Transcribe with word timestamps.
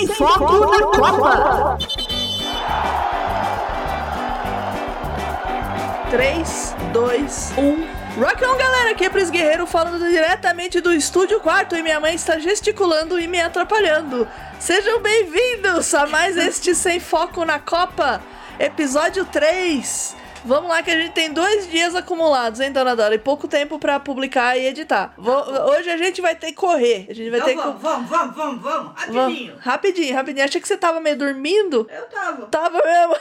Sem 0.00 0.06
foco 0.06 0.58
na 0.70 0.86
Copa. 0.86 1.78
3, 6.10 6.76
2, 6.90 7.52
1. 7.58 8.20
Rock 8.22 8.44
on, 8.46 8.56
galera! 8.56 8.92
Aqui 8.92 9.04
é 9.04 9.10
Pris 9.10 9.28
Guerreiro 9.28 9.66
falando 9.66 9.98
diretamente 9.98 10.80
do 10.80 10.90
estúdio 10.94 11.38
quarto 11.40 11.76
e 11.76 11.82
minha 11.82 12.00
mãe 12.00 12.14
está 12.14 12.38
gesticulando 12.38 13.20
e 13.20 13.28
me 13.28 13.42
atrapalhando. 13.42 14.26
Sejam 14.58 15.02
bem-vindos 15.02 15.92
a 15.92 16.06
mais 16.06 16.34
este 16.34 16.74
Sem 16.74 16.98
Foco 16.98 17.44
na 17.44 17.58
Copa, 17.58 18.22
episódio 18.58 19.26
3. 19.26 20.16
Vamos 20.44 20.70
lá 20.70 20.82
que 20.82 20.90
a 20.90 20.98
gente 20.98 21.12
tem 21.12 21.32
dois 21.32 21.70
dias 21.70 21.94
acumulados, 21.94 22.60
hein, 22.60 22.72
Dona 22.72 22.96
Dora? 22.96 23.14
E 23.14 23.18
pouco 23.18 23.46
tempo 23.46 23.78
pra 23.78 24.00
publicar 24.00 24.56
e 24.56 24.66
editar. 24.66 25.12
Vou- 25.18 25.34
hoje 25.70 25.90
a 25.90 25.96
gente 25.98 26.20
vai 26.20 26.34
ter 26.34 26.46
que 26.48 26.54
correr. 26.54 27.06
A 27.10 27.14
gente 27.14 27.30
vai 27.30 27.42
ter 27.42 27.52
Então 27.52 27.74
que... 27.74 27.82
vamos, 27.82 28.08
vamos, 28.08 28.34
vamos, 28.36 28.62
vamos, 28.62 28.62
vamos, 28.62 28.92
rapidinho. 29.00 29.50
Vamos. 29.52 29.64
Rapidinho, 29.64 30.14
rapidinho. 30.14 30.44
Achei 30.44 30.60
que 30.60 30.66
você 30.68 30.76
tava 30.78 30.98
meio 31.00 31.16
dormindo. 31.18 31.86
Eu 31.90 32.02
tava. 32.06 32.46
Tava 32.46 32.80
mesmo. 32.84 33.16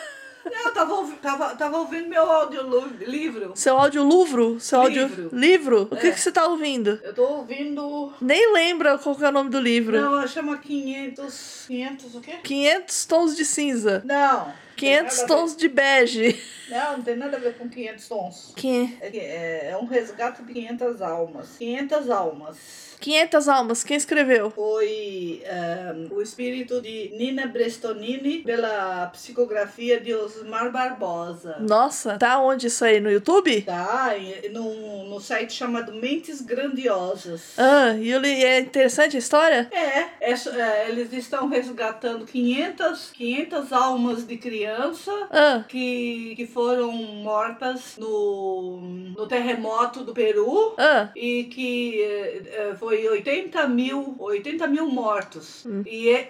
Eu 0.45 0.71
tava, 0.73 0.93
ouvi- 0.95 1.15
tava, 1.17 1.49
tava 1.55 1.77
ouvindo 1.77 2.07
meu 2.07 2.23
audiolivro. 2.31 3.51
Seu 3.53 3.77
áudio 3.77 4.07
livro? 4.07 4.57
Seu 4.59 4.81
áudio 4.81 5.03
Livro. 5.07 5.29
livro? 5.33 5.81
O 5.91 5.95
que, 5.97 6.07
É. 6.07 6.11
que 6.11 6.19
você 6.19 6.31
tá 6.31 6.47
ouvindo? 6.47 6.99
Eu 7.03 7.13
tô 7.13 7.23
ouvindo. 7.23 8.13
Nem 8.21 8.51
lembra 8.53 8.97
qual 8.97 9.15
que 9.15 9.23
é 9.23 9.27
o 9.27 9.31
nome 9.31 9.49
do 9.49 9.59
livro. 9.59 9.99
Não, 9.99 10.25
chama 10.27 10.57
500. 10.57 11.65
500 11.67 12.15
o 12.15 12.21
quê? 12.21 12.35
500 12.41 13.05
tons 13.05 13.35
de 13.35 13.45
cinza. 13.45 14.01
Não. 14.05 14.51
500 14.79 15.15
tem 15.15 15.21
nada 15.27 15.33
a 15.33 15.37
tons 15.37 15.55
de 15.55 15.67
bege. 15.67 16.41
Não, 16.69 16.97
não 16.97 17.03
tem 17.03 17.15
nada 17.15 17.35
a 17.37 17.39
ver 17.39 17.57
com 17.57 17.67
500 17.67 18.07
tons. 18.07 18.53
Que- 18.55 18.95
É, 19.01 19.69
é, 19.71 19.77
um 19.81 19.85
resgate 19.85 20.43
de 20.43 20.53
500 20.53 21.01
almas. 21.01 21.57
500 21.57 22.09
almas. 22.09 22.57
500 22.99 23.47
almas. 23.47 23.83
Quem 23.83 23.95
escreveu? 23.97 24.51
Foi 24.51 25.41
ehm, 25.45 26.07
o 26.11 26.21
espírito 26.21 26.81
de 26.81 27.11
Nina 27.17 27.47
Brestonini 27.47 28.39
pela 28.39 29.07
psicografia 29.07 29.99
de 29.99 30.13
Osmar 30.13 30.71
Barbosa. 30.71 31.55
Nossa, 31.59 32.17
tá 32.17 32.39
onde 32.41 32.67
isso 32.67 32.83
aí? 32.83 32.99
No 32.99 33.09
YouTube? 33.09 33.61
Tá, 33.61 34.13
no, 34.51 35.05
no 35.09 35.19
site 35.21 35.53
chamado 35.53 35.93
Mentes 35.93 36.41
Grandiosas. 36.41 37.53
Ah, 37.57 37.93
e 37.97 38.11
é 38.11 38.59
interessante 38.59 39.15
a 39.15 39.19
história? 39.19 39.69
É, 39.71 40.31
é, 40.31 40.33
é, 40.33 40.89
eles 40.89 41.11
estão 41.13 41.47
resgatando 41.47 42.25
500, 42.25 43.11
500 43.11 43.71
almas 43.73 44.27
de 44.27 44.37
criança 44.73 45.11
Ah, 45.31 45.63
que, 45.67 46.33
que 46.35 46.45
foram 46.45 46.91
mortas 46.91 47.95
no, 47.97 48.79
no 49.17 49.27
terremoto 49.27 50.03
do 50.03 50.13
Peru 50.13 50.75
ah. 50.77 51.09
e 51.15 51.45
que 51.45 52.01
eh, 52.01 52.41
eh, 52.45 52.75
foi 52.79 53.07
80 53.07 53.67
mil, 53.67 54.15
80 54.19 54.67
mil 54.67 54.87
mortos. 54.89 55.65
Hum. 55.65 55.83
E, 55.85 56.09
é- 56.09 56.29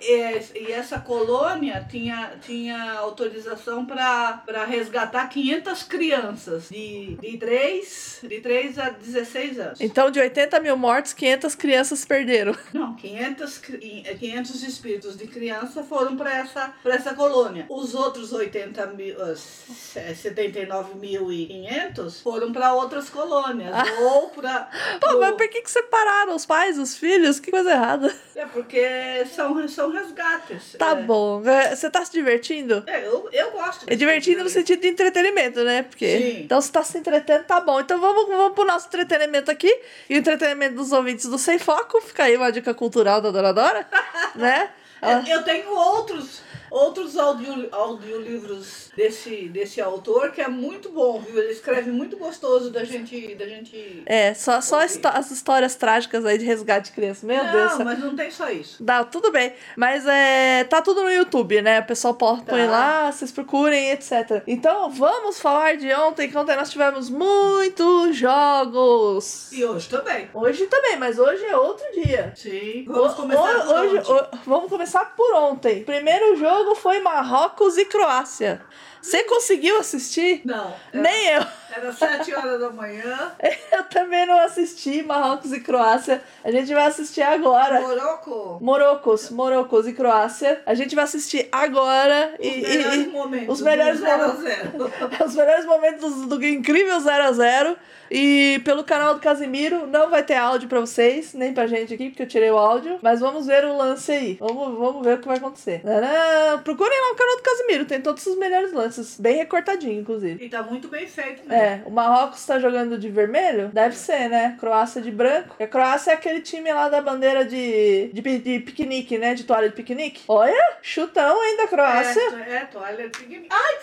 e 0.55 0.71
essa 0.71 0.99
colônia 0.99 1.85
tinha, 1.89 2.33
tinha 2.45 2.93
autorização 2.93 3.85
para 3.85 4.65
resgatar 4.65 5.27
500 5.27 5.83
crianças 5.83 6.69
de, 6.69 7.15
de, 7.21 7.37
3, 7.37 8.19
de 8.23 8.39
3 8.41 8.79
a 8.79 8.89
16 8.89 9.59
anos. 9.59 9.81
Então, 9.81 10.09
de 10.11 10.19
80 10.19 10.59
mil 10.59 10.77
mortos, 10.77 11.13
500 11.13 11.55
crianças 11.55 12.05
perderam. 12.05 12.55
Não, 12.73 12.95
500, 12.95 13.57
cri- 13.57 14.03
eh, 14.05 14.13
500 14.15 14.63
espíritos 14.63 15.17
de 15.17 15.27
criança 15.27 15.83
foram 15.83 16.15
para 16.15 16.33
essa, 16.37 16.73
pra 16.81 16.95
essa 16.95 17.13
colônia. 17.13 17.65
Os 17.69 17.93
outros 17.93 18.28
80 18.33 18.87
mil, 18.87 19.15
ah, 19.21 19.35
se- 19.35 19.99
79.500 20.15 22.21
foram 22.21 22.51
para 22.51 22.73
outras 22.73 23.09
colônias. 23.09 23.73
Ou 23.99 24.29
para. 24.29 24.69
Pô, 24.99 25.19
mas 25.19 25.35
por 25.35 25.47
que, 25.49 25.61
que 25.61 25.71
separaram 25.71 26.35
os 26.35 26.45
pais, 26.45 26.77
os 26.77 26.95
filhos? 26.95 27.39
Que 27.39 27.51
coisa 27.51 27.71
errada. 27.71 28.13
É 28.35 28.45
porque 28.45 29.25
são, 29.35 29.67
são 29.67 29.91
resgates. 29.91 30.75
Tá 30.77 30.91
é, 30.91 30.95
bom. 31.03 31.41
É, 31.45 31.75
Você 31.75 31.89
tá 31.89 32.03
se 32.05 32.11
divertindo? 32.11 32.83
É, 32.87 33.05
eu, 33.05 33.27
eu 33.31 33.51
gosto. 33.51 33.85
É 33.87 33.95
divertido 33.95 34.43
no 34.43 34.49
sentido 34.49 34.81
de 34.81 34.87
entretenimento, 34.87 35.63
né? 35.63 35.83
Porque. 35.83 36.17
Sim. 36.17 36.41
Então, 36.43 36.61
se 36.61 36.71
tá 36.71 36.83
se 36.83 36.97
entretendo, 36.97 37.43
tá 37.43 37.59
bom. 37.59 37.79
Então, 37.79 37.99
vamos, 37.99 38.27
vamos 38.27 38.53
pro 38.53 38.65
nosso 38.65 38.87
entretenimento 38.87 39.51
aqui. 39.51 39.73
E 40.09 40.15
o 40.15 40.17
entretenimento 40.17 40.75
dos 40.75 40.91
ouvintes 40.91 41.25
do 41.25 41.37
Sem 41.37 41.59
Foco. 41.59 42.01
Fica 42.01 42.23
aí 42.23 42.35
uma 42.37 42.51
dica 42.51 42.73
cultural 42.73 43.21
da 43.21 43.31
Dona 43.31 43.53
Dora, 43.53 43.87
né? 44.35 44.69
Ela- 45.01 45.23
Eu 45.29 45.43
tenho 45.43 45.69
outros, 45.73 46.41
outros 46.71 47.17
audio, 47.17 47.67
audiolivros 47.71 48.89
desse, 48.95 49.47
desse 49.49 49.81
autor 49.81 50.31
que 50.31 50.41
é 50.41 50.47
muito 50.47 50.89
bom, 50.89 51.19
viu? 51.19 51.37
Ele 51.41 51.51
escreve 51.51 51.91
muito 51.91 52.17
gostoso 52.17 52.69
da 52.71 52.83
gente. 52.83 53.35
Da 53.35 53.45
gente... 53.47 54.03
É, 54.05 54.33
só, 54.33 54.61
só 54.61 54.79
as, 54.81 54.95
histó- 54.95 55.11
as 55.13 55.31
histórias 55.31 55.75
trágicas 55.75 56.25
aí 56.25 56.37
de 56.37 56.45
resgate 56.45 56.89
de 56.89 56.95
criança. 56.95 57.25
Meu 57.25 57.43
não, 57.43 57.51
Deus. 57.51 57.71
céu. 57.73 57.85
mas 57.85 57.99
não 57.99 58.15
tem 58.15 58.29
só 58.31 58.49
isso. 58.49 58.83
Dá, 58.83 59.03
tudo 59.03 59.31
bem. 59.31 59.53
Mas 59.75 60.05
é. 60.07 60.63
Tá 60.65 60.81
tudo 60.81 61.03
no 61.03 61.11
YouTube, 61.11 61.61
né? 61.61 61.79
O 61.79 61.85
pessoal 61.85 62.13
pô- 62.13 62.37
põe 62.37 62.65
Tá. 62.65 62.71
lá, 62.71 63.11
vocês 63.11 63.31
procurem, 63.31 63.91
etc. 63.91 64.43
Então 64.47 64.89
vamos 64.89 65.39
falar 65.39 65.77
de 65.77 65.91
ontem, 65.93 66.29
que 66.29 66.37
ontem 66.37 66.55
nós 66.55 66.69
tivemos 66.69 67.09
muitos 67.09 68.15
jogos. 68.15 69.51
E 69.51 69.63
hoje 69.63 69.87
também. 69.89 70.29
Hoje 70.33 70.65
também, 70.67 70.97
mas 70.97 71.17
hoje 71.17 71.43
é 71.45 71.55
outro 71.55 71.85
dia. 71.93 72.33
Sim. 72.35 72.83
Vamos 72.87 73.13
O- 73.13 73.15
começar 73.15 73.67
hoje, 73.67 73.97
onde? 73.97 74.11
o- 74.11 74.27
Vamos 74.45 74.69
começar 74.69 75.05
por 75.15 75.33
ontem. 75.35 75.83
Primeiro 75.83 76.35
jogo 76.35 76.58
foi 76.75 76.99
Marrocos 76.99 77.77
e 77.77 77.85
Croácia. 77.85 78.61
Você 79.01 79.23
conseguiu 79.23 79.77
assistir? 79.79 80.41
Não. 80.43 80.73
Era, 80.91 81.01
Nem 81.01 81.27
eu. 81.29 81.45
era 81.73 81.93
sete 81.93 82.33
horas 82.35 82.59
da 82.59 82.69
manhã. 82.69 83.31
Eu 83.71 83.83
também 83.85 84.25
não 84.25 84.37
assisti 84.39 85.01
Marrocos 85.03 85.53
e 85.53 85.61
Croácia. 85.61 86.21
A 86.43 86.51
gente 86.51 86.73
vai 86.73 86.85
assistir 86.85 87.21
agora. 87.21 87.79
Moroco. 87.79 88.57
Morocos, 88.61 89.29
Morocos 89.29 89.87
e 89.87 89.93
Croácia. 89.93 90.61
A 90.65 90.73
gente 90.73 90.95
vai 90.95 91.05
assistir 91.05 91.47
agora 91.49 92.33
Os 92.37 92.45
e, 92.45 92.61
melhores 92.61 93.05
e- 93.05 93.07
momentos. 93.07 93.55
os 93.55 93.61
melhores 93.61 93.99
momentos. 94.01 94.43
os 95.25 95.35
melhores 95.35 95.65
momentos 95.65 96.15
do, 96.15 96.37
do 96.37 96.45
incrível 96.45 96.99
0 96.99 97.23
a 97.23 97.31
0 97.31 97.77
E 98.11 98.61
pelo 98.63 98.83
canal 98.83 99.13
do 99.13 99.19
Casimiro 99.19 99.87
não 99.87 100.09
vai 100.09 100.23
ter 100.23 100.35
áudio 100.35 100.67
pra 100.67 100.79
vocês, 100.79 101.33
nem 101.33 101.53
pra 101.53 101.67
gente 101.67 101.93
aqui, 101.93 102.09
porque 102.09 102.23
eu 102.23 102.27
tirei 102.27 102.51
o 102.51 102.57
áudio. 102.57 102.99
Mas 103.01 103.19
vamos 103.19 103.47
ver 103.47 103.65
o 103.65 103.75
lance 103.77 104.11
aí. 104.11 104.37
Vamos, 104.39 104.77
vamos 104.77 105.03
ver 105.03 105.15
o 105.15 105.21
que 105.21 105.27
vai 105.27 105.37
acontecer. 105.37 105.81
Nanã. 105.83 106.61
Procurem 106.63 106.99
lá 107.01 107.11
o 107.11 107.15
canal 107.15 107.37
do 107.37 107.43
Casimiro, 107.43 107.85
tem 107.85 108.01
todos 108.01 108.25
os 108.25 108.37
melhores 108.37 108.73
lances. 108.73 109.19
Bem 109.19 109.37
recortadinho, 109.37 110.01
inclusive. 110.01 110.43
E 110.43 110.49
tá 110.49 110.63
muito 110.63 110.87
bem 110.87 111.07
feito 111.07 111.47
mesmo. 111.47 111.53
É, 111.53 111.81
o 111.85 111.91
Marrocos 111.91 112.45
tá 112.45 112.59
jogando 112.59 112.97
de 112.97 113.09
vermelho? 113.09 113.69
Deve 113.69 113.95
ser, 113.95 114.29
né? 114.29 114.55
Croácia 114.59 115.01
de 115.01 115.11
branco. 115.11 115.55
E 115.59 115.63
a 115.63 115.67
Croácia 115.67 116.11
é 116.11 116.13
aquele 116.13 116.41
time 116.41 116.71
lá 116.71 116.89
da 116.89 117.01
bandeira 117.01 117.45
de, 117.45 118.09
de, 118.13 118.21
de 118.39 118.59
piquenique, 118.59 119.17
né? 119.17 119.33
De 119.33 119.43
toalha 119.43 119.69
de 119.69 119.75
piquenique. 119.75 120.23
Olha, 120.27 120.77
chutão 120.81 121.41
ainda, 121.41 121.67
Croácia. 121.67 122.21
É, 122.47 122.55
é 122.55 122.59
toalha 122.65 123.09
de 123.09 123.17
piquenique. 123.17 123.47
Ai, 123.49 123.77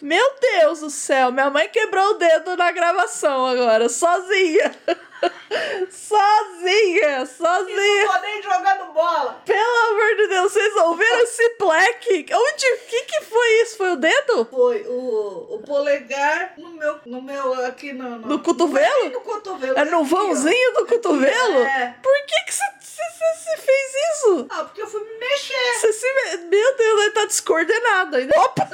Meu 0.00 0.24
Deus 0.40 0.80
do 0.80 0.90
céu, 0.90 1.32
minha 1.32 1.50
mãe 1.50 1.68
quebrou 1.68 2.10
o 2.10 2.14
dedo 2.14 2.56
na 2.56 2.70
gravação 2.70 3.46
agora, 3.46 3.88
sozinha. 3.88 4.72
sozinha, 5.90 7.26
sozinha. 7.26 8.04
não 8.06 8.12
tô 8.14 8.20
nem 8.20 8.42
jogando 8.42 8.92
bola. 8.92 9.42
Pelo 9.44 9.88
amor 9.90 10.16
de 10.16 10.28
Deus, 10.28 10.52
vocês 10.52 10.76
ouviram 10.76 11.18
esse 11.20 11.50
pleque? 11.50 12.26
Onde, 12.32 12.66
o 12.72 12.78
que 12.86 13.02
que 13.02 13.20
foi 13.22 13.48
isso? 13.62 13.76
Foi 13.76 13.90
o 13.92 13.96
dedo? 13.96 14.44
Foi 14.48 14.82
o, 14.86 15.54
o 15.56 15.62
polegar 15.66 16.54
no 16.56 16.70
meu, 16.70 17.00
no 17.04 17.20
meu, 17.22 17.66
aqui 17.66 17.92
no... 17.92 18.18
No 18.20 18.38
cotovelo? 18.38 19.06
Aqui 19.06 19.14
no 19.14 19.20
cotovelo. 19.20 19.78
É 19.78 19.84
no 19.84 20.02
aqui, 20.02 20.14
ó. 20.14 20.16
vãozinho 20.16 20.74
do 20.74 20.86
cotovelo? 20.86 21.58
É. 21.62 21.96
Por 22.00 22.14
que 22.26 22.44
que 22.44 22.54
você 22.54 23.56
fez 23.56 23.92
isso? 24.14 24.46
Ah, 24.50 24.64
porque 24.64 24.82
eu 24.82 24.86
fui 24.86 25.00
me 25.02 25.18
mexer. 25.18 25.74
Você 25.80 25.92
se... 25.92 26.06
me- 26.14 26.36
Meu 26.48 26.76
Deus, 26.76 27.00
ele 27.02 27.10
tá 27.10 27.24
descoordenado 27.24 28.16
ainda. 28.16 28.40
Opa! 28.40 28.68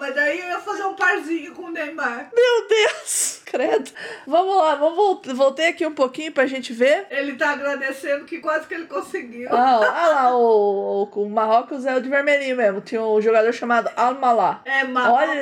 Mas 0.00 0.14
daí 0.14 0.40
eu 0.40 0.46
ia 0.46 0.60
fazer 0.60 0.84
um 0.84 0.94
parzinho 0.94 1.54
com 1.54 1.62
o 1.62 1.70
Neymar. 1.70 2.30
Meu 2.34 2.68
Deus! 2.68 3.35
Credo. 3.46 3.90
Vamos 4.26 4.56
lá, 4.56 4.74
vamos 4.74 4.96
vol- 4.96 5.22
voltei 5.36 5.68
aqui 5.68 5.86
um 5.86 5.94
pouquinho 5.94 6.32
pra 6.32 6.46
gente 6.46 6.72
ver. 6.72 7.06
Ele 7.08 7.36
tá 7.36 7.50
agradecendo 7.50 8.24
que 8.24 8.38
quase 8.40 8.66
que 8.66 8.74
ele 8.74 8.86
conseguiu. 8.86 9.48
Ah, 9.52 9.80
ah 10.02 10.08
lá, 10.08 10.36
o, 10.36 11.08
o, 11.14 11.22
o 11.22 11.30
Marrocos 11.30 11.86
é 11.86 11.94
o 11.94 12.00
de 12.00 12.08
vermelhinho 12.08 12.56
mesmo. 12.56 12.80
Tinha 12.80 13.00
um 13.02 13.20
jogador 13.20 13.52
chamado 13.52 13.88
Al-Malá. 13.96 14.62
É, 14.64 14.82
Marrocos 14.82 15.28
Olha. 15.28 15.38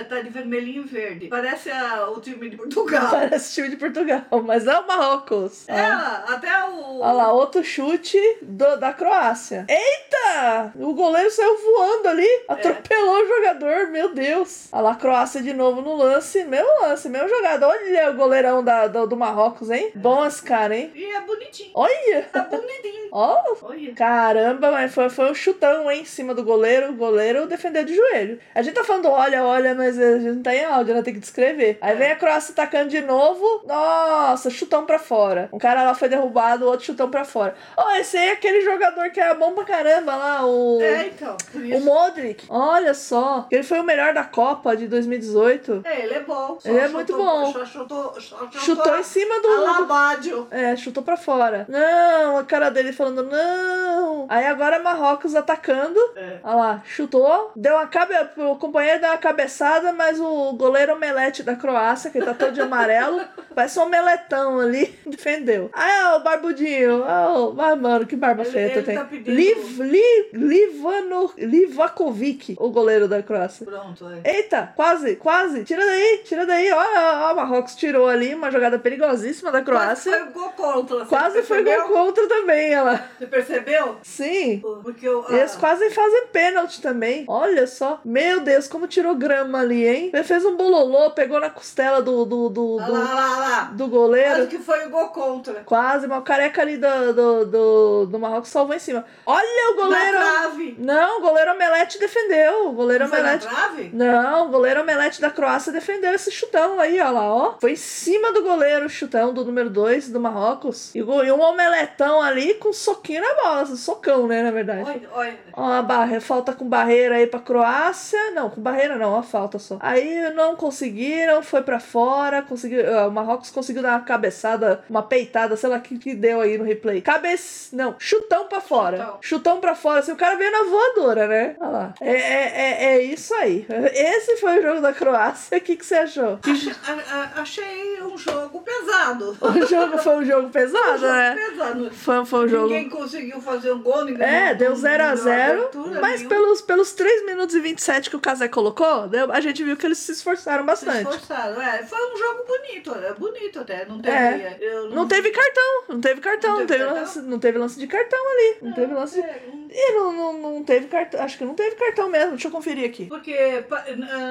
é, 0.00 0.04
tá 0.04 0.20
de 0.20 0.30
vermelhinho 0.30 0.82
e 0.82 0.86
verde. 0.88 1.26
Parece 1.28 1.70
a- 1.70 2.10
o 2.10 2.20
time 2.20 2.50
de 2.50 2.56
Portugal. 2.56 3.08
Parece 3.10 3.54
time 3.54 3.68
de 3.68 3.76
Portugal, 3.76 4.22
mas 4.44 4.66
é 4.66 4.76
o 4.76 4.86
Marrocos. 4.88 5.68
É, 5.68 5.80
Ah. 5.80 6.24
até 6.30 6.64
o... 6.64 6.98
Olha 7.00 7.12
lá, 7.12 7.32
outro 7.32 7.62
chute 7.62 8.18
do- 8.42 8.76
da 8.78 8.92
Croácia. 8.92 9.64
Eita! 9.68 10.72
O 10.74 10.92
goleiro 10.92 11.30
saiu 11.30 11.56
voando 11.58 12.08
ali, 12.08 12.28
atropelou 12.48 13.22
o 13.22 13.28
jogador, 13.28 13.86
meu 13.92 14.12
Deus. 14.12 14.68
Olha 14.72 14.82
lá, 14.82 14.92
a 14.92 14.96
Croácia 14.96 15.40
de 15.40 15.52
novo 15.52 15.80
no 15.80 15.94
lance, 15.94 16.42
mesmo 16.44 16.68
lance, 16.82 17.08
mesma 17.08 17.28
jogada. 17.28 17.43
Jogada. 17.44 17.68
Olha 17.68 18.10
o 18.10 18.14
goleirão 18.14 18.64
da, 18.64 18.86
do, 18.86 19.06
do 19.06 19.16
Marrocos, 19.16 19.70
hein? 19.70 19.92
Bom 19.94 20.24
esse 20.24 20.42
cara, 20.42 20.74
hein? 20.74 20.90
E 20.94 21.04
é 21.04 21.20
bonitinho. 21.20 21.70
Olha! 21.74 22.28
É 22.32 22.40
bonitinho. 22.40 22.94
Ó, 23.12 23.38
Olha. 23.62 23.94
Caramba, 23.94 24.72
mas 24.72 24.92
foi, 24.92 25.08
foi 25.08 25.30
um 25.30 25.34
chutão 25.34 25.88
hein, 25.88 26.02
em 26.02 26.04
cima 26.04 26.34
do 26.34 26.42
goleiro. 26.42 26.90
O 26.90 26.96
goleiro 26.96 27.46
defendeu 27.46 27.84
de 27.84 27.94
joelho. 27.94 28.40
A 28.54 28.60
gente 28.60 28.74
tá 28.74 28.82
falando 28.82 29.08
olha, 29.08 29.44
olha, 29.44 29.74
mas 29.74 29.98
a 29.98 30.18
gente 30.18 30.32
não 30.32 30.42
tá 30.42 30.54
em 30.54 30.64
áudio, 30.64 30.94
né? 30.94 31.02
Tem 31.02 31.14
que 31.14 31.20
descrever. 31.20 31.78
Aí 31.80 31.94
vem 31.94 32.10
a 32.10 32.16
Croácia 32.16 32.52
atacando 32.52 32.88
de 32.88 33.00
novo. 33.00 33.62
Nossa, 33.66 34.50
chutão 34.50 34.84
pra 34.84 34.98
fora. 34.98 35.48
Um 35.52 35.58
cara 35.58 35.84
lá 35.84 35.94
foi 35.94 36.08
derrubado, 36.08 36.64
o 36.64 36.68
outro 36.68 36.86
chutão 36.86 37.08
pra 37.08 37.24
fora. 37.24 37.54
Ó, 37.76 37.92
esse 37.92 38.16
aí 38.16 38.30
é 38.30 38.32
aquele 38.32 38.62
jogador 38.62 39.08
que 39.10 39.20
é 39.20 39.32
bom 39.34 39.52
pra 39.52 39.64
caramba 39.64 40.16
lá, 40.16 40.44
o. 40.44 40.80
É, 40.82 41.06
então. 41.06 41.36
O. 41.54 41.80
Modric, 41.84 42.46
olha 42.48 42.94
só, 42.94 43.46
ele 43.50 43.62
foi 43.62 43.78
o 43.78 43.84
melhor 43.84 44.12
da 44.14 44.24
Copa 44.24 44.76
de 44.76 44.88
2018. 44.88 45.82
É, 45.84 46.04
ele 46.04 46.14
é 46.14 46.20
bom. 46.20 46.58
Ele 46.64 46.78
é 46.78 46.88
muito 46.88 47.16
bom. 47.16 47.33
Chutou, 47.46 47.66
chutou, 47.66 48.14
Chutou 48.52 48.98
em 48.98 49.02
cima 49.02 49.40
do. 49.40 49.48
Alabádio. 49.48 50.46
É, 50.50 50.76
chutou 50.76 51.02
pra 51.02 51.16
fora. 51.16 51.66
Não, 51.68 52.38
a 52.38 52.44
cara 52.44 52.70
dele 52.70 52.92
falando 52.92 53.22
não. 53.22 54.26
Aí 54.28 54.46
agora 54.46 54.78
Marrocos 54.78 55.34
atacando. 55.34 55.98
É. 56.16 56.38
Olha 56.42 56.54
lá, 56.56 56.82
chutou, 56.84 57.52
deu 57.54 57.74
uma 57.74 57.86
cabe... 57.86 58.14
o 58.36 58.56
companheiro 58.56 59.00
deu 59.00 59.10
uma 59.10 59.18
cabeçada, 59.18 59.92
mas 59.92 60.18
o 60.20 60.52
goleiro 60.54 60.94
omelete 60.94 61.42
da 61.42 61.54
Croácia, 61.56 62.10
que 62.10 62.20
tá 62.20 62.32
todo 62.34 62.52
de 62.52 62.60
amarelo, 62.60 63.20
parece 63.54 63.78
um 63.78 63.82
omeletão 63.84 64.60
ali, 64.60 64.98
defendeu. 65.06 65.70
Aí 65.72 66.04
ó, 66.06 66.16
o 66.16 66.20
barbudinho, 66.20 67.04
ó, 67.06 67.52
mas 67.52 67.78
mano, 67.80 68.06
que 68.06 68.16
barba 68.16 68.42
Ele- 68.42 68.50
feia 68.50 68.70
tu 68.70 68.78
ele 68.78 68.86
tem. 68.86 68.94
tá 68.96 69.04
pedindo- 69.04 69.30
Liv, 69.34 69.80
li, 69.80 70.30
Livano, 70.32 71.30
Livakovic, 71.36 72.56
o 72.58 72.70
goleiro 72.70 73.08
da 73.08 73.22
Croácia. 73.22 73.66
Pronto, 73.66 74.06
é. 74.24 74.36
Eita, 74.36 74.72
quase, 74.74 75.16
quase. 75.16 75.64
Tira 75.64 75.84
daí, 75.84 76.22
tira 76.24 76.46
daí. 76.46 76.70
Ó, 76.72 76.76
ó, 76.76 77.23
o 77.32 77.36
Marrocos 77.36 77.74
tirou 77.74 78.08
ali 78.08 78.34
uma 78.34 78.50
jogada 78.50 78.78
perigosíssima 78.78 79.50
da 79.50 79.62
Quase 79.62 80.02
Croácia. 80.04 80.12
foi 80.12 80.32
gol 80.32 80.50
contra. 80.50 80.98
você 80.98 81.06
Quase 81.06 81.42
foi 81.42 81.62
gol 81.62 81.72
percebeu? 81.72 81.96
contra 81.96 82.28
também, 82.28 82.72
ela. 82.72 83.04
Você 83.18 83.26
percebeu? 83.26 83.96
Sim. 84.02 84.60
Porque 84.82 85.06
eu. 85.06 85.24
ah, 85.28 85.34
Eles 85.36 85.54
quase 85.56 85.88
fazem 85.90 86.26
pênalti 86.28 86.80
também. 86.82 87.24
Olha 87.28 87.66
só. 87.66 88.00
Meu 88.04 88.40
Deus, 88.40 88.68
como 88.68 88.86
tirou 88.86 89.14
grama 89.14 89.60
ali, 89.60 89.86
hein? 89.86 90.10
Ele 90.12 90.22
fez 90.24 90.44
um 90.44 90.56
bololô, 90.56 91.10
pegou 91.12 91.40
na 91.40 91.50
costela 91.50 92.02
do, 92.02 92.24
do, 92.24 92.48
do, 92.48 92.78
ah, 92.80 92.84
do, 92.84 92.92
lá, 92.92 92.98
lá, 93.14 93.36
lá. 93.38 93.60
do 93.72 93.88
goleiro. 93.88 94.34
Quase 94.36 94.46
que 94.48 94.58
foi 94.58 94.86
gol 94.88 95.08
contra. 95.08 95.54
Quase, 95.64 96.06
mas 96.06 96.18
o 96.18 96.22
careca 96.22 96.60
ali 96.62 96.76
do, 96.76 97.12
do, 97.14 97.44
do, 97.46 98.06
do 98.06 98.18
Marrocos 98.18 98.50
salvou 98.50 98.74
em 98.74 98.78
cima. 98.78 99.04
Olha 99.24 99.70
o 99.72 99.76
goleiro. 99.76 100.18
Na 100.18 100.24
trave. 100.40 100.76
Não, 100.78 101.18
o 101.18 101.20
goleiro 101.22 101.52
Omelete 101.52 101.98
defendeu. 101.98 102.68
O 102.68 102.72
goleiro 102.72 103.06
Não 103.08 103.10
Omelete. 103.18 103.48
Não, 103.92 104.46
o 104.46 104.48
goleiro 104.50 104.80
Omelete 104.82 105.20
da 105.20 105.30
Croácia 105.30 105.72
defendeu 105.72 106.12
esse 106.12 106.30
chutão 106.30 106.78
aí, 106.80 107.00
ó 107.00 107.12
lá, 107.14 107.32
ó. 107.32 107.54
Foi 107.60 107.72
em 107.72 107.76
cima 107.76 108.32
do 108.32 108.42
goleiro 108.42 108.88
chutão 108.88 109.32
do 109.32 109.44
número 109.44 109.70
2 109.70 110.10
do 110.10 110.20
Marrocos. 110.20 110.94
E, 110.94 110.98
e 110.98 111.02
um 111.32 111.40
omeletão 111.40 112.20
ali 112.20 112.54
com 112.54 112.72
soquinho 112.72 113.22
na 113.22 113.34
bola, 113.34 113.66
socão, 113.66 114.26
né, 114.26 114.42
na 114.42 114.50
verdade. 114.50 114.82
Olha, 114.88 115.08
olha. 115.12 115.38
Ó, 115.52 115.64
a 115.70 116.20
falta 116.20 116.52
com 116.52 116.68
barreira 116.68 117.16
aí 117.16 117.26
pra 117.26 117.40
Croácia. 117.40 118.30
Não, 118.32 118.50
com 118.50 118.60
barreira 118.60 118.96
não, 118.96 119.12
ó, 119.12 119.22
falta 119.22 119.58
só. 119.58 119.78
Aí 119.80 120.30
não 120.34 120.56
conseguiram, 120.56 121.42
foi 121.42 121.62
pra 121.62 121.78
fora. 121.80 122.42
Conseguiu, 122.42 122.82
o 123.06 123.10
Marrocos 123.10 123.50
conseguiu 123.50 123.82
dar 123.82 123.92
uma 123.92 124.00
cabeçada, 124.00 124.82
uma 124.90 125.02
peitada, 125.02 125.56
sei 125.56 125.68
lá 125.70 125.76
o 125.76 125.80
que, 125.80 125.98
que 125.98 126.14
deu 126.14 126.40
aí 126.40 126.58
no 126.58 126.64
replay. 126.64 127.00
Cabeça. 127.00 127.74
Não, 127.76 127.94
chutão 127.98 128.46
pra 128.46 128.60
fora. 128.60 128.96
Chutão. 128.98 129.18
Chutão 129.20 129.60
pra 129.60 129.74
fora. 129.74 130.00
Assim, 130.00 130.12
o 130.12 130.16
cara 130.16 130.36
veio 130.36 130.50
na 130.50 130.64
voadora, 130.64 131.26
né? 131.28 131.56
Olha 131.60 131.70
lá. 131.70 131.94
É, 132.00 132.10
é, 132.12 132.52
é, 132.56 132.84
é 132.96 133.02
isso 133.02 133.32
aí. 133.34 133.66
Esse 133.92 134.36
foi 134.38 134.58
o 134.58 134.62
jogo 134.62 134.80
da 134.80 134.92
Croácia. 134.92 135.56
O 135.56 135.60
que, 135.60 135.76
que 135.76 135.84
você 135.86 135.94
achou? 135.96 136.38
A- 136.44 136.92
a- 136.92 137.03
achei 137.36 138.02
um 138.02 138.16
jogo 138.16 138.60
pesado. 138.62 139.36
O 139.40 139.66
jogo 139.66 139.98
foi 139.98 140.16
um 140.16 140.24
jogo 140.24 140.48
pesado, 140.50 140.94
Um 140.94 140.98
jogo 140.98 141.12
né? 141.12 141.34
pesado. 141.36 141.90
Foi, 141.92 142.24
foi 142.24 142.44
um 142.44 142.48
jogo. 142.48 142.66
Ninguém 142.68 142.88
conseguiu 142.88 143.40
fazer 143.40 143.72
um 143.72 143.82
gol, 143.82 144.04
ninguém 144.04 144.26
É, 144.26 144.50
não- 144.50 144.56
deu 144.58 144.70
não 144.70 144.76
0 144.76 145.02
a 145.04 145.14
deu 145.14 145.16
0 145.24 145.52
abertura 145.60 146.00
Mas 146.00 146.20
nenhuma. 146.20 146.28
pelos, 146.28 146.60
pelos 146.62 146.92
3 146.92 147.24
minutos 147.26 147.54
e 147.54 147.60
27 147.60 148.10
que 148.10 148.16
o 148.16 148.20
Casé 148.20 148.48
colocou, 148.48 149.08
deu- 149.08 149.30
a 149.32 149.40
gente 149.40 149.62
viu 149.64 149.76
que 149.76 149.86
eles 149.86 149.98
se 149.98 150.12
esforçaram 150.12 150.62
Se 150.62 150.66
bastante. 150.66 151.08
esforçaram. 151.08 151.60
É, 151.62 151.82
foi 151.84 151.98
um 152.12 152.16
jogo 152.16 152.44
bonito, 152.46 152.94
é 152.94 153.14
bonito 153.14 153.60
até. 153.60 153.84
Não 153.86 154.00
teve. 154.00 154.16
É. 154.16 154.58
eu 154.60 154.90
Não 154.90 155.06
teve 155.06 155.30
cartão, 155.30 155.82
não 155.88 156.00
teve 156.00 156.20
cartão, 156.20 156.50
Não 156.52 156.60
não 156.60 156.66
teve 156.66 156.78
teve, 156.78 156.84
cartão? 156.94 157.02
lance, 157.14 157.28
não 157.28 157.38
teve 157.38 157.58
lance 157.58 157.78
de 157.78 157.86
cartão 157.86 158.18
ali. 158.32 158.56
Não 158.62 158.72
teve 158.72 158.94
lance 158.94 159.14
de. 159.14 159.20
É, 159.26 159.42
não- 159.52 159.63
Ih, 159.76 159.92
não, 159.92 160.12
não, 160.12 160.32
não 160.34 160.62
teve 160.62 160.86
cartão. 160.86 161.20
Acho 161.20 161.36
que 161.36 161.44
não 161.44 161.54
teve 161.54 161.74
cartão 161.74 162.08
mesmo. 162.08 162.30
Deixa 162.32 162.46
eu 162.46 162.52
conferir 162.52 162.88
aqui. 162.88 163.06
Porque 163.06 163.32
eh, 163.32 163.64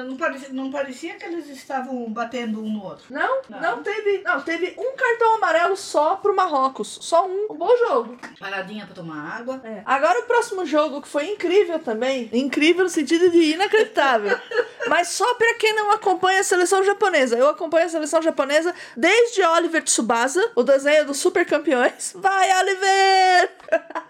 não 0.06 0.16
parecia, 0.16 0.48
não 0.50 0.70
parecia 0.70 1.14
que 1.16 1.24
eles 1.26 1.50
estavam 1.50 2.08
batendo 2.10 2.62
um 2.62 2.72
no 2.72 2.82
outro. 2.82 3.04
Não, 3.10 3.42
não, 3.50 3.60
Não. 3.60 3.82
teve. 3.82 4.22
Não, 4.24 4.40
teve 4.40 4.74
um 4.78 4.96
cartão 4.96 5.34
amarelo 5.36 5.76
só 5.76 6.16
pro 6.16 6.34
Marrocos. 6.34 6.98
Só 7.02 7.26
um. 7.26 7.46
Um 7.50 7.56
bom 7.56 7.76
jogo. 7.76 8.16
Paradinha 8.40 8.86
pra 8.86 8.94
tomar 8.94 9.36
água. 9.36 9.60
É. 9.64 9.82
Agora 9.84 10.20
o 10.20 10.22
próximo 10.22 10.64
jogo, 10.64 11.02
que 11.02 11.08
foi 11.08 11.26
incrível 11.30 11.78
também. 11.78 12.30
Incrível 12.32 12.84
no 12.84 12.90
sentido 12.90 13.30
de 13.30 13.52
inacreditável. 13.52 14.38
Mas 14.88 15.08
só 15.08 15.34
pra 15.34 15.54
quem 15.54 15.74
não 15.74 15.90
acompanha 15.90 16.40
a 16.40 16.44
seleção 16.44 16.82
japonesa. 16.82 17.36
Eu 17.36 17.48
acompanho 17.48 17.86
a 17.86 17.88
seleção 17.88 18.22
japonesa 18.22 18.74
desde 18.96 19.42
Oliver 19.42 19.82
Tsubasa, 19.82 20.52
o 20.54 20.62
desenho 20.62 21.06
dos 21.06 21.18
super 21.18 21.44
campeões. 21.46 22.12
Vai, 22.14 22.48
Oliver! 22.60 23.50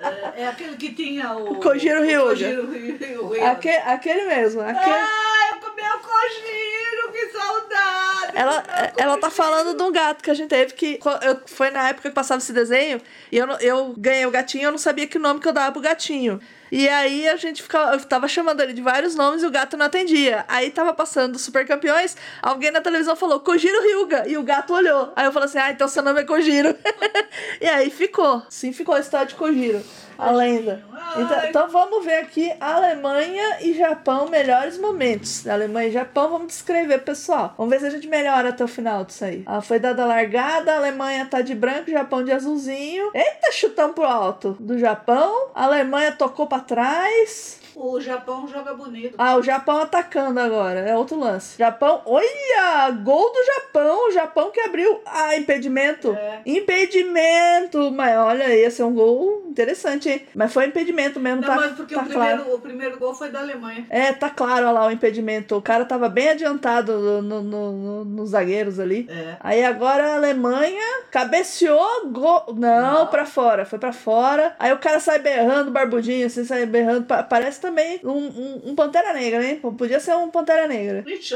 É, 0.01 0.43
é 0.43 0.49
aquele 0.49 0.77
que 0.77 0.93
tinha 0.93 1.24
o. 1.33 1.53
O 1.53 1.61
Kojiro 1.61 2.01
o. 2.03 3.45
Aque- 3.45 3.69
aquele 3.69 4.27
mesmo. 4.27 4.61
Aquele... 4.61 4.81
Ah, 4.81 5.51
eu 5.53 5.61
comi 5.61 5.83
o 5.83 5.99
Kojiro, 5.99 7.13
que 7.13 7.29
saudade! 7.37 8.33
Ela, 8.35 8.65
ela 8.97 9.17
tá 9.19 9.31
falando 9.31 9.77
de 9.77 9.83
um 9.83 9.93
gato 9.93 10.23
que 10.23 10.31
a 10.31 10.35
gente 10.35 10.51
teve 10.51 10.75
que. 10.75 10.99
Eu, 11.23 11.41
foi 11.47 11.71
na 11.71 11.89
época 11.89 12.09
que 12.09 12.15
passava 12.15 12.39
esse 12.39 12.53
desenho 12.53 13.01
e 13.31 13.39
eu, 13.39 13.47
eu 13.61 13.95
ganhei 13.97 14.27
o 14.27 14.31
gatinho 14.31 14.65
eu 14.65 14.71
não 14.71 14.79
sabia 14.79 15.07
que 15.07 15.19
nome 15.19 15.41
que 15.41 15.49
eu 15.49 15.53
dava 15.53 15.73
pro 15.73 15.81
gatinho. 15.81 16.41
E 16.77 16.89
aí 16.89 17.29
a 17.29 17.37
gente 17.37 17.63
ficava, 17.63 17.95
eu 17.95 18.05
tava 18.05 18.27
chamando 18.27 18.61
ele 18.61 18.73
de 18.73 18.83
vários 18.83 19.15
nomes 19.15 19.45
e 19.45 19.47
o 19.47 19.51
gato 19.51 19.77
não 19.77 19.87
atendia. 19.87 20.45
Aí 20.49 20.73
tava 20.73 20.93
passando 20.93 21.39
Super 21.39 21.65
Campeões, 21.65 22.17
alguém 22.43 22.73
na 22.73 22.81
televisão 22.81 23.15
falou 23.15 23.39
Kojiro 23.39 23.81
Hyuga 23.81 24.27
e 24.27 24.37
o 24.37 24.43
gato 24.43 24.75
olhou. 24.75 25.13
Aí 25.15 25.25
eu 25.25 25.31
falei 25.31 25.49
assim: 25.49 25.59
ah, 25.59 25.71
então 25.71 25.87
seu 25.87 26.03
nome 26.03 26.23
é 26.23 26.25
Kojiro. 26.25 26.75
e 27.63 27.67
aí 27.69 27.91
ficou. 27.91 28.43
Sim, 28.51 28.73
ficou 28.73 28.97
a 28.97 28.99
história 28.99 29.29
de 29.29 29.37
Kojiro. 29.37 29.85
A 30.19 30.31
lenda. 30.31 30.85
Então, 31.17 31.45
então 31.49 31.69
vamos 31.69 32.05
ver 32.05 32.19
aqui 32.19 32.53
Alemanha 32.61 33.59
e 33.61 33.75
Japão, 33.75 34.29
melhores 34.29 34.79
momentos. 34.79 35.47
Alemanha 35.47 35.89
e 35.89 35.93
Japão, 35.93 36.29
vamos 36.29 36.49
descrever, 36.49 36.99
pessoal. 36.99 37.55
Vamos 37.57 37.73
ver 37.73 37.81
se 37.81 37.87
a 37.87 37.91
gente 37.91 38.07
melhora 38.07 38.51
até 38.51 38.65
o 38.65 38.69
final 38.69 39.05
disso 39.05 39.25
aí. 39.25 39.43
Ah, 39.47 39.61
foi 39.61 39.79
dada 39.79 40.03
a 40.03 40.07
largada, 40.07 40.73
a 40.73 40.77
Alemanha 40.77 41.27
tá 41.27 41.41
de 41.41 41.55
branco, 41.55 41.91
Japão 41.91 42.25
de 42.25 42.33
azulzinho. 42.33 43.11
Eita, 43.15 43.53
chutão 43.53 43.93
pro 43.93 44.05
alto 44.05 44.57
do 44.61 44.79
Japão. 44.79 45.51
A 45.55 45.65
Alemanha 45.65 46.13
tocou 46.13 46.47
pra 46.47 46.61
trás. 46.67 47.61
O 47.77 48.01
Japão 48.01 48.47
joga 48.47 48.73
bonito. 48.75 49.15
Ah, 49.19 49.37
o 49.37 49.43
Japão 49.43 49.79
atacando 49.79 50.39
agora. 50.41 50.81
É 50.81 50.97
outro 50.97 51.19
lance. 51.19 51.59
Japão, 51.59 52.03
olha! 52.07 52.91
Gol 53.03 53.33
do 53.33 53.45
Japão. 53.45 54.09
O 54.09 54.11
Japão 54.13 54.51
que 54.51 54.61
abriu. 54.61 55.01
Ah, 55.05 55.37
impedimento. 55.37 56.13
É. 56.15 56.41
Impedimento. 56.47 57.91
Mas 57.93 58.17
olha, 58.17 58.55
esse 58.55 58.81
é 58.81 58.85
um 58.85 58.95
gol 58.95 59.43
interessante, 59.49 60.09
hein? 60.09 60.23
Mas 60.35 60.53
foi 60.53 60.67
impedimento 60.67 61.19
mesmo, 61.21 61.41
Não, 61.41 61.49
tá, 61.49 61.57
mas 61.57 61.73
porque 61.73 61.95
tá 61.95 62.03
o, 62.03 62.07
claro. 62.09 62.37
primeiro, 62.39 62.55
o 62.57 62.61
primeiro 62.61 62.99
gol 62.99 63.15
foi 63.15 63.31
da 63.31 63.41
Alemanha. 63.41 63.87
É, 63.91 64.13
tá 64.13 64.31
claro 64.31 64.55
olha 64.67 64.71
lá 64.71 64.87
o 64.87 64.91
impedimento. 64.91 65.57
O 65.57 65.63
cara 65.63 65.85
tava 65.85 66.09
bem 66.09 66.29
adiantado 66.31 66.93
no, 66.99 67.23
no- 67.23 67.43
no- 67.43 67.73
no- 67.73 68.05
nos 68.05 68.31
zagueiros 68.31 68.79
ali. 68.79 69.09
É. 69.11 69.37
Aí 69.41 69.65
agora 69.65 70.13
a 70.13 70.17
Alemanha 70.17 71.03
cabeceou, 71.11 72.09
gol. 72.11 72.45
Não, 72.57 72.95
Não. 73.01 73.07
pra 73.09 73.27
fora, 73.27 73.65
foi 73.65 73.79
pra 73.79 73.93
fora. 73.93 74.55
Aí 74.59 74.73
o 74.73 74.79
cara 74.79 75.01
sai 75.01 75.19
berrando, 75.19 75.71
barbudinho, 75.71 76.27
assim, 76.27 76.45
sai 76.45 76.67
berrando. 76.67 77.05
Pa- 77.07 77.23
parece 77.23 77.61
também 77.65 77.99
um, 78.05 78.11
um, 78.11 78.63
um 78.67 78.75
Pantera 78.75 79.13
Negra, 79.15 79.39
né? 79.41 79.59
Podia 79.79 79.99
ser 79.99 80.15
um 80.17 80.31
Pantera 80.31 80.69
Negra. 80.69 81.03
Ixi, 81.07 81.35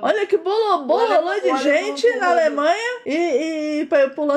olha, 0.00 0.26
que 0.26 0.36
bolo, 0.38 0.84
bolo 0.84 1.40
de 1.40 1.56
gente 1.62 2.08
na. 2.16 2.34
Alemanha 2.34 3.00
e, 3.06 3.82
e 3.82 3.88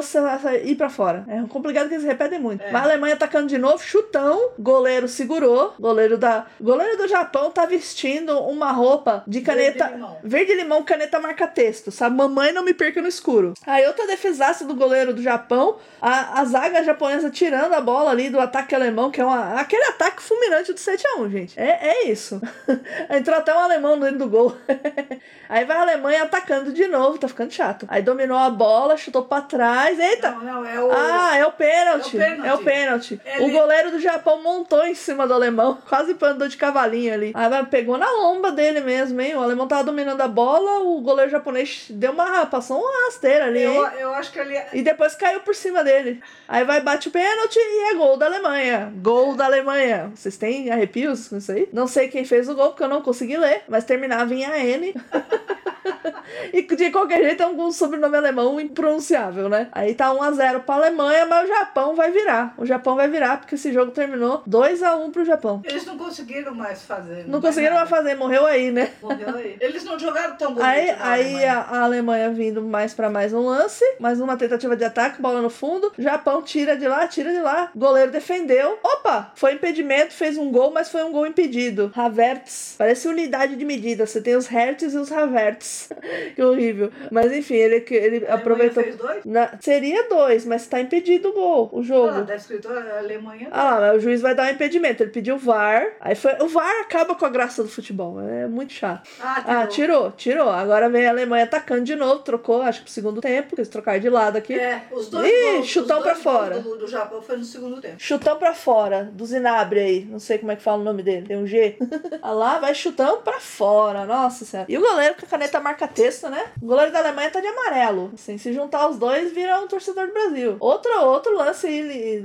sa- 0.04 0.56
ir 0.58 0.76
pra 0.76 0.90
fora. 0.90 1.26
É 1.28 1.42
complicado 1.48 1.88
que 1.88 1.96
eles 1.96 2.06
repetem 2.06 2.40
muito. 2.40 2.62
É. 2.64 2.72
Mas 2.72 2.82
a 2.82 2.86
Alemanha 2.86 3.16
atacando 3.16 3.48
de 3.48 3.58
novo, 3.58 3.82
chutão, 3.84 4.52
goleiro 4.60 5.08
segurou, 5.08 5.74
goleiro 5.80 6.18
da 6.18 6.46
goleiro 6.60 6.98
do 6.98 7.08
Japão 7.08 7.50
tá 7.52 7.66
vestindo 7.66 8.38
uma 8.40 8.72
roupa 8.72 9.24
de 9.28 9.42
caneta 9.42 9.86
Verde 9.86 9.96
limão. 9.96 10.18
verde 10.24 10.54
limão, 10.56 10.84
caneta 10.84 11.20
marca 11.20 11.48
texto, 11.48 11.92
sabe? 11.92 12.16
Mamãe 12.16 12.52
não 12.52 12.64
me 12.64 12.74
perca 12.74 13.02
no 13.02 13.08
escuro. 13.08 13.54
Aí 13.66 13.86
outra 13.88 14.06
defesaça 14.08 14.66
do 14.66 14.76
goleiro 14.76 15.14
do 15.14 15.22
Japão, 15.22 15.78
a, 16.02 16.42
a 16.42 16.46
zaga 16.46 16.84
japonesa 16.84 17.30
tirando 17.30 17.74
a 17.74 17.82
bola 17.82 18.12
ali 18.12 18.30
do 18.30 18.40
ataque 18.40 18.76
alemão, 18.76 19.10
que 19.12 19.20
é 19.22 19.26
uma, 19.26 19.60
aquele 19.60 19.84
ataque 19.86 20.22
fulminante 20.22 20.72
do 20.74 20.80
7 20.80 20.97
7x1, 20.98 21.30
gente. 21.30 21.60
É, 21.60 21.88
é 21.90 22.08
isso. 22.08 22.42
Entrou 23.10 23.38
até 23.38 23.54
um 23.54 23.60
alemão 23.60 24.00
dentro 24.00 24.20
do 24.20 24.30
gol. 24.30 24.56
Aí 25.50 25.64
vai 25.64 25.78
a 25.78 25.82
Alemanha 25.82 26.24
atacando 26.24 26.74
de 26.74 26.88
novo, 26.88 27.18
tá 27.18 27.28
ficando 27.28 27.52
chato. 27.52 27.86
Aí 27.90 28.02
dominou 28.02 28.38
a 28.38 28.50
bola, 28.50 28.98
chutou 28.98 29.24
pra 29.24 29.42
trás. 29.42 29.98
Eita! 29.98 30.32
Não, 30.32 30.44
não, 30.44 30.66
é 30.66 30.80
o. 30.80 30.92
Ah, 30.92 31.38
é 31.38 31.46
o 31.46 31.52
pênalti. 31.52 32.18
É 32.20 32.54
o 32.54 32.58
pênalti. 32.60 33.22
É 33.24 33.40
o. 33.40 33.44
Ele- 33.44 33.46
O 33.56 33.60
goleiro 33.60 33.92
do 33.92 34.00
Japão 34.00 34.42
montou 34.44 34.86
em 34.86 34.94
cima 34.94 35.26
do 35.26 35.34
alemão, 35.34 35.78
quase 35.88 36.18
andou 36.22 36.48
de 36.48 36.58
cavalinho 36.58 37.14
ali. 37.14 37.32
Aí 37.34 37.50
vai- 37.50 37.66
pegou 37.66 37.98
na 37.98 38.12
lomba 38.12 38.52
dele 38.52 38.82
mesmo, 38.82 39.20
hein? 39.22 39.36
O 39.36 39.42
alemão 39.42 39.68
tava 39.68 39.86
dominando 39.86 40.20
a 40.22 40.28
bola, 40.28 40.80
o 40.80 41.00
goleiro 41.02 41.32
japonês 41.32 41.86
deu 41.90 42.12
uma. 42.12 42.46
passou 42.46 42.80
uma 42.82 43.06
rasteira 43.06 43.46
ali, 43.46 43.62
eu, 43.62 43.72
hein? 43.72 43.92
eu 44.00 44.14
acho 44.16 44.32
que 44.32 44.40
ele. 44.40 44.60
E 44.74 44.82
depois 44.82 45.16
caiu 45.16 45.40
por 45.42 45.56
cima 45.56 45.82
dele. 45.84 46.22
Aí 46.48 46.66
vai, 46.66 46.82
bate 46.82 47.08
o 47.08 47.12
pênalti 47.12 47.56
e 47.58 47.92
é 47.92 47.96
gol 47.96 48.18
da 48.18 48.26
Alemanha. 48.26 48.92
Gol 48.98 49.36
da 49.36 49.46
Alemanha. 49.46 50.12
Vocês 50.14 50.36
têm 50.38 50.70
arrepios 50.88 51.28
com 51.28 51.38
isso 51.38 51.52
aí? 51.52 51.68
Não 51.74 51.88
sei 51.88 52.08
quem 52.08 52.26
fez 52.26 52.48
o 52.48 52.56
gol, 52.56 52.70
porque 52.70 52.84
eu 52.84 52.88
não 52.88 53.02
consegui 53.02 53.38
ler, 53.38 53.64
mas 53.68 53.84
terminava 53.84 54.34
em 54.34 54.46
AN. 54.46 54.94
E 56.54 56.62
de 56.62 56.92
qualquer 56.92 57.22
jeito 57.24 57.44
é 57.44 57.48
um 57.48 57.72
sobrenome 57.72 58.16
alemão 58.16 58.60
impronunciável, 58.60 59.50
né? 59.50 59.68
Aí 59.72 59.94
tá 59.96 60.14
1x0 60.14 60.62
pra 60.62 60.76
Alemanha, 60.76 61.26
mas 61.26 61.46
o 61.46 61.48
Japão 61.48 61.96
vai 61.96 62.12
virar. 62.12 62.54
O 62.58 62.66
Japão 62.66 62.96
vai 62.96 63.08
virar, 63.08 63.38
porque 63.40 63.56
esse 63.56 63.72
jogo 63.74 63.92
terminou 63.92 64.44
2x1 64.48 65.12
pro 65.12 65.26
Japão. 65.26 65.62
Eles 65.64 65.86
não 65.86 65.98
conseguiram 65.98 66.54
mais 66.54 66.84
fazer. 66.84 67.28
Não 67.28 67.42
conseguiram 67.42 67.76
mais 67.76 67.90
fazer, 67.90 68.16
morreu 68.16 68.46
aí, 68.46 68.72
né? 68.72 68.92
Morreu 69.02 69.36
aí. 69.36 69.58
Eles 69.60 69.84
não 69.84 69.98
jogaram 69.98 70.36
tão 70.36 70.54
bonito. 70.54 70.66
Aí, 70.66 70.90
aí 70.90 71.26
Alemanha. 71.26 71.54
a, 71.54 71.78
a 71.78 71.82
Alemanha 71.84 72.30
vindo 72.30 72.62
mais 72.62 72.94
pra 72.94 73.10
mais 73.10 73.34
um 73.34 73.46
lance, 73.46 73.84
mais 74.00 74.20
uma 74.20 74.38
tentativa 74.38 74.76
de 74.76 74.84
ataque, 74.84 75.22
bola 75.22 75.42
no 75.42 75.50
fundo. 75.50 75.92
Japão 75.98 76.42
tira 76.42 76.76
de 76.78 76.88
lá, 76.88 77.08
tira 77.08 77.32
de 77.32 77.40
lá. 77.40 77.72
Goleiro 77.76 78.12
defendeu. 78.12 78.78
Opa! 78.84 79.32
Foi 79.36 79.54
impedimento, 79.54 80.14
fez 80.14 80.38
um 80.38 80.52
gol, 80.52 80.72
mas 80.72 80.90
foi 80.90 81.04
um 81.04 81.12
gol 81.12 81.26
impedido. 81.26 81.92
Havertz. 81.96 82.76
Parece 82.78 83.08
unidade 83.08 83.56
de 83.56 83.66
medida. 83.66 84.06
Você 84.06 84.22
tem 84.22 84.36
os 84.36 84.48
Hertz 84.48 84.94
e 84.94 84.98
os 84.98 85.12
Havertz. 85.12 85.77
que 86.36 86.42
horrível. 86.42 86.92
Mas 87.12 87.32
enfim, 87.32 87.56
ele, 87.56 87.86
ele 87.90 88.26
A 88.28 88.36
aproveitou. 88.36 88.84
fez 88.84 88.96
dois? 88.96 89.26
Na- 89.26 89.52
seria 89.60 90.08
dois, 90.10 90.46
mas 90.46 90.68
tá 90.68 90.80
impedido 90.80 91.30
o 91.30 91.34
gol, 91.34 91.70
o 91.72 91.84
jogo. 91.84 92.20
Ah, 92.20 92.24
tá 92.24 92.36
escrito 92.36 92.68
a 92.70 92.98
Alemanha. 93.00 93.48
Ah 93.52 93.78
mas 93.80 93.98
o 93.98 94.00
juiz 94.00 94.22
vai 94.22 94.34
dar 94.36 94.48
um 94.48 94.52
impedimento. 94.52 95.04
Ele 95.04 95.12
pediu 95.12 95.36
o 95.36 95.40
VAR. 95.40 95.88
Aí 96.00 96.16
foi. 96.16 96.34
O 96.42 96.48
VAR 96.48 96.82
acaba 96.82 97.16
com 97.16 97.26
a 97.26 97.30
graça 97.30 97.62
do 97.64 97.70
futebol. 97.70 98.20
É 98.22 98.48
muito 98.48 98.74
chato. 98.74 99.08
Ah, 99.22 99.44
Ah, 99.62 99.68
tirou, 99.68 100.12
tirou. 100.12 100.50
Agora 100.50 100.90
vem 100.90 101.06
a 101.06 101.10
Alemanha 101.10 101.44
atacando 101.46 101.84
de 101.84 101.96
novo, 101.96 102.20
trocou, 102.24 102.62
acho 102.62 102.80
que 102.80 102.86
pro 102.86 102.94
segundo 102.94 103.22
tempo, 103.22 103.50
que 103.56 103.62
eles 103.62 103.70
trocaram 103.70 104.00
de 104.00 104.10
lado 104.10 104.38
aqui. 104.38 104.54
É, 104.54 104.84
os 104.92 105.10
dois 105.10 105.28
Ih, 105.32 105.52
gols, 105.58 105.68
chutão 105.68 106.02
pra 106.02 106.16
fora. 106.16 106.60
Do, 106.60 106.78
do 106.78 106.88
Japão 106.88 107.22
foi 107.22 107.38
no 107.38 107.44
segundo 107.44 107.80
tempo. 107.82 107.96
Chutão 107.98 108.38
pra 108.38 108.54
fora, 108.54 109.10
do 109.14 109.26
Zinabre 109.26 109.80
aí. 109.80 110.06
Não 110.06 110.20
sei 110.20 110.38
como 110.38 110.52
é 110.52 110.56
que 110.56 110.62
fala 110.64 110.80
o 110.82 110.84
nome 110.84 111.04
dele. 111.04 111.28
Tem 111.28 111.38
um 111.38 111.46
G. 111.48 111.78
ah 112.22 112.32
lá, 112.32 112.60
vai 112.60 112.74
chutão 112.74 113.22
pra 113.22 113.40
fora. 113.40 114.06
Nossa 114.06 114.46
senhora. 114.46 114.68
E 114.72 114.78
o 114.78 114.82
goleiro 114.82 115.16
com 115.16 115.26
a 115.26 115.30
caneta 115.30 115.60
marca-texto, 115.68 116.30
né? 116.30 116.46
O 116.62 116.66
goleiro 116.68 116.92
da 116.92 117.00
Alemanha 117.00 117.30
tá 117.30 117.40
de 117.40 117.48
amarelo. 117.48 118.12
Assim, 118.14 118.38
se 118.38 118.54
juntar 118.54 118.88
os 118.90 118.98
dois, 118.98 119.32
vira 119.34 119.60
um 119.60 119.68
torcedor 119.68 120.08
do 120.08 120.14
Brasil. 120.14 120.56
Outro, 120.60 120.92
outro 121.06 121.36
lance 121.36 121.68
li- 121.68 122.22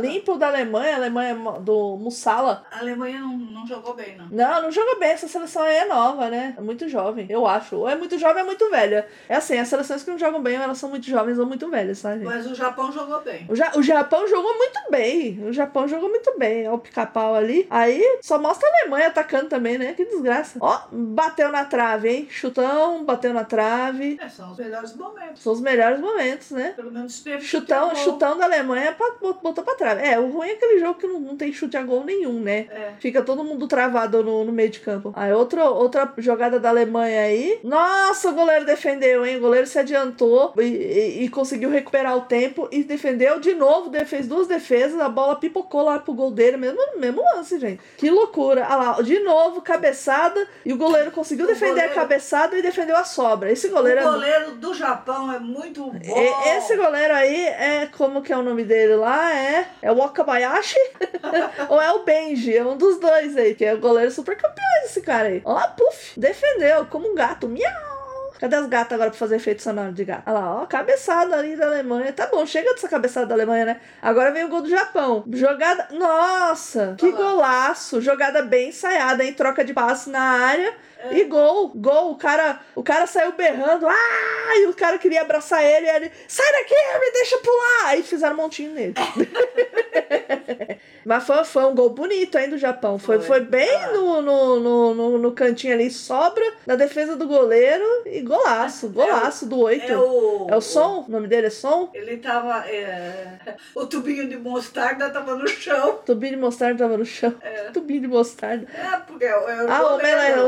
limpo 0.00 0.36
da 0.36 0.48
Alemanha, 0.48 0.94
a 0.94 0.96
Alemanha 0.96 1.34
do 1.60 1.96
Mussala. 1.96 2.64
A 2.70 2.78
Alemanha 2.80 3.20
não, 3.20 3.36
não 3.36 3.66
jogou 3.66 3.94
bem, 3.94 4.16
não. 4.16 4.28
Não, 4.30 4.62
não 4.62 4.70
joga 4.70 4.96
bem. 4.98 5.10
Essa 5.10 5.28
seleção 5.28 5.62
aí 5.62 5.76
é 5.76 5.84
nova, 5.86 6.28
né? 6.28 6.54
É 6.56 6.60
muito 6.60 6.88
jovem, 6.88 7.26
eu 7.30 7.46
acho. 7.46 7.76
Ou 7.76 7.88
é 7.88 7.96
muito 7.96 8.18
jovem 8.18 8.36
ou 8.36 8.42
é 8.42 8.44
muito 8.44 8.70
velha. 8.70 9.06
É 9.28 9.36
assim, 9.36 9.58
as 9.58 9.68
seleções 9.68 10.02
que 10.02 10.10
não 10.10 10.18
jogam 10.18 10.42
bem, 10.42 10.56
elas 10.56 10.78
são 10.78 10.90
muito 10.90 11.06
jovens 11.06 11.38
ou 11.38 11.46
muito 11.46 11.68
velhas, 11.70 12.00
tá, 12.02 12.12
gente? 12.14 12.24
Mas 12.24 12.46
o 12.46 12.54
Japão 12.54 12.92
jogou 12.92 13.20
bem. 13.22 13.46
O, 13.48 13.54
Ja- 13.56 13.72
o 13.76 13.82
Japão 13.82 14.26
jogou 14.28 14.56
muito 14.56 14.78
bem. 14.90 15.44
O 15.48 15.52
Japão 15.52 15.88
jogou 15.88 16.08
muito 16.08 16.36
bem. 16.38 16.68
Ó, 16.68 16.74
o 16.74 16.78
pica-pau 16.78 17.34
ali. 17.34 17.66
Aí 17.70 18.02
só 18.22 18.38
mostra 18.38 18.68
a 18.68 18.80
Alemanha 18.82 19.08
atacando 19.08 19.48
também, 19.48 19.78
né? 19.78 19.94
Que 19.94 20.04
desgraça. 20.04 20.58
Ó, 20.60 20.78
bateu 20.92 21.50
na 21.50 21.64
trave, 21.64 22.08
hein? 22.08 22.28
Chutão, 22.66 23.04
bateu 23.04 23.32
na 23.32 23.44
trave. 23.44 24.18
É, 24.20 24.28
são 24.28 24.52
os 24.52 24.58
melhores 24.58 24.94
momentos. 24.94 25.42
São 25.42 25.52
os 25.52 25.60
melhores 25.60 26.00
momentos, 26.00 26.50
né? 26.50 26.72
Pelo 26.76 26.90
menos 26.90 27.20
teve 27.20 27.42
Chutão, 27.42 27.94
chutão 27.94 28.36
da 28.38 28.44
Alemanha 28.44 28.92
pra, 28.92 29.12
botou 29.42 29.64
pra 29.64 29.74
trave. 29.74 30.02
É, 30.06 30.18
o 30.18 30.28
ruim 30.30 30.48
é 30.48 30.52
aquele 30.52 30.78
jogo 30.80 30.98
que 30.98 31.06
não, 31.06 31.20
não 31.20 31.36
tem 31.36 31.52
chute 31.52 31.76
a 31.76 31.82
gol 31.82 32.04
nenhum, 32.04 32.40
né? 32.40 32.66
É. 32.70 32.92
Fica 32.98 33.22
todo 33.22 33.44
mundo 33.44 33.66
travado 33.68 34.22
no, 34.22 34.44
no 34.44 34.52
meio 34.52 34.70
de 34.70 34.80
campo. 34.80 35.12
Aí 35.16 35.32
outra, 35.32 35.64
outra 35.70 36.12
jogada 36.18 36.58
da 36.60 36.68
Alemanha 36.70 37.20
aí. 37.22 37.60
Nossa, 37.62 38.30
o 38.30 38.34
goleiro 38.34 38.64
defendeu, 38.64 39.24
hein? 39.24 39.36
O 39.36 39.40
goleiro 39.40 39.66
se 39.66 39.78
adiantou 39.78 40.52
e, 40.58 40.62
e- 40.62 41.24
e 41.24 41.28
conseguiu 41.28 41.70
recuperar 41.70 42.16
o 42.16 42.22
tempo 42.22 42.68
e 42.72 42.82
defendeu 42.82 43.40
de 43.40 43.54
novo. 43.54 43.90
Fez 44.06 44.26
duas 44.28 44.46
defesas, 44.46 45.00
a 45.00 45.08
bola 45.08 45.36
pipocou 45.36 45.82
lá 45.82 45.98
pro 45.98 46.12
gol 46.14 46.30
dele, 46.30 46.56
mesmo, 46.56 46.78
mesmo 46.96 47.22
lance, 47.34 47.58
gente. 47.58 47.80
Que 47.96 48.10
loucura. 48.10 48.64
Ah 48.66 48.76
lá, 48.76 49.02
de 49.02 49.18
novo, 49.20 49.60
cabeçada. 49.62 50.46
E 50.64 50.72
o 50.72 50.76
goleiro 50.76 51.10
conseguiu 51.10 51.44
O 51.44 51.48
defender 51.48 51.70
goleiro- 51.74 51.92
a 51.92 51.94
cabeçada 51.94 52.55
e 52.58 52.62
defendeu 52.62 52.96
a 52.96 53.04
sobra. 53.04 53.50
Esse 53.50 53.68
goleiro 53.68 54.00
o 54.00 54.02
é. 54.02 54.12
goleiro 54.12 54.50
do 54.52 54.74
Japão 54.74 55.32
é 55.32 55.38
muito 55.38 55.84
bom. 55.90 55.98
E- 56.02 56.56
Esse 56.56 56.76
goleiro 56.76 57.14
aí 57.14 57.46
é 57.46 57.88
como 57.96 58.22
que 58.22 58.32
é 58.32 58.36
o 58.36 58.42
nome 58.42 58.64
dele 58.64 58.96
lá? 58.96 59.34
É, 59.34 59.68
é 59.82 59.92
o 59.92 59.96
Wakabayashi? 59.96 60.78
Ou 61.68 61.80
é 61.80 61.90
o 61.92 62.04
Benji? 62.04 62.56
É 62.56 62.64
um 62.64 62.76
dos 62.76 62.98
dois 62.98 63.36
aí, 63.36 63.54
que 63.54 63.64
é 63.64 63.74
o 63.74 63.78
goleiro 63.80 64.10
super 64.10 64.36
campeão 64.36 64.66
esse 64.84 65.00
cara 65.00 65.28
aí. 65.28 65.42
Ó 65.44 65.52
lá, 65.52 65.68
puf, 65.68 66.18
defendeu 66.18 66.86
como 66.86 67.10
um 67.10 67.14
gato. 67.14 67.48
Miau! 67.48 67.96
Cadê 68.38 68.54
as 68.56 68.66
gatas 68.66 68.92
agora 68.92 69.10
pra 69.10 69.18
fazer 69.18 69.36
efeito 69.36 69.62
sonoro 69.62 69.92
de 69.92 70.04
gato? 70.04 70.24
Olha 70.26 70.38
lá, 70.38 70.62
ó, 70.62 70.66
cabeçada 70.66 71.36
ali 71.36 71.56
da 71.56 71.66
Alemanha. 71.66 72.12
Tá 72.12 72.26
bom, 72.26 72.44
chega 72.44 72.74
dessa 72.74 72.86
cabeçada 72.88 73.26
da 73.26 73.34
Alemanha, 73.34 73.64
né? 73.64 73.80
Agora 74.02 74.30
vem 74.30 74.44
o 74.44 74.48
gol 74.48 74.60
do 74.60 74.68
Japão. 74.68 75.24
Jogada. 75.32 75.88
Nossa, 75.92 76.94
que 76.98 77.06
Olha 77.06 77.16
golaço! 77.16 78.00
Jogada 78.00 78.42
bem 78.42 78.68
ensaiada, 78.68 79.24
em 79.24 79.32
troca 79.32 79.64
de 79.64 79.72
passe 79.72 80.10
na 80.10 80.20
área. 80.20 80.74
E 81.12 81.24
gol, 81.24 81.68
gol, 81.74 82.12
o 82.12 82.16
cara, 82.16 82.60
o 82.74 82.82
cara 82.82 83.06
saiu 83.06 83.32
berrando, 83.32 83.86
ah, 83.86 84.54
e 84.58 84.66
o 84.66 84.74
cara 84.74 84.98
queria 84.98 85.22
abraçar 85.22 85.62
ele, 85.64 85.86
e 85.86 85.90
ele, 85.90 86.12
sai 86.28 86.50
daqui, 86.52 86.74
me 87.00 87.10
deixa 87.12 87.38
pular, 87.38 87.86
aí 87.86 88.02
fizeram 88.02 88.34
um 88.34 88.38
montinho 88.38 88.72
nele. 88.72 88.94
Mas 91.04 91.24
foi, 91.24 91.44
foi 91.44 91.64
um 91.66 91.74
gol 91.74 91.90
bonito 91.90 92.36
aí 92.36 92.48
do 92.48 92.58
Japão, 92.58 92.98
foi, 92.98 93.18
Foi. 93.18 93.26
foi 93.26 93.40
bem 93.40 93.70
Ah. 93.76 93.92
no, 93.92 94.20
no, 94.22 94.60
no, 94.60 94.94
no, 94.94 95.18
no 95.18 95.32
cantinho 95.32 95.72
ali, 95.72 95.88
sobra 95.90 96.44
na 96.66 96.74
defesa 96.74 97.14
do 97.16 97.28
goleiro 97.28 97.84
e 98.06 98.20
golaço, 98.22 98.88
golaço 98.88 99.46
do 99.46 99.60
oito. 99.60 99.90
É 99.92 99.96
o. 99.96 100.46
É 100.50 100.56
o 100.56 100.60
som? 100.60 101.04
O 101.06 101.10
nome 101.10 101.28
dele 101.28 101.46
é 101.46 101.50
som? 101.50 101.90
Ele 101.94 102.16
tava. 102.16 102.66
é, 102.68 103.36
O 103.74 103.86
tubinho 103.86 104.28
de 104.28 104.36
mostarda 104.36 105.08
tava 105.10 105.36
no 105.36 105.46
chão. 105.46 106.00
Tubinho 106.04 106.34
de 106.34 106.40
mostarda 106.40 106.78
tava 106.78 106.96
no 106.96 107.04
chão. 107.04 107.34
É, 107.40 107.70
Tubinho 107.70 108.00
de 108.00 108.08
mostarda. 108.08 108.66
é 108.74 108.96
porque 109.06 109.24
é 109.24 109.36
o. 109.38 109.48
É 109.48 109.64
o 109.64 109.70
Ah, 109.70 109.82
o, 109.84 109.88
goleiro. 109.90 110.18
omele, 110.18 110.40
o 110.40 110.46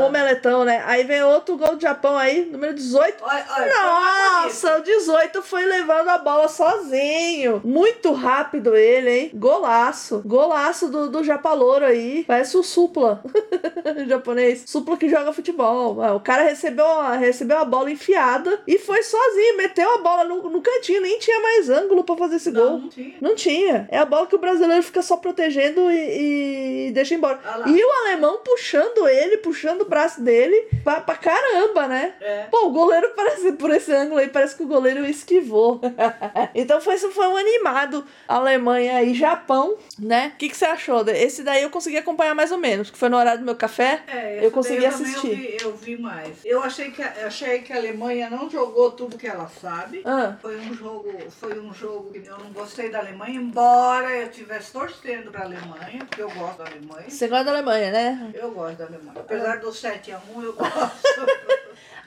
omeletão, 0.49 0.65
né? 0.65 0.83
Aí 0.85 1.03
vem 1.03 1.23
outro 1.23 1.57
gol 1.57 1.75
do 1.75 1.81
Japão 1.81 2.17
aí, 2.17 2.45
número 2.45 2.73
18. 2.73 3.17
Olha, 3.21 3.33
olha, 3.33 3.45
foi 3.45 3.81
mais 3.81 4.43
Nossa, 4.45 4.77
o 4.77 4.83
18 4.83 5.41
foi 5.43 5.65
levando 5.65 6.09
a 6.09 6.17
bola 6.17 6.47
sozinho. 6.47 7.61
Muito 7.63 8.11
rápido 8.13 8.75
ele, 8.75 9.09
hein? 9.09 9.31
Golaço. 9.33 10.21
Golaço 10.25 10.89
do, 10.89 11.09
do 11.09 11.23
Japalouro 11.23 11.85
aí. 11.85 12.23
Parece 12.27 12.57
o 12.57 12.63
Supla. 12.63 13.21
japonês. 14.07 14.63
Supla 14.65 14.97
que 14.97 15.09
joga 15.09 15.33
futebol. 15.33 16.01
Ah, 16.01 16.15
O 16.15 16.19
cara 16.19 16.43
recebeu 16.43 16.85
a, 16.85 17.15
recebeu 17.15 17.57
a 17.57 17.65
bola 17.65 17.91
enfiada 17.91 18.61
e 18.67 18.77
foi 18.77 19.03
sozinho. 19.03 19.57
Meteu 19.57 19.89
a 19.95 19.97
bola 19.99 20.23
no, 20.23 20.49
no 20.49 20.61
cantinho. 20.61 21.01
Nem 21.01 21.19
tinha 21.19 21.39
mais 21.41 21.69
ângulo 21.69 22.03
pra 22.03 22.15
fazer 22.15 22.37
esse 22.37 22.51
bonito. 22.51 22.69
gol. 22.69 22.77
Não, 22.77 22.79
não 22.79 22.89
tinha. 22.89 23.13
Não 23.21 23.35
tinha. 23.35 23.87
É 23.91 23.97
a 23.97 24.05
bola 24.05 24.27
que 24.27 24.35
o 24.35 24.39
brasileiro 24.39 24.83
fica 24.83 25.01
só 25.01 25.17
protegendo 25.17 25.89
e, 25.91 26.87
e 26.87 26.91
deixa 26.91 27.13
embora. 27.15 27.39
E 27.65 27.83
o 27.83 27.91
alemão 28.05 28.39
puxando 28.43 29.07
ele, 29.07 29.37
puxando 29.37 29.81
o 29.81 29.85
braço 29.85 30.21
dele 30.21 30.38
pra, 30.83 31.01
pra 31.01 31.15
caramba, 31.15 31.87
né? 31.87 32.13
É. 32.21 32.43
Pô, 32.51 32.67
o 32.67 32.71
goleiro 32.71 33.11
parece, 33.15 33.51
por 33.53 33.71
esse 33.71 33.91
ângulo 33.93 34.19
aí, 34.19 34.27
parece 34.29 34.55
que 34.55 34.63
o 34.63 34.67
goleiro 34.67 35.05
esquivou. 35.05 35.79
então 36.55 36.79
foi, 36.81 36.95
isso 36.95 37.09
foi 37.11 37.27
um 37.27 37.37
animado. 37.37 38.05
Alemanha 38.27 39.01
e 39.03 39.13
Japão, 39.13 39.75
né? 39.97 40.31
O 40.35 40.37
que, 40.37 40.49
que 40.49 40.57
você 40.57 40.65
achou? 40.65 41.07
Esse 41.09 41.43
daí 41.43 41.63
eu 41.63 41.69
consegui 41.69 41.97
acompanhar 41.97 42.33
mais 42.35 42.51
ou 42.51 42.57
menos, 42.57 42.89
que 42.91 42.97
foi 42.97 43.09
no 43.09 43.17
horário 43.17 43.39
do 43.39 43.45
meu 43.45 43.55
café. 43.55 44.01
É, 44.07 44.45
Eu 44.45 44.51
consegui 44.51 44.81
também 44.83 44.89
assistir. 44.89 45.27
Eu 45.31 45.35
vi, 45.35 45.57
eu 45.61 45.75
vi 45.75 45.97
mais. 45.97 46.37
Eu 46.45 46.61
achei 46.63 46.91
que, 46.91 47.01
achei 47.01 47.59
que 47.59 47.73
a 47.73 47.77
Alemanha 47.77 48.29
não 48.29 48.49
jogou 48.49 48.91
tudo 48.91 49.17
que 49.17 49.27
ela 49.27 49.47
sabe. 49.61 50.01
Ah, 50.05 50.35
Foi 50.41 50.57
um 50.59 50.73
jogo, 50.73 51.13
foi 51.29 51.59
um 51.59 51.73
jogo 51.73 52.11
que 52.11 52.27
eu 52.27 52.37
não 52.37 52.51
gostei 52.51 52.89
da 52.89 52.99
Alemanha, 52.99 53.35
embora 53.39 54.09
eu 54.15 54.27
estivesse 54.27 54.71
torcendo 54.71 55.31
para 55.31 55.41
a 55.41 55.45
Alemanha, 55.45 56.05
porque 56.07 56.21
eu 56.21 56.29
gosto 56.31 56.57
da 56.59 56.65
Alemanha. 56.65 57.09
você 57.09 57.27
gosta 57.27 57.45
da 57.45 57.51
Alemanha, 57.51 57.91
né? 57.91 58.31
Eu 58.33 58.51
gosto 58.51 58.77
da 58.77 58.85
Alemanha. 58.85 59.19
Apesar 59.19 59.57
do 59.59 59.71
7 59.73 60.11
a 60.11 60.18
1 60.27 60.43
eu 60.43 60.53
gosto. 60.53 61.58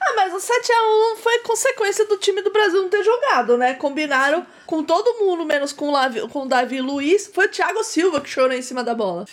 Ah, 0.05 0.13
mas 0.15 0.33
o 0.33 0.37
7x1 0.37 1.17
foi 1.17 1.39
consequência 1.39 2.05
do 2.05 2.17
time 2.17 2.41
do 2.41 2.51
Brasil 2.51 2.81
não 2.81 2.89
ter 2.89 3.03
jogado, 3.03 3.57
né? 3.57 3.73
Combinaram 3.73 4.45
com 4.65 4.83
todo 4.83 5.19
mundo, 5.19 5.45
menos 5.45 5.71
com 5.71 5.87
o, 5.89 5.91
Lavi, 5.91 6.27
com 6.29 6.43
o 6.43 6.47
Davi 6.47 6.81
Luiz. 6.81 7.27
Foi 7.33 7.45
o 7.45 7.49
Thiago 7.49 7.83
Silva 7.83 8.19
que 8.21 8.29
chorou 8.29 8.53
em 8.55 8.61
cima 8.61 8.83
da 8.83 8.93
bola. 8.95 9.25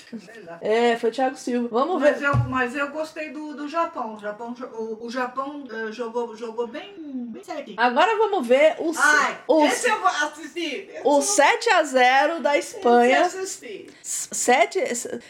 É, 0.61 0.97
foi 0.97 1.11
o 1.11 1.13
Thiago 1.13 1.37
Silva. 1.37 1.69
Vamos 1.71 2.01
Mas 2.01 2.19
ver. 2.19 2.27
eu, 2.27 2.37
mas 2.49 2.77
eu 2.77 2.89
gostei 2.89 3.31
do, 3.31 3.55
do 3.55 3.69
Japão. 3.69 4.15
O 4.15 4.21
Japão, 4.21 4.55
o, 4.75 5.07
o 5.07 5.11
Japão 5.11 5.65
eh, 5.71 5.93
jogou, 5.93 6.37
jogou 6.37 6.67
bem, 6.67 6.95
bem 6.99 7.43
certinho. 7.43 7.77
Agora 7.79 8.17
vamos 8.17 8.47
ver 8.47 8.77
o, 8.79 8.93
Ai, 8.97 9.39
o, 9.49 9.65
esse 9.67 9.89
eu 9.89 9.99
vou 9.99 10.09
assistir. 10.09 10.91
o 11.05 11.19
Esse 11.21 11.43
7x0 11.43 12.41
da 12.41 12.57
eu 12.57 12.61
Espanha. 12.61 13.17
vou 13.19 13.27
assistir. 13.27 13.91
7, 14.03 14.79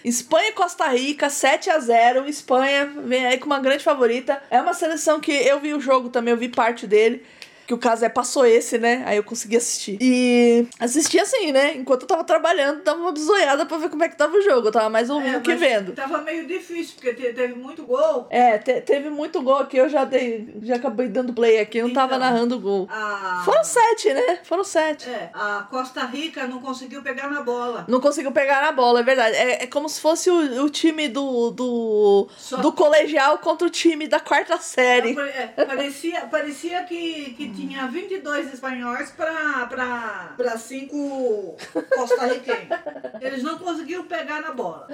Espanha 0.04 0.48
e 0.48 0.52
Costa 0.52 0.86
Rica, 0.88 1.28
7 1.30 1.70
a 1.70 1.78
0 1.78 2.26
Espanha 2.28 2.86
vem 3.04 3.26
aí 3.26 3.38
com 3.38 3.46
uma 3.46 3.60
grande 3.60 3.84
favorita. 3.84 4.42
É 4.50 4.60
uma 4.60 4.74
seleção 4.74 5.20
que 5.20 5.29
eu 5.32 5.60
vi 5.60 5.74
o 5.74 5.80
jogo 5.80 6.08
também, 6.08 6.32
eu 6.32 6.38
vi 6.38 6.48
parte 6.48 6.86
dele. 6.86 7.22
Que 7.70 7.74
o 7.74 7.78
caso 7.78 8.04
é, 8.04 8.08
passou 8.08 8.44
esse, 8.44 8.78
né? 8.78 9.04
Aí 9.06 9.16
eu 9.16 9.22
consegui 9.22 9.56
assistir. 9.56 9.96
E 10.00 10.66
assisti 10.80 11.20
assim, 11.20 11.52
né? 11.52 11.76
Enquanto 11.76 12.02
eu 12.02 12.08
tava 12.08 12.24
trabalhando, 12.24 12.82
dava 12.82 12.98
uma 12.98 13.12
bisoiada 13.12 13.64
pra 13.64 13.76
ver 13.78 13.88
como 13.88 14.02
é 14.02 14.08
que 14.08 14.16
tava 14.16 14.36
o 14.36 14.42
jogo. 14.42 14.66
Eu 14.66 14.72
tava 14.72 14.90
mais 14.90 15.08
ouvindo 15.08 15.36
É, 15.36 15.40
que 15.40 15.54
vendo. 15.54 15.92
Tava 15.92 16.18
meio 16.22 16.48
difícil, 16.48 16.94
porque 16.96 17.14
te- 17.14 17.32
teve 17.32 17.54
muito 17.54 17.84
gol. 17.84 18.26
É, 18.28 18.58
te- 18.58 18.80
teve 18.80 19.08
muito 19.08 19.40
gol 19.40 19.58
aqui, 19.58 19.76
eu 19.76 19.88
já 19.88 20.04
dei. 20.04 20.52
Já 20.62 20.74
acabei 20.74 21.06
dando 21.06 21.32
play 21.32 21.60
aqui, 21.60 21.78
eu 21.78 21.86
não 21.86 21.94
tava 21.94 22.16
Então. 22.16 22.18
narrando 22.28 22.56
o 22.56 22.60
gol. 22.60 22.88
A, 22.90 23.42
Foram 23.44 23.62
sete, 23.62 24.12
né? 24.14 24.40
Foram 24.42 24.64
sete. 24.64 25.08
é, 25.08 25.30
a 25.32 25.64
Costa 25.70 26.04
Rica 26.06 26.48
não 26.48 26.58
conseguiu 26.60 27.02
pegar 27.02 27.30
na 27.30 27.40
bola. 27.42 27.84
Não 27.86 28.00
conseguiu 28.00 28.32
pegar 28.32 28.62
na 28.62 28.72
bola, 28.72 28.98
é 28.98 29.02
verdade. 29.04 29.36
É, 29.36 29.62
é 29.62 29.66
como 29.68 29.88
se 29.88 30.00
fosse 30.00 30.28
o, 30.28 30.64
o 30.64 30.68
time 30.68 31.06
do, 31.06 31.52
do, 31.52 32.28
Só- 32.36 32.56
do 32.56 32.72
colegial 32.72 33.38
contra 33.38 33.64
o 33.64 33.70
time 33.70 34.08
da 34.08 34.18
quarta 34.18 34.58
série. 34.58 35.16
É, 35.56 35.64
parecia, 35.64 36.22
parecia 36.22 36.82
que, 36.82 37.32
que 37.36 37.59
tinha 37.68 37.86
22 37.86 38.54
espanhóis 38.54 39.10
para 39.10 40.56
5 40.58 41.56
costarriquenhos. 41.96 42.68
Eles 43.20 43.42
não 43.42 43.58
conseguiram 43.58 44.04
pegar 44.04 44.40
na 44.40 44.52
bola. 44.52 44.88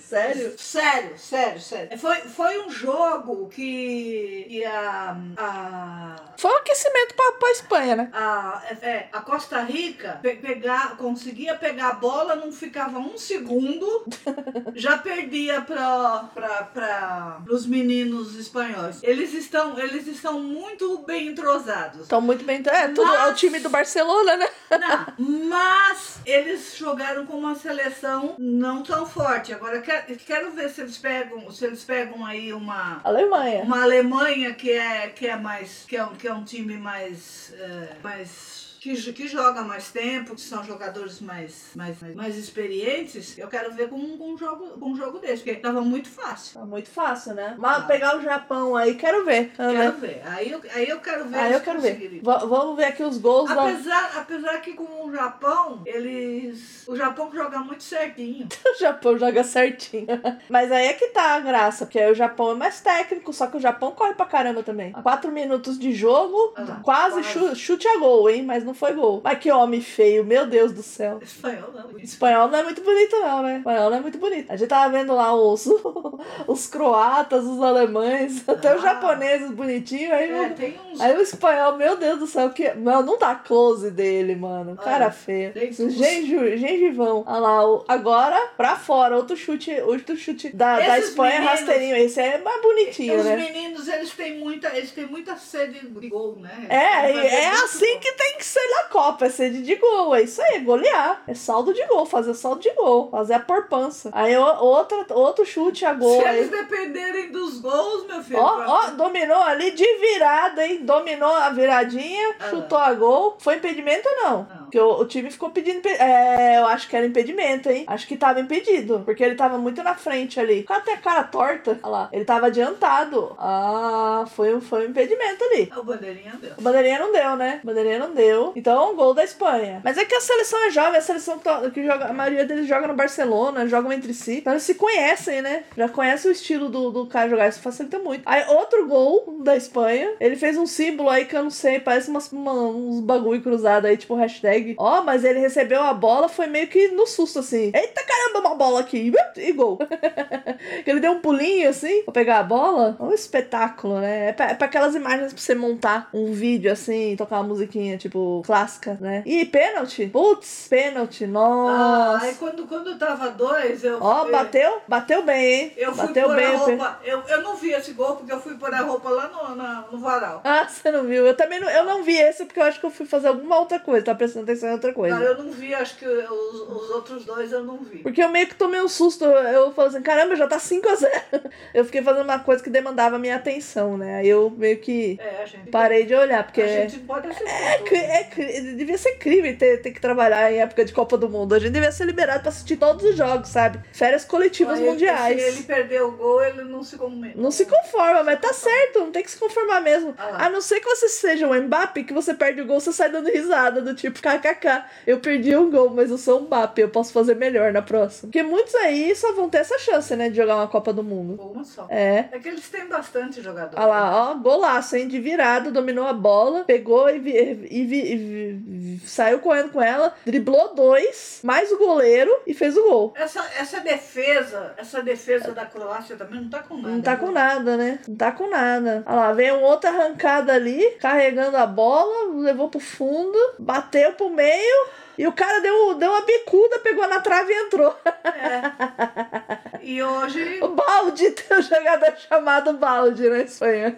Sério? 0.00 0.54
Sério, 0.58 1.18
sério, 1.18 1.60
sério. 1.60 1.98
Foi, 1.98 2.16
foi 2.16 2.64
um 2.64 2.70
jogo 2.70 3.48
que, 3.48 4.46
que 4.48 4.64
a, 4.64 5.16
a, 5.36 6.16
Foi 6.36 6.50
um 6.52 6.56
aquecimento 6.56 7.14
pra, 7.14 7.32
pra 7.32 7.50
Espanha, 7.50 7.96
né? 7.96 8.10
a, 8.12 8.62
é, 8.82 9.08
a 9.12 9.20
Costa 9.20 9.60
Rica 9.62 10.18
pe- 10.22 10.36
pegar, 10.36 10.96
conseguia 10.96 11.54
pegar 11.54 11.88
a 11.88 11.94
bola, 11.94 12.36
não 12.36 12.52
ficava 12.52 12.98
um 12.98 13.16
segundo, 13.18 14.04
já 14.74 14.98
perdia 14.98 15.60
para 15.62 17.42
os 17.50 17.66
meninos 17.66 18.34
espanhóis. 18.36 19.02
Eles 19.02 19.32
estão, 19.34 19.78
eles 19.78 20.06
estão 20.06 20.40
muito 20.40 20.91
bem 20.98 21.28
entrosados. 21.28 22.02
Estão 22.02 22.20
muito 22.20 22.44
bem. 22.44 22.62
É, 22.66 22.88
tudo 22.88 23.02
é 23.14 23.24
o 23.24 23.28
Mas- 23.30 23.40
time 23.40 23.58
do 23.60 23.68
Barcelona, 23.70 24.36
né? 24.36 24.48
Não, 24.70 25.14
mas 25.48 26.18
eles 26.24 26.76
jogaram 26.76 27.26
com 27.26 27.36
uma 27.36 27.54
seleção 27.54 28.34
não 28.38 28.82
tão 28.82 29.04
forte. 29.06 29.52
Agora 29.52 29.80
quero, 29.80 30.16
quero 30.16 30.50
ver 30.52 30.70
se 30.70 30.80
eles 30.80 30.96
pegam, 30.98 31.50
se 31.50 31.64
eles 31.64 31.84
pegam 31.84 32.24
aí 32.24 32.52
uma 32.52 33.00
Alemanha. 33.04 33.62
uma 33.64 33.82
Alemanha 33.82 34.54
que 34.54 34.70
é 34.70 35.08
que 35.08 35.26
é 35.26 35.36
mais 35.36 35.84
que 35.86 35.96
é 35.96 36.04
um, 36.04 36.14
que 36.14 36.26
é 36.28 36.32
um 36.32 36.44
time 36.44 36.76
mais 36.76 37.52
é, 37.58 37.88
mais 38.02 38.61
que, 38.82 39.12
que 39.12 39.28
joga 39.28 39.62
mais 39.62 39.92
tempo, 39.92 40.34
que 40.34 40.40
são 40.40 40.64
jogadores 40.64 41.20
mais, 41.20 41.66
mais, 41.76 41.96
mais, 42.16 42.36
experientes, 42.36 43.38
eu 43.38 43.46
quero 43.46 43.72
ver 43.72 43.88
com, 43.88 43.94
um 43.96 44.36
jogo 44.36 44.70
com 44.70 44.90
um 44.90 44.96
jogo 44.96 45.20
desse, 45.20 45.44
porque 45.44 45.54
tava 45.60 45.80
muito 45.82 46.08
fácil. 46.08 46.58
Tá 46.58 46.66
muito 46.66 46.90
fácil, 46.90 47.32
né? 47.34 47.54
Mas 47.56 47.76
Ah. 47.84 47.86
pegar 47.86 48.16
o 48.18 48.22
Japão 48.22 48.74
aí, 48.74 48.96
quero 48.96 49.24
ver. 49.24 49.52
Quero 49.54 49.72
Quero 49.72 49.92
ver. 49.98 50.08
ver. 50.08 50.22
Aí 50.26 50.50
eu, 50.50 50.60
aí 50.74 50.88
eu 50.88 50.98
quero 50.98 51.24
ver. 51.26 51.38
Aí 51.38 51.52
eu 51.52 51.60
quero 51.60 51.80
ver. 51.80 52.20
vamos 52.24 52.76
ver 52.76 52.86
aqui 52.86 53.04
os 53.04 53.18
gols 53.18 53.48
da. 53.54 53.62
Apesar, 53.70 54.16
apesar 54.18 54.60
que 54.60 54.72
com 54.74 55.06
o 55.06 55.12
Japão, 55.14 55.82
eles. 55.86 56.82
O 56.88 56.96
Japão 56.96 57.30
joga 57.32 57.60
muito 57.60 57.84
certinho. 57.84 58.48
O 58.72 58.78
Japão 58.82 59.16
joga 59.18 59.44
certinho. 59.44 60.06
Mas 60.48 60.72
aí 60.72 60.86
é 60.86 60.92
que 60.94 61.08
tá 61.08 61.34
a 61.36 61.40
graça, 61.40 61.84
porque 61.84 62.00
aí 62.00 62.10
o 62.10 62.14
Japão 62.14 62.50
é 62.52 62.54
mais 62.54 62.80
técnico, 62.80 63.32
só 63.32 63.46
que 63.46 63.56
o 63.58 63.60
Japão 63.60 63.92
corre 63.92 64.14
pra 64.14 64.24
caramba 64.26 64.62
também. 64.62 64.92
Quatro 64.92 65.30
minutos 65.30 65.78
de 65.78 65.92
jogo, 65.92 66.54
Ah 66.56 66.80
quase, 66.82 67.20
quase. 67.22 67.28
chu- 67.28 67.54
chute 67.54 67.86
a 67.86 67.98
gol, 67.98 68.28
hein? 68.30 68.42
Mas 68.42 68.64
não 68.64 68.71
foi 68.74 68.92
gol. 68.92 69.20
Mas 69.22 69.38
que 69.38 69.50
homem 69.50 69.80
feio, 69.80 70.24
meu 70.24 70.46
Deus 70.46 70.72
do 70.72 70.82
céu. 70.82 71.18
Espanhol 71.22 71.70
não. 71.74 71.98
Espanhol 71.98 72.48
não 72.48 72.58
é 72.58 72.62
muito 72.62 72.82
bonito, 72.82 73.16
não, 73.20 73.42
né? 73.42 73.56
Espanhol 73.58 73.90
não 73.90 73.96
é 73.96 74.00
muito 74.00 74.18
bonito. 74.18 74.50
A 74.52 74.56
gente 74.56 74.68
tava 74.68 74.90
vendo 74.96 75.14
lá 75.14 75.34
os, 75.34 75.66
os 76.46 76.66
croatas, 76.66 77.44
os 77.44 77.60
alemães, 77.62 78.42
até 78.48 78.74
os 78.74 78.82
Ah. 78.84 78.88
japoneses 78.94 79.50
bonitinhos. 79.50 80.12
Aí, 80.12 80.30
É, 80.30 80.74
uns. 80.92 81.00
aí 81.00 81.16
o 81.16 81.20
espanhol, 81.20 81.76
meu 81.76 81.96
Deus 81.96 82.18
do 82.18 82.26
céu, 82.26 82.50
que. 82.50 82.70
Não, 82.74 83.02
não 83.02 83.18
dá 83.18 83.34
close 83.34 83.90
dele, 83.90 84.34
mano. 84.34 84.76
Cara 84.76 85.12
Olha, 85.28 85.70
uns- 85.80 85.92
Genju, 85.94 86.56
gengivão. 86.56 87.24
Olha 87.26 87.38
lá, 87.38 87.66
o- 87.70 87.84
agora 87.88 88.48
pra 88.56 88.76
fora. 88.76 89.16
Outro 89.16 89.36
chute, 89.36 89.70
outro 89.82 90.16
chute 90.16 90.54
da, 90.54 90.78
da 90.78 90.98
Espanha 90.98 91.40
meninos- 91.40 91.60
rasteirinho. 91.60 91.96
Esse 91.96 92.20
é 92.20 92.38
mais 92.38 92.60
bonitinho, 92.62 93.18
Os 93.18 93.24
né? 93.24 93.36
meninos, 93.36 93.88
eles 93.88 94.10
têm 94.10 94.38
muita, 94.38 94.68
eles 94.76 94.90
têm 94.90 95.06
muita 95.06 95.36
sede 95.36 95.86
de 95.88 96.08
gol, 96.08 96.36
né? 96.40 96.66
É, 96.68 97.10
é 97.10 97.50
muito 97.50 97.64
assim 97.64 97.98
que 97.98 98.12
tem 98.12 98.36
que 98.38 98.44
ser 98.44 98.61
na 98.70 98.82
Copa, 98.84 99.26
é 99.26 99.30
sede 99.30 99.62
de 99.62 99.74
gol, 99.76 100.14
é 100.14 100.22
isso 100.22 100.40
aí, 100.42 100.56
é 100.56 100.58
golear, 100.60 101.22
é 101.26 101.34
saldo 101.34 101.72
de 101.72 101.84
gol, 101.86 102.04
fazer 102.06 102.34
saldo 102.34 102.60
de 102.60 102.70
gol, 102.74 103.08
fazer 103.10 103.34
a 103.34 103.40
porpança. 103.40 104.10
Aí 104.12 104.36
outra, 104.36 105.06
outro 105.10 105.44
chute 105.46 105.84
a 105.84 105.92
gol, 105.94 106.20
Se 106.20 106.26
aí, 106.26 106.38
eles 106.38 106.50
dependerem 106.50 107.30
dos 107.32 107.60
gols, 107.60 108.06
meu 108.06 108.22
filho. 108.22 108.38
ó, 108.40 108.64
ó, 108.66 108.90
dominou 108.90 109.42
ali 109.42 109.70
de 109.72 109.86
virada, 109.98 110.66
hein, 110.66 110.80
dominou 110.84 111.30
a 111.34 111.50
viradinha, 111.50 112.34
Ah. 112.40 112.50
chutou 112.50 112.78
a 112.78 112.92
gol, 112.94 113.36
foi 113.38 113.56
impedimento 113.56 114.08
ou 114.08 114.22
não? 114.24 114.36
Não. 114.42 114.62
Porque 114.64 114.78
o, 114.80 115.00
o 115.00 115.04
time 115.06 115.30
ficou 115.30 115.50
pedindo, 115.50 115.86
é, 115.86 116.58
eu 116.58 116.66
acho 116.66 116.88
que 116.88 116.96
era 116.96 117.06
impedimento, 117.06 117.70
hein, 117.70 117.84
acho 117.86 118.06
que 118.06 118.16
tava 118.16 118.40
impedido, 118.40 119.02
porque 119.04 119.22
ele 119.22 119.34
tava 119.34 119.58
muito 119.58 119.82
na 119.82 119.94
frente 119.94 120.38
ali, 120.40 120.60
o 120.60 120.64
cara 120.64 120.80
tem 120.80 120.94
a 120.94 120.98
cara 120.98 121.22
torta, 121.24 121.78
olha 121.82 121.92
lá, 121.92 122.08
ele 122.12 122.24
tava 122.24 122.46
adiantado, 122.46 123.34
ah, 123.38 124.24
foi, 124.34 124.54
um- 124.54 124.60
foi 124.60 124.86
um 124.86 124.90
impedimento 124.90 125.44
ali. 125.44 125.70
O 125.76 125.82
bandeirinha 125.82 126.32
deu. 126.40 126.52
O 126.58 126.62
bandeirinha 126.62 126.98
não 126.98 127.12
deu, 127.12 127.36
né? 127.36 127.60
O 127.62 127.66
bandeirinha 127.66 127.98
não 127.98 128.12
deu. 128.14 128.51
Então, 128.54 128.94
gol 128.96 129.14
da 129.14 129.24
Espanha. 129.24 129.80
Mas 129.84 129.96
é 129.98 130.04
que 130.04 130.14
a 130.14 130.20
seleção 130.20 130.64
é 130.66 130.70
jovem, 130.70 130.98
a 130.98 131.02
seleção 131.02 131.40
que, 131.72 131.84
joga, 131.84 132.06
a 132.06 132.12
maioria 132.12 132.44
deles 132.44 132.66
joga 132.66 132.86
no 132.88 132.94
Barcelona, 132.94 133.66
jogam 133.66 133.92
entre 133.92 134.12
si. 134.14 134.38
Então 134.38 134.52
eles 134.52 134.62
se 134.62 134.74
conhecem, 134.74 135.42
né? 135.42 135.64
Já 135.76 135.88
conhecem 135.88 136.30
o 136.30 136.32
estilo 136.32 136.68
do, 136.68 136.90
do 136.90 137.06
cara 137.06 137.28
jogar, 137.28 137.48
isso 137.48 137.60
facilita 137.60 137.98
muito. 137.98 138.22
Aí, 138.26 138.44
outro 138.48 138.86
gol 138.86 139.38
da 139.42 139.56
Espanha, 139.56 140.12
ele 140.20 140.36
fez 140.36 140.56
um 140.56 140.66
símbolo 140.66 141.08
aí 141.10 141.24
que 141.24 141.36
eu 141.36 141.42
não 141.42 141.50
sei, 141.50 141.78
parece 141.80 142.10
umas, 142.10 142.30
uma- 142.32 142.52
uns 142.52 143.00
bagulho 143.00 143.42
cruzado 143.42 143.86
aí, 143.86 143.96
tipo 143.96 144.14
hashtag. 144.14 144.74
Ó, 144.78 145.02
mas 145.02 145.24
ele 145.24 145.38
recebeu 145.40 145.80
a 145.82 145.92
bola, 145.94 146.28
foi 146.28 146.46
meio 146.46 146.66
que 146.68 146.88
no 146.88 147.06
susto, 147.06 147.38
assim. 147.40 147.72
Eita 147.74 148.02
caramba, 148.04 148.40
uma 148.48 148.54
bola 148.56 148.80
aqui. 148.80 149.12
E 149.36 149.52
gol. 149.52 149.78
ele 150.86 151.00
deu 151.00 151.12
um 151.12 151.20
pulinho 151.20 151.68
assim 151.68 152.02
pra 152.02 152.12
pegar 152.12 152.38
a 152.38 152.42
bola. 152.42 152.96
É 152.98 153.02
um 153.02 153.12
espetáculo, 153.12 154.00
né? 154.00 154.28
É 154.28 154.32
pra, 154.32 154.50
é 154.50 154.54
pra 154.54 154.66
aquelas 154.66 154.94
imagens 154.94 155.32
pra 155.32 155.42
você 155.42 155.54
montar 155.54 156.08
um 156.12 156.32
vídeo 156.32 156.70
assim, 156.72 157.14
tocar 157.16 157.36
uma 157.36 157.48
musiquinha, 157.48 157.96
tipo, 157.96 158.41
clássica, 158.42 158.96
né? 159.00 159.22
E 159.24 159.44
pênalti. 159.44 160.06
Putz, 160.06 160.66
pênalti. 160.68 161.24
Ah, 161.24 161.28
Nossa. 161.28 162.26
aí 162.26 162.34
quando, 162.34 162.66
quando 162.66 162.98
tava 162.98 163.30
dois, 163.30 163.82
eu. 163.84 163.98
Ó, 164.00 164.26
eu- 164.26 164.32
bateu? 164.32 164.80
Bateu 164.88 165.22
bem, 165.22 165.44
hein? 165.44 165.72
Eu 165.76 165.94
fui 165.94 166.06
bateu 166.08 166.26
pôr 166.26 166.36
bem. 166.36 166.46
a 166.46 166.56
roupa. 166.56 167.00
Eu, 167.04 167.22
eu 167.28 167.42
não 167.42 167.56
vi 167.56 167.72
esse 167.72 167.92
gol 167.92 168.16
porque 168.16 168.32
eu 168.32 168.40
fui 168.40 168.54
pôr 168.54 168.72
a 168.74 168.80
roupa 168.80 169.08
lá 169.10 169.28
no, 169.28 169.54
na- 169.56 169.84
no 169.90 169.98
varal. 169.98 170.40
Ah, 170.44 170.66
você 170.68 170.90
não 170.90 171.04
viu? 171.04 171.26
Eu 171.26 171.36
também 171.36 171.60
não, 171.60 171.68
eu 171.70 171.84
não 171.84 172.02
vi 172.02 172.16
esse 172.16 172.44
porque 172.44 172.60
eu 172.60 172.64
acho 172.64 172.80
que 172.80 172.86
eu 172.86 172.90
fui 172.90 173.06
fazer 173.06 173.28
alguma 173.28 173.58
outra 173.58 173.78
coisa. 173.78 174.04
Tava 174.04 174.18
prestando 174.18 174.44
atenção 174.44 174.68
em 174.68 174.72
outra 174.72 174.92
coisa. 174.92 175.14
Não, 175.16 175.22
eu 175.22 175.38
não 175.44 175.50
vi, 175.52 175.74
acho 175.74 175.96
que 175.96 176.06
os, 176.06 176.60
os 176.60 176.90
outros 176.90 177.24
dois 177.24 177.52
eu 177.52 177.62
não 177.64 177.78
vi. 177.78 177.98
Porque 177.98 178.22
eu 178.22 178.28
meio 178.28 178.46
que 178.46 178.54
tomei 178.54 178.80
um 178.80 178.88
susto. 178.88 179.24
Eu 179.24 179.72
falei 179.72 179.90
assim, 179.90 180.02
caramba, 180.02 180.36
já 180.36 180.46
tá 180.46 180.58
5 180.58 180.88
a 180.88 180.94
0 180.94 181.12
Eu 181.74 181.84
fiquei 181.84 182.02
fazendo 182.02 182.24
uma 182.24 182.38
coisa 182.38 182.62
que 182.62 182.70
demandava 182.70 183.18
minha 183.18 183.36
atenção, 183.36 183.96
né? 183.96 184.16
Aí 184.16 184.28
eu 184.28 184.50
meio 184.50 184.78
que 184.78 185.18
É, 185.20 185.44
parei 185.70 186.04
de 186.04 186.14
olhar, 186.14 186.44
porque. 186.44 186.62
A 186.62 186.66
gente 186.88 186.98
pode 187.00 187.28
assistir. 187.28 187.48
É, 187.94 188.20
é 188.20 188.24
devia 188.36 188.98
ser 188.98 189.12
crime 189.16 189.54
ter, 189.54 189.80
ter 189.82 189.90
que 189.90 190.00
trabalhar 190.00 190.50
em 190.52 190.58
época 190.60 190.84
de 190.84 190.92
Copa 190.92 191.16
do 191.16 191.28
Mundo. 191.28 191.54
A 191.54 191.58
gente 191.58 191.72
devia 191.72 191.92
ser 191.92 192.04
liberado 192.04 192.40
pra 192.40 192.48
assistir 192.50 192.76
todos 192.76 193.04
os 193.04 193.16
jogos, 193.16 193.48
sabe? 193.48 193.80
Férias 193.92 194.24
coletivas 194.24 194.78
ele- 194.78 194.88
mundiais. 194.90 195.40
Se 195.40 195.48
ele 195.48 195.62
perder 195.62 196.02
o 196.02 196.12
gol, 196.12 196.42
ele 196.44 196.62
não 196.64 196.82
se 196.82 196.96
come. 196.96 197.32
Não 197.34 197.50
se 197.50 197.66
conforma, 197.66 198.22
mas 198.22 198.40
tá 198.40 198.52
certo, 198.52 199.00
não 199.00 199.10
tem 199.12 199.22
que 199.22 199.30
se 199.30 199.38
conformar 199.38 199.80
mesmo. 199.80 200.14
Ah. 200.18 200.46
A 200.46 200.50
não 200.50 200.60
ser 200.60 200.80
que 200.80 200.88
você 200.88 201.08
seja 201.08 201.46
um 201.46 201.54
Mbappe, 201.62 202.04
que 202.04 202.12
você 202.12 202.34
perde 202.34 202.60
o 202.60 202.66
gol, 202.66 202.80
você 202.80 202.92
sai 202.92 203.10
dando 203.10 203.28
risada, 203.30 203.80
do 203.80 203.94
tipo, 203.94 204.20
kkk, 204.20 204.84
eu 205.06 205.18
perdi 205.20 205.56
um 205.56 205.70
gol, 205.70 205.90
mas 205.90 206.10
eu 206.10 206.18
sou 206.18 206.40
um 206.40 206.44
Mbappe, 206.44 206.80
eu 206.80 206.88
posso 206.88 207.12
fazer 207.12 207.34
melhor 207.36 207.72
na 207.72 207.82
próxima. 207.82 208.28
Porque 208.30 208.42
muitos 208.42 208.74
aí 208.76 209.14
só 209.14 209.32
vão 209.32 209.48
ter 209.48 209.58
essa 209.58 209.78
chance, 209.78 210.14
né, 210.16 210.28
de 210.28 210.36
jogar 210.36 210.56
uma 210.56 210.68
Copa 210.68 210.92
do 210.92 211.02
Mundo. 211.02 211.40
Uma 211.42 211.64
só. 211.64 211.86
É. 211.88 212.26
É 212.32 212.38
que 212.38 212.48
eles 212.48 212.68
têm 212.68 212.86
bastante 212.86 213.40
jogador. 213.42 213.76
Olha 213.78 213.86
lá, 213.86 214.30
ó, 214.30 214.34
golaço, 214.34 214.96
hein? 214.96 215.06
De 215.08 215.18
virada, 215.20 215.70
dominou 215.70 216.06
a 216.06 216.12
bola, 216.12 216.64
pegou 216.64 217.08
e, 217.10 217.18
vi- 217.18 217.66
e 217.70 217.84
vi- 217.84 218.11
e 218.14 219.00
saiu 219.06 219.38
correndo 219.38 219.70
com 219.70 219.80
ela, 219.80 220.14
driblou 220.24 220.74
dois, 220.74 221.40
mais 221.42 221.70
o 221.72 221.78
goleiro 221.78 222.30
e 222.46 222.54
fez 222.54 222.76
o 222.76 222.82
gol. 222.82 223.14
Essa, 223.16 223.40
essa 223.58 223.80
defesa, 223.80 224.74
essa 224.76 225.02
defesa 225.02 225.52
da 225.52 225.64
Croácia 225.66 226.16
também 226.16 226.40
não 226.40 226.50
tá 226.50 226.60
com 226.60 226.76
nada. 226.76 226.88
Não 226.88 227.02
tá 227.02 227.16
com 227.16 227.26
né? 227.26 227.32
nada, 227.32 227.76
né? 227.76 227.98
Não 228.06 228.16
tá 228.16 228.32
com 228.32 228.48
nada. 228.48 229.02
Olha 229.06 229.16
lá, 229.16 229.32
veio 229.32 229.60
outra 229.60 229.90
arrancada 229.90 230.52
ali, 230.52 230.96
carregando 231.00 231.56
a 231.56 231.66
bola, 231.66 232.34
levou 232.34 232.68
pro 232.68 232.80
fundo, 232.80 233.38
bateu 233.58 234.12
pro 234.12 234.30
meio. 234.30 234.86
E 235.18 235.26
o 235.26 235.32
cara 235.32 235.60
deu, 235.60 235.94
deu 235.94 236.10
uma 236.10 236.22
bicuda, 236.22 236.78
pegou 236.78 237.06
na 237.06 237.20
trave 237.20 237.52
e 237.52 237.66
entrou. 237.66 237.94
É. 238.24 239.82
E 239.82 240.02
hoje. 240.02 240.60
O 240.62 240.68
balde, 240.68 241.30
tem 241.32 241.58
um 241.58 241.62
jogador 241.62 242.16
chamado 242.16 242.72
balde 242.74 243.28
na 243.28 243.40
Espanha. 243.40 243.96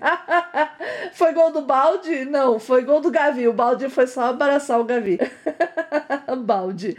foi 1.12 1.32
gol 1.32 1.52
do 1.52 1.62
balde? 1.62 2.24
Não, 2.24 2.58
foi 2.58 2.82
gol 2.82 3.00
do 3.00 3.10
Gavi. 3.10 3.46
O 3.46 3.52
balde 3.52 3.88
foi 3.88 4.06
só 4.06 4.22
abraçar 4.22 4.80
o 4.80 4.84
Gavi. 4.84 5.18
balde. 6.44 6.96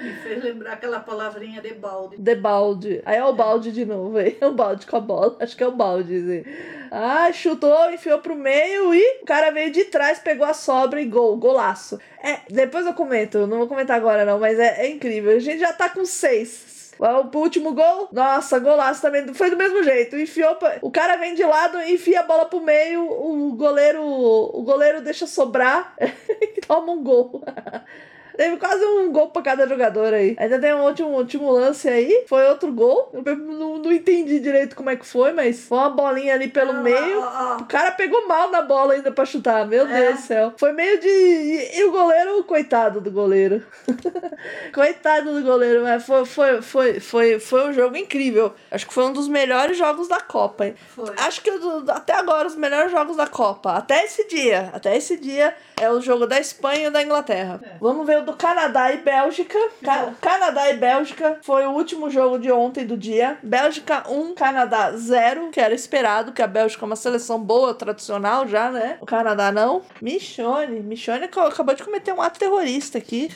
Me 0.00 0.12
fez 0.22 0.42
lembrar 0.42 0.74
aquela 0.74 1.00
palavrinha 1.00 1.60
de 1.60 1.74
balde. 1.74 2.16
De 2.16 2.34
balde. 2.34 3.02
Aí 3.04 3.18
é 3.18 3.24
o 3.24 3.32
balde 3.32 3.72
de 3.72 3.84
novo, 3.84 4.16
aí. 4.18 4.38
O 4.48 4.52
balde 4.52 4.86
com 4.86 4.96
a 4.96 5.00
bola. 5.00 5.36
Acho 5.40 5.56
que 5.56 5.62
é 5.62 5.66
o 5.66 5.72
balde, 5.72 6.16
assim. 6.16 6.44
Ah, 6.90 7.30
chutou, 7.32 7.90
enfiou 7.92 8.18
pro 8.18 8.34
meio 8.36 8.94
e 8.94 9.20
o 9.22 9.24
cara 9.24 9.50
veio 9.50 9.70
de 9.70 9.84
trás, 9.84 10.18
pegou 10.18 10.46
a 10.46 10.54
sobra 10.54 11.00
e 11.00 11.04
gol, 11.06 11.36
golaço. 11.36 11.98
É, 12.22 12.38
depois 12.50 12.86
eu 12.86 12.94
comento, 12.94 13.46
não 13.46 13.58
vou 13.58 13.66
comentar 13.68 13.96
agora 13.96 14.24
não, 14.24 14.38
mas 14.38 14.58
é, 14.58 14.86
é 14.86 14.90
incrível. 14.90 15.36
A 15.36 15.40
gente 15.40 15.60
já 15.60 15.72
tá 15.72 15.88
com 15.88 16.04
seis. 16.04 16.76
O 16.98 17.38
último 17.38 17.74
gol, 17.74 18.08
nossa, 18.10 18.58
golaço 18.58 19.00
também. 19.00 19.32
Foi 19.32 19.50
do 19.50 19.56
mesmo 19.56 19.84
jeito. 19.84 20.16
Enfiou. 20.16 20.56
pra- 20.56 20.78
O 20.82 20.90
cara 20.90 21.14
vem 21.16 21.32
de 21.34 21.44
lado, 21.44 21.80
enfia 21.82 22.18
a 22.20 22.24
bola 22.24 22.46
pro 22.46 22.60
meio, 22.60 23.02
o 23.08 23.52
goleiro. 23.54 24.02
O 24.02 24.62
goleiro 24.62 25.00
deixa 25.00 25.24
sobrar 25.24 25.94
e 26.42 26.60
toma 26.66 26.92
um 26.92 27.02
gol. 27.04 27.40
Teve 28.38 28.56
quase 28.56 28.84
um 28.84 29.10
gol 29.10 29.30
pra 29.30 29.42
cada 29.42 29.66
jogador 29.66 30.14
aí. 30.14 30.36
Ainda 30.38 30.60
tem 30.60 30.72
um 30.72 30.84
último, 30.84 31.08
último 31.08 31.50
lance 31.50 31.88
aí. 31.88 32.24
Foi 32.28 32.46
outro 32.48 32.72
gol. 32.72 33.10
Eu 33.26 33.36
não, 33.36 33.78
não 33.78 33.92
entendi 33.92 34.38
direito 34.38 34.76
como 34.76 34.90
é 34.90 34.94
que 34.96 35.04
foi, 35.04 35.32
mas 35.32 35.64
foi 35.64 35.76
uma 35.76 35.90
bolinha 35.90 36.34
ali 36.34 36.46
pelo 36.46 36.70
Ah, 36.70 36.74
meio. 36.74 37.20
ah, 37.20 37.56
O 37.60 37.64
cara 37.64 37.90
pegou 37.90 38.28
mal 38.28 38.48
na 38.48 38.62
bola 38.62 38.94
ainda 38.94 39.10
pra 39.10 39.24
chutar. 39.24 39.66
Meu 39.66 39.88
É. 39.88 40.02
Deus 40.02 40.20
do 40.20 40.22
céu. 40.22 40.52
Foi 40.56 40.72
meio 40.72 41.00
de. 41.00 41.08
E, 41.08 41.82
o 41.84 41.90
goleiro, 41.90 42.44
coitado 42.44 43.00
do 43.00 43.10
goleiro. 43.10 43.60
coitado 44.72 45.34
do 45.34 45.42
goleiro, 45.42 45.82
mas 45.82 46.04
foi, 46.04 46.24
foi, 46.24 46.62
foi, 46.62 47.00
foi, 47.00 47.40
foi 47.40 47.68
um 47.68 47.72
jogo 47.72 47.96
incrível. 47.96 48.52
Acho 48.70 48.86
que 48.86 48.94
foi 48.94 49.04
um 49.04 49.12
dos 49.12 49.28
melhores 49.28 49.76
jogos 49.76 50.08
da 50.08 50.20
Copa, 50.20 50.66
hein? 50.66 50.74
ah, 50.78 50.84
Foi. 50.94 51.14
Acho 51.18 51.42
que 51.42 51.50
até 51.90 52.14
agora 52.14 52.46
os 52.46 52.54
melhores 52.56 52.90
jogos 52.92 53.16
da 53.16 53.26
Copa. 53.26 53.72
Até 53.72 54.04
esse 54.04 54.26
dia. 54.28 54.70
Até 54.72 54.96
esse 54.96 55.16
dia 55.16 55.54
é 55.80 55.90
o 55.90 56.00
jogo 56.00 56.26
da 56.26 56.38
Espanha 56.38 56.88
e 56.88 56.90
da 56.90 57.02
Inglaterra. 57.02 57.60
É. 57.62 57.78
Vamos 57.80 58.06
ver 58.06 58.18
o 58.18 58.27
do 58.30 58.36
Canadá 58.36 58.92
e 58.92 58.98
Bélgica. 58.98 59.58
Ca-. 59.82 60.12
Canadá 60.20 60.70
e 60.70 60.74
Bélgica 60.76 61.38
foi 61.42 61.66
o 61.66 61.70
último 61.70 62.10
jogo 62.10 62.38
de 62.38 62.52
ontem 62.52 62.84
do 62.86 62.96
dia. 62.96 63.38
Bélgica 63.42 64.04
1, 64.08 64.34
Canadá 64.34 64.92
0, 64.92 65.48
que 65.50 65.58
era 65.60 65.74
esperado, 65.74 66.32
que 66.32 66.42
a 66.42 66.46
Bélgica 66.46 66.84
é 66.84 66.86
uma 66.86 66.96
seleção 66.96 67.40
boa, 67.40 67.72
tradicional 67.74 68.46
já, 68.46 68.70
né? 68.70 68.98
O 69.00 69.06
Canadá 69.06 69.50
não. 69.50 69.82
Michone. 70.02 70.80
Michone 70.80 71.24
ac- 71.24 71.38
acabou 71.38 71.74
de 71.74 71.82
cometer 71.82 72.12
um 72.12 72.20
ato 72.20 72.38
terrorista 72.38 72.98
aqui. 72.98 73.30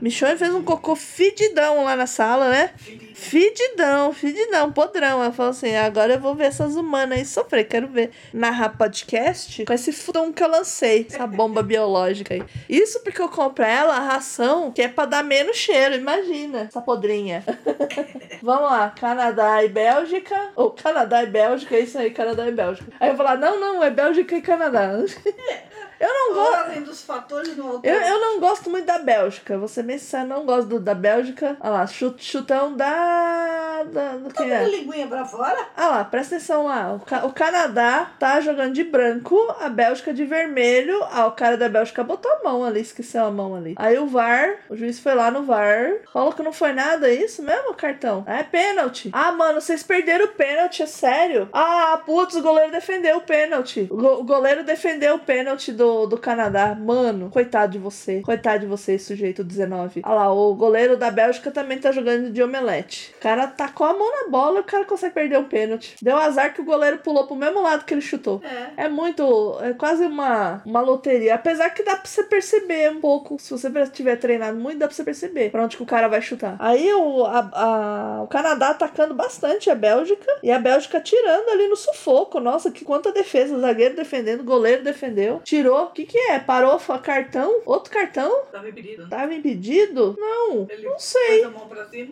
Michone 0.00 0.36
fez 0.36 0.54
um 0.54 0.62
cocô 0.62 0.96
fedidão 0.96 1.84
lá 1.84 1.94
na 1.94 2.06
sala, 2.06 2.48
né? 2.48 2.70
Fedidão, 3.14 4.12
fedidão, 4.12 4.72
podrão. 4.72 5.22
Ela 5.22 5.32
falou 5.32 5.50
assim: 5.50 5.74
agora 5.76 6.14
eu 6.14 6.20
vou 6.20 6.34
ver 6.34 6.44
essas 6.44 6.76
humanas 6.76 7.18
aí 7.18 7.24
sofrer. 7.24 7.64
Quero 7.64 7.88
ver 7.88 8.10
narrar 8.32 8.70
podcast 8.70 9.64
com 9.64 9.72
esse 9.72 9.92
fudão 9.92 10.32
que 10.32 10.42
eu 10.42 10.48
lancei, 10.48 11.06
essa 11.08 11.26
bomba 11.26 11.62
biológica 11.62 12.34
aí. 12.34 12.42
Isso 12.68 13.00
porque 13.00 13.20
eu 13.20 13.28
compro 13.28 13.64
ela 13.64 13.96
a 13.96 14.00
ração 14.00 14.72
que 14.72 14.82
é 14.82 14.88
pra 14.88 15.04
dar 15.04 15.22
menos 15.22 15.56
cheiro, 15.56 15.94
imagina, 15.94 16.60
essa 16.60 16.80
podrinha. 16.80 17.44
Vamos 18.42 18.70
lá, 18.70 18.90
Canadá 18.90 19.62
e 19.62 19.68
Bélgica. 19.68 20.50
Ou 20.56 20.70
Canadá 20.70 21.22
e 21.22 21.26
Bélgica, 21.26 21.76
é 21.76 21.80
isso 21.80 21.98
aí, 21.98 22.10
Canadá 22.10 22.48
e 22.48 22.52
Bélgica. 22.52 22.90
Aí 22.98 23.10
eu 23.10 23.16
vou 23.16 23.24
falar: 23.24 23.38
não, 23.38 23.60
não, 23.60 23.84
é 23.84 23.90
Bélgica 23.90 24.36
e 24.36 24.42
Canadá. 24.42 24.90
Eu 26.00 26.08
não 26.08 26.34
gosto. 26.34 26.80
Dos 26.80 27.02
fatores 27.02 27.56
no. 27.56 27.80
Eu, 27.82 27.94
eu 28.00 28.20
não 28.20 28.40
gosto 28.40 28.70
muito 28.70 28.86
da 28.86 28.98
Bélgica, 28.98 29.58
bem 29.84 29.98
sincero, 29.98 30.26
não 30.26 30.44
gosto 30.46 30.66
do- 30.68 30.80
da 30.80 30.94
Bélgica. 30.94 31.56
Olha 31.60 31.70
lá, 31.72 31.86
chut- 31.86 32.22
chutão 32.24 32.74
da. 32.74 33.82
da 33.84 34.16
do 34.16 34.28
que 34.30 34.42
Tá 34.42 34.46
é? 34.46 34.64
linguinha 34.64 35.06
pra 35.06 35.24
fora? 35.24 35.58
Ah 35.76 35.88
lá, 35.88 36.04
presta 36.04 36.36
atenção 36.36 36.64
lá. 36.66 36.94
O, 36.94 37.00
Ca- 37.00 37.24
o 37.26 37.32
Canadá 37.32 38.10
tá 38.18 38.40
jogando 38.40 38.72
de 38.72 38.82
branco, 38.84 39.36
a 39.60 39.68
Bélgica 39.68 40.12
de 40.14 40.24
vermelho. 40.24 40.98
Ah, 41.12 41.26
o 41.26 41.32
cara 41.32 41.56
da 41.56 41.68
Bélgica 41.68 42.02
botou 42.02 42.30
a 42.30 42.42
mão 42.44 42.64
ali, 42.64 42.80
esqueceu 42.80 43.24
a 43.24 43.30
mão 43.30 43.54
ali. 43.54 43.74
Aí 43.76 43.98
o 43.98 44.06
VAR, 44.06 44.54
o 44.70 44.76
juiz 44.76 44.98
foi 44.98 45.14
lá 45.14 45.30
no 45.30 45.42
VAR, 45.42 45.96
falou 46.12 46.32
que 46.32 46.42
não 46.42 46.52
foi 46.52 46.72
nada, 46.72 47.08
é 47.10 47.14
isso 47.14 47.42
mesmo, 47.42 47.74
cartão? 47.74 48.24
É 48.26 48.42
pênalti. 48.42 49.10
Ah, 49.12 49.32
mano, 49.32 49.60
vocês 49.60 49.82
perderam 49.82 50.24
o 50.26 50.28
pênalti, 50.28 50.82
é 50.82 50.86
sério? 50.86 51.48
Ah, 51.52 52.00
putz, 52.06 52.34
o 52.36 52.42
goleiro 52.42 52.70
defendeu 52.72 53.18
o 53.18 53.22
pênalti. 53.22 53.86
O, 53.90 53.96
go- 53.96 54.20
o 54.20 54.24
goleiro 54.24 54.64
defendeu 54.64 55.16
o 55.16 55.18
pênalti 55.18 55.72
do, 55.72 55.89
do 56.06 56.18
Canadá. 56.18 56.74
Mano, 56.74 57.30
coitado 57.30 57.72
de 57.72 57.78
você. 57.78 58.20
Coitado 58.20 58.60
de 58.60 58.66
você, 58.66 58.98
sujeito 58.98 59.42
19. 59.44 60.00
Ah 60.04 60.14
lá, 60.14 60.32
o 60.32 60.54
goleiro 60.54 60.96
da 60.96 61.10
Bélgica 61.10 61.50
também 61.50 61.78
tá 61.78 61.92
jogando 61.92 62.30
de 62.30 62.42
omelete. 62.42 63.14
O 63.18 63.20
cara 63.22 63.46
tacou 63.46 63.86
a 63.86 63.92
mão 63.92 64.10
na 64.22 64.28
bola 64.28 64.58
e 64.58 64.60
o 64.60 64.64
cara 64.64 64.84
consegue 64.84 65.14
perder 65.14 65.38
um 65.38 65.44
pênalti. 65.44 65.96
Deu 66.02 66.16
azar 66.16 66.52
que 66.54 66.60
o 66.60 66.64
goleiro 66.64 66.98
pulou 66.98 67.26
pro 67.26 67.36
mesmo 67.36 67.60
lado 67.62 67.84
que 67.84 67.94
ele 67.94 68.00
chutou. 68.00 68.40
É. 68.76 68.84
É 68.84 68.88
muito. 68.88 69.56
É 69.60 69.72
quase 69.72 70.04
uma, 70.04 70.62
uma 70.64 70.80
loteria. 70.80 71.34
Apesar 71.34 71.70
que 71.70 71.82
dá 71.82 71.96
pra 71.96 72.06
você 72.06 72.22
perceber 72.24 72.90
um 72.90 73.00
pouco. 73.00 73.36
Se 73.38 73.50
você 73.50 73.70
tiver 73.92 74.16
treinado 74.16 74.58
muito, 74.58 74.78
dá 74.78 74.86
pra 74.86 74.94
você 74.94 75.04
perceber 75.04 75.50
pra 75.50 75.62
onde 75.64 75.76
que 75.76 75.82
o 75.82 75.86
cara 75.86 76.08
vai 76.08 76.20
chutar. 76.22 76.56
Aí 76.58 76.92
o, 76.92 77.24
a- 77.24 77.50
a- 77.52 78.22
o 78.22 78.26
Canadá 78.28 78.70
atacando 78.70 79.14
bastante 79.14 79.70
a 79.70 79.74
Bélgica. 79.74 80.26
E 80.42 80.50
a 80.50 80.58
Bélgica 80.58 81.00
tirando 81.00 81.48
ali 81.50 81.68
no 81.68 81.76
sufoco. 81.76 82.40
Nossa, 82.40 82.70
que 82.70 82.84
quanta 82.84 83.12
defesa. 83.12 83.54
O 83.56 83.60
zagueiro 83.60 83.96
defendendo, 83.96 84.40
o 84.40 84.44
goleiro 84.44 84.82
defendeu. 84.82 85.40
Tirou. 85.44 85.79
O 85.84 85.90
que 85.92 86.04
que 86.04 86.18
é? 86.18 86.38
Parou, 86.38 86.78
foi 86.78 86.98
cartão? 86.98 87.60
Outro 87.64 87.92
cartão? 87.92 88.44
Tava 88.52 88.68
impedido. 88.68 89.02
né? 89.02 89.08
Tava 89.10 89.34
impedido? 89.34 90.16
Não. 90.18 90.66
Ele 90.68 90.86
Não 90.86 90.98
sei. 90.98 91.46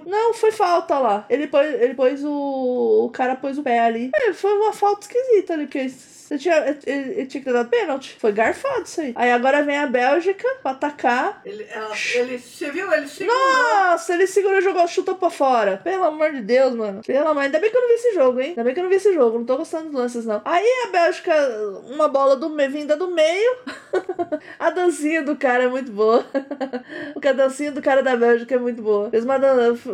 Não, 0.04 0.35
foi 0.35 0.50
falta 0.52 0.98
lá. 0.98 1.26
Ele 1.28 1.46
pôs, 1.46 1.66
ele 1.66 1.94
pôs 1.94 2.24
o. 2.24 3.04
O 3.07 3.11
cara 3.11 3.37
pôs 3.37 3.59
o 3.59 3.62
pé 3.62 3.81
ali. 3.81 4.11
É, 4.14 4.33
foi 4.33 4.52
uma 4.54 4.72
falta 4.72 5.02
esquisita 5.07 5.54
ali, 5.54 5.64
porque 5.66 5.88
você 6.28 6.36
tinha, 6.36 6.76
ele, 6.86 7.00
ele 7.12 7.26
tinha 7.26 7.40
que 7.40 7.46
ter 7.46 7.54
dado 7.54 7.70
pênalti. 7.70 8.16
Foi 8.20 8.32
garfado 8.32 8.82
isso 8.82 9.00
aí. 9.00 9.14
Aí 9.16 9.32
agora 9.32 9.62
vem 9.62 9.78
a 9.78 9.86
Bélgica 9.86 10.46
pra 10.60 10.72
atacar. 10.72 11.40
Ele, 11.42 11.66
ela, 11.70 11.94
ele, 12.16 12.38
você 12.38 12.70
viu? 12.70 12.92
Ele 12.92 13.08
segurou. 13.08 13.38
Nossa, 13.38 14.12
ele 14.12 14.26
segurou 14.26 14.58
e 14.58 14.62
jogou, 14.62 14.86
chutou 14.86 15.14
pra 15.14 15.30
fora. 15.30 15.80
Pelo 15.82 16.04
amor 16.04 16.32
de 16.32 16.42
Deus, 16.42 16.74
mano. 16.74 17.00
Pelo 17.06 17.28
amor. 17.28 17.44
Ainda 17.44 17.58
bem 17.58 17.70
que 17.70 17.76
eu 17.78 17.80
não 17.80 17.88
vi 17.88 17.94
esse 17.94 18.14
jogo, 18.14 18.40
hein? 18.40 18.48
Ainda 18.50 18.62
bem 18.62 18.74
que 18.74 18.80
eu 18.80 18.84
não 18.84 18.90
vi 18.90 18.96
esse 18.96 19.14
jogo. 19.14 19.38
Não 19.38 19.46
tô 19.46 19.56
gostando 19.56 19.84
dos 19.86 19.94
lances, 19.94 20.26
não. 20.26 20.42
Aí 20.44 20.66
a 20.86 20.90
Bélgica, 20.90 21.32
uma 21.88 22.08
bola 22.08 22.36
do 22.36 22.50
meio, 22.50 22.70
vinda 22.70 22.94
do 22.94 23.10
meio. 23.10 23.56
a 24.60 24.68
dancinha 24.68 25.22
do 25.22 25.34
cara 25.34 25.64
é 25.64 25.68
muito 25.68 25.90
boa. 25.90 26.26
Porque 27.14 27.28
a 27.28 27.32
dancinha 27.32 27.72
do 27.72 27.80
cara 27.80 28.02
da 28.02 28.14
Bélgica 28.14 28.54
é 28.54 28.58
muito 28.58 28.82
boa. 28.82 29.08
Fez 29.08 29.24
uma 29.24 29.38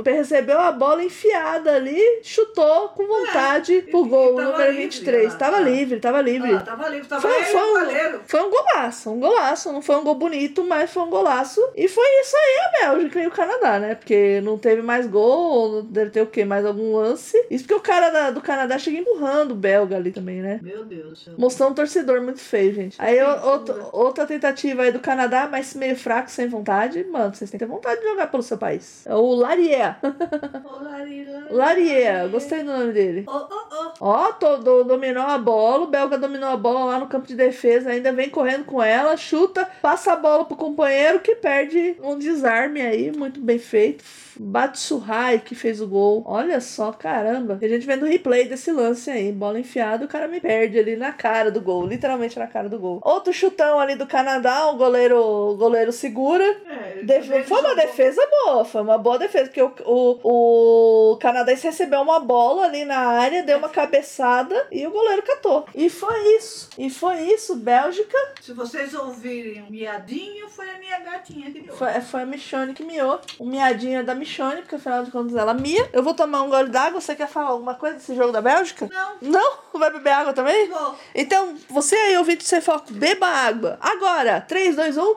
recebeu 0.05 0.59
a 0.59 0.73
bola 0.73 1.05
enfiada 1.05 1.77
ali, 1.77 1.97
chutou 2.25 2.89
com 2.89 3.07
vontade 3.07 3.83
pro 3.83 4.05
e- 4.05 4.09
gol, 4.09 4.33
número 4.33 4.73
livre, 4.73 4.83
23. 4.85 5.35
ah, 5.35 5.37
tava 5.37 5.57
ah. 5.59 5.61
livre, 5.61 6.01
tava 6.01 6.24
livre. 6.25 6.55
Ah, 6.55 6.61
tava 6.61 6.89
livre, 6.89 7.09
tava 7.09 7.23
Foi, 7.23 7.43
foi 7.45 7.61
um, 7.61 8.21
foi 8.27 8.43
um 8.43 8.51
golaço, 8.51 9.11
um 9.11 9.21
golaço. 9.21 9.73
Não 9.73 9.83
foi 9.83 9.97
um 9.97 10.05
gol 10.05 10.15
bonito, 10.15 10.65
mas 10.65 10.91
foi 10.91 11.03
um 11.03 11.11
golaço. 11.11 11.61
E 11.77 11.87
foi 11.89 12.05
isso 12.21 12.37
aí 12.37 12.59
a 12.87 12.91
Bélgica 12.93 13.21
e 13.23 13.27
o 13.27 13.31
Canadá, 13.31 13.79
né? 13.79 13.95
Porque 13.95 14.41
não 14.43 14.59
teve 14.59 14.83
mais 14.83 15.07
gol, 15.07 15.83
deve 15.83 16.11
ter 16.11 16.23
o 16.23 16.27
quê? 16.27 16.45
Mais 16.45 16.65
algum 16.67 16.97
lance. 16.97 17.37
Isso 17.51 17.65
porque 17.65 17.75
o 17.75 17.81
cara 17.81 18.11
da- 18.11 18.31
do 18.31 18.41
Canadá 18.41 18.79
chega 18.79 18.99
empurrando 18.99 19.53
o 19.53 19.55
belga 19.55 19.97
ali 19.97 20.11
também, 20.13 20.41
né? 20.41 20.61
Meu 20.63 20.85
Deus. 20.85 21.29
Mostrou 21.39 21.71
um 21.71 21.75
torcedor 21.75 22.21
muito 22.23 22.41
feio, 22.41 22.73
gente. 22.75 22.97
Aí 23.01 23.23
outro- 23.23 23.89
outra 23.93 24.27
tentativa 24.27 24.83
aí 24.83 24.93
do 24.93 25.01
Canadá, 25.01 25.49
mas 25.51 25.75
meio 25.75 25.97
fraco, 25.97 26.31
sem 26.31 26.49
vontade. 26.49 27.05
Mano, 27.05 27.35
vocês 27.35 27.51
têm 27.51 27.59
que 27.59 27.65
ter 27.65 27.71
vontade 27.71 28.01
de 28.01 28.07
jogar 28.09 28.27
pelo 28.29 28.43
seu 28.43 28.57
país. 28.59 29.07
É 29.07 29.15
o 29.15 29.35
Larier. 29.35 29.97
Ô, 30.03 30.83
Lari, 30.83 31.25
Lari, 31.51 31.51
Larier, 31.51 32.29
gostei 32.29 32.63
do 32.63 32.71
nome 32.73 32.93
dele. 32.93 33.25
Ô, 33.27 33.33
ô, 33.33 33.37
ô. 33.37 33.93
Ó, 34.01 34.33
to- 34.33 34.59
do- 34.59 34.85
dominou 34.85 35.23
a 35.25 35.39
bola, 35.39 35.85
o 35.85 35.87
belga 35.87 36.14
dominou 36.17 36.49
a 36.49 36.57
bola 36.57 36.85
lá 36.85 36.99
no 36.99 37.07
campo 37.07 37.27
de 37.27 37.35
defesa, 37.35 37.91
ainda 37.91 38.13
vem 38.13 38.29
correndo 38.29 38.65
com 38.65 38.83
ela, 38.83 39.17
chuta, 39.17 39.69
passa 39.81 40.13
a 40.13 40.17
bola 40.17 40.45
pro 40.45 40.57
companheiro 40.57 41.21
que 41.21 41.35
perde 41.37 41.97
um 42.03 42.19
desarme 42.19 42.81
aí, 42.81 43.11
muito 43.11 43.41
bem 43.41 43.59
feito. 43.59 44.05
Batsuhai 44.41 45.39
que 45.41 45.55
fez 45.55 45.81
o 45.81 45.87
gol. 45.87 46.23
Olha 46.27 46.61
só, 46.61 46.93
caramba. 46.93 47.59
A 47.61 47.69
gente 47.69 47.87
vendo 47.87 48.05
o 48.05 48.09
replay 48.09 48.47
desse 48.49 48.71
lance 48.73 49.11
aí, 49.11 49.31
bola 49.33 49.59
enfiada, 49.61 50.05
o 50.05 50.09
cara 50.09 50.27
me 50.29 50.41
perde 50.41 50.79
ali 50.79 50.97
na 50.97 51.13
cara 51.13 51.51
do 51.51 51.61
gol, 51.61 51.87
literalmente 51.87 52.39
na 52.39 52.47
cara 52.47 52.69
do 52.69 52.79
gol. 52.79 53.01
Outro 53.05 53.33
chutão 53.33 53.79
ali 53.79 53.95
do 53.97 54.07
Canadá, 54.07 54.67
o 54.69 54.77
goleiro, 54.77 55.19
o 55.19 55.57
goleiro 55.57 55.93
segura. 55.93 56.45
É, 56.69 57.03
Def- 57.03 57.47
Foi 57.49 57.61
uma 57.61 57.75
defesa 57.75 58.23
boa, 58.45 58.65
foi 58.65 58.81
uma 58.83 58.97
boa 58.99 59.19
defesa, 59.19 59.47
porque 59.47 59.63
o, 59.63 59.73
o, 59.85 61.13
o 61.13 61.17
canadense 61.19 61.67
recebeu 61.67 62.01
uma 62.01 62.21
bola 62.21 62.65
ali 62.67 62.85
na 62.85 62.99
área, 62.99 63.43
deu 63.43 63.59
uma 63.59 63.69
cabeçada 63.69 64.67
e 64.71 64.87
o 64.87 64.91
goleiro 64.91 65.23
catou. 65.23 65.67
E 65.75 65.89
foi 65.91 66.37
isso. 66.37 66.69
E 66.79 66.89
foi 66.91 67.21
isso, 67.23 67.57
Bélgica. 67.57 68.17
Se 68.41 68.53
vocês 68.53 68.95
ouvirem 68.95 69.63
um 69.63 69.71
miadinho, 69.71 70.49
foi 70.49 70.69
a 70.71 70.79
minha 70.79 70.99
gatinha 71.25 71.51
que 71.51 71.61
deu. 71.61 71.75
Foi, 71.75 72.01
foi 72.01 72.23
a 72.23 72.27
Michone 72.27 72.75
que 72.75 72.85
miou. 72.85 73.21
O 73.39 73.47
miadinho 73.47 74.01
é 74.01 74.03
da 74.03 74.15
Michone, 74.15 74.61
porque 74.61 74.77
afinal 74.77 75.05
de 75.05 75.11
contas 75.11 75.35
ela 75.35 75.55
mia. 75.55 75.89
Eu 75.93 76.03
vou 76.03 76.15
tomar 76.15 76.43
um 76.43 76.51
gole 76.51 76.69
d'água. 76.69 77.01
Você 77.01 77.17
quer 77.17 77.29
falar 77.29 77.49
alguma 77.49 77.75
coisa 77.75 77.97
desse 77.97 78.15
jogo 78.15 78.33
da 78.33 78.43
Bélgica? 78.43 78.89
Não, 78.93 79.31
Não? 79.31 79.55
Vai 79.73 79.91
beber 79.91 80.11
água 80.11 80.33
também? 80.33 80.69
vou. 80.69 80.95
Então, 81.15 81.57
você 81.69 81.97
aí, 81.97 82.17
ouvinte 82.19 82.45
Sem 82.45 82.61
Foco, 82.61 82.93
beba 82.93 83.27
água. 83.27 83.79
Agora, 83.81 84.41
3, 84.43 84.77
2, 84.77 84.99
1. 84.99 85.17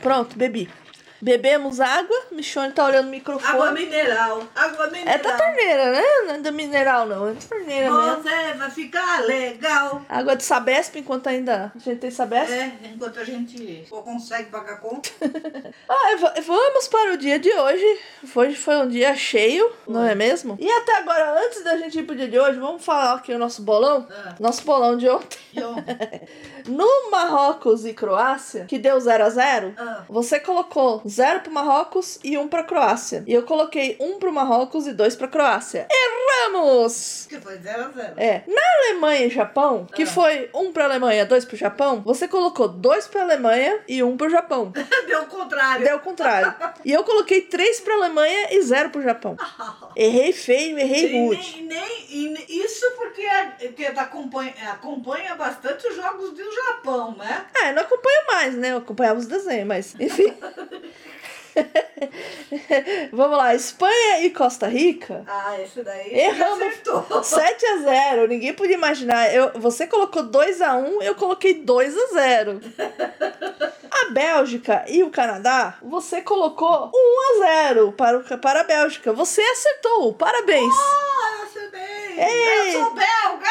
Pronto, 0.00 0.36
bebi. 0.36 0.68
Bebemos 1.22 1.80
água. 1.80 2.16
Michone 2.32 2.72
tá 2.72 2.84
olhando 2.84 3.06
o 3.06 3.10
microfone. 3.10 3.52
Água 3.52 3.70
mineral. 3.70 4.42
Água 4.56 4.88
mineral. 4.88 5.14
É 5.14 5.18
da 5.18 5.36
torneira, 5.36 5.92
né? 5.92 6.02
Não 6.26 6.34
é 6.34 6.38
da 6.38 6.50
mineral, 6.50 7.06
não. 7.06 7.28
É 7.28 7.32
da 7.34 7.40
torneira 7.48 7.90
mesmo. 7.92 8.22
Você 8.24 8.54
vai 8.54 8.70
ficar 8.70 9.20
legal. 9.24 10.02
Água 10.08 10.34
de 10.34 10.42
Sabesp, 10.42 10.96
enquanto 10.98 11.28
ainda 11.28 11.70
a 11.74 11.78
gente 11.78 12.00
tem 12.00 12.10
Sabesp. 12.10 12.52
É, 12.52 12.72
enquanto 12.92 13.20
a 13.20 13.24
gente 13.24 13.86
consegue 13.88 14.50
pagar 14.50 14.80
conta. 14.80 15.10
Ah, 15.88 16.16
va- 16.16 16.34
vamos 16.44 16.88
para 16.88 17.12
o 17.12 17.16
dia 17.18 17.38
de 17.38 17.52
hoje. 17.52 18.00
Hoje 18.34 18.56
foi 18.56 18.76
um 18.76 18.88
dia 18.88 19.14
cheio, 19.14 19.70
não 19.86 20.02
é 20.04 20.14
mesmo? 20.14 20.56
E 20.58 20.70
até 20.70 20.96
agora, 20.96 21.38
antes 21.44 21.62
da 21.62 21.76
gente 21.76 21.98
ir 21.98 22.02
pro 22.04 22.16
dia 22.16 22.28
de 22.28 22.38
hoje, 22.38 22.58
vamos 22.58 22.82
falar 22.84 23.14
aqui 23.14 23.32
o 23.32 23.38
nosso 23.38 23.62
bolão. 23.62 24.06
Ah, 24.10 24.34
Nosso 24.40 24.64
bolão 24.64 24.96
de 24.96 25.08
ontem. 25.08 25.38
ontem? 25.62 26.22
No 26.66 27.10
Marrocos 27.10 27.84
e 27.84 27.92
Croácia, 27.92 28.64
que 28.66 28.78
deu 28.78 28.98
0 29.00 29.24
a 29.24 29.30
0 29.30 29.74
Ah, 29.76 30.04
você 30.08 30.38
colocou 30.40 31.02
0 31.12 31.40
pro 31.40 31.52
Marrocos 31.52 32.18
e 32.24 32.36
1 32.38 32.48
pra 32.48 32.62
Croácia. 32.64 33.22
E 33.26 33.32
eu 33.32 33.42
coloquei 33.42 33.96
1 34.00 34.18
pro 34.18 34.32
Marrocos 34.32 34.86
e 34.86 34.92
2 34.92 35.14
pra 35.16 35.28
Croácia. 35.28 35.86
Erramos! 35.90 37.26
que 37.28 37.38
foi 37.40 37.56
0 37.58 37.84
a 37.84 37.88
0 37.88 38.14
É, 38.16 38.42
na 38.46 38.60
Alemanha 38.88 39.26
e 39.26 39.30
Japão, 39.30 39.86
que 39.94 40.02
Ah. 40.02 40.06
foi 40.06 40.50
1 40.54 40.72
pra 40.72 40.84
Alemanha, 40.84 41.24
2 41.26 41.44
pro 41.44 41.56
Japão, 41.56 42.00
você 42.02 42.26
colocou 42.26 42.68
2 42.68 43.06
pra 43.06 43.22
Alemanha 43.22 43.80
e 43.88 44.02
1 44.02 44.16
pro 44.16 44.28
Japão. 44.30 44.72
Deu 45.06 45.22
o 45.22 45.26
contrário. 45.26 45.84
Deu 45.84 45.96
o 45.96 46.00
contrário. 46.00 46.54
E 46.84 46.92
eu 46.92 47.04
coloquei 47.04 47.42
3 47.42 47.80
pra 47.80 47.94
Alemanha 47.94 48.48
e 48.50 48.62
0 48.62 48.90
pro 48.90 49.02
Japão. 49.02 49.36
Errei 49.96 50.32
feio, 50.32 50.78
errei 50.78 51.06
E 51.14 51.20
rude. 51.26 51.62
nem, 51.62 51.80
nem, 51.80 52.06
e 52.10 52.28
ne- 52.30 52.46
isso 52.48 52.90
porque, 52.96 53.26
porque 53.66 53.84
acompanha, 53.86 54.54
acompanha 54.72 55.34
bastante 55.34 55.86
os 55.86 55.94
jogos 55.96 56.30
do 56.32 56.52
Japão, 56.54 57.14
né? 57.16 57.46
Ah, 57.54 57.68
eu 57.68 57.74
não 57.74 57.82
acompanho 57.82 58.26
mais, 58.26 58.54
né? 58.54 58.72
Eu 58.72 58.78
acompanhava 58.78 59.18
os 59.18 59.26
desenhos, 59.26 59.66
mas 59.66 59.94
enfim. 60.00 60.32
Vamos 63.12 63.36
lá, 63.36 63.54
Espanha 63.54 64.20
e 64.24 64.30
Costa 64.30 64.66
Rica. 64.66 65.24
Ah, 65.26 65.60
esse 65.60 65.82
daí 65.82 66.12
Erramos. 66.18 66.62
acertou. 66.62 67.22
7 67.22 67.66
a 67.66 67.76
0 67.78 68.26
ninguém 68.28 68.52
podia 68.52 68.74
imaginar. 68.74 69.32
Eu, 69.34 69.52
você 69.54 69.86
colocou 69.86 70.22
2 70.22 70.60
a 70.60 70.74
1 70.76 71.02
eu 71.02 71.14
coloquei 71.14 71.54
2 71.54 71.96
a 71.96 72.06
0 72.14 72.60
A 73.90 74.10
Bélgica 74.10 74.84
e 74.88 75.02
o 75.02 75.10
Canadá, 75.10 75.76
você 75.82 76.22
colocou 76.22 76.90
1 76.94 77.42
a 77.44 77.66
0 77.68 77.92
para, 77.92 78.18
o, 78.18 78.38
para 78.38 78.60
a 78.60 78.64
Bélgica. 78.64 79.12
Você 79.12 79.40
acertou, 79.40 80.14
parabéns. 80.14 80.74
Ah, 80.74 81.36
eu 81.38 81.44
acertei. 81.44 81.80
Ei. 82.18 82.76
Eu 82.76 82.80
sou 82.84 82.94
belga. 82.94 83.50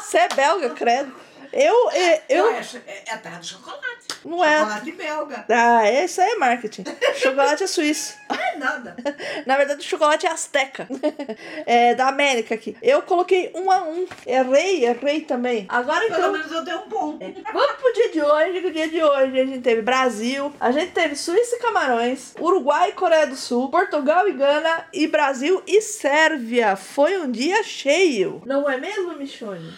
Você 0.00 0.18
é 0.18 0.28
belga, 0.28 0.70
credo. 0.70 1.21
Eu, 1.52 1.90
eu, 1.90 2.20
eu 2.28 2.46
É, 2.50 2.60
é, 2.86 3.02
é 3.06 3.12
a 3.12 3.18
terra 3.18 3.38
do 3.38 3.46
chocolate. 3.46 3.82
não 4.24 4.44
é. 4.44 4.58
Chocolate 4.60 4.92
belga. 4.92 5.44
Ah, 5.50 5.90
isso 5.90 6.20
aí 6.20 6.30
é 6.30 6.36
marketing. 6.36 6.84
Chocolate 7.16 7.62
é 7.64 7.66
suíço. 7.66 8.14
Não 8.28 8.36
é 8.36 8.56
nada. 8.56 8.96
Na 9.46 9.56
verdade, 9.56 9.80
o 9.80 9.84
chocolate 9.88 10.26
é 10.26 10.30
azteca. 10.30 10.88
É 11.64 11.94
da 11.94 12.08
América 12.08 12.54
aqui. 12.54 12.76
Eu 12.82 13.02
coloquei 13.02 13.50
um 13.54 13.70
a 13.70 13.82
um. 13.82 14.06
Errei, 14.26 14.84
errei 14.84 15.20
também. 15.22 15.66
Agora 15.68 16.00
Pelo 16.06 16.14
então. 16.18 16.32
menos 16.32 16.50
eu 16.52 16.64
tenho 16.64 16.78
um 16.78 16.88
ponto. 16.88 17.18
Vamos 17.52 17.76
pro 17.76 17.92
dia 17.92 18.10
de 18.10 18.20
hoje. 18.22 18.60
que 18.60 18.66
O 18.66 18.72
dia 18.72 18.88
de 18.88 19.02
hoje 19.02 19.40
a 19.40 19.46
gente 19.46 19.60
teve 19.60 19.82
Brasil, 19.82 20.52
a 20.58 20.70
gente 20.72 20.92
teve 20.92 21.14
Suíça 21.14 21.56
e 21.56 21.58
Camarões, 21.60 22.34
Uruguai 22.40 22.90
e 22.90 22.92
Coreia 22.92 23.26
do 23.26 23.36
Sul, 23.36 23.70
Portugal 23.70 24.28
e 24.28 24.32
Gana 24.32 24.86
e 24.92 25.06
Brasil 25.06 25.62
e 25.66 25.80
Sérvia. 25.80 26.76
Foi 26.76 27.18
um 27.18 27.30
dia 27.30 27.62
cheio. 27.62 28.42
Não 28.44 28.68
é 28.68 28.76
mesmo, 28.78 29.12
Michone? 29.14 29.72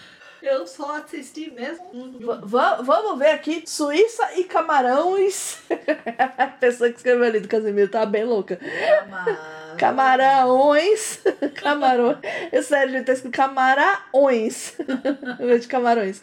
Eu 0.44 0.66
só 0.66 0.96
assisti 0.98 1.50
mesmo. 1.50 1.84
Va- 2.44 2.82
vamos 2.82 3.18
ver 3.18 3.30
aqui. 3.30 3.62
Suíça 3.66 4.28
e 4.36 4.44
Camarões. 4.44 5.58
a 6.38 6.46
pessoa 6.48 6.90
que 6.90 6.96
escreveu 6.96 7.24
ali 7.24 7.40
do 7.40 7.48
Casimiro 7.48 7.90
tá 7.90 8.04
bem 8.04 8.24
louca. 8.24 8.56
Cama- 8.56 9.63
Camarões. 9.78 11.20
Camarões. 11.54 12.18
É 12.52 12.62
sério, 12.62 12.92
gente, 12.92 13.04
tá 13.06 13.12
escrito 13.12 13.34
camarões. 13.36 14.74
Em 15.40 15.46
vez 15.46 15.62
de 15.62 15.68
camarões. 15.68 16.20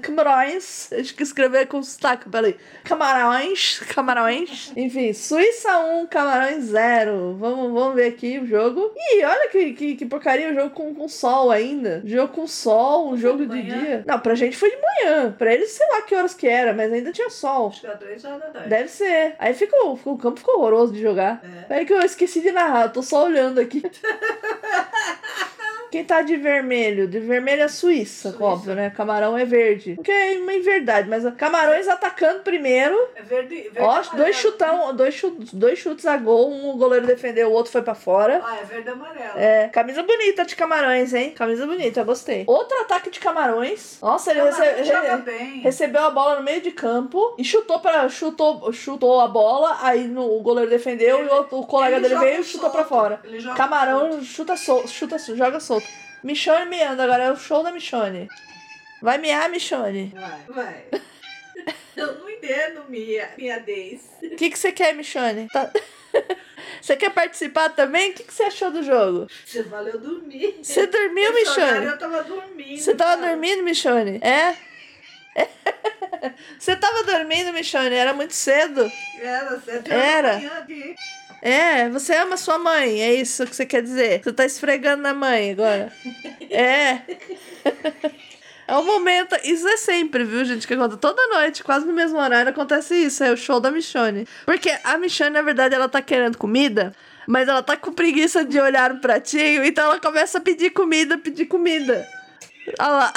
Camarões. 0.00 0.90
Acho 0.92 1.14
que 1.14 1.22
escrever 1.22 1.66
com 1.66 1.82
sotaque, 1.82 2.28
peraí. 2.28 2.56
Camarões. 2.84 3.80
Camarões. 3.94 4.72
Enfim, 4.76 5.12
Suíça 5.12 5.78
1, 5.78 6.06
Camarões 6.06 6.64
0. 6.64 7.36
Vamos, 7.38 7.72
vamos 7.72 7.94
ver 7.94 8.08
aqui 8.08 8.38
o 8.38 8.46
jogo. 8.46 8.92
Ih, 8.96 9.24
olha 9.24 9.48
que, 9.50 9.72
que, 9.72 9.94
que 9.96 10.06
porcaria 10.06 10.50
o 10.50 10.54
jogo 10.54 10.70
com, 10.70 10.94
com 10.94 11.08
sol 11.08 11.50
ainda. 11.50 12.02
Jogo 12.04 12.32
com 12.32 12.46
sol, 12.46 13.10
um 13.12 13.16
jogo 13.16 13.40
de, 13.40 13.46
manhã? 13.48 13.78
dia. 13.78 14.04
Não, 14.06 14.18
pra 14.20 14.34
gente 14.34 14.56
foi 14.56 14.70
de 14.70 14.76
manhã. 14.80 15.32
Pra 15.36 15.52
eles, 15.52 15.70
sei 15.72 15.86
lá 15.88 16.02
que 16.02 16.14
horas 16.14 16.34
que 16.34 16.46
era, 16.46 16.72
mas 16.72 16.92
ainda 16.92 17.12
tinha 17.12 17.30
sol. 17.30 17.68
Acho 17.68 17.80
que 17.80 17.86
era 17.86 17.96
três 17.96 18.24
horas 18.24 18.40
da 18.40 18.46
tarde. 18.46 18.68
Deve 18.68 18.88
ser. 18.88 19.34
Aí 19.38 19.54
ficou, 19.54 19.96
ficou- 19.96 20.14
o 20.14 20.18
campo 20.18 20.38
ficou 20.38 20.58
horroroso 20.58 20.92
de 20.92 21.00
jogar. 21.02 21.42
É. 21.44 21.62
Peraí 21.62 21.84
que 21.86 21.92
eu 21.92 22.00
esqueci 22.02 22.40
de 22.40 22.51
eu 22.82 22.90
tô 22.92 23.02
só 23.02 23.24
olhando 23.24 23.60
aqui. 23.60 23.82
Quem 25.92 26.02
tá 26.04 26.22
de 26.22 26.36
vermelho? 26.36 27.06
De 27.06 27.20
vermelho 27.20 27.62
é 27.62 27.68
Suíça, 27.68 28.30
Suíça. 28.30 28.42
óbvio, 28.44 28.74
né? 28.74 28.88
Camarão 28.90 29.36
é 29.36 29.44
verde. 29.44 29.98
Que 30.02 30.10
é 30.10 30.38
uma 30.38 30.58
verdade, 30.62 31.06
mas 31.08 31.22
Camarões 31.36 31.86
atacando 31.86 32.40
primeiro. 32.40 32.96
É 33.14 33.20
verde, 33.22 33.54
verde 33.56 33.78
Ó, 33.78 33.90
amarelo. 33.90 34.16
dois 34.16 34.36
chutão, 34.36 34.96
dois 34.96 35.14
chutes, 35.14 35.52
dois 35.52 35.78
chutes 35.78 36.06
a 36.06 36.16
gol, 36.16 36.50
um 36.50 36.70
o 36.70 36.76
goleiro 36.78 37.06
defendeu, 37.06 37.50
o 37.50 37.52
outro 37.52 37.70
foi 37.70 37.82
pra 37.82 37.94
fora. 37.94 38.40
Ah, 38.42 38.56
é 38.60 38.64
verde 38.64 38.88
e 38.88 38.92
amarelo. 38.92 39.32
É, 39.38 39.68
camisa 39.68 40.02
bonita 40.02 40.46
de 40.46 40.56
Camarões, 40.56 41.12
hein? 41.12 41.32
Camisa 41.32 41.66
bonita, 41.66 42.02
gostei. 42.02 42.44
Outro 42.46 42.80
ataque 42.80 43.10
de 43.10 43.20
Camarões. 43.20 43.98
Nossa, 44.00 44.30
ele 44.30 44.40
Camarão 44.40 45.24
re- 45.26 45.60
recebeu 45.62 46.02
a 46.04 46.10
bola 46.10 46.36
no 46.36 46.42
meio 46.42 46.62
de 46.62 46.70
campo 46.70 47.34
e 47.36 47.44
chutou 47.44 47.80
para 47.80 48.08
chutou, 48.08 48.72
chutou 48.72 49.20
a 49.20 49.28
bola, 49.28 49.76
aí 49.82 50.04
no, 50.08 50.38
o 50.38 50.40
goleiro 50.40 50.70
defendeu 50.70 51.22
e 51.22 51.28
o, 51.28 51.58
o 51.60 51.66
colega 51.66 51.96
Ele 51.96 52.08
dele 52.08 52.18
veio 52.20 52.40
e 52.40 52.44
chutou 52.44 52.70
pra 52.70 52.80
solto. 52.84 52.88
fora. 52.88 53.20
Ele 53.24 53.38
joga 53.38 53.54
solto. 53.54 53.56
Camarão 53.58 54.22
chuta 54.22 54.56
solto, 54.56 54.88
chuta, 54.88 55.18
joga 55.18 55.60
solto. 55.60 55.81
Michone 56.22 56.66
miando, 56.66 57.02
agora 57.02 57.24
é 57.24 57.32
o 57.32 57.36
show 57.36 57.62
da 57.62 57.72
Michone. 57.72 58.28
Vai 59.00 59.18
miar, 59.18 59.48
Michone. 59.48 60.12
Vai, 60.14 60.44
vai. 60.48 60.84
Eu 61.96 62.18
não 62.18 62.30
entendo 62.30 62.84
minha, 62.88 63.28
minha 63.36 63.58
dez. 63.58 64.08
O 64.22 64.36
que 64.36 64.50
que 64.50 64.58
você 64.58 64.72
quer, 64.72 64.94
Michone? 64.94 65.48
Tá- 65.52 65.70
Você 66.80 66.96
quer 66.96 67.10
participar 67.10 67.68
também? 67.70 68.10
O 68.10 68.14
que 68.14 68.24
que 68.24 68.34
você 68.34 68.44
achou 68.44 68.70
do 68.70 68.82
jogo? 68.82 69.28
Você 69.44 69.62
falou 69.64 69.88
eu 69.88 69.98
dormi. 70.00 70.58
Você 70.62 70.86
dormiu, 70.86 71.32
Michone? 71.32 71.86
Eu 71.86 71.98
tava 71.98 72.24
dormindo. 72.24 72.78
Você 72.80 72.94
tava 72.94 73.20
cara. 73.20 73.28
dormindo, 73.32 73.62
Michone? 73.62 74.18
É? 74.20 74.56
Você 76.58 76.76
tava 76.76 77.02
dormindo, 77.04 77.52
Michone? 77.52 77.94
Era 77.94 78.12
muito 78.12 78.34
cedo. 78.34 78.90
Era 79.20 79.46
horas 79.46 79.62
Era. 79.88 80.42
É, 81.42 81.88
você 81.88 82.14
ama 82.14 82.36
sua 82.36 82.56
mãe, 82.56 83.02
é 83.02 83.12
isso 83.14 83.44
que 83.44 83.56
você 83.56 83.66
quer 83.66 83.82
dizer. 83.82 84.22
Você 84.22 84.32
tá 84.32 84.44
esfregando 84.44 85.02
na 85.02 85.12
mãe 85.12 85.50
agora. 85.50 85.92
É. 86.50 87.02
É 88.68 88.78
um 88.78 88.84
momento. 88.84 89.36
Isso 89.42 89.66
é 89.68 89.76
sempre, 89.76 90.24
viu, 90.24 90.44
gente? 90.44 90.66
Que 90.66 90.74
acontece 90.74 91.00
toda 91.00 91.26
noite, 91.26 91.64
quase 91.64 91.84
no 91.84 91.92
mesmo 91.92 92.16
horário, 92.18 92.48
acontece 92.48 92.94
isso. 92.94 93.22
É 93.22 93.32
o 93.32 93.36
show 93.36 93.58
da 93.58 93.70
Michone. 93.72 94.26
Porque 94.46 94.70
a 94.84 94.96
Michone, 94.96 95.30
na 95.30 95.42
verdade, 95.42 95.74
ela 95.74 95.88
tá 95.88 96.00
querendo 96.00 96.38
comida, 96.38 96.94
mas 97.26 97.48
ela 97.48 97.62
tá 97.62 97.76
com 97.76 97.92
preguiça 97.92 98.44
de 98.44 98.58
olhar 98.60 98.92
o 98.92 99.00
pratinho, 99.00 99.64
então 99.64 99.84
ela 99.84 100.00
começa 100.00 100.38
a 100.38 100.40
pedir 100.40 100.70
comida, 100.70 101.18
pedir 101.18 101.46
comida. 101.46 102.08
Olha 102.78 102.88
lá. 102.88 103.12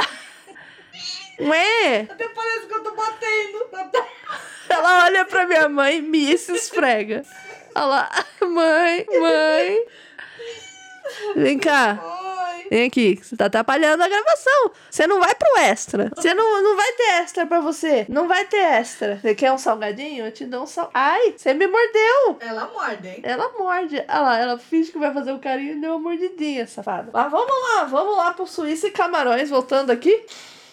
Ué? 1.40 2.08
Até 2.10 2.28
parece 2.30 2.68
que 2.68 2.74
eu 2.74 2.84
tô 2.84 2.92
batendo. 2.92 3.66
Ela 4.70 5.06
olha 5.06 5.26
pra 5.26 5.46
minha 5.46 5.70
mãe, 5.70 6.02
mia 6.02 6.34
e 6.34 6.38
se 6.38 6.54
esfrega. 6.54 7.24
Olha 7.76 7.86
lá. 7.86 8.12
Mãe, 8.42 9.06
mãe. 9.20 9.86
Vem 11.36 11.60
cá. 11.60 12.00
Oi. 12.02 12.68
Vem 12.70 12.88
aqui, 12.88 13.20
você 13.22 13.36
tá 13.36 13.46
atrapalhando 13.46 14.04
a 14.04 14.08
gravação. 14.08 14.72
Você 14.90 15.06
não 15.06 15.20
vai 15.20 15.36
pro 15.36 15.58
extra. 15.60 16.12
Você 16.16 16.34
não, 16.34 16.64
não 16.64 16.76
vai 16.76 16.92
ter 16.94 17.10
extra 17.22 17.46
pra 17.46 17.60
você. 17.60 18.06
Não 18.10 18.28
vai 18.28 18.46
ter 18.46 18.58
extra. 18.58 19.20
Você 19.22 19.36
quer 19.36 19.52
um 19.52 19.58
salgadinho? 19.58 20.26
Eu 20.26 20.32
te 20.32 20.46
dou 20.46 20.64
um 20.64 20.66
sal. 20.66 20.90
Ai, 20.94 21.36
você 21.38 21.54
me 21.54 21.68
mordeu. 21.68 22.38
Ela 22.40 22.68
morde, 22.68 23.08
hein? 23.08 23.20
Ela 23.24 23.52
morde. 23.58 23.98
Olha 23.98 24.20
lá, 24.20 24.40
ela 24.40 24.58
finge 24.58 24.92
que 24.92 24.98
vai 24.98 25.14
fazer 25.14 25.32
o 25.32 25.40
carinho 25.40 25.74
e 25.74 25.82
deu 25.82 25.92
uma 25.92 26.00
mordidinha, 26.00 26.66
safada. 26.66 27.10
Mas 27.14 27.32
vamos 27.32 27.56
lá, 27.64 27.84
vamos 27.84 28.18
lá 28.18 28.34
pro 28.34 28.48
Suíça 28.48 28.88
e 28.88 28.92
Camarões, 28.92 29.50
voltando 29.50 29.92
aqui. 29.92 30.26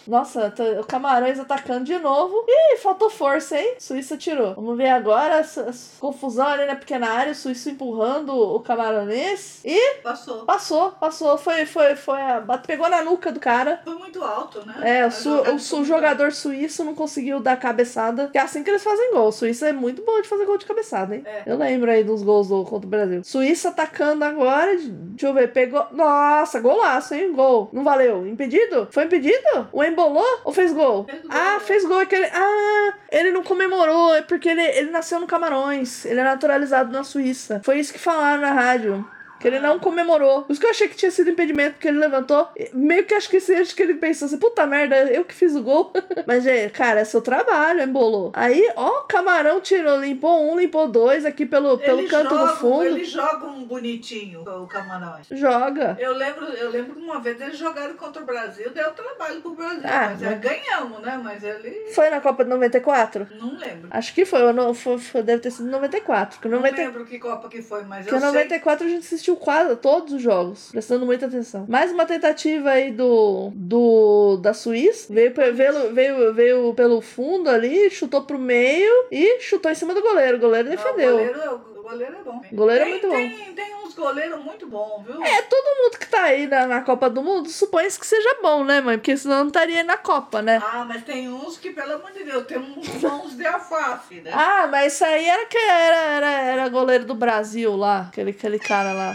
Nossa, 0.07 0.49
tá- 0.51 0.63
o 0.79 0.85
Camarões 0.85 1.39
atacando 1.39 1.85
de 1.85 1.97
novo. 1.99 2.45
Ih, 2.47 2.77
faltou 2.77 3.09
força, 3.09 3.57
hein? 3.59 3.75
Suíça 3.79 4.17
tirou. 4.17 4.53
Vamos 4.55 4.77
ver 4.77 4.89
agora 4.89 5.35
essa, 5.35 5.61
essa 5.61 5.99
confusão 5.99 6.45
ali 6.47 6.65
na 6.65 6.75
pequena 6.75 7.09
área. 7.09 7.31
O 7.31 7.35
Suíça 7.35 7.69
empurrando 7.69 8.29
o 8.35 8.59
Camaronês. 8.59 9.61
E 9.65 9.95
Passou. 10.03 10.45
passou, 10.45 10.91
passou. 10.91 11.37
Foi, 11.37 11.65
foi, 11.65 11.95
foi. 11.95 12.19
A, 12.21 12.41
pegou 12.65 12.89
na 12.89 13.01
nuca 13.03 13.31
do 13.31 13.39
cara. 13.39 13.81
Foi 13.83 13.95
muito 13.95 14.23
alto, 14.23 14.65
né? 14.65 14.75
É, 14.99 15.05
o, 15.05 15.11
su- 15.11 15.29
o 15.41 15.59
su- 15.59 15.75
muito 15.77 15.87
jogador 15.87 16.31
suíço 16.31 16.83
não 16.83 16.93
conseguiu 16.95 17.39
dar 17.39 17.57
cabeçada. 17.57 18.27
Que 18.27 18.37
é 18.37 18.41
assim 18.41 18.63
que 18.63 18.69
eles 18.69 18.83
fazem 18.83 19.11
gol. 19.13 19.31
Suíça 19.31 19.69
é 19.69 19.73
muito 19.73 20.01
boa 20.03 20.21
de 20.21 20.27
fazer 20.27 20.45
gol 20.45 20.57
de 20.57 20.65
cabeçada, 20.65 21.15
hein? 21.15 21.23
É. 21.25 21.43
Eu 21.45 21.57
lembro 21.57 21.89
aí 21.89 22.03
dos 22.03 22.21
gols 22.23 22.47
do, 22.47 22.63
contra 22.63 22.87
o 22.87 22.89
Brasil. 22.89 23.21
Suíça 23.23 23.69
atacando 23.69 24.23
agora. 24.25 24.75
Deixa 24.77 25.27
eu 25.27 25.33
ver, 25.33 25.51
pegou. 25.51 25.85
Nossa, 25.91 26.59
golaço, 26.59 27.13
hein? 27.13 27.31
Gol. 27.33 27.69
Não 27.73 27.83
valeu. 27.83 28.25
Impedido? 28.27 28.87
Foi 28.91 29.05
impedido? 29.05 29.67
O 29.71 29.83
embolou 29.93 30.41
ou 30.43 30.51
fez 30.51 30.73
gol? 30.73 31.05
Fez 31.05 31.21
gol, 31.21 31.31
ah, 31.31 31.55
é. 31.55 31.59
fez 31.59 31.85
gol. 31.85 32.01
É 32.01 32.05
que 32.05 32.15
ele... 32.15 32.25
Ah, 32.25 32.93
ele 33.11 33.31
não 33.31 33.43
comemorou. 33.43 34.13
É 34.13 34.21
porque 34.21 34.49
ele, 34.49 34.61
ele 34.61 34.91
nasceu 34.91 35.19
no 35.19 35.27
Camarões. 35.27 36.05
Ele 36.05 36.19
é 36.19 36.23
naturalizado 36.23 36.91
na 36.91 37.03
Suíça. 37.03 37.61
Foi 37.63 37.79
isso 37.79 37.93
que 37.93 37.99
falaram 37.99 38.41
na 38.41 38.51
rádio. 38.51 39.07
Que 39.43 39.47
ele 39.49 39.59
não 39.59 39.77
comemorou. 39.77 40.43
Por 40.43 40.53
isso 40.53 40.61
que 40.61 40.65
eu 40.65 40.71
achei 40.71 40.87
que 40.87 40.95
tinha 40.95 41.11
sido 41.11 41.29
impedimento, 41.29 41.73
porque 41.73 41.87
ele 41.89 41.99
levantou. 41.99 42.47
Meio 42.73 43.05
que 43.05 43.13
acho 43.13 43.29
que 43.29 43.37
acho 43.37 43.75
que 43.75 43.83
ele 43.83 43.95
pensou 43.95 44.25
assim, 44.25 44.37
puta 44.37 44.65
merda, 44.65 44.95
eu 45.11 45.25
que 45.25 45.33
fiz 45.35 45.53
o 45.55 45.61
gol. 45.61 45.91
Mas, 46.25 46.43
gente, 46.43 46.71
cara, 46.71 47.01
é 47.01 47.05
seu 47.05 47.21
trabalho, 47.21 47.81
embolou. 47.81 48.31
Aí, 48.33 48.71
ó, 48.75 49.01
o 49.01 49.03
Camarão 49.03 49.59
tirou, 49.59 49.99
limpou 49.99 50.49
um, 50.49 50.57
limpou 50.57 50.87
dois 50.87 51.25
aqui 51.25 51.45
pelo, 51.45 51.77
pelo 51.77 52.07
canto 52.07 52.29
jogam, 52.29 52.47
do 52.47 52.55
fundo. 52.55 52.85
Eles 52.85 53.09
jogam 53.09 53.63
bonitinho, 53.65 54.41
o 54.43 54.65
Camarões. 54.67 55.27
Joga. 55.31 55.97
Eu 55.99 56.13
lembro, 56.13 56.45
eu 56.45 56.69
lembro 56.69 56.95
que 56.95 57.01
uma 57.01 57.19
vez 57.19 57.39
eles 57.41 57.57
jogaram 57.57 57.95
contra 57.95 58.21
o 58.21 58.25
Brasil, 58.25 58.69
deu 58.71 58.91
trabalho 58.93 59.41
pro 59.41 59.51
Brasil. 59.51 59.81
Ah, 59.83 60.09
mas 60.11 60.21
mas- 60.21 60.31
é, 60.31 60.35
ganhamos, 60.35 61.01
né? 61.01 61.19
Mas 61.21 61.43
ele. 61.43 61.91
Foi 61.93 62.09
na 62.09 62.21
Copa 62.21 62.43
de 62.45 62.49
94? 62.49 63.27
Não 63.39 63.57
lembro. 63.57 63.87
Acho 63.91 64.13
que 64.13 64.23
foi, 64.25 64.53
não, 64.53 64.73
foi, 64.73 64.97
foi- 64.97 65.21
deve 65.21 65.41
ter 65.41 65.51
sido 65.51 65.69
94. 65.69 66.37
Porque 66.37 66.47
Não 66.47 66.57
90, 66.59 66.77
lembro 66.77 67.05
que 67.05 67.19
Copa 67.19 67.49
que 67.49 67.61
foi, 67.61 67.83
mas 67.83 68.05
Porque 68.05 68.13
eu 68.15 68.17
em 68.17 68.21
sei. 68.21 68.29
94 68.31 68.85
a 68.85 68.89
gente 68.89 69.05
assistiu 69.05 69.32
quase 69.35 69.75
todos 69.77 70.13
os 70.13 70.21
jogos, 70.21 70.69
prestando 70.71 71.05
muita 71.05 71.25
atenção. 71.25 71.65
Mais 71.67 71.91
uma 71.91 72.05
tentativa 72.05 72.71
aí 72.71 72.91
do, 72.91 73.51
do 73.53 74.37
da 74.41 74.53
Suíça. 74.53 75.13
Veio, 75.13 75.33
veio, 75.53 75.93
veio, 75.93 76.33
veio 76.33 76.73
pelo 76.73 77.01
fundo 77.01 77.49
ali, 77.49 77.89
chutou 77.89 78.23
pro 78.23 78.37
meio 78.39 78.91
e 79.11 79.39
chutou 79.39 79.71
em 79.71 79.75
cima 79.75 79.93
do 79.93 80.01
goleiro. 80.01 80.37
O 80.37 80.39
goleiro 80.39 80.69
defendeu. 80.69 81.15
O 81.15 81.17
goleiro, 81.17 81.39
é- 81.41 81.49
o 81.49 81.83
goleiro 81.83 82.15
é 82.17 82.23
bom. 82.23 82.41
Goleiro 82.53 82.81
é 82.81 82.85
tem, 82.85 82.91
muito 82.91 83.07
bom. 83.07 83.13
tem, 83.13 83.53
Tem 83.53 83.75
uns 83.75 83.93
goleiros 83.93 84.43
muito 84.43 84.65
bons, 84.67 85.03
viu? 85.05 85.21
É, 85.23 85.41
todo 85.41 85.83
mundo 85.83 85.99
que 85.99 86.07
tá 86.07 86.23
aí 86.23 86.47
na, 86.47 86.65
na 86.65 86.81
Copa 86.81 87.09
do 87.09 87.21
Mundo 87.21 87.49
supõe 87.49 87.83
que 87.87 88.07
seja 88.07 88.37
bom, 88.41 88.63
né, 88.63 88.79
mãe? 88.79 88.97
Porque 88.97 89.15
senão 89.17 89.39
não 89.41 89.47
estaria 89.47 89.77
aí 89.79 89.83
na 89.83 89.97
Copa, 89.97 90.41
né? 90.41 90.61
Ah, 90.63 90.85
mas 90.87 91.03
tem 91.03 91.27
uns 91.29 91.57
que, 91.57 91.71
pelo 91.71 91.93
amor 91.95 92.11
de 92.11 92.23
Deus, 92.23 92.45
tem 92.45 92.57
uns 92.57 93.01
mãos 93.01 93.35
de 93.35 93.45
alface, 93.45 94.15
né? 94.21 94.31
Ah, 94.33 94.67
mas 94.71 94.93
isso 94.93 95.03
aí 95.05 95.25
era 95.25 95.45
que 95.45 95.57
era, 95.57 95.97
era, 95.97 96.31
era 96.31 96.69
goleiro 96.69 97.03
do 97.05 97.13
Brasil 97.15 97.75
lá, 97.75 98.07
aquele, 98.09 98.31
aquele 98.31 98.59
cara 98.59 98.93
lá. 98.93 99.13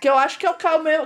Que 0.00 0.08
eu 0.08 0.16
acho 0.16 0.38
que 0.38 0.46
é 0.46 0.50
o 0.50 0.54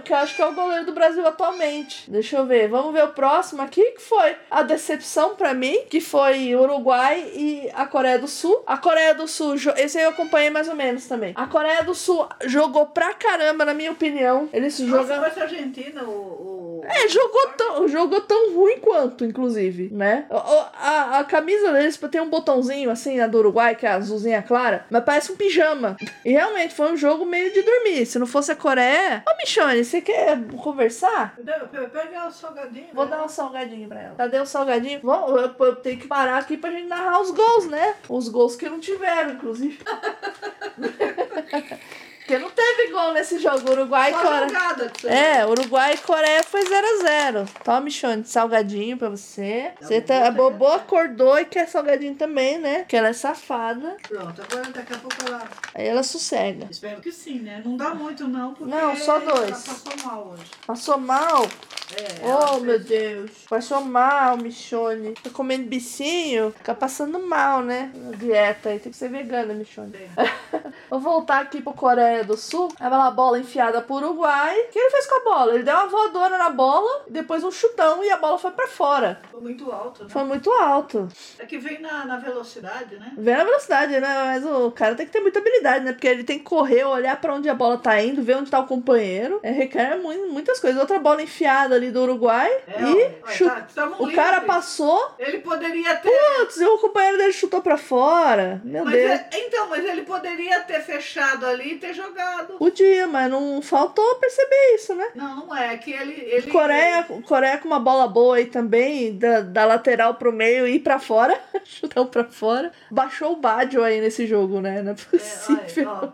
que 0.02 0.12
eu 0.12 0.16
acho 0.16 0.36
que 0.36 0.42
é 0.42 0.46
o 0.46 0.52
goleiro 0.54 0.84
do 0.86 0.92
Brasil 0.92 1.26
atualmente. 1.26 2.10
Deixa 2.10 2.36
eu 2.36 2.44
ver. 2.46 2.68
Vamos 2.68 2.92
ver 2.92 3.04
o 3.04 3.08
próximo 3.08 3.62
aqui, 3.62 3.82
que 3.92 4.02
foi 4.02 4.36
a 4.50 4.62
decepção 4.62 5.34
pra 5.34 5.54
mim, 5.54 5.78
que 5.88 6.00
foi 6.00 6.54
Uruguai 6.54 7.20
e 7.34 7.70
a 7.74 7.86
Coreia 7.86 8.18
do 8.18 8.28
Sul. 8.28 8.62
A 8.66 8.76
Coreia 8.76 9.14
do 9.14 9.26
Sul, 9.26 9.54
esse 9.76 9.96
aí 9.98 10.04
eu 10.04 10.10
acompanhei 10.10 10.50
mais 10.50 10.68
ou 10.68 10.74
menos 10.74 11.06
também. 11.06 11.32
A 11.36 11.46
Coreia 11.46 11.82
do 11.82 11.94
Sul 11.94 12.28
jogou 12.44 12.86
pra 12.86 13.14
caramba, 13.14 13.64
na 13.64 13.72
minha 13.74 13.90
opinião. 13.92 14.48
Eles 14.52 14.78
Nossa, 14.80 15.02
jogam 15.08 15.20
mas 15.20 15.38
a 15.38 15.42
Argentina, 15.42 16.02
o. 16.04 16.10
o... 16.10 16.80
é, 16.84 17.08
jogou 17.08 17.48
tão, 17.56 17.88
jogou 17.88 18.20
tão 18.20 18.54
ruim 18.54 18.78
quanto, 18.78 19.24
inclusive, 19.24 19.88
né? 19.92 20.26
O- 20.30 20.62
A, 20.74 21.18
a 21.20 21.24
camisa 21.24 21.72
deles 21.72 21.98
tem 22.10 22.20
um 22.20 22.28
botãozinho 22.28 22.90
assim, 22.90 23.20
a 23.20 23.26
do 23.26 23.38
Uruguai, 23.38 23.74
que 23.74 23.86
é 23.86 23.90
azulzinha 23.90 24.42
clara, 24.42 24.84
mas 24.90 25.04
parece 25.04 25.32
um 25.32 25.36
pijama. 25.36 25.96
E 26.24 26.30
realmente 26.32 26.74
foi 26.74 26.92
um 26.92 26.96
jogo 26.96 27.24
meio 27.24 27.52
de 27.52 27.62
dormir. 27.62 28.04
Se 28.06 28.18
não 28.18 28.26
fosse 28.26 28.52
a 28.52 28.56
Coreia. 28.56 28.81
Ô, 29.26 29.36
Michone, 29.38 29.84
você 29.84 30.00
quer 30.00 30.38
conversar? 30.62 31.34
Pe- 31.36 31.42
pe- 31.66 31.86
Pega 31.88 32.26
o 32.26 32.30
salgadinho. 32.30 32.88
Vou 32.92 33.04
né? 33.04 33.10
dar 33.10 33.24
um 33.24 33.28
salgadinho 33.28 33.88
pra 33.88 34.00
ela. 34.00 34.14
Cadê 34.16 34.38
o 34.40 34.46
salgadinho? 34.46 35.00
Vamos, 35.02 35.30
eu, 35.40 35.66
eu 35.66 35.76
tenho 35.76 35.98
que 35.98 36.06
parar 36.06 36.38
aqui 36.38 36.56
pra 36.56 36.70
gente 36.70 36.86
narrar 36.88 37.20
os 37.20 37.30
gols, 37.30 37.66
né? 37.66 37.94
Os 38.08 38.28
gols 38.28 38.56
que 38.56 38.68
não 38.68 38.80
tiveram, 38.80 39.32
inclusive. 39.32 39.78
Porque 42.32 42.38
não 42.38 42.50
teve 42.50 42.90
gol 42.90 43.12
nesse 43.12 43.38
jogo. 43.38 43.70
Uruguai 43.70 44.10
e 44.10 44.14
Coreia. 44.14 44.48
jogada 44.48 44.92
É, 45.04 45.44
Uruguai 45.44 45.94
e 45.94 45.98
Coreia 45.98 46.42
foi 46.42 46.62
0x0. 46.64 47.46
Toma, 47.62 47.80
Michone, 47.82 48.24
salgadinho 48.24 48.96
pra 48.96 49.10
você. 49.10 49.72
Tá 49.78 49.86
Você 49.86 50.00
tá, 50.00 50.26
a 50.28 50.30
Bobô 50.30 50.66
acordou 50.68 51.38
e 51.38 51.44
quer 51.44 51.68
salgadinho 51.68 52.14
também, 52.14 52.56
né? 52.58 52.84
Que 52.88 52.96
ela 52.96 53.08
é 53.08 53.12
safada. 53.12 53.96
Pronto, 54.08 54.40
agora 54.42 54.70
daqui 54.70 54.94
a 54.94 54.98
pouco 54.98 55.16
ela. 55.26 55.42
Aí 55.74 55.86
ela 55.86 56.02
sossega. 56.02 56.68
Espero 56.70 57.02
que 57.02 57.12
sim, 57.12 57.40
né? 57.40 57.60
Não 57.62 57.76
dá 57.76 57.94
muito, 57.94 58.26
não, 58.26 58.54
porque. 58.54 58.74
Não, 58.74 58.96
só 58.96 59.18
dois. 59.18 59.50
Ela 59.50 59.58
passou 59.76 59.92
mal 60.06 60.28
hoje. 60.32 60.42
Passou 60.66 60.98
mal? 60.98 61.46
É, 61.94 62.22
Oh, 62.26 62.60
meu 62.60 62.76
fez- 62.78 62.86
Deus. 62.86 63.30
Passou 63.50 63.82
mal, 63.82 64.38
Michone. 64.38 65.12
Tá 65.22 65.28
comendo 65.28 65.68
bicinho? 65.68 66.50
Fica 66.56 66.74
passando 66.74 67.18
mal, 67.18 67.60
né? 67.62 67.92
Na 67.94 68.16
dieta 68.16 68.70
aí. 68.70 68.78
Tem 68.78 68.90
que 68.90 68.96
ser 68.96 69.10
vegana, 69.10 69.52
Michone. 69.52 69.92
Vou 70.88 71.00
voltar 71.00 71.40
aqui 71.40 71.60
pro 71.60 71.74
Coreia 71.74 72.21
do 72.24 72.36
Sul. 72.36 72.68
Vai 72.78 72.90
lá, 72.90 73.10
bola 73.10 73.38
enfiada 73.38 73.80
pro 73.80 73.96
Uruguai. 73.96 74.58
O 74.60 74.68
que 74.68 74.78
ele 74.78 74.90
fez 74.90 75.06
com 75.06 75.16
a 75.16 75.24
bola? 75.24 75.54
Ele 75.54 75.62
deu 75.62 75.74
uma 75.74 75.86
voadora 75.88 76.38
na 76.38 76.50
bola, 76.50 77.04
depois 77.08 77.42
um 77.44 77.50
chutão 77.50 78.02
e 78.04 78.10
a 78.10 78.16
bola 78.16 78.38
foi 78.38 78.50
pra 78.52 78.66
fora. 78.66 79.20
Foi 79.30 79.40
muito 79.40 79.70
alto, 79.70 80.04
né? 80.04 80.08
Foi 80.10 80.24
muito 80.24 80.50
alto. 80.52 81.08
É 81.38 81.46
que 81.46 81.58
vem 81.58 81.80
na, 81.80 82.04
na 82.04 82.16
velocidade, 82.18 82.96
né? 82.96 83.12
Vê 83.16 83.34
na 83.36 83.44
velocidade, 83.44 83.98
né? 84.00 84.22
Mas 84.24 84.44
o 84.46 84.70
cara 84.70 84.94
tem 84.94 85.06
que 85.06 85.12
ter 85.12 85.20
muita 85.20 85.38
habilidade, 85.38 85.84
né? 85.84 85.92
Porque 85.92 86.06
ele 86.08 86.24
tem 86.24 86.38
que 86.38 86.44
correr, 86.44 86.84
olhar 86.84 87.20
pra 87.20 87.34
onde 87.34 87.48
a 87.48 87.54
bola 87.54 87.78
tá 87.78 88.00
indo, 88.02 88.22
ver 88.22 88.36
onde 88.36 88.50
tá 88.50 88.58
o 88.60 88.66
companheiro. 88.66 89.40
É, 89.42 89.50
requer 89.50 89.96
mu- 89.98 90.32
muitas 90.32 90.60
coisas. 90.60 90.80
Outra 90.80 90.98
bola 90.98 91.22
enfiada 91.22 91.74
ali 91.74 91.90
do 91.90 92.02
Uruguai. 92.02 92.50
É, 92.66 92.82
e 92.82 93.14
ó, 93.24 93.28
chu- 93.28 93.44
tá- 93.74 93.86
o 93.98 94.12
cara 94.12 94.38
livres. 94.38 94.46
passou. 94.46 95.14
Ele 95.18 95.38
poderia 95.38 95.96
ter. 95.96 96.10
Putz, 96.38 96.56
e 96.58 96.64
o 96.64 96.78
companheiro 96.78 97.18
dele 97.18 97.32
chutou 97.32 97.60
pra 97.60 97.76
fora. 97.76 98.60
Meu 98.64 98.84
Mas 98.84 98.94
Deus. 98.94 99.10
é- 99.10 99.28
então, 99.34 99.68
mas 99.68 99.84
ele 99.84 100.02
poderia 100.02 100.60
ter 100.60 100.80
fechado 100.80 101.46
ali 101.46 101.74
e 101.74 101.78
ter 101.78 101.92
jogado. 101.94 102.11
Podia, 102.58 103.06
mas 103.06 103.30
não 103.30 103.60
faltou 103.62 104.14
perceber 104.16 104.74
isso, 104.74 104.94
né? 104.94 105.08
Não, 105.14 105.46
não 105.46 105.56
é. 105.56 105.76
Que 105.76 105.92
ele. 105.92 106.12
ele 106.12 106.50
Coreia, 106.50 107.04
Coreia 107.26 107.58
com 107.58 107.68
uma 107.68 107.80
bola 107.80 108.06
boa 108.06 108.36
aí 108.36 108.46
também, 108.46 109.16
da, 109.16 109.40
da 109.40 109.64
lateral 109.64 110.14
pro 110.14 110.32
meio 110.32 110.66
e 110.66 110.78
pra 110.78 110.98
fora. 110.98 111.38
Chutão 111.64 112.06
pra 112.06 112.24
fora. 112.24 112.70
Baixou 112.90 113.32
o 113.32 113.36
Badio 113.36 113.82
aí 113.82 114.00
nesse 114.00 114.26
jogo, 114.26 114.60
né? 114.60 114.82
Não 114.82 114.92
é 114.92 114.94
possível. 114.94 115.88
olha, 115.90 116.00
ó. 116.04 116.08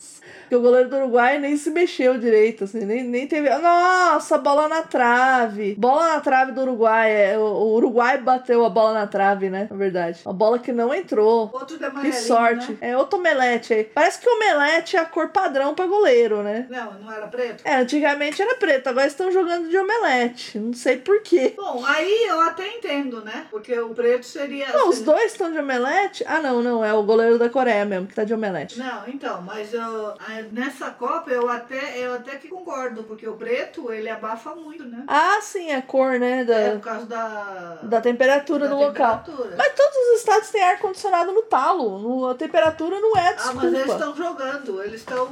Porque 0.48 0.56
o 0.56 0.62
goleiro 0.62 0.88
do 0.88 0.96
Uruguai 0.96 1.38
nem 1.38 1.56
se 1.58 1.70
mexeu 1.70 2.16
direito, 2.18 2.64
assim, 2.64 2.84
nem, 2.84 3.04
nem 3.04 3.26
teve. 3.26 3.50
Nossa, 3.58 4.38
bola 4.38 4.66
na 4.66 4.82
trave. 4.82 5.74
Bola 5.74 6.14
na 6.14 6.20
trave 6.20 6.52
do 6.52 6.62
Uruguai. 6.62 7.10
é, 7.10 7.38
O, 7.38 7.42
o 7.42 7.74
Uruguai 7.74 8.16
bateu 8.18 8.64
a 8.64 8.70
bola 8.70 8.94
na 8.94 9.06
trave, 9.06 9.50
né? 9.50 9.68
Na 9.70 9.76
verdade. 9.76 10.20
A 10.24 10.32
bola 10.32 10.58
que 10.58 10.72
não 10.72 10.94
entrou. 10.94 11.50
Outro 11.52 11.78
de 11.78 11.90
Que 12.00 12.12
sorte. 12.12 12.72
Né? 12.72 12.78
É 12.80 12.96
outro 12.96 13.18
omelete 13.18 13.74
aí. 13.74 13.84
Parece 13.84 14.20
que 14.20 14.28
o 14.28 14.36
omelete 14.36 14.96
é 14.96 15.00
a 15.00 15.04
cor 15.04 15.28
padrão 15.28 15.74
pra 15.78 15.86
goleiro, 15.86 16.42
né? 16.42 16.66
Não, 16.68 16.92
não 16.94 17.12
era 17.12 17.28
preto? 17.28 17.62
É, 17.64 17.76
antigamente 17.76 18.42
era 18.42 18.56
preto, 18.56 18.88
agora 18.88 19.06
estão 19.06 19.30
jogando 19.30 19.68
de 19.68 19.78
omelete. 19.78 20.58
Não 20.58 20.72
sei 20.74 20.96
porquê. 20.96 21.54
Bom, 21.56 21.84
aí 21.86 22.24
eu 22.28 22.40
até 22.40 22.66
entendo, 22.66 23.20
né? 23.24 23.46
Porque 23.50 23.78
o 23.78 23.90
preto 23.90 24.26
seria. 24.26 24.68
Não, 24.72 24.88
os 24.88 25.00
dois 25.00 25.32
estão 25.32 25.52
de 25.52 25.58
omelete? 25.58 26.24
Ah, 26.26 26.40
não, 26.40 26.60
não. 26.62 26.84
É 26.84 26.92
o 26.92 27.02
goleiro 27.04 27.38
da 27.38 27.48
Coreia 27.48 27.84
mesmo 27.84 28.08
que 28.08 28.14
tá 28.14 28.24
de 28.24 28.34
omelete. 28.34 28.78
Não, 28.78 29.04
então, 29.06 29.40
mas 29.42 29.72
eu, 29.72 30.14
nessa 30.52 30.90
Copa 30.90 31.30
eu 31.30 31.48
até, 31.48 31.96
eu 31.98 32.14
até 32.14 32.36
que 32.36 32.48
concordo, 32.48 33.04
porque 33.04 33.28
o 33.28 33.34
preto 33.34 33.92
ele 33.92 34.08
abafa 34.10 34.54
muito, 34.56 34.84
né? 34.84 35.04
Ah, 35.06 35.38
sim, 35.40 35.70
a 35.72 35.80
cor, 35.80 36.18
né? 36.18 36.44
Da, 36.44 36.54
É 36.58 36.70
por 36.72 36.80
causa 36.80 37.06
da, 37.06 37.78
da 37.84 38.00
temperatura 38.00 38.66
da 38.66 38.74
do 38.74 38.80
local. 38.80 39.18
temperatura. 39.18 39.54
Mas 39.56 39.72
todos 39.74 39.96
os 40.14 40.18
estados 40.18 40.48
têm 40.50 40.62
ar-condicionado 40.64 41.32
no 41.32 41.42
talo. 41.42 41.98
No- 41.98 42.28
a 42.28 42.34
temperatura 42.34 42.98
não 43.00 43.16
é 43.16 43.28
Ah, 43.28 43.32
desculpa. 43.32 43.60
mas 43.62 43.72
eles 43.74 43.92
estão 43.92 44.16
jogando, 44.16 44.82
eles 44.82 45.00
estão. 45.00 45.28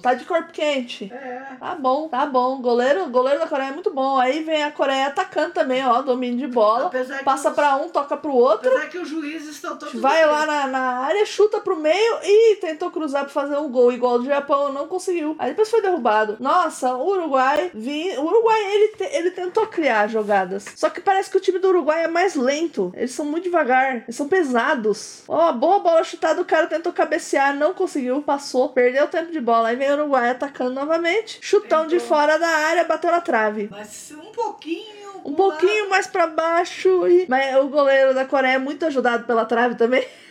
Tá 0.00 0.14
de 0.14 0.24
corpo 0.24 0.52
quente. 0.52 1.12
É. 1.12 1.56
Tá 1.58 1.74
bom, 1.74 2.08
tá 2.08 2.26
bom. 2.26 2.60
Goleiro, 2.60 3.08
goleiro 3.10 3.40
da 3.40 3.46
Coreia 3.46 3.68
é 3.68 3.72
muito 3.72 3.90
bom. 3.92 4.18
Aí 4.18 4.42
vem 4.42 4.62
a 4.64 4.70
Coreia 4.72 5.06
atacando 5.06 5.52
também, 5.52 5.84
ó. 5.86 6.02
Domínio 6.02 6.38
de 6.38 6.46
bola. 6.46 6.86
Apesar 6.86 7.22
Passa 7.24 7.48
os- 7.50 7.54
pra 7.54 7.76
um, 7.76 7.88
toca 7.88 8.16
pro 8.16 8.32
outro. 8.32 8.68
Apesar 8.70 8.88
que 8.88 8.98
os 8.98 9.08
juízes 9.08 9.50
estão 9.56 9.76
todos. 9.76 10.00
Vai 10.00 10.24
lá 10.26 10.46
na, 10.46 10.66
na 10.66 10.80
área, 11.00 11.24
chuta 11.26 11.60
pro 11.60 11.76
meio 11.76 12.18
e 12.22 12.56
tentou 12.56 12.90
cruzar 12.90 13.22
pra 13.22 13.32
fazer 13.32 13.56
um 13.56 13.70
gol 13.70 13.92
igual 13.92 14.18
do 14.18 14.24
Japão, 14.26 14.72
não 14.72 14.86
conseguiu. 14.86 15.34
Aí 15.38 15.50
depois 15.50 15.70
foi 15.70 15.82
derrubado. 15.82 16.36
Nossa, 16.40 16.94
o 16.94 17.06
Uruguai, 17.08 17.70
vi, 17.74 18.16
o 18.18 18.22
Uruguai 18.24 18.60
ele, 18.74 18.88
te- 18.96 19.16
ele 19.16 19.30
tentou 19.30 19.66
criar 19.66 20.08
jogadas. 20.08 20.64
Só 20.76 20.88
que 20.90 21.00
parece 21.00 21.30
que 21.30 21.36
o 21.36 21.40
time 21.40 21.58
do 21.58 21.68
Uruguai 21.68 22.04
é 22.04 22.08
mais 22.08 22.34
lento. 22.34 22.92
Eles 22.96 23.12
são 23.12 23.24
muito 23.24 23.44
devagar, 23.44 23.96
eles 24.04 24.16
são 24.16 24.28
pesados. 24.28 25.22
Ó, 25.28 25.52
boa 25.52 25.78
bola 25.80 26.02
chutada, 26.04 26.40
o 26.40 26.44
cara 26.44 26.66
tentou 26.66 26.92
cabecear, 26.92 27.54
não 27.56 27.74
conseguiu, 27.74 28.22
passou, 28.22 28.68
perdeu 28.70 29.04
o 29.04 29.08
tempo 29.08 29.30
de 29.32 29.40
bola. 29.40 29.68
Aí 29.68 29.76
vem 29.76 29.83
Uruguai 29.92 30.30
atacando 30.30 30.72
novamente. 30.72 31.38
Chutão 31.40 31.86
de 31.86 31.96
Tentou. 31.96 32.08
fora 32.08 32.38
da 32.38 32.48
área, 32.48 32.84
bateu 32.84 33.10
na 33.10 33.20
trave. 33.20 33.68
Mas 33.70 34.12
um 34.12 34.32
pouquinho. 34.32 35.20
Um 35.24 35.34
pouquinho 35.34 35.88
mais 35.88 36.06
pra 36.06 36.26
baixo. 36.26 37.06
E... 37.06 37.26
Mas 37.28 37.56
o 37.56 37.68
goleiro 37.68 38.14
da 38.14 38.24
Coreia 38.24 38.54
é 38.54 38.58
muito 38.58 38.84
ajudado 38.84 39.24
pela 39.24 39.44
trave 39.44 39.74
também. 39.74 40.06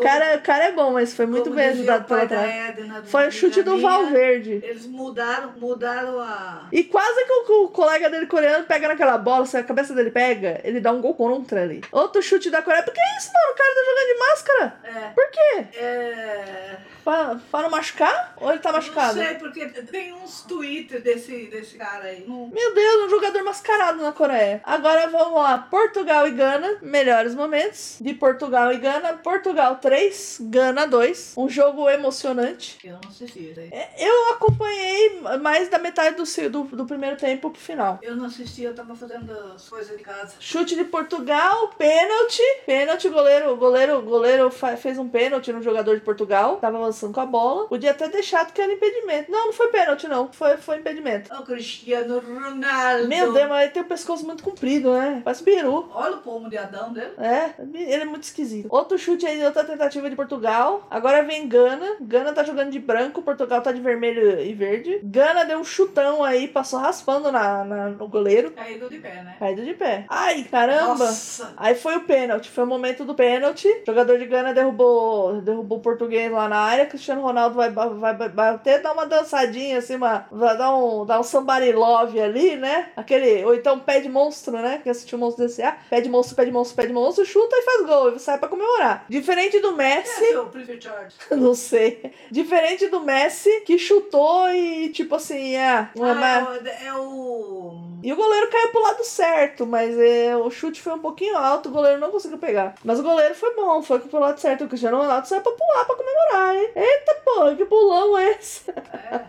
O 0.00 0.02
cara, 0.02 0.38
cara 0.38 0.64
é 0.64 0.72
bom, 0.72 0.92
mas 0.92 1.14
foi 1.14 1.26
muito 1.26 1.50
bem 1.50 1.68
ajudado 1.68 2.06
pela 2.06 2.24
do 2.24 3.04
Foi 3.04 3.28
o 3.28 3.32
chute 3.32 3.62
do 3.62 3.78
Valverde. 3.78 4.60
Eles 4.62 4.86
mudaram, 4.86 5.52
mudaram 5.58 6.18
a. 6.18 6.68
E 6.72 6.84
quase 6.84 7.24
que 7.24 7.52
o, 7.52 7.64
o 7.64 7.68
colega 7.68 8.08
dele 8.08 8.26
coreano 8.26 8.64
pega 8.64 8.88
naquela 8.88 9.18
bola, 9.18 9.44
se 9.44 9.58
a 9.58 9.62
cabeça 9.62 9.94
dele 9.94 10.10
pega, 10.10 10.60
ele 10.64 10.80
dá 10.80 10.90
um 10.90 11.02
gol 11.02 11.14
contra 11.14 11.62
ali. 11.62 11.82
Outro 11.92 12.22
chute 12.22 12.48
da 12.50 12.62
Coreia. 12.62 12.82
Por 12.82 12.94
que 12.94 13.00
isso, 13.18 13.30
mano? 13.32 13.52
O 13.52 13.56
cara 13.56 13.74
tá 13.74 13.82
jogando 13.84 14.06
de 14.06 14.18
máscara. 14.18 14.74
É. 14.84 15.10
Por 15.10 15.30
quê? 15.30 15.78
É. 15.78 16.76
Pra 17.04 17.62
não 17.62 17.70
machucar? 17.70 18.34
Ou 18.36 18.50
ele 18.50 18.60
tá 18.60 18.72
machucado? 18.72 19.16
Não 19.16 19.24
sei, 19.24 19.34
porque 19.34 19.66
tem 19.66 20.12
uns 20.12 20.42
Twitter 20.42 21.02
desse, 21.02 21.46
desse 21.46 21.76
cara 21.76 22.04
aí. 22.04 22.24
Meu 22.26 22.74
Deus, 22.74 23.06
um 23.06 23.10
jogador 23.10 23.42
mascarado 23.42 24.02
na 24.02 24.12
Coreia. 24.12 24.60
Agora 24.64 25.08
vamos 25.08 25.34
lá. 25.34 25.58
Portugal 25.58 26.28
e 26.28 26.32
Gana, 26.32 26.78
melhores 26.82 27.34
momentos. 27.34 27.96
De 28.00 28.14
Portugal 28.14 28.72
e 28.72 28.78
Gana. 28.78 29.14
Portugal 29.22 29.76
3, 29.76 30.38
Gana 30.42 30.86
2. 30.86 31.34
Um 31.36 31.48
jogo 31.48 31.88
emocionante. 31.88 32.78
Eu 32.84 32.98
não 33.02 33.10
assisti. 33.10 33.54
É, 33.72 33.88
Eu 33.98 34.32
acompanhei 34.32 35.20
mais 35.40 35.68
da 35.68 35.78
metade 35.78 36.16
do, 36.16 36.24
do, 36.50 36.76
do 36.76 36.86
primeiro 36.86 37.16
tempo 37.16 37.50
pro 37.50 37.60
final. 37.60 37.98
Eu 38.02 38.16
não 38.16 38.26
assisti, 38.26 38.62
eu 38.62 38.74
tava 38.74 38.94
fazendo 38.94 39.30
as 39.54 39.68
coisas 39.68 39.96
de 39.96 40.02
casa. 40.02 40.34
Chute 40.38 40.74
de 40.74 40.84
Portugal, 40.84 41.68
pênalti. 41.78 42.42
Pênalti, 42.66 43.08
goleiro, 43.08 43.56
goleiro, 43.56 44.02
goleiro 44.02 44.50
fez 44.50 44.98
um 44.98 45.08
pênalti 45.08 45.52
no 45.52 45.62
jogador 45.62 45.94
de 45.96 46.02
Portugal. 46.02 46.56
Tava 46.56 46.78
avançando 46.78 47.12
com 47.12 47.20
a 47.20 47.26
bola. 47.26 47.68
Podia 47.68 47.94
ter 47.94 48.08
deixado 48.08 48.52
que 48.52 48.60
era 48.60 48.72
impedimento. 48.72 49.30
Não, 49.30 49.46
não 49.46 49.52
foi 49.52 49.68
pênalti, 49.68 50.08
não. 50.08 50.32
Foi, 50.32 50.56
foi 50.56 50.78
impedimento. 50.78 51.32
O 51.34 51.42
Cristiano 51.42 52.20
Ronaldo. 52.20 53.08
Meu 53.08 53.32
Deus, 53.32 53.48
mas 53.48 53.62
ele 53.64 53.72
tem 53.72 53.82
o 53.82 53.86
pescoço 53.86 54.24
muito 54.24 54.42
comprido, 54.42 54.92
né? 54.92 55.20
Parece 55.24 55.42
peru. 55.42 55.90
Olha 55.92 56.16
o 56.16 56.18
pomo 56.18 56.48
de 56.48 56.56
Adão 56.56 56.92
dele. 56.92 57.12
É, 57.18 57.54
ele 57.74 58.02
é 58.02 58.04
muito 58.04 58.24
esquisito. 58.24 58.66
Outro 58.70 58.98
chute 58.98 59.09
aí, 59.26 59.44
outra 59.44 59.64
tentativa 59.64 60.08
de 60.08 60.16
Portugal. 60.16 60.86
Agora 60.90 61.22
vem 61.22 61.48
Gana. 61.48 61.96
Gana 62.00 62.32
tá 62.32 62.42
jogando 62.42 62.70
de 62.70 62.78
branco, 62.78 63.22
Portugal 63.22 63.60
tá 63.60 63.72
de 63.72 63.80
vermelho 63.80 64.40
e 64.40 64.52
verde. 64.54 65.00
Gana 65.02 65.44
deu 65.44 65.58
um 65.58 65.64
chutão 65.64 66.22
aí, 66.24 66.48
passou 66.48 66.78
raspando 66.78 67.30
na, 67.32 67.64
na- 67.64 67.88
no 67.90 68.08
goleiro. 68.08 68.50
Caído 68.52 68.88
de 68.88 68.98
pé, 68.98 69.22
né? 69.22 69.36
Caído 69.38 69.64
de 69.64 69.74
pé. 69.74 70.04
Ai, 70.08 70.44
caramba! 70.44 71.06
Nossa. 71.06 71.52
Aí 71.56 71.74
foi 71.74 71.96
o 71.96 72.02
pênalti, 72.04 72.48
foi 72.50 72.64
o 72.64 72.66
momento 72.66 73.04
do 73.04 73.14
pênalti. 73.14 73.68
O 73.82 73.86
jogador 73.86 74.18
de 74.18 74.26
Gana 74.26 74.52
derrubou, 74.54 75.40
derrubou 75.40 75.78
o 75.78 75.82
português 75.82 76.30
lá 76.30 76.48
na 76.48 76.58
área. 76.58 76.86
Cristiano 76.86 77.22
Ronaldo 77.22 77.54
vai, 77.56 77.70
vai, 77.70 78.14
vai 78.14 78.28
bater, 78.28 78.82
dar 78.82 78.92
uma 78.92 79.06
dançadinha 79.06 79.78
assim, 79.78 79.96
uma, 79.96 80.26
vai 80.30 80.56
dar 80.56 80.74
um, 80.74 81.04
dar 81.04 81.20
um 81.20 81.22
somebody 81.22 81.72
love 81.72 82.20
ali, 82.20 82.56
né? 82.56 82.90
Aquele, 82.96 83.44
ou 83.44 83.54
então 83.54 83.78
pé 83.78 84.00
de 84.00 84.08
monstro, 84.08 84.52
né? 84.54 84.80
Que 84.82 84.88
assistiu 84.90 85.18
o 85.18 85.20
monstro 85.20 85.44
desse 85.46 85.62
ar. 85.62 85.82
Pé 85.88 86.00
de 86.00 86.08
monstro, 86.08 86.36
pé 86.36 86.44
de 86.44 86.52
monstro, 86.52 86.76
pé 86.76 86.86
de 86.86 86.92
monstro, 86.92 87.24
chuta 87.24 87.56
e 87.56 87.62
faz 87.62 87.86
gol. 87.86 88.14
E 88.14 88.18
sai 88.18 88.38
pra 88.38 88.48
comemorar. 88.48 88.99
Diferente 89.08 89.58
do 89.60 89.76
Messi. 89.76 90.24
É. 90.24 90.32
Não 91.36 91.54
sei. 91.54 92.12
Diferente 92.30 92.86
do 92.88 93.00
Messi, 93.00 93.62
que 93.62 93.78
chutou 93.78 94.48
e, 94.50 94.88
tipo 94.90 95.14
assim, 95.14 95.56
é. 95.56 95.88
uma- 95.94 96.10
Ah, 96.12 96.58
é 96.84 96.92
o- 96.92 96.96
é 96.96 96.98
o. 96.98 97.80
E 98.02 98.10
o 98.12 98.16
goleiro 98.16 98.48
caiu 98.48 98.68
pro 98.68 98.80
lado 98.80 99.04
certo, 99.04 99.66
mas 99.66 99.94
é, 99.98 100.34
o 100.34 100.50
chute 100.50 100.80
foi 100.80 100.94
um 100.94 100.98
pouquinho 101.00 101.36
alto, 101.36 101.68
o 101.68 101.72
goleiro 101.72 101.98
não 102.00 102.10
conseguiu 102.10 102.38
pegar. 102.38 102.74
Mas 102.82 102.98
o 102.98 103.02
goleiro 103.02 103.34
foi 103.34 103.54
bom, 103.54 103.82
foi 103.82 103.98
pro 103.98 104.18
lado 104.18 104.40
certo. 104.40 104.64
O 104.64 104.68
Cristiano 104.68 104.96
Ronaldo 104.96 105.28
saiu 105.28 105.42
pra 105.42 105.52
pular 105.52 105.84
pra 105.84 105.96
comemorar, 105.96 106.56
hein? 106.56 106.70
Eita 106.74 107.14
porra, 107.24 107.54
que 107.56 107.64
pulão 107.66 108.16
é 108.16 108.30
esse? 108.32 108.70
É, 108.70 109.20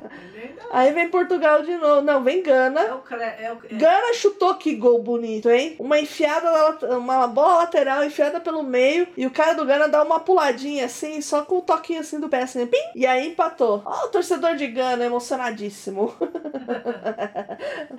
Aí 0.72 0.94
vem 0.94 1.10
Portugal 1.10 1.64
de 1.64 1.76
novo. 1.76 2.02
Não, 2.02 2.24
vem 2.24 2.42
Gana. 2.42 2.80
é 2.80 2.94
o. 2.94 3.00
cre- 3.00 3.22
É 3.24 3.52
o 3.52 3.58
é. 3.70 3.76
Gana 3.76 4.14
chutou 4.14 4.56
que 4.56 4.74
gol 4.76 5.00
bonito, 5.04 5.50
hein? 5.50 5.76
Uma 5.78 6.00
enfiada, 6.00 6.50
uma 6.98 7.28
bola 7.28 7.58
lateral 7.58 8.06
enfiada 8.06 8.40
pelo 8.40 8.64
meio. 8.64 9.06
E 9.18 9.26
o 9.26 9.32
cara 9.32 9.52
do 9.54 9.61
Gana 9.66 9.88
dá 9.88 10.04
uma 10.04 10.20
puladinha 10.20 10.86
assim, 10.86 11.22
só 11.22 11.44
com 11.44 11.58
um 11.58 11.62
toquinho 11.62 12.00
assim 12.02 12.20
do 12.20 12.30
pé, 12.30 12.44
assim, 12.44 12.66
pim! 12.68 12.78
E 12.96 13.06
aí 13.06 13.28
empatou. 13.30 13.82
Ó, 13.86 14.06
o 14.06 14.10
torcedor 14.10 14.56
de 14.56 14.68
Gana 14.68 15.06
emocionadíssimo. 15.06 16.14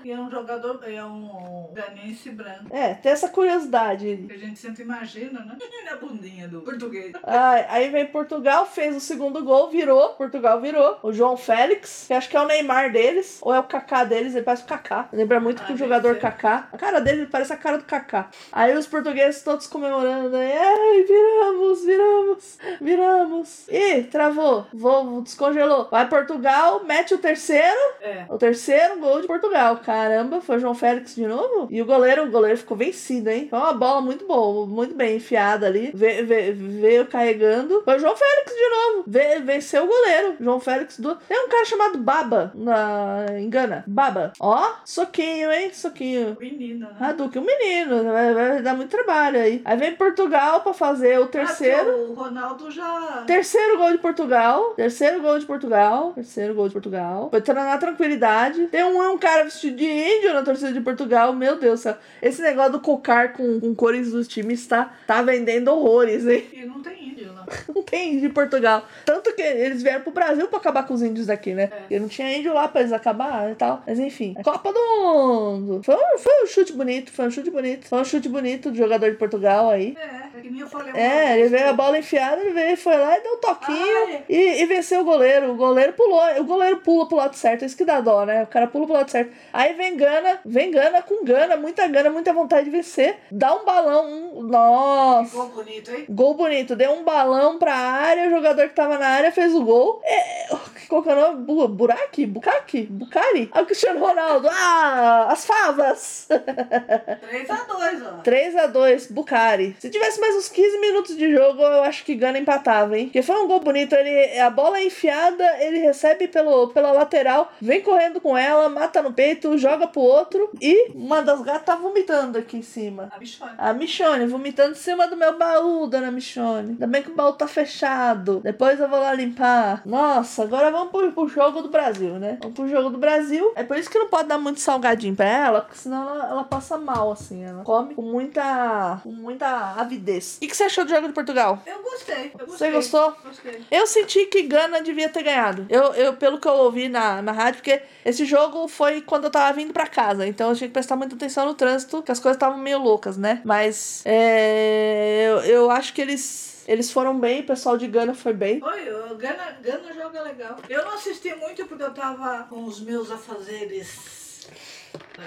E 0.05 0.11
é 0.11 0.19
um 0.19 0.29
jogador, 0.31 0.81
é 0.85 1.05
um 1.05 1.71
ganense 1.73 2.31
branco. 2.31 2.67
É, 2.71 2.95
tem 2.95 3.13
essa 3.13 3.29
curiosidade. 3.29 4.25
Que 4.27 4.33
a 4.33 4.39
gente 4.39 4.59
sempre 4.59 4.83
imagina, 4.83 5.41
né? 5.45 5.57
Na 5.85 5.97
bundinha 5.97 6.49
do 6.49 6.61
português. 6.63 7.13
Ai, 7.23 7.67
aí 7.69 7.89
vem 7.91 8.07
Portugal, 8.07 8.67
fez 8.67 8.97
o 8.97 9.01
segundo 9.01 9.45
gol, 9.45 9.71
virou. 9.71 10.11
Portugal 10.15 10.61
virou. 10.61 10.99
O 11.03 11.13
João 11.13 11.37
Félix, 11.37 12.05
que 12.09 12.15
acho 12.15 12.29
que 12.29 12.37
é 12.37 12.41
o 12.41 12.47
Neymar 12.47 12.91
deles, 12.91 13.39
ou 13.43 13.53
é 13.55 13.61
o 13.61 13.65
Kaká 13.65 14.05
deles, 14.05 14.35
ele 14.35 14.45
parece 14.45 14.65
o 14.65 14.67
Kaká. 14.67 15.09
Lembra 15.13 15.39
muito 15.41 15.63
Ah, 15.63 15.67
com 15.67 15.75
o 15.75 15.77
jogador 15.77 16.15
ser. 16.15 16.21
Kaká. 16.21 16.69
A 16.73 16.79
cara 16.79 17.01
dele 17.01 17.27
parece 17.27 17.53
a 17.53 17.57
cara 17.57 17.79
do 17.79 17.85
Kaká. 17.85 18.29
Aí 18.51 18.77
os 18.77 18.87
portugueses 18.87 19.43
todos 19.43 19.67
comemorando. 19.67 20.35
Aí, 20.37 20.53
Ai, 20.53 21.03
viramos, 21.05 21.52
viramos, 21.57 22.59
viramos. 22.81 23.69
Ih, 23.69 24.05
travou. 24.05 24.67
Vou, 24.73 25.21
descongelou. 25.23 25.89
Vai 25.91 26.09
Portugal, 26.09 26.83
mete 26.85 27.15
o 27.15 27.19
terceiro. 27.19 27.79
É. 28.01 28.25
O 28.29 28.37
terceiro 28.39 28.99
gol 28.99 29.21
de 29.21 29.27
Portugal. 29.27 29.79
Caramba, 29.85 30.41
foi 30.41 30.57
o 30.57 30.61
João 30.61 30.75
Félix 30.75 31.15
de 31.15 31.27
novo? 31.27 31.69
E 31.71 31.81
o 31.81 31.87
goleiro, 31.87 32.25
o 32.25 32.31
goleiro 32.31 32.59
ficou 32.59 32.77
vencido, 32.77 33.31
hein? 33.31 33.47
Foi 33.49 33.59
uma 33.59 33.73
bola 33.75 34.01
muito 34.01 34.27
boa, 34.27 34.67
muito 34.67 34.95
bem 34.95 35.17
enfiada 35.17 35.67
ali. 35.67 35.91
Ve- 35.95 36.23
ve- 36.23 36.53
veio 36.53 37.07
carregando. 37.07 37.83
Foi 37.85 37.97
o 37.97 37.99
João 38.01 38.17
Félix 38.17 38.53
de 38.55 38.69
novo. 38.69 39.05
Ve- 39.07 39.41
venceu 39.41 39.85
o 39.85 39.89
goleiro. 39.89 40.37
João 40.41 40.61
Félix 40.61 40.99
do. 40.99 41.15
Tem 41.17 41.45
um 41.45 41.49
cara 41.49 41.65
chamado 41.65 41.99
Baba 41.99 42.53
na 42.55 43.27
Engana. 43.39 43.85
Baba. 43.87 44.33
Ó, 44.41 44.73
soquinho, 44.85 45.51
hein? 45.53 45.71
Soquinho. 45.73 46.37
Menina, 46.41 46.89
né? 46.89 46.97
Hadouken, 47.01 47.43
um 47.43 47.45
menino, 47.45 48.05
vai, 48.13 48.35
vai 48.35 48.63
dar 48.63 48.75
muito 48.75 48.91
trabalho 48.91 49.39
aí. 49.41 49.61
Aí 49.65 49.77
vem 49.77 49.95
Portugal 49.95 50.61
pra 50.61 50.73
fazer 50.73 51.19
o 51.21 51.25
Ah, 51.25 51.27
terceiro. 51.47 51.85
porque 51.85 52.11
o 52.11 52.15
Ronaldo 52.15 52.71
já. 52.71 53.25
Terceiro 53.27 53.79
gol 53.79 53.93
de 53.93 53.99
Portugal. 53.99 54.75
Terceiro 54.75 55.21
gol 55.21 55.39
de 55.39 55.47
Portugal. 55.47 56.13
Terceiro 56.15 56.55
gol 56.55 56.69
de 56.69 56.73
Portugal. 56.73 57.31
Foi 57.31 57.55
na 57.55 57.79
tranquilidade. 57.79 58.67
Tem 58.67 58.85
um, 58.85 59.13
um 59.13 59.19
cara 59.19 59.45
vestido 59.45 59.77
de 59.77 59.85
índio 59.85 60.33
na 60.35 60.43
torcida 60.43 60.73
de 60.73 60.81
Portugal. 60.81 61.33
Meu 61.33 61.57
Deus 61.59 61.81
do 61.81 61.83
céu. 61.83 61.97
Esse 62.21 62.43
negócio 62.43 62.73
do 62.73 62.81
cocar 62.81 63.33
com, 63.33 63.61
com 63.61 63.75
cores 63.75 64.13
dos 64.13 64.29
times 64.29 64.67
tá, 64.67 64.93
tá 65.07 65.23
vendendo 65.23 65.69
horrores, 65.69 66.27
hein? 66.27 66.49
E 66.53 66.65
não 66.65 66.81
tem 66.81 67.09
índio. 67.09 67.32
Não 67.75 67.83
tem 67.83 68.15
índio 68.15 68.29
em 68.29 68.33
Portugal. 68.33 68.85
Tanto 69.05 69.35
que 69.35 69.43
eles 69.43 69.83
vieram 69.83 70.03
pro 70.03 70.13
Brasil 70.13 70.49
pra 70.49 70.59
acabar 70.59 70.87
com 70.87 70.95
os 70.95 71.03
índios 71.03 71.27
daqui, 71.27 71.55
né? 71.55 71.65
É. 71.65 71.67
Porque 71.67 71.99
não 71.99 72.09
tinha 72.09 72.37
índio 72.37 72.53
lá 72.53 72.69
pra 72.69 72.81
eles 72.81 72.93
acabar 72.93 73.51
e 73.51 73.55
tal. 73.55 73.83
Mas 73.87 73.99
enfim. 73.99 74.35
Copa 74.43 74.73
do 74.73 74.81
Mundo. 74.81 75.81
Foi 75.83 75.95
um, 75.95 76.19
foi 76.19 76.45
um 76.45 76.47
chute 76.47 76.73
bonito. 76.73 77.11
Foi 77.13 77.27
um 77.27 77.31
chute 77.31 77.51
bonito. 77.51 77.89
Foi 77.89 78.01
um 78.01 78.05
chute 78.05 78.29
bonito 78.29 78.71
do 78.71 78.77
jogador 78.77 79.11
de 79.11 79.17
Portugal 79.17 79.71
aí. 79.71 79.97
É, 79.99 80.39
é 80.39 80.41
que 80.41 80.61
eu 80.61 80.67
falei. 80.67 80.93
É, 80.95 81.39
ele 81.39 81.49
veio 81.49 81.71
a 81.71 81.73
bola 81.73 81.99
enfiada, 81.99 82.41
ele 82.41 82.53
veio, 82.53 82.77
foi 82.77 82.97
lá 82.97 83.19
e 83.19 83.23
deu 83.23 83.35
um 83.35 83.41
toquinho 83.41 84.07
Ai. 84.07 84.25
e, 84.29 84.63
e 84.63 84.67
venceu 84.67 85.01
o 85.01 85.05
goleiro. 85.05 85.53
O 85.53 85.57
goleiro 85.57 85.93
pulou, 85.93 86.21
o 86.41 86.45
goleiro 86.45 86.79
pula 86.79 87.07
pro 87.07 87.17
lado 87.17 87.35
certo, 87.37 87.63
é 87.63 87.67
isso 87.67 87.77
que 87.77 87.85
dá 87.85 88.01
dó, 88.01 88.25
né? 88.25 88.43
O 88.43 88.47
cara 88.47 88.67
pula 88.67 88.87
pro 88.87 88.95
lado 88.95 89.11
certo. 89.11 89.33
Aí 89.53 89.75
vem 89.75 89.97
Gana, 89.97 90.41
vem 90.45 90.71
Gana 90.71 91.03
com 91.03 91.25
Gana, 91.25 91.57
muita 91.57 91.87
Gana, 91.89 92.11
muita 92.11 92.33
vontade 92.33 92.65
de 92.65 92.71
vencer. 92.71 93.17
Dá 93.31 93.55
um 93.55 93.65
balão, 93.65 94.07
um, 94.07 94.43
nossa. 94.43 95.31
Ficou 95.31 95.49
bonito, 95.49 95.91
hein? 95.91 96.05
Gol 96.09 96.35
bonito, 96.35 96.77
deu 96.77 96.93
um 96.93 97.05
balão 97.05 97.42
pra 97.59 97.75
área, 97.75 98.29
o 98.29 98.31
jogador 98.31 98.69
que 98.69 98.75
tava 98.75 98.99
na 98.99 99.07
área 99.07 99.33
fez 99.33 99.55
o 99.55 99.65
gol. 99.65 100.01
É, 100.05 100.55
qual 100.93 101.03
que 101.03 101.09
o 101.09 101.15
nome? 101.15 101.45
Bu- 101.47 101.69
Buraki? 101.69 102.27
Bukaki? 102.27 102.83
Bucari? 102.83 103.49
Ah, 103.53 103.63
o 103.63 103.65
Cristiano 103.67 103.99
Ronaldo. 103.99 104.47
Ah, 104.51 105.29
as 105.31 105.47
favas. 105.47 106.29
3x2, 107.23 108.03
ó. 108.07 108.23
3x2, 108.23 109.13
Bucari. 109.13 109.77
Se 109.79 109.89
tivesse 109.91 110.21
mais 110.21 110.37
uns 110.37 110.49
15 110.49 110.79
minutos 110.81 111.17
de 111.17 111.35
jogo, 111.35 111.63
eu 111.63 111.83
acho 111.85 112.05
que 112.05 112.15
Gana 112.15 112.39
empatava, 112.39 112.99
hein? 112.99 113.07
Porque 113.07 113.23
foi 113.23 113.37
um 113.37 113.47
gol 113.49 113.61
bonito. 113.61 113.95
Ele, 113.95 114.39
a 114.39 114.51
bola 114.51 114.79
é 114.79 114.85
enfiada, 114.87 115.45
ele 115.61 115.79
recebe 115.79 116.29
pelo, 116.29 116.69
pela 116.69 116.93
lateral, 116.93 117.51
vem 117.61 117.81
correndo 117.81 118.21
com 118.21 118.37
ela, 118.37 118.69
mata 118.69 119.01
no 119.03 119.13
peito, 119.13 119.57
joga 119.57 119.87
pro 119.87 120.01
outro. 120.03 120.51
E 120.61 120.91
uma 120.95 121.23
das 121.23 121.41
gatas 121.43 121.63
tá 121.63 121.77
vomitando 121.77 122.39
aqui 122.39 122.57
em 122.59 122.63
cima. 122.63 123.09
A 123.15 123.19
bichona. 123.19 123.55
A 123.59 123.73
Michone 123.73 124.27
vomitando 124.27 124.73
em 124.73 124.75
cima 124.75 125.07
do 125.07 125.17
meu 125.17 125.39
baú, 125.39 125.87
dona 125.87 126.11
Michone. 126.11 126.71
Ainda 126.71 126.87
bem 126.87 127.03
que 127.03 127.11
o 127.11 127.15
baú 127.15 127.33
tá 127.33 127.47
fechado. 127.47 128.41
Depois 128.41 128.79
eu 128.81 128.89
vou 128.89 128.99
lá 129.01 129.13
limpar. 129.15 129.83
Nossa, 129.87 130.43
agora 130.43 130.71
vamos 130.71 130.82
pro, 130.89 131.13
pro 131.13 131.29
jogo 131.29 131.63
do 131.63 131.69
Brasil, 131.69 132.15
né? 132.15 132.39
Vamos 132.41 132.57
pro 132.57 132.69
jogo 132.69 132.91
do 132.91 132.99
Brasil. 132.99 133.53
É 133.55 133.63
por 133.63 133.77
isso 133.77 133.91
que 133.91 133.99
não 133.99 134.09
pode 134.09 134.29
dar 134.29 134.39
muito 134.39 134.61
salgadinho 134.61 135.15
pra 135.15 135.27
ela, 135.27 135.61
porque 135.63 135.79
senão 135.79 136.09
ela, 136.09 136.29
ela 136.29 136.45
passa 136.45 136.79
mal, 136.79 137.13
assim. 137.13 137.45
Ela 137.45 137.63
come 137.65 137.95
com 137.95 138.03
muita, 138.03 139.01
com 139.03 139.11
muita 139.11 139.47
avidez. 139.77 140.37
O 140.37 140.41
que, 140.41 140.49
que 140.49 140.57
você 140.57 140.65
achou 140.65 140.85
do 140.85 140.91
jogo 140.91 141.09
de 141.09 141.13
Portugal? 141.13 141.63
Eu 141.67 141.83
gostei, 141.83 142.33
eu 142.39 142.47
gostei. 142.47 142.71
Você 142.71 142.71
gostou? 142.71 143.17
Gostei. 143.25 143.63
Eu 143.71 143.87
senti 143.87 144.27
que 144.27 144.43
Gana 144.43 144.83
devia 144.83 145.09
ter 145.09 145.23
ganhado. 145.23 145.67
Eu, 145.69 145.95
eu 145.95 146.15
pelo 146.15 146.39
que 146.39 146.49
eu 146.49 146.53
ouvi 146.53 146.89
na, 146.89 147.23
na 147.23 147.33
rádio, 147.33 147.61
porque 147.61 147.83
esse 148.05 148.25
jogo 148.25 148.69
foi 148.69 149.01
quando 149.01 149.25
eu 149.25 149.31
tava 149.31 149.53
vindo 149.55 149.73
pra 149.73 149.87
casa. 149.87 150.27
Então 150.27 150.51
eu 150.51 150.57
tinha 150.57 150.69
que 150.69 150.75
prestar 150.75 150.97
muita 150.97 151.15
atenção 151.15 151.47
no 151.47 151.55
trânsito, 151.55 152.03
que 152.03 152.13
as 152.13 152.21
coisas 152.21 152.37
estavam 152.37 152.59
meio 152.59 152.79
loucas, 152.79 153.17
né? 153.17 153.41
Mas 153.45 154.03
é, 154.05 155.25
eu, 155.29 155.39
eu 155.41 155.71
acho 155.71 155.93
que 155.93 156.01
eles 156.01 156.52
2. 156.63 156.69
Eles 156.69 156.91
foram 156.91 157.19
bem, 157.19 157.41
o 157.41 157.47
pessoal 157.47 157.77
de 157.77 157.87
Gana 157.87 158.15
foi 158.15 158.33
bem. 158.33 158.63
Oi, 158.63 159.13
o 159.13 159.17
Gana, 159.17 159.57
Gana 159.63 159.93
joga 159.93 160.23
legal. 160.23 160.57
Eu 160.69 160.85
não 160.85 160.95
assisti 160.95 161.35
muito 161.35 161.67
porque 161.67 161.83
eu 161.83 161.95
tava 161.95 162.45
com 162.49 162.65
os 162.65 162.81
meus 162.81 163.11
afazeres 163.11 164.23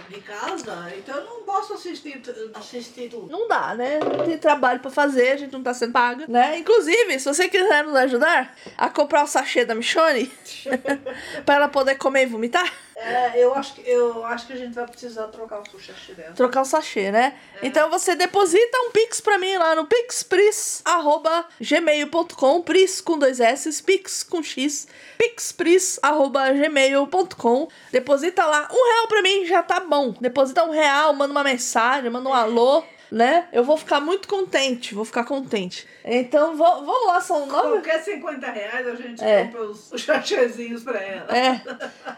de 0.09 0.19
casa, 0.21 0.93
então 0.97 1.15
eu 1.15 1.25
não 1.25 1.43
posso 1.43 1.73
assistir, 1.73 2.21
assistir 2.53 3.09
tudo. 3.09 3.31
Não 3.31 3.47
dá, 3.47 3.73
né? 3.73 3.99
Tem 4.25 4.37
trabalho 4.37 4.79
pra 4.79 4.91
fazer, 4.91 5.31
a 5.31 5.37
gente 5.37 5.53
não 5.53 5.63
tá 5.63 5.73
sendo 5.73 5.93
paga, 5.93 6.25
né? 6.27 6.57
Inclusive, 6.59 7.19
se 7.19 7.25
você 7.25 7.47
quiser 7.47 7.83
nos 7.83 7.95
ajudar 7.95 8.55
a 8.77 8.89
comprar 8.89 9.23
o 9.23 9.27
sachê 9.27 9.65
da 9.65 9.73
Michone 9.73 10.31
pra 11.45 11.55
ela 11.55 11.67
poder 11.67 11.95
comer 11.95 12.23
e 12.23 12.27
vomitar, 12.27 12.71
É, 12.97 13.43
eu 13.43 13.53
acho, 13.53 13.73
que, 13.75 13.81
eu 13.81 14.25
acho 14.25 14.47
que 14.47 14.53
a 14.53 14.55
gente 14.55 14.73
vai 14.73 14.87
precisar 14.87 15.27
trocar 15.27 15.59
o 15.59 15.69
sushi 15.69 16.13
dela. 16.13 16.31
trocar 16.33 16.61
o 16.61 16.65
sachê, 16.65 17.11
né? 17.11 17.37
Então 17.61 17.89
você 17.89 18.15
deposita 18.15 18.77
um 18.87 18.91
pix 18.91 19.19
pra 19.19 19.37
mim 19.37 19.57
lá 19.57 19.75
no 19.75 19.85
pixpris@gmail.com, 19.85 22.61
pris 22.61 23.01
com 23.01 23.19
dois 23.19 23.41
s, 23.41 23.83
pix 23.83 24.23
com 24.23 24.41
x, 24.41 24.87
pixpris@gmail.com. 25.17 27.67
Deposita 27.91 28.45
lá 28.45 28.69
um 28.71 28.93
real 28.93 29.07
pra 29.09 29.21
mim, 29.21 29.45
já 29.45 29.61
tá 29.61 29.81
bom. 29.81 30.13
Deposita 30.21 30.63
um 30.63 30.71
real, 30.71 31.13
manda 31.13 31.33
uma 31.33 31.43
mensagem, 31.43 32.09
manda 32.09 32.29
um 32.29 32.33
alô. 32.33 32.81
Né? 33.11 33.47
Eu 33.53 33.63
vou 33.63 33.77
ficar 33.77 33.99
muito 33.99 34.27
contente, 34.27 34.95
vou 34.95 35.05
ficar 35.05 35.23
contente. 35.23 35.87
Então, 36.03 36.55
vamos 36.55 37.07
lá, 37.07 37.21
são 37.21 37.45
nove. 37.45 37.69
Qualquer 37.73 38.01
50 38.03 38.47
reais 38.51 38.87
a 38.87 38.95
gente 38.95 39.23
É. 39.23 39.45
compra 39.45 39.61
os, 39.63 39.91
os 39.91 40.01
chachezinhos 40.01 40.83
pra 40.83 40.99
ela. 40.99 41.27
É. 41.35 41.61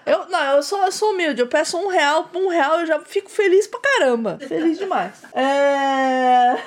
Eu, 0.05 0.27
não, 0.29 0.43
eu 0.55 0.63
sou, 0.63 0.81
eu 0.83 0.91
sou 0.91 1.11
humilde. 1.11 1.41
Eu 1.41 1.47
peço 1.47 1.77
um 1.77 1.87
real, 1.87 2.25
por 2.25 2.41
um 2.41 2.47
real 2.47 2.79
eu 2.79 2.85
já 2.85 2.99
fico 3.01 3.29
feliz 3.29 3.67
pra 3.67 3.79
caramba. 3.79 4.37
Feliz 4.47 4.77
demais. 4.77 5.13
É... 5.33 6.57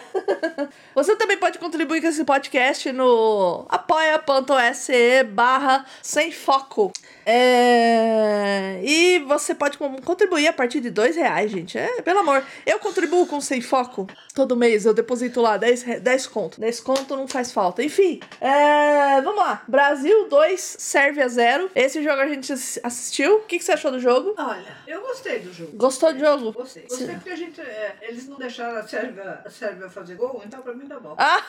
Você 0.95 1.17
também 1.17 1.37
pode 1.37 1.59
contribuir 1.59 2.01
com 2.01 2.07
esse 2.09 2.25
podcast 2.25 2.93
no 2.93 3.65
apoia.se 3.69 5.25
barra 5.25 5.85
sem 6.03 6.31
foco. 6.31 6.93
É... 7.33 8.81
E 8.83 9.19
você 9.21 9.55
pode 9.55 9.79
contribuir 9.79 10.49
a 10.49 10.53
partir 10.53 10.81
de 10.81 10.91
dois 10.91 11.15
reais, 11.17 11.51
gente. 11.51 11.79
É, 11.79 12.03
pelo 12.03 12.21
amor. 12.21 12.43
Eu 12.67 12.79
contribuo 12.79 13.27
com 13.27 13.41
sem 13.41 13.61
foco. 13.61 14.07
Todo 14.35 14.57
mês 14.57 14.85
eu 14.87 14.93
deposito 14.95 15.41
lá 15.41 15.57
10, 15.57 15.83
re- 15.83 16.01
10 16.01 16.27
conto. 16.27 16.61
10 16.61 16.81
conto 16.81 17.17
não 17.17 17.29
faz 17.29 17.53
falta. 17.53 17.83
Enfim, 17.83 18.21
é... 18.41 19.21
vamos 19.23 19.39
lá. 19.41 19.63
Brasil 19.69 20.29
2, 20.29 20.61
Sérvia 20.79 21.29
0. 21.29 21.71
Esse 21.75 22.03
jogo 22.03 22.21
a 22.21 22.27
gente 22.29 22.53
assi- 22.53 22.81
assistiu. 22.83 23.37
O 23.37 23.41
que, 23.43 23.59
que 23.59 23.65
você 23.65 23.73
achou 23.73 23.91
do 23.93 24.01
jogo? 24.01 24.35
Olha, 24.37 24.77
eu 24.87 25.01
gostei 25.01 25.39
do 25.41 25.53
jogo. 25.53 25.77
Gostou 25.77 26.13
do 26.13 26.19
jogo? 26.19 26.53
Gostei. 26.53 26.83
Gostei 26.85 27.07
Sim. 27.07 27.15
porque 27.15 27.31
a 27.31 27.37
gente. 27.37 27.61
é, 27.61 27.97
eles 28.03 28.27
não 28.27 28.39
deixaram 28.39 28.79
a 28.79 28.83
Sérvia, 28.87 29.41
a 29.45 29.51
Sérvia 29.51 29.89
fazer 29.89 30.15
gol, 30.17 30.43
então 30.45 30.61
pra 30.63 30.75
mim 30.75 30.87
tá 30.87 30.99
bom. 30.99 31.15
Ah! 31.17 31.43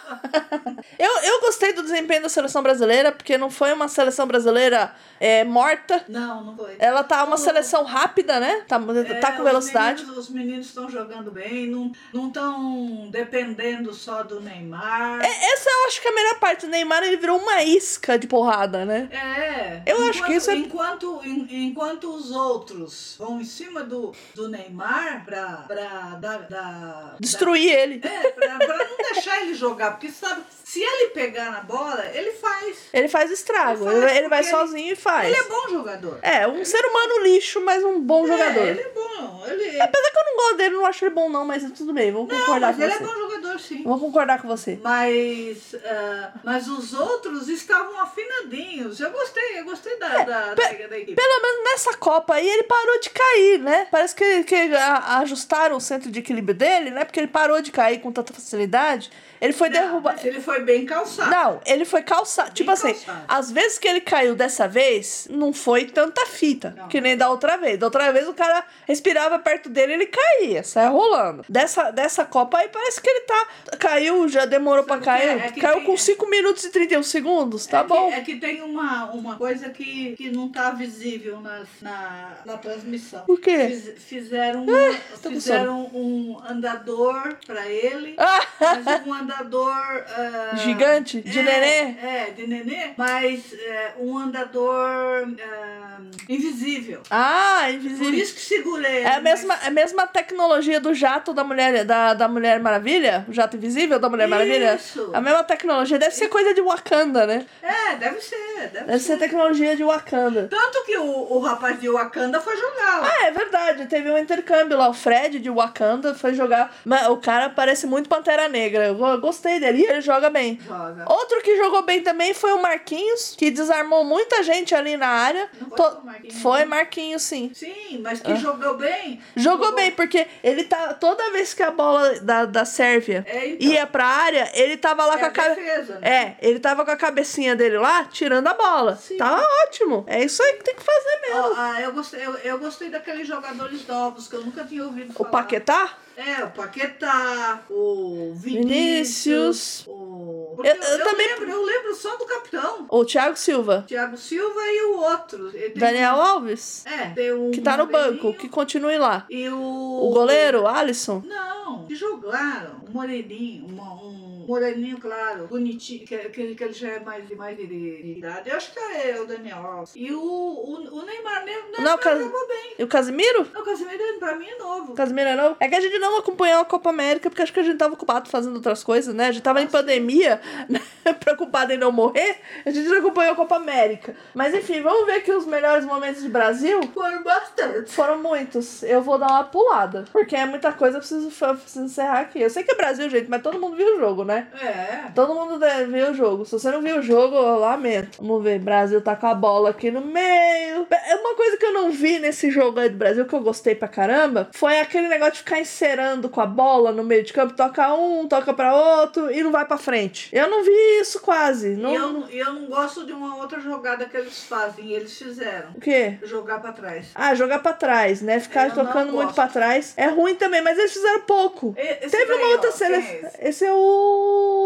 eu, 0.99 1.11
eu 1.23 1.41
gostei 1.41 1.73
do 1.73 1.81
desempenho 1.81 2.21
da 2.21 2.29
seleção 2.29 2.61
brasileira, 2.61 3.11
porque 3.11 3.37
não 3.37 3.49
foi 3.49 3.73
uma 3.73 3.87
seleção 3.87 4.27
brasileira 4.27 4.93
é, 5.19 5.43
morta. 5.43 5.70
Não, 6.07 6.43
não 6.43 6.55
foi. 6.57 6.75
Ela 6.79 7.03
tá 7.03 7.23
uma 7.23 7.37
seleção 7.37 7.83
rápida, 7.83 8.39
né? 8.39 8.63
Tá, 8.67 8.75
É, 9.07 9.13
tá 9.15 9.31
com 9.33 9.43
velocidade. 9.43 10.03
Os 10.03 10.29
meninos 10.29 10.67
estão 10.67 10.89
jogando 10.89 11.31
bem, 11.31 11.67
não 11.67 11.91
estão 12.27 13.09
dependendo 13.11 13.93
só 13.93 14.23
do 14.23 14.39
Neymar. 14.41 15.21
É, 15.23 15.53
Essa 15.53 15.69
eu 15.69 15.87
acho 15.87 16.01
que 16.01 16.07
é 16.07 16.11
a 16.11 16.15
melhor 16.15 16.39
parte. 16.39 16.65
O 16.65 16.69
Neymar 16.69 17.03
ele 17.03 17.17
virou 17.17 17.37
uma 17.39 17.63
isca 17.63 18.17
de 18.17 18.27
porrada, 18.27 18.85
né? 18.85 19.09
É. 19.11 19.81
Eu 19.85 20.03
acho 20.09 20.23
que 20.23 20.33
isso 20.33 20.49
é- 20.51 20.55
Enquanto, 20.55 21.21
en- 21.23 21.47
enquanto 21.67 22.13
os 22.13 22.31
outros 22.31 23.15
vão 23.17 23.39
em 23.41 23.45
cima 23.45 23.83
do, 23.83 24.13
do 24.35 24.47
Neymar 24.47 25.25
pra, 25.25 25.45
pra 25.67 26.17
dar. 26.19 26.47
dar 26.49 27.15
Destruir 27.19 27.71
ele. 27.71 27.97
dar- 27.99 28.09
é, 28.09 28.31
pra, 28.31 28.57
pra 28.57 28.77
não 28.77 28.97
deixar 29.13 29.41
ele 29.41 29.53
jogar, 29.53 29.91
porque 29.91 30.09
sabe, 30.09 30.41
se 30.71 30.81
ele 30.81 31.07
pegar 31.09 31.51
na 31.51 31.59
bola, 31.61 32.05
ele 32.13 32.31
faz. 32.31 32.77
Ele 32.93 33.09
faz 33.09 33.29
estrago. 33.29 33.83
Ele 33.89 33.99
faz 33.99 34.09
Ele, 34.11 34.19
ele 34.19 34.29
vai 34.29 34.39
ele- 34.39 34.49
sozinho 34.49 34.93
e 34.93 34.95
faz. 34.95 35.27
Ele 35.27 35.35
é 35.35 35.43
bom 35.49 35.67
jogador. 35.69 36.19
É, 36.21 36.47
um 36.47 36.63
ser 36.63 36.85
humano 36.85 37.23
lixo, 37.23 37.59
mas 37.61 37.83
um 37.83 37.99
bom 37.99 38.25
jogador. 38.25 38.61
É, 38.65 38.69
ele 38.69 38.79
é 38.81 38.89
bom. 38.89 39.43
Ele, 39.47 39.81
Apesar 39.81 40.11
que 40.11 40.17
eu 40.17 40.23
não 40.25 40.35
gosto 40.37 40.55
dele, 40.57 40.75
não 40.75 40.85
acho 40.85 41.03
ele 41.05 41.13
bom, 41.13 41.29
não, 41.29 41.45
mas 41.45 41.69
tudo 41.73 41.91
bem, 41.93 42.11
vou 42.11 42.25
não, 42.25 42.39
concordar 42.39 42.67
mas 42.67 42.75
com 42.77 42.83
ele 42.83 42.91
você. 42.93 43.03
é 43.03 43.05
bom 43.05 43.13
jogador, 43.13 43.59
sim. 43.59 43.83
Vou 43.83 43.99
concordar 43.99 44.41
com 44.41 44.47
você. 44.47 44.79
Mas, 44.81 45.75
ah, 45.83 46.31
mas 46.43 46.67
os 46.69 46.93
outros 46.93 47.49
estavam 47.49 47.99
afinadinhos. 47.99 48.99
Eu 49.01 49.11
gostei, 49.11 49.59
eu 49.59 49.65
gostei 49.65 49.97
da, 49.99 50.07
da, 50.07 50.23
da, 50.23 50.53
da 50.53 50.71
equipe. 50.97 51.15
Pelo 51.15 51.41
menos 51.41 51.63
nessa 51.65 51.97
Copa 51.97 52.35
aí 52.35 52.47
ele 52.47 52.63
parou 52.63 52.99
de 52.99 53.09
cair, 53.09 53.59
né? 53.59 53.87
Parece 53.91 54.15
que, 54.15 54.43
que 54.45 54.55
ajustaram 54.75 55.75
o 55.75 55.81
centro 55.81 56.09
de 56.09 56.19
equilíbrio 56.19 56.55
dele, 56.55 56.91
né? 56.91 57.03
Porque 57.03 57.19
ele 57.19 57.27
parou 57.27 57.61
de 57.61 57.71
cair 57.71 57.99
com 57.99 58.11
tanta 58.11 58.31
facilidade. 58.33 59.11
Ele 59.41 59.53
foi 59.53 59.69
derrubado. 59.69 60.19
ele 60.23 60.39
foi 60.39 60.61
bem 60.63 60.85
calçado. 60.85 61.31
Não, 61.31 61.59
ele 61.65 61.83
foi 61.83 62.03
calçado. 62.03 62.51
Tipo 62.51 62.69
assim, 62.71 62.93
calçado. 62.93 63.25
às 63.27 63.51
vezes 63.51 63.79
que 63.79 63.87
ele 63.87 63.99
caiu 64.01 64.35
dessa 64.35 64.67
vez, 64.67 65.27
não 65.31 65.51
foi 65.51 65.85
tanta 65.85 66.25
fita. 66.27 66.75
Não. 66.77 66.87
Que 66.87 67.01
nem 67.01 67.17
da 67.17 67.27
outra 67.29 67.57
vez. 67.57 67.79
Da 67.79 67.87
outra 67.87 68.11
vez 68.13 68.27
o 68.27 68.33
cara 68.33 68.63
respirava 68.87 69.39
perto 69.39 69.67
dele 69.67 69.93
ele 69.93 70.05
caía, 70.05 70.63
saia 70.63 70.89
rolando. 70.89 71.43
Dessa, 71.49 71.89
dessa 71.89 72.23
Copa 72.23 72.59
aí 72.59 72.69
parece 72.69 73.01
que 73.01 73.09
ele 73.09 73.21
tá. 73.21 73.47
Caiu, 73.79 74.27
já 74.29 74.45
demorou 74.45 74.83
pra 74.83 74.95
Sabe 74.95 75.01
o 75.01 75.05
cair. 75.05 75.27
é? 75.41 75.47
É 75.47 75.51
caiu 75.59 75.77
tem- 75.77 75.85
com 75.85 75.97
5 75.97 76.29
minutos 76.29 76.63
e 76.63 76.69
31 76.69 77.01
segundos, 77.01 77.65
tá 77.65 77.79
é 77.79 77.83
bom. 77.83 78.09
Que, 78.09 78.13
é 78.15 78.21
que 78.21 78.35
tem 78.35 78.61
uma, 78.61 79.05
uma 79.11 79.35
coisa 79.37 79.69
que, 79.69 80.15
que 80.15 80.29
não 80.29 80.49
tá 80.49 80.69
visível 80.71 81.41
nas, 81.41 81.67
na, 81.81 82.37
na 82.45 82.57
transmissão. 82.57 83.23
O 83.27 83.37
quê? 83.37 83.67
Fiz- 83.69 83.93
fizeram 84.03 84.65
com 84.67 85.29
fizeram 85.29 85.79
um 85.93 86.39
andador 86.47 87.37
pra 87.47 87.67
ele, 87.67 88.15
Ah, 88.19 88.39
mas 88.59 89.07
um 89.07 89.13
andador. 89.13 89.30
Ah, 89.39 90.55
Gigante? 90.55 91.21
De 91.21 91.39
é, 91.39 91.43
nenê? 91.43 91.95
É, 92.01 92.31
de 92.35 92.47
nenê, 92.47 92.91
mas 92.97 93.53
é, 93.53 93.93
um 93.99 94.17
andador 94.17 95.27
ah, 95.41 95.97
invisível. 96.29 97.01
ah, 97.09 97.61
Por 97.65 97.73
invisível. 97.75 98.13
isso 98.13 98.35
que 98.35 98.41
segurei. 98.41 99.03
É 99.03 99.07
a 99.07 99.13
ele, 99.13 99.21
mesma, 99.21 99.47
mas- 99.55 99.63
é 99.63 99.67
a 99.67 99.71
mesma 99.71 100.07
tecnologia 100.07 100.79
do 100.79 100.93
jato 100.93 101.33
da 101.33 101.43
mulher, 101.43 101.83
da, 101.85 102.13
da 102.13 102.27
mulher 102.27 102.59
Maravilha? 102.59 103.25
O 103.27 103.33
jato 103.33 103.57
invisível 103.57 103.99
da 103.99 104.09
Mulher 104.09 104.27
Maravilha? 104.27 104.75
Isso. 104.75 105.11
A 105.13 105.21
mesma 105.21 105.43
tecnologia. 105.43 105.97
Deve 105.97 106.15
ser 106.15 106.27
coisa 106.27 106.53
de 106.53 106.61
Wakanda, 106.61 107.25
né? 107.25 107.45
É, 107.61 107.95
deve 107.95 108.19
ser, 108.21 108.69
deve, 108.71 108.85
Deve 108.85 108.99
ser 108.99 109.17
tecnologia 109.17 109.75
de 109.75 109.83
Wakanda. 109.83 110.47
Tanto 110.49 110.83
que 110.85 110.97
o, 110.97 111.05
o 111.33 111.39
rapaz 111.39 111.79
de 111.79 111.89
Wakanda 111.89 112.39
foi 112.39 112.55
jogar 112.57 112.99
lá. 113.01 113.11
Ah, 113.11 113.27
é 113.27 113.31
verdade. 113.31 113.85
Teve 113.85 114.11
um 114.11 114.17
intercâmbio 114.17 114.77
lá. 114.77 114.89
O 114.89 114.93
Fred 114.93 115.39
de 115.39 115.49
Wakanda 115.49 116.13
foi 116.13 116.33
jogar. 116.33 116.73
Mas 116.85 117.07
o 117.07 117.17
cara 117.17 117.49
parece 117.49 117.87
muito 117.87 118.09
Pantera 118.09 118.47
Negra. 118.49 118.85
Eu 118.87 118.95
gostei 119.21 119.59
dele. 119.59 119.81
E 119.81 119.85
ele 119.85 120.01
joga 120.01 120.29
bem. 120.29 120.59
Joga. 120.65 121.05
Outro 121.07 121.41
que 121.41 121.55
jogou 121.57 121.83
bem 121.83 122.01
também 122.01 122.33
foi 122.33 122.51
o 122.53 122.61
Marquinhos, 122.61 123.35
que 123.37 123.49
desarmou 123.51 124.03
muita 124.03 124.43
gente 124.43 124.73
ali 124.75 124.97
na 124.97 125.07
área. 125.07 125.49
Não 125.59 125.69
foi 125.69 125.77
To- 125.77 126.01
Marquinhos, 126.05 126.41
Foi 126.41 126.59
não. 126.61 126.67
Marquinhos, 126.67 127.21
sim. 127.21 127.51
Sim, 127.53 127.99
mas 128.03 128.19
que 128.21 128.35
jogou 128.35 128.75
bem. 128.77 129.21
Jogou 129.35 129.73
bem, 129.73 129.91
porque 129.91 130.27
ele 130.43 130.63
tá. 130.63 130.93
Toda 130.95 131.31
vez 131.31 131.53
que 131.53 131.63
a 131.63 131.71
bola 131.71 132.19
da, 132.21 132.45
da 132.45 132.65
Sérvia 132.65 133.25
É, 133.27 133.47
então. 133.49 133.67
ia 133.69 133.87
pra 133.87 134.05
área, 134.05 134.49
ele 134.53 134.75
tava 134.77 135.05
lá 135.05 135.15
É 135.15 135.17
com 135.29 135.41
a 135.41 135.45
a 135.45 135.49
defesa, 135.49 135.99
né? 135.99 136.09
É, 136.41 136.47
ele 136.47 136.59
tava 136.59 136.83
com 136.85 136.91
a 136.91 136.95
cabecinha 136.97 137.55
dele 137.55 137.77
lá, 137.77 138.05
tirando 138.05 138.47
a 138.47 138.53
bola. 138.53 138.95
Sim. 138.95 139.17
Tava 139.17 139.41
ótimo. 139.67 140.03
É 140.07 140.23
isso 140.23 140.41
aí 140.43 140.53
que 140.53 140.63
tem 140.63 140.75
que 140.75 140.83
fazer 140.83 141.21
mesmo. 141.21 141.39
Ó, 141.41 141.53
ah, 141.57 141.81
eu, 141.81 141.91
gostei, 141.93 142.25
eu, 142.25 142.33
eu 142.37 142.59
gostei 142.59 142.89
daqueles 142.89 143.27
jogadores 143.27 143.85
novos 143.87 144.27
que 144.27 144.35
eu 144.35 144.41
nunca 144.41 144.63
tinha 144.63 144.83
ouvido 144.83 145.11
o 145.11 145.13
falar. 145.13 145.29
Paquetá? 145.29 145.93
É, 146.23 146.43
o 146.43 146.51
Paquetá, 146.51 147.61
o 147.69 148.33
Vinícius. 148.35 149.85
Vinícius. 149.85 149.85
O... 149.87 150.55
Eu- 150.63 150.75
eu, 150.75 150.81
eu 150.83 151.03
também- 151.03 151.27
lembro, 151.27 151.49
eu 151.49 151.65
lembro 151.65 151.95
só 151.95 152.15
do 152.15 152.25
capitão. 152.25 152.85
O 152.89 153.03
Thiago 153.03 153.35
Silva. 153.37 153.85
Thiago 153.87 154.15
Silva 154.17 154.59
e 154.61 154.83
o 154.93 154.97
outro. 154.99 155.51
Daniel 155.75 156.15
um- 156.15 156.21
Alves. 156.21 156.85
É, 156.85 157.09
tem 157.09 157.33
um 157.33 157.49
Que 157.51 157.61
tá 157.61 157.75
no 157.77 157.87
banco, 157.87 158.33
que 158.33 158.47
continue 158.47 158.97
lá. 158.97 159.25
E 159.29 159.49
o... 159.49 159.57
O 159.59 160.09
goleiro, 160.13 160.67
Alisson. 160.67 161.23
Não, 161.25 161.85
que 161.85 161.95
jogaram. 161.95 162.81
Um 162.87 162.91
moreninho, 162.91 163.65
uma- 163.67 163.93
um 163.95 164.30
moreninho, 164.51 164.99
claro, 164.99 165.47
bonitinho, 165.47 166.05
que, 166.05 166.17
que, 166.29 166.55
que 166.55 166.63
ele 166.63 166.73
já 166.73 166.89
é 166.89 166.99
mais, 166.99 167.29
mais 167.31 167.57
de, 167.57 167.65
de 167.67 168.17
idade. 168.17 168.49
Eu 168.49 168.57
acho 168.57 168.71
que 168.73 168.79
é 168.79 169.19
o 169.21 169.25
Daniel 169.25 169.57
Alves. 169.65 169.93
E 169.95 170.11
o, 170.11 170.19
o, 170.21 170.99
o 170.99 171.05
Neymar, 171.05 171.45
ne- 171.45 171.57
o 171.57 171.71
Neymar 171.71 171.97
Cas- 171.99 172.19
jogou 172.19 172.47
bem. 172.47 172.75
E 172.79 172.83
o 172.83 172.87
Casimiro? 172.87 173.41
O 173.55 173.63
Casemiro, 173.63 174.03
pra 174.19 174.35
mim, 174.35 174.47
é 174.47 174.57
novo. 174.57 174.91
O 174.91 174.95
Casimiro 174.95 175.29
é 175.29 175.35
novo? 175.35 175.55
É 175.59 175.67
que 175.69 175.75
a 175.75 175.79
gente 175.79 175.97
não 175.99 176.17
acompanhou 176.17 176.59
a 176.61 176.65
Copa 176.65 176.89
América 176.89 177.29
porque 177.29 177.41
acho 177.41 177.53
que 177.53 177.59
a 177.59 177.63
gente 177.63 177.77
tava 177.77 177.93
ocupado 177.93 178.29
fazendo 178.29 178.55
outras 178.55 178.83
coisas, 178.83 179.13
né? 179.15 179.27
A 179.27 179.31
gente 179.31 179.43
tava 179.43 179.61
em 179.61 179.67
pandemia, 179.67 180.41
né? 180.69 180.81
preocupado 181.19 181.73
em 181.73 181.77
não 181.77 181.91
morrer, 181.91 182.37
a 182.65 182.69
gente 182.71 182.87
não 182.87 182.97
acompanhou 182.99 183.33
a 183.33 183.35
Copa 183.35 183.55
América. 183.55 184.15
Mas 184.33 184.53
enfim, 184.53 184.81
vamos 184.81 185.05
ver 185.05 185.13
aqui 185.13 185.31
os 185.31 185.45
melhores 185.45 185.85
momentos 185.85 186.21
de 186.21 186.29
Brasil. 186.29 186.79
Foram 186.93 187.23
bastante. 187.23 187.91
Foram 187.91 188.21
muitos. 188.21 188.83
Eu 188.83 189.01
vou 189.01 189.17
dar 189.17 189.27
uma 189.27 189.43
pulada. 189.45 190.05
Porque 190.11 190.35
é 190.35 190.45
muita 190.45 190.71
coisa, 190.73 190.97
eu 190.97 190.99
preciso, 190.99 191.31
eu 191.45 191.55
preciso 191.55 191.85
encerrar 191.85 192.19
aqui. 192.21 192.39
Eu 192.41 192.49
sei 192.49 192.63
que 192.63 192.71
é 192.71 192.75
Brasil, 192.75 193.09
gente, 193.09 193.29
mas 193.29 193.41
todo 193.41 193.59
mundo 193.59 193.75
viu 193.75 193.95
o 193.95 193.99
jogo, 193.99 194.23
né? 194.23 194.40
Né? 194.53 195.05
É. 195.07 195.11
Todo 195.13 195.33
mundo 195.35 195.59
deve 195.59 195.85
ver 195.85 196.11
o 196.11 196.13
jogo. 196.13 196.45
Se 196.45 196.51
você 196.53 196.69
não 196.71 196.81
viu 196.81 196.97
o 196.97 197.01
jogo, 197.01 197.35
eu 197.35 197.59
lamento. 197.59 198.17
Vamos 198.21 198.43
ver. 198.43 198.59
Brasil 198.59 199.01
tá 199.01 199.15
com 199.15 199.27
a 199.27 199.33
bola 199.35 199.69
aqui 199.71 199.91
no 199.91 200.01
meio. 200.01 200.87
É 200.91 201.15
uma 201.15 201.35
coisa 201.35 201.57
que 201.57 201.65
eu 201.65 201.73
não 201.73 201.91
vi 201.91 202.19
nesse 202.19 202.49
jogo 202.51 202.79
aí 202.79 202.89
do 202.89 202.97
Brasil 202.97 203.25
que 203.25 203.33
eu 203.33 203.41
gostei 203.41 203.75
pra 203.75 203.87
caramba. 203.87 204.49
Foi 204.53 204.79
aquele 204.79 205.07
negócio 205.07 205.33
de 205.33 205.39
ficar 205.39 205.59
encerando 205.59 206.29
com 206.29 206.41
a 206.41 206.45
bola 206.45 206.91
no 206.91 207.03
meio 207.03 207.23
de 207.23 207.33
campo. 207.33 207.53
Toca 207.53 207.93
um, 207.93 208.27
toca 208.27 208.53
pra 208.53 208.73
outro 208.73 209.31
e 209.31 209.43
não 209.43 209.51
vai 209.51 209.65
pra 209.65 209.77
frente. 209.77 210.29
Eu 210.33 210.49
não 210.49 210.63
vi 210.63 210.71
isso 211.01 211.19
quase. 211.21 211.69
Não... 211.75 211.91
E 211.91 211.95
eu, 211.95 212.09
não- 212.13 212.29
eu 212.29 212.53
não 212.53 212.65
gosto 212.67 213.05
de 213.05 213.11
uma 213.11 213.35
outra 213.37 213.59
jogada 213.59 214.05
que 214.05 214.15
eles 214.17 214.43
fazem, 214.43 214.85
e 214.85 214.93
eles 214.93 215.17
fizeram. 215.17 215.69
O 215.75 215.79
quê? 215.79 216.17
Jogar 216.23 216.59
pra 216.61 216.71
trás. 216.71 217.07
Ah, 217.15 217.33
jogar 217.35 217.59
pra 217.59 217.73
trás, 217.73 218.21
né? 218.21 218.39
Ficar 218.39 218.69
Eu 218.69 218.75
não 218.75 218.85
tocando 218.85 219.13
muito 219.13 219.33
pra 219.33 219.47
trás. 219.47 219.93
É 219.97 220.07
ruim 220.07 220.35
também, 220.35 220.61
mas 220.61 220.77
eles 220.77 220.93
fizeram 220.93 221.21
pouco. 221.21 221.75
E- 221.77 222.09
Teve 222.09 222.33
uma 222.33 222.47
outra 222.47 222.71
quem 222.71 222.87
é 222.87 222.99
esse? 222.99 223.37
Esse 223.41 223.65
é 223.65 223.73
o. 223.73 224.20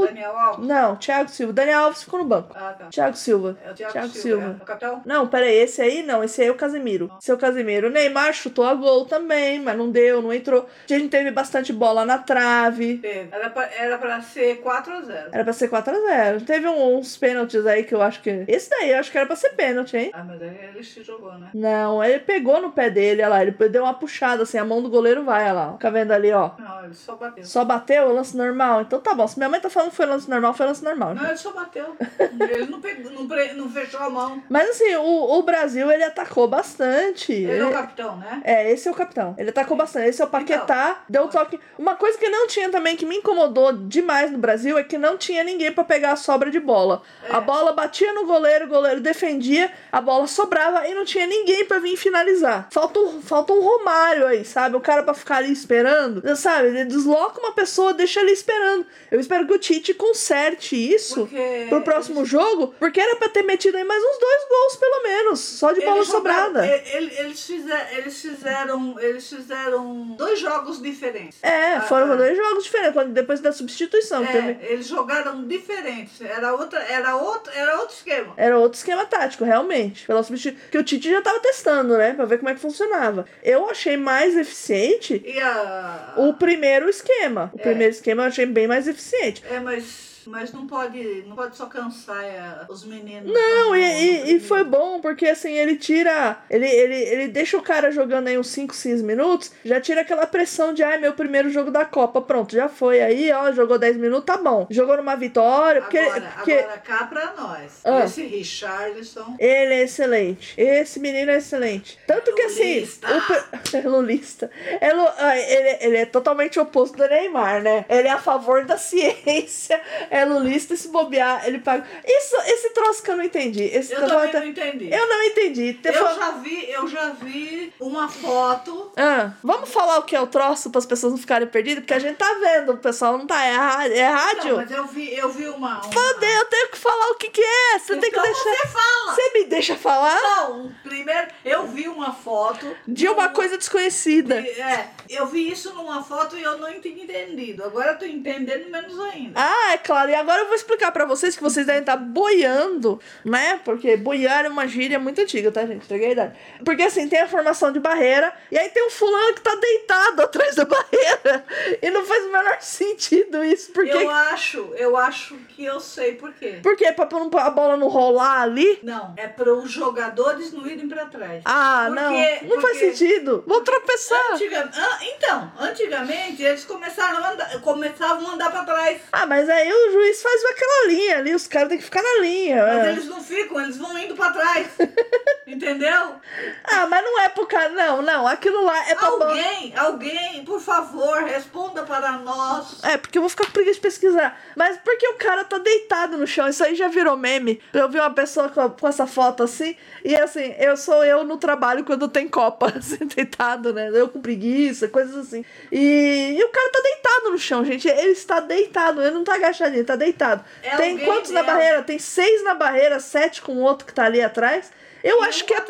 Daniel 0.06 0.38
Alves? 0.38 0.68
Não, 0.68 0.95
Thiago 0.95 1.30
Silva. 1.30 1.53
Daniel 1.53 1.80
Alves 1.82 2.03
ficou 2.03 2.20
no 2.20 2.26
banco. 2.26 2.56
Ah, 2.56 2.74
tá. 2.78 2.86
Thiago 2.86 3.16
Silva. 3.16 3.58
É 3.64 3.72
o 3.72 3.74
Thiago, 3.74 3.93
Thiago 3.93 4.08
Silva. 4.10 4.41
Silva. 4.41 4.58
É 4.60 4.64
o 4.64 4.66
capitão? 4.66 5.01
Não, 5.06 5.28
peraí, 5.28 5.56
esse 5.56 5.82
aí 5.82 6.03
não, 6.03 6.24
esse 6.24 6.41
aí 6.41 6.47
é 6.47 6.51
o 6.51 6.56
Casemiro. 6.56 7.12
Esse 7.22 7.32
é 7.32 7.34
o 7.34 7.38
Casemiro. 7.38 7.88
O 7.88 7.91
Neymar 7.91 8.34
chutou 8.34 8.66
a 8.66 8.74
gol 8.74 9.06
também, 9.06 9.60
mas 9.60 9.78
não 9.78 9.89
deu, 9.89 10.22
não 10.22 10.34
entrou. 10.34 10.66
A 10.89 10.93
gente 10.93 11.10
teve 11.10 11.32
bastante 11.32 11.74
bola 11.74 12.06
na 12.06 12.18
trave. 12.18 12.97
Teve. 12.97 13.30
Era 13.32 13.49
pra, 13.49 13.70
era 13.78 13.97
pra 13.97 14.22
ser 14.22 14.62
4x0. 14.62 15.30
Era 15.32 15.43
pra 15.43 15.53
ser 15.53 15.70
4x0. 15.70 16.45
Teve 16.45 16.68
uns 16.68 17.18
pênaltis 17.18 17.66
aí 17.66 17.84
que 17.84 17.95
eu 17.95 18.01
acho 18.01 18.22
que. 18.22 18.45
Esse 18.47 18.70
daí 18.70 18.91
eu 18.91 18.99
acho 18.99 19.12
que 19.12 19.18
era 19.18 19.28
pra 19.28 19.36
ser 19.36 19.49
pênalti, 19.49 19.97
hein? 19.97 20.12
Ah, 20.14 20.24
mas 20.24 20.41
aí 20.41 20.58
ele 20.74 20.84
se 20.84 21.03
jogou, 21.03 21.34
né? 21.34 21.49
Não, 21.53 22.03
ele 22.03 22.20
pegou 22.20 22.62
no 22.62 22.72
pé 22.72 22.89
dele, 22.89 23.22
olha 23.22 23.30
lá. 23.30 23.41
Ele 23.41 23.51
deu 23.70 23.84
uma 23.84 23.93
puxada 23.93 24.43
assim, 24.43 24.58
a 24.58 24.66
mão 24.66 24.82
do 24.82 24.89
goleiro 24.89 25.24
vai, 25.24 25.43
olha 25.43 25.53
lá. 25.53 25.74
Fica 25.74 25.91
vendo 25.91 26.12
ali, 26.12 26.32
ó. 26.32 26.51
Não, 26.58 26.86
ele 26.86 26.93
só 26.93 27.16
bateu. 27.16 27.43
Só 27.43 27.66
bateu, 27.66 28.14
lance 28.14 28.36
normal. 28.36 28.82
Então 28.82 28.99
tá 28.99 29.14
bom. 29.14 29.28
Se 29.28 29.39
minha 29.46 29.50
mãe 29.52 29.60
tá 29.60 29.70
falando 29.70 29.89
que 29.91 29.96
foi 29.96 30.06
lance 30.06 30.30
normal, 30.30 30.54
foi 30.54 30.66
lance 30.66 30.84
normal. 30.84 31.16
Não, 31.16 31.26
ele 31.28 31.38
só 31.38 31.52
bateu. 31.52 31.96
ele 32.20 32.66
não, 32.68 32.82
pegou, 32.82 33.12
não, 33.12 33.28
pre- 33.28 33.54
não 33.54 33.70
fechou 33.70 34.00
a 34.00 34.10
mão. 34.10 34.41
Mas 34.50 34.70
assim, 34.72 34.96
o, 34.96 35.38
o 35.39 35.43
Brasil 35.43 35.89
ele 35.91 36.04
atacou 36.04 36.48
bastante. 36.48 37.32
Ele 37.34 37.60
é 37.60 37.66
o 37.66 37.72
capitão, 37.72 38.18
né? 38.18 38.41
É, 38.43 38.72
esse 38.72 38.88
é 38.88 38.91
o 38.91 38.96
capitão. 38.96 39.36
Ele 39.38 39.50
atacou 39.50 39.78
bastante. 39.78 40.10
Esse 40.10 40.22
é 40.22 40.26
o 40.26 40.28
Paquetá. 40.28 41.04
deu 41.10 41.24
um 41.24 41.28
toque. 41.28 41.60
Uma 41.78 41.96
coisa 41.96 42.18
que 42.18 42.30
não 42.30 42.48
tinha 42.48 42.70
também, 42.70 42.96
que 42.96 43.06
me 43.06 43.18
incomodou 43.18 43.74
demais 43.74 44.32
no 44.32 44.38
Brasil, 44.38 44.78
é 44.78 44.84
que 44.84 44.98
não 44.98 45.18
tinha 45.18 45.43
ninguém 45.43 45.72
pra 45.72 45.84
pegar 45.84 46.12
a 46.14 46.16
sobra 46.16 46.50
de 46.52 46.60
bola. 46.60 47.02
É. 47.30 47.36
A 47.36 47.39
bola 47.39 47.72
batia 47.74 48.14
no 48.14 48.26
goleiro, 48.26 48.66
o 48.66 48.70
goleiro 48.70 49.02
defendia, 49.02 49.72
a 49.91 50.02
bola 50.02 50.28
sobrava 50.28 50.88
e 50.88 50.93
não 50.93 51.06
tinha 51.06 51.26
ninguém 51.28 51.66
pra 51.66 51.80
vir 51.80 51.96
finalizar. 51.98 52.68
Falta 52.72 53.00
um, 53.00 53.22
falta 53.22 53.54
um 53.54 53.62
Romário 53.62 54.28
aí, 54.28 54.46
sabe? 54.46 54.76
O 54.76 54.82
cara 54.82 55.04
pra 55.04 55.14
ficar 55.14 55.38
ali 55.38 55.52
esperando. 55.52 56.24
Sabe? 56.36 56.68
Ele 56.70 56.86
desloca 56.86 57.39
uma 57.39 57.52
pessoa, 57.52 57.93
deixa 57.93 58.20
ele 58.20 58.32
esperando. 58.32 58.86
Eu 59.12 59.20
espero 59.20 59.35
que 59.46 59.54
o 59.54 59.58
Tite 59.60 59.94
conserte 59.94 60.76
isso. 60.76 61.22
Porque. 61.22 61.66
Pro 61.70 61.82
próximo 61.82 62.24
jogo, 62.26 62.74
porque 62.80 63.00
era 63.00 63.16
pra 63.16 63.28
ter 63.30 63.42
metido 63.44 63.76
aí 63.78 63.84
mais 63.84 64.04
uns 64.04 64.20
dois 64.20 64.42
gols, 64.50 64.76
pelo 64.78 65.04
menos, 65.04 65.40
só 65.40 65.72
de 65.72 65.82
bola 65.82 65.98
Eles 65.98 66.08
jogaram- 66.08 66.46
sobrada. 66.46 66.68
ele- 66.68 67.16
Eles 67.18 67.44
fizeram, 67.46 67.88
eles 67.98 68.22
fizeram, 68.22 69.00
eles 69.00 69.28
fizeram 69.30 70.16
dois 70.18 70.40
jogos 70.40 70.82
diferentes. 70.82 71.40
É, 71.42 71.76
Ah, 71.78 71.82
foram 71.82 72.12
ah. 72.12 72.16
dois 72.16 72.38
jogos 72.38 72.64
diferentes, 72.64 73.12
depois 73.14 73.40
da 73.40 73.52
substituição. 73.52 74.26
que 74.26 74.32
teve- 74.32 74.58
É, 74.62 74.74
eles 74.74 74.88
jogaram 74.88 75.46
diferentes. 75.48 76.22
Era 76.22 76.54
outra, 76.54 76.80
era 76.80 77.16
outro, 77.16 77.52
era 77.56 77.80
outro 77.80 77.96
esquema. 77.96 78.34
Era 78.38 78.58
outro 78.58 78.78
esquema 78.78 79.06
tático, 79.06 79.44
realmente. 79.44 80.06
Pela 80.06 80.22
substitu... 80.24 80.58
Que 80.70 80.78
o 80.78 80.84
Tite 80.84 81.10
já 81.10 81.22
tava 81.22 81.40
testando, 81.40 81.98
né? 81.98 82.14
Pra 82.14 82.26
ver 82.26 82.38
como 82.38 82.50
é 82.50 82.54
que 82.54 82.60
funcionava. 82.60 83.26
Eu 83.44 83.70
achei 83.70 83.98
mais 83.98 84.36
eficiente 84.38 85.24
a 85.42 86.14
o 86.18 86.34
primeiro 86.34 86.90
esquema. 86.90 87.52
O 87.54 87.60
É. 87.60 87.62
primeiro 87.64 87.92
esquema 87.94 88.24
eu 88.24 88.28
achei 88.28 88.46
bem 88.46 88.68
mais 88.68 88.88
eficiente. 88.88 89.24
É, 89.43 89.59
mas 89.59 90.14
mas 90.28 90.51
não 90.51 90.65
pode, 90.67 91.23
não 91.28 91.36
pode 91.36 91.55
só 91.55 91.65
cansar 91.65 92.23
é, 92.23 92.65
os 92.69 92.86
meninos. 92.86 93.32
Não, 93.34 93.76
e, 93.76 93.82
e, 93.82 94.36
e 94.36 94.39
foi 94.39 94.63
bom, 94.63 94.99
porque 94.99 95.28
assim, 95.28 95.53
ele 95.53 95.76
tira. 95.76 96.38
Ele, 96.49 96.67
ele, 96.67 96.95
ele 96.95 97.28
deixa 97.28 97.57
o 97.57 97.61
cara 97.61 97.91
jogando 97.91 98.28
aí 98.28 98.38
uns 98.38 98.47
5, 98.47 98.76
6 98.76 99.01
minutos, 99.01 99.51
já 99.63 99.80
tira 99.80 100.01
aquela 100.01 100.26
pressão 100.26 100.73
de, 100.73 100.84
ai, 100.84 100.97
meu 100.97 101.13
primeiro 101.13 101.49
jogo 101.49 101.71
da 101.71 101.86
Copa. 101.86 102.21
Pronto, 102.21 102.53
já 102.55 102.67
foi 102.69 103.01
aí, 103.01 103.32
ó, 103.32 103.51
jogou 103.51 103.78
10 103.78 103.97
minutos, 103.97 104.26
tá 104.26 104.38
bom. 104.38 104.67
Jogou 104.69 104.97
numa 104.97 105.15
vitória, 105.15 105.82
porque. 105.82 105.97
Agora, 105.97 106.32
porque... 106.36 106.53
agora 106.53 106.78
cá 106.80 107.03
pra 107.05 107.34
nós. 107.38 107.82
Ah. 107.84 108.05
Esse 108.05 108.23
Richarlison. 108.23 109.36
Ele 109.39 109.73
é 109.73 109.84
excelente. 109.84 110.53
Esse 110.57 110.99
menino 110.99 111.32
é 111.32 111.38
excelente. 111.38 111.99
Tanto 112.07 112.34
que 112.34 112.41
assim. 112.43 112.84
O 112.84 113.76
é 113.78 113.82
lulista. 113.82 114.49
É 114.82 114.91
lu- 114.93 115.13
ah, 115.17 115.38
ele, 115.38 115.78
ele 115.82 115.97
é 115.97 116.05
totalmente 116.05 116.59
oposto 116.59 116.97
do 116.97 117.07
Neymar, 117.07 117.61
né? 117.61 117.86
Ele 117.89 118.07
é 118.07 118.11
a 118.11 118.19
favor 118.19 118.65
da 118.65 118.78
ciência. 118.78 119.82
É 120.16 120.26
lulista 120.26 120.74
e 120.74 120.78
se 120.78 120.88
bobear, 120.89 121.45
ele 121.47 121.59
paga. 121.59 121.86
Isso, 122.05 122.36
esse 122.47 122.70
troço 122.72 123.03
que 123.03 123.11
eu 123.11 123.18
não 123.18 123.24
entendi. 123.24 123.63
Esse 123.63 123.93
Eu 123.93 124.07
também 124.07 124.32
não 124.34 124.45
entendi. 124.45 124.89
Eu 124.93 125.07
não 125.09 125.24
entendi. 125.24 125.74
Te 125.74 125.88
Eu 125.89 125.93
fa- 125.93 126.13
já 126.13 126.32
vi, 126.32 126.70
eu 126.72 126.88
já 126.88 127.09
vi 127.09 127.74
uma 127.80 128.07
foto. 128.07 128.91
Ah, 128.95 129.32
vamos 129.43 129.70
falar 129.70 129.99
o 129.99 130.03
que 130.03 130.16
é 130.16 130.22
o 130.22 130.28
troço 130.28 130.70
para 130.70 130.80
as 130.80 130.86
pessoas 130.86 131.11
não 131.13 131.20
ficarem 131.20 131.47
perdidas? 131.47 131.80
Porque 131.84 131.93
a 131.93 131.99
gente 131.99 132.16
tá 132.18 132.34
vendo, 132.39 132.74
o 132.74 132.78
pessoal 132.78 133.18
não 133.18 133.28
tá. 133.28 133.43
É, 133.45 133.97
é 133.97 134.07
rádio. 134.07 134.51
Não, 134.51 134.55
mas 134.57 134.72
eu 134.72 134.86
vi, 134.88 135.13
eu 135.13 135.30
vi 135.30 135.47
uma. 135.49 135.82
uma... 135.82 135.84
Fodeu, 135.84 136.30
eu 136.30 136.45
tenho 136.45 136.70
que 136.70 136.78
falar 136.78 137.09
o 137.11 137.16
que, 137.16 137.30
que 137.30 137.41
é. 137.41 137.80
Você 137.80 137.93
tem 137.97 138.01
que 138.11 138.18
Então 138.18 138.24
deixar. 138.24 138.43
você 138.43 138.68
fala. 138.68 139.16
Você 139.16 139.30
me 139.34 139.43
deixa 139.45 139.76
falar 139.76 140.16
Não, 140.22 140.72
primeiro 140.84 141.28
eu 141.43 141.68
vi 141.68 141.88
uma 141.88 142.13
foto 142.13 142.76
de 142.88 143.07
uma 143.07 143.26
um- 143.28 143.34
coisa 143.34 143.57
desconhecida. 143.57 144.36
É, 144.39 144.88
eu 145.09 145.26
vi 145.28 145.51
isso 145.51 145.74
numa 145.74 146.01
foto 146.03 146.38
e 146.38 146.43
eu 146.43 146.57
não 146.57 146.80
tinha 146.80 147.03
entendido. 147.03 147.63
Agora 147.63 147.91
eu 147.91 147.97
tô 147.99 148.05
entendendo 148.05 148.70
menos 148.70 148.99
ainda. 148.99 149.34
Ah, 149.39 149.74
é 149.74 149.78
claro. 149.78 150.05
E 150.10 150.16
agora 150.16 150.41
eu 150.41 150.45
vou 150.47 150.56
explicar 150.56 150.91
pra 150.91 151.06
vocês 151.06 151.36
que 151.36 151.43
vocês 151.43 151.66
devem 151.66 151.82
estar 151.82 151.97
boiando, 151.97 152.99
né? 153.24 153.60
Porque 153.64 153.95
boiar 153.97 154.45
é 154.45 154.49
uma 154.49 154.68
gíria 154.68 154.99
muito 154.99 155.22
antiga, 155.22 155.51
tá, 155.51 155.66
gente? 155.66 155.86
Entreguei 155.86 156.10
a 156.10 156.12
idade. 156.12 156.34
Porque 156.64 156.84
assim, 156.84 157.08
tem 157.08 157.22
a 157.22 157.28
formação 157.28 157.72
de 157.72 157.80
barreira, 157.80 158.34
e 158.51 158.58
aí 158.58 158.70
tem 158.70 158.86
um 158.86 158.89
fulano 158.89 159.34
que 159.34 159.41
tá 159.41 159.56
deitado 159.56 160.22
atrás 160.24 160.56
da 160.56 160.66
barreira. 160.66 161.45
E 161.82 161.89
não 161.89 162.06
faz 162.06 162.24
o 162.26 162.32
menor 162.32 162.58
sentido 162.62 163.43
isso. 163.43 163.72
Porque. 163.72 163.91
Eu 163.91 164.10
acho, 164.10 164.74
eu 164.76 164.97
acho 164.97 165.36
que 165.49 165.64
eu 165.66 165.80
sei 165.80 166.16
por 166.16 166.34
quê. 166.34 166.60
Por 166.62 166.76
quê? 166.76 166.91
Pra 166.91 167.06
a 167.45 167.49
bola 167.49 167.78
não 167.78 167.88
rolar 167.88 168.41
ali? 168.41 168.80
Não, 168.84 169.14
é 169.18 169.28
para 169.28 169.53
os 169.53 169.72
jogadores 169.72 170.51
não 170.51 170.66
irem 170.68 170.88
pra 170.88 171.06
trás. 171.06 171.41
Ah, 171.45 171.86
Por 171.88 171.95
não. 171.95 172.12
Não 172.12 172.62
faz 172.62 172.78
Porque- 172.78 172.93
sentido. 172.95 173.43
Vou 173.47 173.62
tropeçar. 173.62 174.34
Antiga- 174.34 174.70
ah, 174.76 174.99
então, 175.01 175.51
antigamente 175.60 176.43
eles 176.43 176.66
começaram 176.66 177.24
a 177.24 177.32
andar, 177.32 177.62
começavam 177.62 178.30
a 178.30 178.34
andar 178.34 178.51
pra 178.51 178.64
trás. 178.64 179.01
Ah, 179.12 179.26
mas 179.26 179.49
aí 179.49 179.72
o 179.72 179.95
juiz 179.96 180.22
faz 180.22 180.43
aquela 180.46 180.88
linha 180.88 181.18
ali, 181.18 181.34
os 181.34 181.48
caras 181.48 181.70
têm 181.70 181.78
que 181.78 181.84
ficar 181.84 182.02
na 182.02 182.22
linha. 182.22 182.64
Mas 182.66 182.86
é. 182.86 182.91
eles 182.91 183.06
não 183.06 183.24
ficam, 183.24 183.62
eles 183.62 183.78
vão 183.78 183.98
indo 183.98 184.16
pra 184.16 184.32
trás. 184.32 184.68
Entendeu? 185.48 186.16
Ah, 186.64 186.88
mas 186.88 187.04
não 187.04 187.22
é 187.22 187.30
pro 187.30 187.46
cara. 187.46 187.70
Não, 187.70 188.02
não. 188.02 188.28
Aquilo 188.28 188.64
lá 188.66 188.89
é 188.89 188.96
pra. 188.96 189.08
Alguém, 189.08 189.74
alguém, 189.78 190.43
por 190.43 190.60
favor, 190.60 191.24
responda 191.24 191.84
para 191.84 192.14
nós. 192.14 192.84
É, 192.84 192.98
porque 192.98 193.18
eu 193.18 193.22
vou 193.22 193.30
ficar 193.30 193.46
com 193.46 193.52
preguiça 193.52 193.76
de 193.76 193.82
pesquisar. 193.82 194.39
Mas 194.56 194.78
porque 194.84 195.08
o 195.08 195.14
cara 195.16 195.43
tá 195.43 195.60
deitado 195.60 196.18
no 196.18 196.26
chão. 196.26 196.48
Isso 196.48 196.64
aí 196.64 196.74
já 196.74 196.88
virou 196.88 197.16
meme. 197.16 197.62
Eu 197.72 197.88
vi 197.88 198.00
uma 198.00 198.10
pessoa 198.10 198.50
com, 198.50 198.70
com 198.72 198.88
essa 198.88 199.06
foto 199.06 199.43
assim. 199.43 199.76
E 200.04 200.16
assim, 200.16 200.56
eu 200.58 200.76
sou 200.76 201.06
eu 201.06 201.24
no 201.24 201.38
trabalho 201.38 201.86
quando 201.86 202.08
tem 202.08 202.28
Copa. 202.28 202.74
Assim, 202.76 203.06
deitado, 203.06 203.72
né? 203.72 203.89
Eu 203.93 204.10
com 204.10 204.22
preguiça, 204.22 204.88
coisas 204.88 205.16
assim. 205.16 205.46
E, 205.72 206.36
e 206.38 206.43
o 206.43 206.50
cara 206.50 206.70
tá 206.70 206.82
deitado 206.82 207.32
no 207.32 207.38
chão, 207.38 207.64
gente. 207.64 207.88
Ele 207.88 208.12
está 208.12 208.39
deitado. 208.39 209.02
Ele 209.02 209.12
não 209.12 209.24
tá 209.24 209.36
agachadinho, 209.36 209.85
ele 209.86 209.88
tá 209.88 209.96
deitado. 209.96 210.46
É 210.62 210.76
tem 210.76 210.98
quantos 211.00 211.32
na 211.32 211.44
barreira? 211.44 211.84
Tem 211.84 212.00
seis 212.00 212.44
na 212.44 212.54
barreira, 212.54 213.00
sete 213.00 213.42
com 213.42 213.54
o 213.54 213.62
outro 213.62 213.86
que 213.86 213.94
tá 213.94 214.06
ali 214.06 214.22
atrás. 214.22 214.72
Eu 215.06 215.22
acho 215.22 215.45
que 215.45 215.53
é 215.53 215.64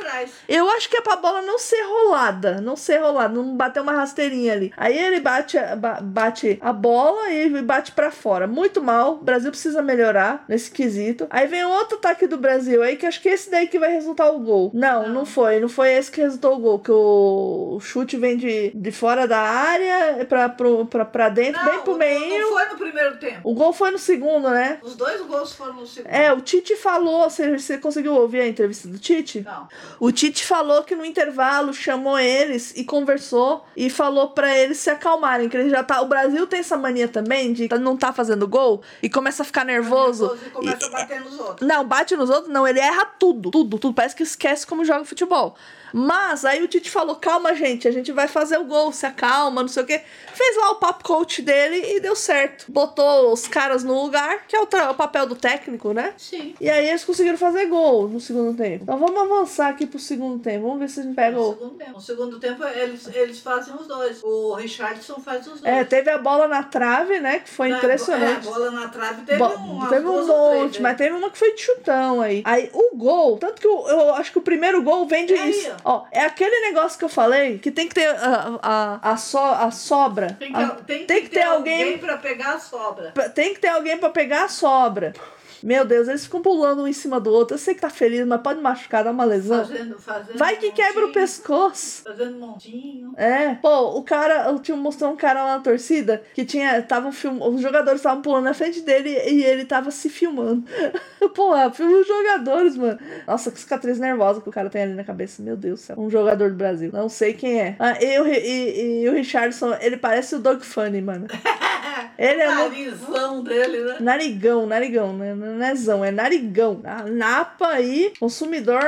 eu 0.47 0.69
acho 0.69 0.89
que 0.89 0.95
é 0.95 1.01
pra 1.01 1.17
bola 1.17 1.41
não 1.41 1.59
ser 1.59 1.81
rolada. 1.83 2.61
Não 2.61 2.77
ser 2.77 2.97
rolada. 2.99 3.33
Não 3.33 3.55
bater 3.55 3.81
uma 3.81 3.91
rasteirinha 3.91 4.53
ali. 4.53 4.73
Aí 4.77 4.97
ele 4.97 5.19
bate, 5.19 5.57
bate 6.03 6.57
a 6.61 6.71
bola 6.71 7.29
e 7.29 7.61
bate 7.61 7.91
pra 7.91 8.11
fora. 8.11 8.47
Muito 8.47 8.81
mal. 8.81 9.15
O 9.15 9.23
Brasil 9.23 9.51
precisa 9.51 9.81
melhorar 9.81 10.45
nesse 10.47 10.71
quesito. 10.71 11.27
Aí 11.29 11.47
vem 11.47 11.65
outro 11.65 11.97
ataque 11.97 12.27
do 12.27 12.38
Brasil 12.38 12.81
aí, 12.81 12.95
que 12.95 13.05
acho 13.05 13.21
que 13.21 13.27
esse 13.27 13.51
daí 13.51 13.67
que 13.67 13.77
vai 13.77 13.91
resultar 13.91 14.29
o 14.29 14.39
gol. 14.39 14.71
Não, 14.73 15.03
não, 15.03 15.13
Não. 15.13 15.25
foi. 15.25 15.59
Não 15.59 15.67
foi 15.67 15.91
esse 15.91 16.09
que 16.09 16.21
resultou 16.21 16.55
o 16.55 16.59
gol. 16.59 16.79
Que 16.79 16.91
o, 16.91 17.77
chute 17.81 18.15
vem 18.15 18.38
de, 18.38 18.71
de 18.73 18.91
fora 18.91 19.27
da 19.27 19.39
área 19.39 20.25
pra, 20.25 20.47
pro, 20.47 20.86
pra, 20.86 21.03
pra 21.03 21.27
dentro, 21.27 21.61
Não, 21.61 21.71
bem 21.71 21.81
pro 21.81 21.97
meio. 21.97 22.41
Não 22.41 22.53
foi 22.53 22.65
no 22.69 22.77
primeiro 22.77 23.17
tempo. 23.17 23.41
O 23.43 23.53
gol 23.53 23.73
foi 23.73 23.91
no 23.91 23.99
segundo, 23.99 24.49
né? 24.49 24.79
Os 24.81 24.95
dois 24.95 25.19
gols 25.21 25.51
foram 25.51 25.73
no 25.73 25.86
segundo. 25.86 26.13
É, 26.13 26.31
o 26.31 26.39
Tite 26.39 26.77
falou. 26.77 27.29
Você, 27.29 27.57
você 27.57 27.77
conseguiu 27.77 28.13
ouvir 28.13 28.39
a 28.39 28.47
entrevista 28.47 28.88
do 28.88 28.97
Tite? 28.97 29.24
Não. 29.41 29.67
O 29.99 30.11
Tite 30.11 30.45
falou 30.45 30.84
que 30.84 30.95
no 30.95 31.05
intervalo 31.05 31.73
chamou 31.73 32.17
eles 32.19 32.73
e 32.76 32.84
conversou 32.84 33.65
e 33.76 33.89
falou 33.89 34.30
pra 34.30 34.55
eles 34.57 34.78
se 34.78 34.89
acalmarem, 34.89 35.49
que 35.49 35.57
ele 35.57 35.69
já 35.69 35.84
tá. 35.84 36.01
O 36.01 36.07
Brasil 36.07 36.45
tem 36.47 36.59
essa 36.59 36.78
mania 36.78 37.07
também 37.07 37.51
de 37.53 37.67
não 37.80 37.97
tá 37.97 38.13
fazendo 38.13 38.47
gol 38.47 38.82
e 39.01 39.09
começa 39.09 39.43
a 39.43 39.45
ficar 39.45 39.65
nervoso. 39.65 40.38
E 40.45 40.49
começa 40.49 40.86
E- 40.86 40.88
a 40.88 40.89
bater 40.91 41.21
nos 41.21 41.39
outros. 41.39 41.67
não, 41.67 41.86
bate 41.86 42.15
nos 42.15 42.30
outros, 42.30 42.51
não, 42.53 42.67
ele 42.67 42.80
erra 42.80 43.05
tudo, 43.19 43.49
tudo, 43.51 43.78
tudo. 43.80 43.93
Parece 43.93 44.15
que 44.15 44.23
esquece 44.23 44.65
como 44.67 44.86
joga 44.86 45.03
futebol. 45.05 45.55
Mas 45.97 46.43
aí 46.43 46.61
o 46.61 46.67
Tite 46.67 46.91
falou: 46.91 47.15
calma, 47.15 47.55
gente, 47.55 47.87
a 47.87 47.91
gente 47.91 48.11
vai 48.11 48.27
fazer 48.27 48.57
o 48.57 48.65
gol, 48.65 48.91
se 48.91 49.05
acalma, 49.05 49.61
não 49.61 49.69
sei 49.69 49.83
o 49.83 49.85
quê. 49.85 50.01
Fez 50.33 50.57
lá 50.57 50.71
o 50.71 50.75
papo 50.75 51.05
coach 51.05 51.41
dele 51.41 51.95
e 51.95 52.01
deu 52.01 52.15
certo. 52.17 52.65
Botou 52.67 53.31
os 53.31 53.47
caras 53.47 53.81
no 53.83 54.01
lugar, 54.03 54.45
que 54.45 54.55
é 54.55 54.59
o, 54.59 54.65
tra- 54.65 54.91
o 54.91 54.95
papel 54.95 55.25
do 55.25 55.35
técnico, 55.35 55.93
né? 55.93 56.13
Sim. 56.17 56.53
E 56.59 56.69
aí 56.69 56.89
eles 56.89 57.05
conseguiram 57.05 57.37
fazer 57.37 57.67
gol 57.67 58.09
no 58.09 58.19
segundo 58.19 58.57
tempo. 58.57 58.83
Então 58.83 58.97
vamos 58.97 59.21
avançar 59.21 59.69
aqui 59.69 59.85
pro 59.87 59.97
segundo 59.97 60.37
tempo. 60.43 60.63
Vamos 60.63 60.79
ver 60.79 60.89
se 60.89 60.99
a 60.99 61.03
gente 61.03 61.15
pega 61.15 61.37
No 61.37 61.43
o. 61.49 61.53
segundo 61.53 61.75
tempo. 61.75 61.91
No 61.93 62.01
segundo 62.01 62.39
tempo, 62.41 62.63
eles, 62.65 63.07
eles 63.15 63.39
fazem 63.39 63.73
os 63.73 63.87
dois. 63.87 64.21
O 64.21 64.53
Richardson 64.55 65.21
faz 65.21 65.47
os 65.47 65.61
dois. 65.61 65.63
É, 65.63 65.85
teve 65.85 66.09
a 66.09 66.17
bola 66.17 66.45
na 66.49 66.61
trave, 66.63 67.21
né? 67.21 67.39
Que 67.39 67.49
foi 67.49 67.69
Na- 67.69 67.77
impressionante. 67.77 68.45
É, 68.45 68.51
bola 68.51 68.71
na 68.71 68.89
trave 68.89 69.21
teve 69.21 69.37
Bo- 69.39 69.47
um. 69.57 69.87
teve 69.87 70.05
um 70.05 70.11
três, 70.13 70.27
monte, 70.27 70.81
mas 70.81 70.97
teve 70.97 71.15
uma 71.15 71.29
que 71.29 71.37
foi 71.37 71.53
de 71.53 71.61
chutão 71.61 72.19
aí. 72.19 72.41
Aí 72.43 72.69
o 72.73 72.97
gol, 72.97 73.37
tanto 73.37 73.61
que 73.61 73.67
eu, 73.67 73.87
eu 73.87 74.13
acho 74.15 74.33
que 74.33 74.39
o 74.39 74.41
primeiro 74.41 74.83
gol 74.83 75.07
vem 75.07 75.25
de 75.25 75.33
aí, 75.33 75.49
isso. 75.51 75.71
Ó, 75.88 76.03
é 76.11 76.21
aquele 76.21 76.61
negócio 76.61 76.97
que 76.97 77.05
eu 77.05 77.09
falei 77.09 77.59
que 77.59 77.69
tem 77.69 77.88
que 77.88 77.93
ter 77.93 78.07
a, 78.07 78.57
a, 78.59 79.11
a, 79.11 79.17
so, 79.17 79.38
a 79.38 79.69
sobra. 79.69 80.36
Tem 80.39 80.51
que, 80.51 80.59
A- 80.59 80.69
tem 80.69 81.05
tem 81.05 81.21
que 81.21 81.29
que 81.29 81.36
ter 81.36 81.43
alguém- 81.43 81.99
pra 81.99 82.17
pegar 82.17 82.55
a 82.55 82.59
sobra. 82.59 83.11
tem 83.36 83.53
que 83.53 83.59
ter 83.59 83.67
alguém 83.67 83.95
pra 83.95 84.09
pegar 84.09 84.45
a 84.45 84.49
sobra. 84.49 85.13
Meu 85.66 85.84
Deus, 85.84 86.07
eles 86.07 86.24
ficam 86.24 86.43
pulando 86.43 86.84
um 86.84 86.88
em 86.88 86.93
cima 86.93 87.20
do 87.20 87.32
outro. 87.32 87.55
Eu 87.55 87.57
sei 87.57 87.74
que 87.74 87.82
tá 87.82 87.89
feliz, 87.89 88.24
mas 88.28 88.39
pode 88.39 88.61
machucar, 88.61 89.03
dar 89.03 89.09
uma 89.09 89.26
lesão. 89.26 89.66
Fazendo, 89.66 89.99
fazendo 89.99 90.38
Vai 90.38 90.57
que 90.57 90.72
quebra 90.72 91.05
o 91.05 91.07
montinho, 91.07 91.13
pescoço. 91.13 92.03
Fazendo 92.03 92.38
montinho. 92.38 93.13
É, 93.18 93.55
pô, 93.55 93.97
o 93.97 94.03
cara, 94.03 94.47
eu 94.51 94.59
tinha 94.59 94.78
mostrou 94.78 95.11
um 95.11 95.16
cara 95.16 95.43
lá 95.43 95.57
na 95.57 95.63
torcida 95.63 96.22
que 96.36 96.45
tinha, 96.45 96.84
tava 96.84 97.11
film, 97.11 97.41
os 97.41 97.59
jogadores 97.61 97.99
estavam 97.99 98.22
pulando 98.22 98.43
na 98.43 98.53
frente 98.53 98.82
dele 98.82 99.09
e 99.09 99.43
ele 99.43 99.66
tava 99.66 99.89
se 99.89 100.07
filmando. 100.07 100.63
Porra, 101.34 101.72
filma 101.72 101.97
os 101.97 102.07
jogadores, 102.07 102.78
mano. 102.78 102.99
Nossa, 103.26 103.49
que 103.49 103.59
cicatriz 103.59 103.97
nervosa 103.97 104.41
que 104.41 104.49
o 104.49 104.51
cara 104.51 104.70
tem 104.70 104.84
ali 104.84 104.93
na 104.93 105.03
cabeça. 105.03 105.41
Meu 105.41 105.57
Deus 105.57 105.80
do 105.80 105.84
céu. 105.84 105.95
Um 105.99 106.11
jogador 106.11 106.51
do 106.51 106.55
Brasil. 106.55 106.91
Não 106.93 107.09
sei 107.09 107.34
quem 107.34 107.59
é. 107.59 107.76
Ah, 107.80 107.97
e, 107.99 108.20
o, 108.20 108.28
e, 108.28 109.01
e 109.01 109.09
o 109.09 109.13
Richardson, 109.13 109.76
ele 109.82 109.97
parece 109.97 110.36
o 110.36 110.39
Doug 110.39 110.61
Funny, 110.61 111.01
mano. 111.01 111.26
Ele 112.18 112.41
é 112.41 112.49
o 112.49 112.55
muito. 112.55 112.70
narizão 112.70 113.43
dele, 113.43 113.84
né? 113.84 113.97
Narigão, 113.99 114.66
narigão, 114.66 115.13
né? 115.13 115.34
Não 115.55 115.65
é 115.65 115.75
zão, 115.75 116.03
é 116.05 116.11
narigão. 116.11 116.81
A 116.83 117.03
napa 117.03 117.67
aí, 117.69 118.13
consumidor 118.19 118.79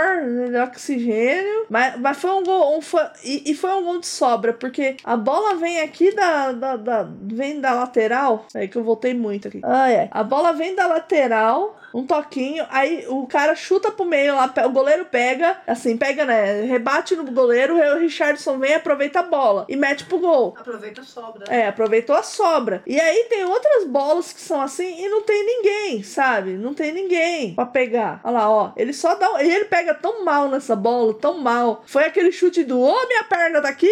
de 0.51 0.57
oxigênio. 0.57 1.65
Mas, 1.69 1.99
mas 1.99 2.17
foi 2.17 2.31
um 2.31 2.43
gol. 2.43 2.77
Um, 2.77 2.81
foi, 2.81 3.01
e, 3.23 3.51
e 3.51 3.55
foi 3.55 3.71
um 3.73 3.83
gol 3.83 3.99
de 3.99 4.07
sobra, 4.07 4.53
porque 4.53 4.97
a 5.03 5.15
bola 5.17 5.55
vem 5.55 5.79
aqui 5.81 6.13
da. 6.13 6.51
da, 6.51 6.75
da- 6.75 7.07
vem 7.21 7.59
da 7.61 7.73
lateral. 7.73 8.45
É 8.53 8.67
que 8.67 8.77
eu 8.77 8.83
voltei 8.83 9.13
muito 9.13 9.47
aqui. 9.47 9.61
Ah, 9.63 9.89
é. 9.91 10.09
A 10.11 10.23
bola 10.23 10.51
vem 10.53 10.75
da 10.75 10.87
lateral. 10.87 11.77
Um 11.93 12.05
toquinho, 12.05 12.65
aí 12.69 13.05
o 13.07 13.25
cara 13.27 13.55
chuta 13.55 13.89
pro 13.91 14.05
meio 14.05 14.35
lá, 14.35 14.53
o 14.65 14.69
goleiro 14.69 15.05
pega, 15.05 15.57
assim, 15.65 15.97
pega, 15.97 16.25
né? 16.25 16.61
Rebate 16.63 17.15
no 17.15 17.23
goleiro, 17.23 17.75
o 17.77 17.97
Richardson 17.99 18.59
vem, 18.59 18.75
aproveita 18.75 19.19
a 19.19 19.23
bola 19.23 19.65
e 19.69 19.75
mete 19.75 20.03
pro 20.05 20.19
gol. 20.19 20.53
Aproveita 20.59 21.01
a 21.01 21.03
sobra. 21.03 21.45
É, 21.47 21.67
aproveitou 21.67 22.15
a 22.15 22.23
sobra. 22.23 22.83
E 22.85 22.99
aí 22.99 23.25
tem 23.29 23.45
outras 23.45 23.85
bolas 23.85 24.33
que 24.33 24.41
são 24.41 24.61
assim 24.61 25.03
e 25.05 25.09
não 25.09 25.21
tem 25.23 25.43
ninguém, 25.45 26.03
sabe? 26.03 26.51
Não 26.57 26.73
tem 26.73 26.91
ninguém 26.91 27.55
pra 27.55 27.65
pegar. 27.65 28.19
Olha 28.23 28.33
lá, 28.37 28.49
ó. 28.49 28.71
Ele 28.75 28.93
só 28.93 29.15
dá. 29.15 29.31
um- 29.33 29.39
E 29.39 29.49
ele 29.49 29.65
pega 29.65 29.93
tão 29.93 30.23
mal 30.25 30.49
nessa 30.49 30.75
bola, 30.75 31.13
tão 31.13 31.39
mal. 31.39 31.83
Foi 31.87 32.03
aquele 32.03 32.31
chute 32.31 32.63
do, 32.63 32.79
ô, 32.79 33.07
minha 33.07 33.23
perna 33.23 33.61
tá 33.61 33.69
aqui, 33.69 33.89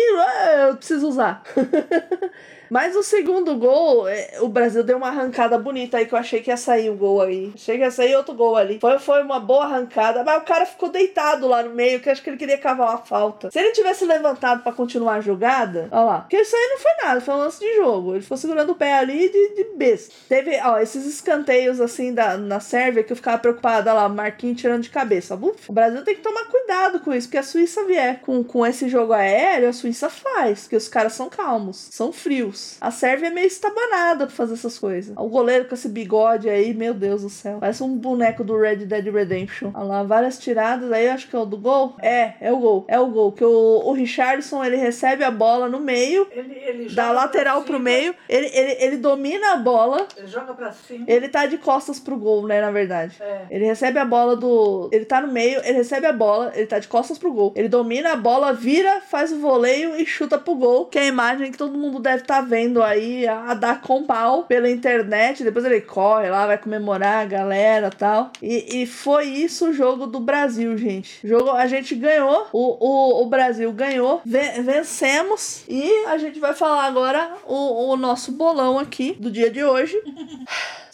eu 0.68 0.76
preciso 0.76 1.08
usar. 1.08 1.42
Mas 2.76 2.94
o 2.94 3.02
segundo 3.02 3.56
gol, 3.56 4.06
é, 4.06 4.32
o 4.42 4.50
Brasil 4.50 4.84
deu 4.84 4.98
uma 4.98 5.08
arrancada 5.08 5.58
bonita 5.58 5.96
aí 5.96 6.06
que 6.06 6.14
eu 6.14 6.20
achei 6.20 6.42
que 6.42 6.50
ia 6.50 6.58
sair 6.58 6.90
o 6.90 6.96
gol 6.98 7.22
aí. 7.22 7.54
Achei 7.56 7.78
que 7.78 7.84
ia 7.84 7.90
sair 7.90 8.14
outro 8.18 8.34
gol 8.34 8.58
ali. 8.58 8.80
Foi, 8.82 9.00
foi 9.00 9.24
uma 9.24 9.40
boa 9.40 9.64
arrancada, 9.64 10.26
mas 10.26 10.42
o 10.42 10.46
cara 10.46 10.66
ficou 10.66 10.90
deitado 10.90 11.48
lá 11.48 11.64
no 11.64 11.70
meio, 11.70 12.02
que 12.02 12.10
acho 12.10 12.22
que 12.22 12.30
ele 12.30 12.36
queria 12.36 12.58
cavar 12.58 12.90
uma 12.90 12.98
falta. 12.98 13.50
Se 13.50 13.58
ele 13.58 13.72
tivesse 13.72 14.04
levantado 14.04 14.62
pra 14.62 14.74
continuar 14.74 15.14
a 15.14 15.22
jogada, 15.22 15.88
ó 15.90 16.04
lá. 16.04 16.20
Porque 16.20 16.36
isso 16.36 16.54
aí 16.54 16.68
não 16.70 16.78
foi 16.78 16.92
nada, 17.02 17.22
foi 17.22 17.34
um 17.34 17.38
lance 17.38 17.60
de 17.62 17.76
jogo. 17.78 18.14
Ele 18.14 18.24
ficou 18.24 18.36
segurando 18.36 18.74
o 18.74 18.76
pé 18.76 18.96
ali 18.96 19.30
de, 19.30 19.56
de 19.56 19.64
besta. 19.78 20.14
Teve, 20.28 20.60
ó, 20.62 20.78
esses 20.78 21.06
escanteios 21.06 21.80
assim 21.80 22.14
da, 22.14 22.36
na 22.36 22.60
Sérvia 22.60 23.06
que 23.06 23.14
eu 23.14 23.16
ficava 23.16 23.38
preocupada 23.38 23.94
lá, 23.94 24.10
Marquinhos 24.10 24.60
tirando 24.60 24.84
de 24.84 24.90
cabeça. 24.90 25.34
Uf, 25.36 25.70
o 25.70 25.74
Brasil 25.74 26.04
tem 26.04 26.16
que 26.16 26.22
tomar 26.22 26.44
cuidado 26.48 27.00
com 27.00 27.14
isso, 27.14 27.30
porque 27.30 27.38
a 27.38 27.44
Suíça 27.44 27.86
vier 27.86 28.20
com, 28.20 28.44
com 28.44 28.66
esse 28.66 28.90
jogo 28.90 29.14
aéreo, 29.14 29.70
a 29.70 29.74
Suíça 29.74 30.10
faz, 30.10 30.64
porque 30.64 30.76
os 30.76 30.90
caras 30.90 31.14
são 31.14 31.30
calmos, 31.30 31.88
são 31.90 32.12
frios. 32.12 32.65
A 32.80 32.92
Sérvia 32.92 33.28
é 33.28 33.32
meio 33.32 33.48
estabanada 33.48 34.26
pra 34.28 34.36
fazer 34.36 34.54
essas 34.54 34.78
coisas. 34.78 35.16
O 35.18 35.28
goleiro 35.28 35.66
com 35.66 35.76
esse 35.76 35.90
bigode 35.90 36.50
aí, 36.50 36.74
meu 36.74 36.94
Deus 36.94 37.22
do 37.22 37.30
céu. 37.30 37.58
Parece 37.60 37.84
um 37.84 37.98
boneco 37.98 38.44
do 38.44 38.58
Red 38.58 38.78
Dead 38.78 39.06
Redemption. 39.14 39.72
Olha 39.74 39.86
lá, 39.86 40.04
várias 40.04 40.38
tiradas. 40.38 40.92
Aí 40.92 41.08
acho 41.08 41.28
que 41.28 41.36
é 41.36 41.40
o 41.40 41.46
do 41.46 41.58
gol. 41.58 41.96
É, 42.02 42.34
é 42.42 42.52
o 42.52 42.58
gol. 42.58 42.86
É 42.88 43.00
o 43.00 43.08
gol. 43.08 43.32
Que 43.32 43.44
o, 43.44 43.82
o 43.86 43.94
Richardson 43.94 44.64
ele 44.64 44.76
recebe 44.76 45.24
a 45.24 45.32
bola 45.32 45.68
no 45.68 45.80
meio, 45.80 46.28
Ele, 46.32 46.54
ele 46.54 46.96
da 46.96 47.12
lateral 47.12 47.64
pro 47.64 47.80
meio. 47.80 48.16
Ele, 48.28 48.48
ele, 48.54 48.78
ele 48.80 48.98
domina 48.98 49.54
a 49.54 49.58
bola. 49.58 50.08
Ele 50.18 50.28
joga 50.28 50.54
pra 50.54 50.72
cima. 50.72 51.06
Ele 51.08 51.28
tá 51.28 51.46
de 51.46 51.58
costas 51.58 52.00
pro 52.00 52.18
gol, 52.18 52.46
né? 52.46 52.62
Na 52.62 52.72
verdade. 52.72 53.18
É. 53.20 53.46
Ele 53.50 53.66
recebe 53.66 54.00
a 54.00 54.06
bola 54.06 54.36
do. 54.36 54.90
Ele 54.92 55.06
tá 55.06 55.22
no 55.22 55.32
meio, 55.32 55.60
ele 55.64 55.78
recebe 55.78 56.06
a 56.06 56.14
bola, 56.14 56.52
ele 56.56 56.68
tá 56.68 56.80
de 56.80 56.88
costas 56.88 57.18
pro 57.18 57.32
gol. 57.32 57.54
Ele 57.56 57.68
domina 57.68 58.14
a 58.14 58.16
bola, 58.16 58.54
vira, 58.54 59.02
faz 59.02 59.32
o 59.32 59.40
voleio 59.40 59.96
e 59.96 60.06
chuta 60.06 60.38
pro 60.38 60.56
gol. 60.56 60.86
Que 60.86 61.00
é 61.00 61.02
a 61.04 61.06
imagem 61.06 61.52
que 61.52 61.58
todo 61.58 61.78
mundo 61.78 62.00
deve 62.00 62.22
estar 62.22 62.42
vendo 62.46 62.82
aí 62.82 63.28
a, 63.28 63.52
a 63.52 63.54
dar 63.54 63.82
com 63.82 64.04
pau 64.06 64.44
pela 64.44 64.70
internet. 64.70 65.44
Depois 65.44 65.66
ele 65.66 65.82
corre 65.82 66.30
lá, 66.30 66.48
vai 66.48 66.58
comemorar 66.58 67.24
a 67.24 67.26
galera 67.26 67.90
tal. 67.90 68.32
E, 68.42 68.82
e 68.82 68.88
foi 68.88 69.26
isso 69.26 69.70
o 69.70 69.74
jogo 69.74 70.08
do 70.08 70.20
Brasil, 70.20 70.78
gente. 70.78 71.20
Jogo, 71.28 71.52
a 71.52 71.68
gente 71.68 71.96
ganhou, 71.96 72.48
o, 72.54 72.78
o, 73.20 73.24
o 73.24 73.26
Brasil 73.28 73.72
ganhou, 73.74 74.22
ve- 74.26 74.62
vencemos. 74.62 75.64
E 75.68 76.06
a 76.08 76.18
gente 76.18 76.40
vai 76.40 76.54
falar 76.54 76.86
agora 76.86 77.32
o, 77.46 77.92
o 77.92 77.98
nosso 77.98 78.32
bolão 78.32 78.80
aqui 78.80 79.14
do 79.20 79.30
dia 79.32 79.50
de 79.50 79.64
hoje. 79.64 79.96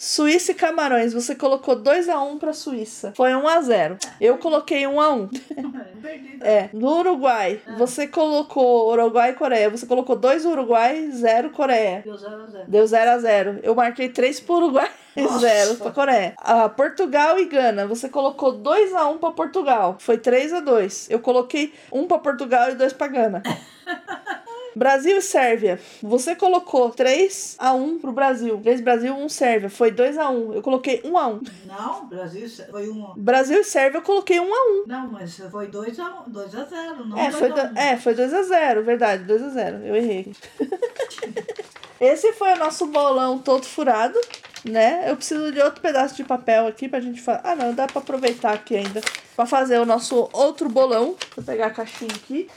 Suíça 0.02 0.50
e 0.50 0.54
Camarões, 0.56 1.12
você 1.12 1.32
colocou 1.32 1.76
2x1 1.76 2.36
pra 2.40 2.52
Suíça. 2.52 3.12
Foi 3.16 3.30
1x0. 3.30 4.04
Eu 4.20 4.36
coloquei 4.36 4.82
1x1. 4.82 5.30
Perdido. 6.02 6.44
É, 6.44 6.68
no 6.72 6.98
Uruguai, 6.98 7.62
você 7.78 8.08
colocou 8.08 8.90
Uruguai 8.90 9.30
e 9.30 9.34
Coreia. 9.34 9.70
Você 9.70 9.86
colocou 9.86 10.16
2 10.16 10.44
Uruguai, 10.44 11.08
0 11.12 11.50
Coreia. 11.50 12.02
Deu 12.04 12.16
0 12.16 12.34
a 12.34 12.46
0 12.46 12.64
Deu 12.66 12.84
0 12.84 13.10
a 13.12 13.18
0 13.18 13.60
Eu 13.62 13.76
marquei 13.76 14.08
3 14.08 14.40
pro 14.40 14.56
Uruguai 14.56 14.90
e 15.16 15.22
Nossa. 15.22 15.38
0 15.38 15.76
pra 15.76 15.92
Coreia. 15.92 16.34
Ah, 16.38 16.68
Portugal 16.68 17.38
e 17.38 17.44
Gana. 17.44 17.86
Você 17.86 18.08
colocou 18.08 18.50
2 18.50 18.92
a 18.94 19.06
1 19.06 19.18
pra 19.18 19.30
Portugal. 19.30 19.94
Foi 20.00 20.18
3 20.18 20.52
a 20.54 20.58
2 20.58 21.10
Eu 21.10 21.20
coloquei 21.20 21.72
1 21.92 22.08
pra 22.08 22.18
Portugal 22.18 22.70
e 22.70 22.74
2 22.74 22.92
pra 22.92 23.06
Gana. 23.06 23.40
Brasil 24.74 25.18
e 25.18 25.22
Sérvia. 25.22 25.78
Você 26.02 26.34
colocou 26.34 26.90
3 26.90 27.56
a 27.58 27.72
1 27.74 27.98
pro 27.98 28.12
Brasil. 28.12 28.58
3 28.62 28.80
Brasil, 28.80 29.14
1 29.14 29.28
Sérvia. 29.28 29.68
Foi 29.70 29.90
2 29.90 30.16
a 30.18 30.28
1 30.30 30.54
Eu 30.54 30.62
coloquei 30.62 31.00
1 31.04 31.18
a 31.18 31.26
1 31.28 31.40
Não, 31.66 32.06
Brasil 32.06 32.48
foi 32.70 32.88
um. 32.88 33.12
Brasil 33.16 33.60
e 33.60 33.64
Sérvia 33.64 33.98
eu 33.98 34.02
coloquei 34.02 34.40
1 34.40 34.44
a 34.54 34.82
1 34.82 34.84
Não, 34.86 35.08
mas 35.12 35.36
foi 35.50 35.66
2 35.66 35.98
a 36.00 36.04
1, 36.26 36.30
2 36.30 36.54
a 36.54 36.64
0, 36.64 37.04
não 37.06 37.18
É, 37.18 37.24
2 37.30 37.36
foi, 37.36 37.50
a 37.50 37.54
do- 37.66 37.74
1. 37.74 37.78
é, 37.78 37.96
foi 37.96 38.14
2 38.14 38.32
a 38.34 38.42
0 38.42 38.82
verdade, 38.82 39.24
2 39.24 39.42
a 39.42 39.48
0 39.50 39.78
Eu 39.84 39.96
errei. 39.96 40.32
Esse 42.00 42.32
foi 42.32 42.52
o 42.52 42.56
nosso 42.58 42.86
bolão 42.86 43.38
todo 43.38 43.64
furado, 43.64 44.18
né? 44.64 45.04
Eu 45.08 45.16
preciso 45.16 45.52
de 45.52 45.60
outro 45.60 45.80
pedaço 45.80 46.16
de 46.16 46.24
papel 46.24 46.66
aqui 46.66 46.88
pra 46.88 46.98
gente 47.00 47.20
fazer. 47.20 47.40
Ah, 47.44 47.54
não, 47.54 47.72
dá 47.72 47.86
pra 47.86 48.00
aproveitar 48.00 48.52
aqui 48.52 48.74
ainda 48.76 49.00
pra 49.36 49.46
fazer 49.46 49.78
o 49.78 49.86
nosso 49.86 50.28
outro 50.32 50.68
bolão. 50.68 51.14
Vou 51.36 51.44
pegar 51.44 51.66
a 51.66 51.70
caixinha 51.70 52.10
aqui. 52.12 52.48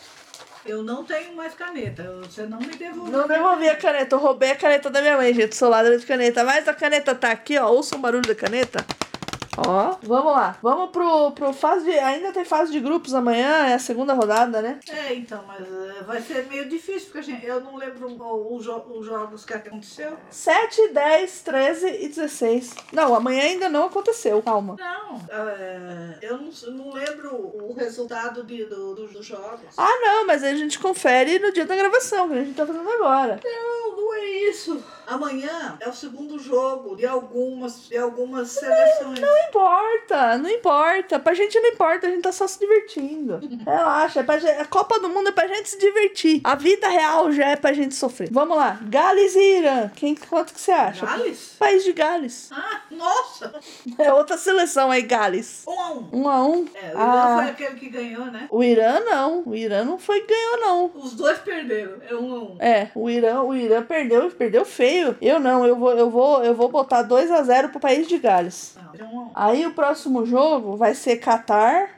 Eu 0.66 0.82
não 0.82 1.03
tenho 1.03 1.36
mais 1.36 1.53
caneta. 1.53 2.03
Você 2.24 2.47
não 2.47 2.59
me 2.59 2.76
devolveu. 2.76 3.11
Não 3.11 3.28
devolvi 3.28 3.70
a 3.70 3.76
caneta, 3.76 4.16
eu 4.16 4.20
roubei 4.20 4.51
a 4.51 4.55
caneta 4.55 4.89
da 4.89 4.99
minha 4.99 5.16
mãe, 5.16 5.32
gente. 5.34 5.55
Sou 5.55 5.70
ladra 5.70 5.97
de 5.97 6.05
caneta. 6.05 6.43
Mas 6.43 6.68
a 6.68 6.74
caneta 6.74 7.13
tá 7.13 7.32
aqui, 7.32 7.57
ó. 7.57 7.70
Ouça 7.70 7.95
o 7.95 7.99
barulho 7.99 8.28
da 8.28 8.34
caneta. 8.34 8.84
Ó, 9.58 9.95
vamos 10.03 10.34
lá. 10.34 10.58
Vamos 10.62 10.89
pro, 10.89 11.32
pro 11.32 11.53
fase 11.53 11.86
de. 11.86 11.97
Ainda 11.97 12.32
tem 12.34 12.43
fase 12.43 12.72
de 12.74 12.80
grupos 12.82 13.14
amanhã, 13.14 13.68
é 13.68 13.74
a 13.76 13.80
segunda 13.80 14.14
rodada, 14.14 14.62
né? 14.62 14.80
É, 14.89 15.14
então, 15.14 15.43
mas 15.47 15.62
eh, 15.62 16.03
vai 16.06 16.22
ser 16.22 16.45
meio 16.47 16.68
difícil, 16.68 17.08
porque 17.12 17.22
gente, 17.22 17.45
eu 17.45 17.62
não 17.62 17.78
lembro 17.78 18.08
o- 18.10 18.56
o 18.56 18.60
jo- 18.62 18.84
os 18.89 19.06
jogos 19.06 19.45
que 19.45 19.53
aconteceu. 19.53 20.18
7, 20.30 20.89
10, 20.89 21.41
13 21.41 21.88
e 21.88 22.08
16. 22.10 22.74
Não, 22.91 23.16
amanhã 23.16 23.43
ainda 23.43 23.70
não 23.70 23.86
aconteceu, 23.86 24.41
calma. 24.43 24.76
Não, 24.78 25.22
eh, 25.30 26.18
eu 26.22 26.38
não, 26.38 26.49
não 26.74 26.91
lembro 26.93 27.34
o 27.36 27.74
resultado 27.74 28.43
de, 28.43 28.66
do, 28.66 28.93
do- 28.93 29.08
dos 29.08 29.26
jogos. 29.26 29.62
Ah, 29.78 29.99
não, 30.01 30.28
mas 30.28 30.43
aí 30.43 30.53
a 30.53 30.58
gente 30.58 30.80
confere 30.80 31.39
no 31.39 31.53
dia 31.53 31.66
da 31.66 31.76
gravação, 31.78 32.28
que 32.28 32.34
a 32.36 32.43
gente 32.43 32.56
tá 32.56 32.66
fazendo 32.66 32.89
agora. 32.91 33.39
Não, 33.43 33.95
não 33.95 34.14
é 34.16 34.26
isso. 34.49 34.84
Amanhã 35.08 35.78
é 35.80 35.88
o 35.88 35.93
segundo 35.93 36.38
jogo 36.39 36.95
de 36.95 37.06
algumas, 37.06 37.88
de 37.88 37.97
algumas 37.97 38.49
seleções. 38.49 39.20
não 39.20 39.38
importa, 39.50 40.38
não 40.38 40.50
importa. 40.50 41.20
Pra 41.20 41.34
gente 41.34 41.60
não 41.60 41.70
importa, 41.70 42.08
a 42.08 42.10
gente 42.10 42.22
tá 42.22 42.32
só 42.32 42.48
se 42.48 42.60
divertindo. 42.60 43.39
Relaxa, 43.66 44.20
é 44.20 44.24
pra 44.24 44.38
gente, 44.38 44.60
a 44.60 44.66
Copa 44.66 45.00
do 45.00 45.10
Mundo 45.10 45.30
é 45.30 45.32
pra 45.32 45.48
gente 45.48 45.70
se 45.70 45.80
divertir. 45.80 46.41
A 46.43 46.56
vida 46.56 46.88
real 46.88 47.32
já 47.32 47.48
é 47.50 47.56
pra 47.56 47.74
gente 47.74 47.96
sofrer. 47.96 48.30
Vamos 48.32 48.58
lá, 48.58 48.80
Gales 48.84 49.36
e 49.36 49.58
Irã. 49.60 49.89
Quem, 49.96 50.16
quanto 50.16 50.54
que 50.54 50.60
você 50.62 50.72
acha? 50.72 51.06
Gales? 51.06 51.56
País 51.60 51.84
de 51.84 51.93
Gales. 51.93 52.50
Ah, 52.52 52.82
nossa! 52.91 53.54
É 53.98 54.12
outra 54.14 54.38
seleção 54.38 54.91
aí, 54.91 55.02
Gales. 55.02 55.64
Um 55.68 55.80
a 55.80 55.91
um. 55.91 56.10
Um 56.14 56.30
a 56.30 56.43
um. 56.46 56.66
É, 56.76 56.88
o 56.88 56.91
Irã 56.91 56.96
Ah, 56.98 57.39
foi 57.41 57.52
aquele 57.52 57.80
que 57.80 57.89
ganhou, 57.89 58.26
né? 58.26 58.48
o 58.50 58.64
Irã 58.64 59.00
não. 59.02 59.43
O 59.46 59.56
Irã 59.56 59.84
não 59.84 59.98
foi 59.98 60.22
que 60.22 60.28
ganhou, 60.34 60.60
não. 60.60 60.91
Os 60.96 61.14
dois 61.14 61.38
perderam. 61.39 61.93
É 62.10 62.16
um 62.16 62.34
a 62.36 62.39
um. 62.43 62.58
É, 62.60 62.91
o 62.96 63.10
Irã, 63.10 63.41
o 63.41 63.56
Irã 63.56 63.82
perdeu, 63.84 64.30
perdeu 64.32 64.66
feio. 64.66 65.16
Eu 65.22 65.39
não, 65.39 65.66
eu 65.66 65.76
vou, 65.76 65.91
eu 65.91 66.10
vou, 66.10 66.43
eu 66.43 66.54
vou 66.54 66.70
botar 66.70 67.02
2 67.04 67.32
a 67.32 67.41
0 67.43 67.70
pro 67.70 67.80
país 67.80 68.08
de 68.08 68.18
Gales. 68.18 68.76
Não, 68.76 69.06
é 69.06 69.10
um 69.10 69.20
a 69.20 69.24
um. 69.24 69.32
Aí 69.38 69.68
o 69.68 69.74
próximo 69.74 70.26
jogo 70.26 70.78
vai 70.78 70.96
ser 70.96 71.18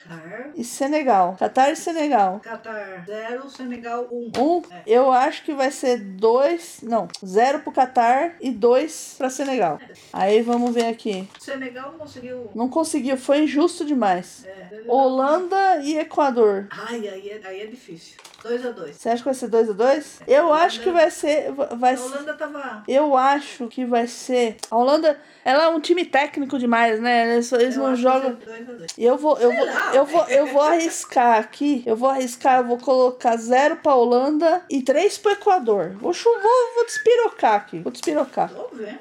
Catar 0.08 0.22
Qatar, 0.22 0.52
e 0.56 0.64
Senegal. 0.64 1.36
Catar 1.38 1.72
e 1.72 1.76
Senegal. 1.76 2.40
Qatar 2.40 3.04
0, 3.06 3.50
Senegal 3.50 4.08
1. 4.12 4.32
Um. 4.38 4.58
Um, 4.58 4.62
eu 4.86 5.12
acho 5.12 5.44
que 5.44 5.54
vai 5.54 5.70
ser 5.70 5.98
dois, 5.98 6.80
não, 6.82 7.08
zero 7.26 7.60
pro 7.60 7.72
Catar 7.72 8.36
e 8.40 8.52
dois 8.52 9.16
pra 9.18 9.30
Senegal. 9.30 9.80
Aí 10.14 10.42
vamos 10.42 10.74
ver 10.74 10.86
aqui. 10.86 11.28
Senegal 11.40 11.92
não 11.92 12.00
conseguiu. 12.00 12.52
Não 12.56 12.70
conseguiu, 12.70 13.18
foi 13.18 13.44
injusto 13.44 13.84
demais. 13.86 14.46
É, 14.46 14.84
Holanda 14.88 15.78
e 15.84 15.98
Equador. 15.98 16.68
Ai, 16.72 17.08
aí 17.08 17.30
é, 17.30 17.42
aí 17.46 17.62
é 17.62 17.66
difícil. 17.66 18.16
2 18.44 18.66
a 18.66 18.72
2 18.72 18.96
Você 18.96 19.10
acha 19.10 19.18
que 19.18 19.26
vai 19.26 19.34
ser 19.34 19.48
2 19.48 19.70
a 19.70 19.74
2 19.74 20.22
Eu 20.28 20.54
acho 20.54 20.82
que 20.82 20.92
vai 20.92 21.10
ser 21.10 21.52
vai 21.52 21.96
A 21.96 22.00
Holanda 22.00 22.34
tava. 22.34 22.84
Eu 22.88 23.18
acho 23.18 23.68
que 23.68 23.86
vai 23.86 24.08
ser. 24.08 24.58
A 24.70 24.78
Holanda, 24.78 25.20
ela 25.44 25.64
é 25.66 25.70
um 25.70 25.80
time 25.80 26.06
técnico 26.06 26.58
demais, 26.58 27.00
né? 27.00 27.34
Eles, 27.34 27.52
eles 27.52 27.76
eu 27.76 27.84
não 27.84 27.92
acho 27.92 28.02
jogam. 28.02 28.34
2 28.34 28.66
2 28.66 28.94
E 28.98 29.04
eu 29.04 29.18
vou, 29.18 29.38
eu 29.40 29.50
Sei 29.50 29.58
vou, 29.58 29.66
lá, 29.66 29.96
eu 29.98 30.06
vou, 30.06 30.24
eu 30.26 30.48
vou 30.48 30.62
arriscar 30.62 31.40
aqui. 31.40 31.84
Eu 31.86 31.96
vou 31.96 32.10
arriscar, 32.10 32.60
eu 32.60 32.66
vou 32.66 32.78
colocar 32.78 33.36
zero 33.38 33.78
pra 33.78 33.96
Holanda 33.96 34.62
e 34.70 34.82
três 34.82 35.18
pro 35.18 35.32
Equador. 35.32 35.92
Vou, 36.00 36.12
vou, 36.14 36.74
vou 36.76 36.86
despirocar 36.86 37.56
aqui. 37.56 37.80
Vou 37.80 37.92
despirocar. 37.92 38.52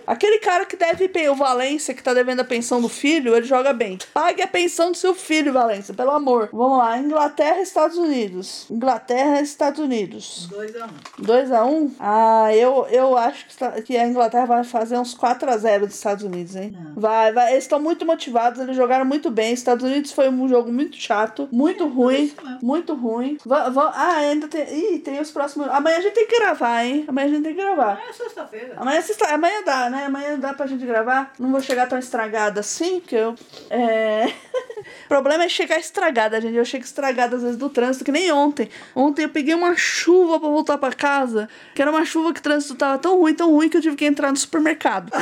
Aquele 0.07 0.39
cara 0.39 0.65
que 0.65 0.77
deve 0.77 1.09
pe- 1.09 1.29
o 1.29 1.35
Valência, 1.35 1.95
que 1.95 2.03
tá 2.03 2.13
devendo 2.15 2.41
a 2.41 2.45
pensão 2.45 2.81
do 2.81 2.89
filho, 2.89 3.35
ele 3.37 3.47
joga 3.47 3.73
bem. 3.73 3.99
Pague 4.13 4.43
a 4.43 4.47
pensão 4.47 4.91
do 4.91 4.97
seu 4.97 5.15
filho, 5.15 5.53
Valência, 5.53 5.93
pelo 5.95 6.11
amor. 6.11 6.49
Vamos 6.53 6.79
lá, 6.79 6.99
Inglaterra 6.99 7.59
e 7.59 7.63
Estados 7.63 7.97
Unidos. 7.99 8.67
Inglaterra 8.71 9.41
e 9.41 9.45
Estados 9.45 9.81
Unidos. 9.81 10.49
2 10.51 10.77
a 10.77 10.87
1 10.87 10.89
2x1? 11.23 11.91
Ah, 12.01 12.55
eu, 12.55 12.87
eu 12.91 13.17
acho 13.17 13.47
que, 13.47 13.57
tá- 13.57 13.73
que 13.83 13.97
a 13.97 14.07
Inglaterra 14.07 14.47
vai 14.47 14.65
fazer 14.65 14.99
uns 14.99 15.15
4x0 15.17 15.81
dos 15.87 15.95
Estados 15.95 16.25
Unidos, 16.25 16.57
hein? 16.57 16.73
Não. 16.79 16.95
Vai, 17.01 17.33
vai. 17.33 17.53
Eles 17.53 17.65
estão 17.65 17.81
muito 17.81 18.05
motivados, 18.07 18.61
eles 18.61 18.77
jogaram 18.77 19.05
muito 19.05 19.31
bem. 19.31 19.53
Estados 19.53 19.85
Unidos 19.85 20.13
foi 20.13 20.29
um 20.29 20.49
jogo 20.49 20.73
muito 20.73 20.86
chato, 20.93 21.49
muito 21.51 21.87
ruim. 21.87 22.33
Muito 22.63 22.95
ruim. 22.95 23.39
Va- 23.45 23.69
va- 23.69 23.93
ah, 23.95 24.17
ainda 24.17 24.47
tem. 24.49 24.95
Ih, 24.95 24.99
tem 24.99 25.21
os 25.21 25.31
próximos. 25.31 25.69
Amanhã 25.69 25.99
a 25.99 26.01
gente 26.01 26.15
tem 26.15 26.27
que 26.27 26.39
gravar, 26.39 26.85
hein? 26.85 27.05
Amanhã 27.09 27.27
a 27.27 27.31
gente 27.31 27.43
tem 27.43 27.55
que 27.55 27.61
gravar. 27.63 28.01
É 28.09 28.13
sexta-feira. 28.13 28.75
Amanhã, 28.77 29.01
sexta- 29.01 29.35
amanhã 29.35 29.63
dá, 29.65 29.91
né? 29.91 30.05
Amanhã 30.07 30.39
dá 30.39 30.53
pra 30.55 30.67
gente 30.67 30.85
gravar. 30.85 31.33
Não 31.39 31.51
vou 31.51 31.61
chegar 31.61 31.87
tão 31.89 31.99
estragada 31.99 32.61
assim, 32.61 33.01
porque 33.01 33.17
eu. 33.17 33.35
É. 33.71 34.27
O 35.05 35.09
problema 35.09 35.45
é 35.45 35.49
chegar 35.49 35.79
estragada, 35.79 36.41
gente. 36.41 36.55
Eu 36.57 36.65
chego 36.65 36.85
estragada 36.85 37.37
às 37.37 37.43
vezes 37.43 37.57
do 37.57 37.69
trânsito, 37.71 38.05
que 38.05 38.13
nem 38.13 38.31
ontem. 38.33 38.69
Ontem 38.95 39.23
eu 39.25 39.29
peguei 39.29 39.55
uma 39.55 39.75
chuva 39.77 40.39
pra 40.39 40.49
voltar 40.49 40.79
pra 40.79 40.93
casa, 40.93 41.49
que 41.75 41.81
era 41.83 41.91
uma 41.91 42.05
chuva 42.05 42.33
que 42.33 42.41
o 42.41 42.43
trânsito 42.43 42.75
tava 42.75 42.99
tão 42.99 43.19
ruim, 43.19 43.35
tão 43.35 43.51
ruim 43.51 43.69
que 43.69 43.77
eu 43.77 43.81
tive 43.83 43.97
que 43.97 44.05
entrar 44.05 44.31
no 44.31 44.37
supermercado. 44.37 45.11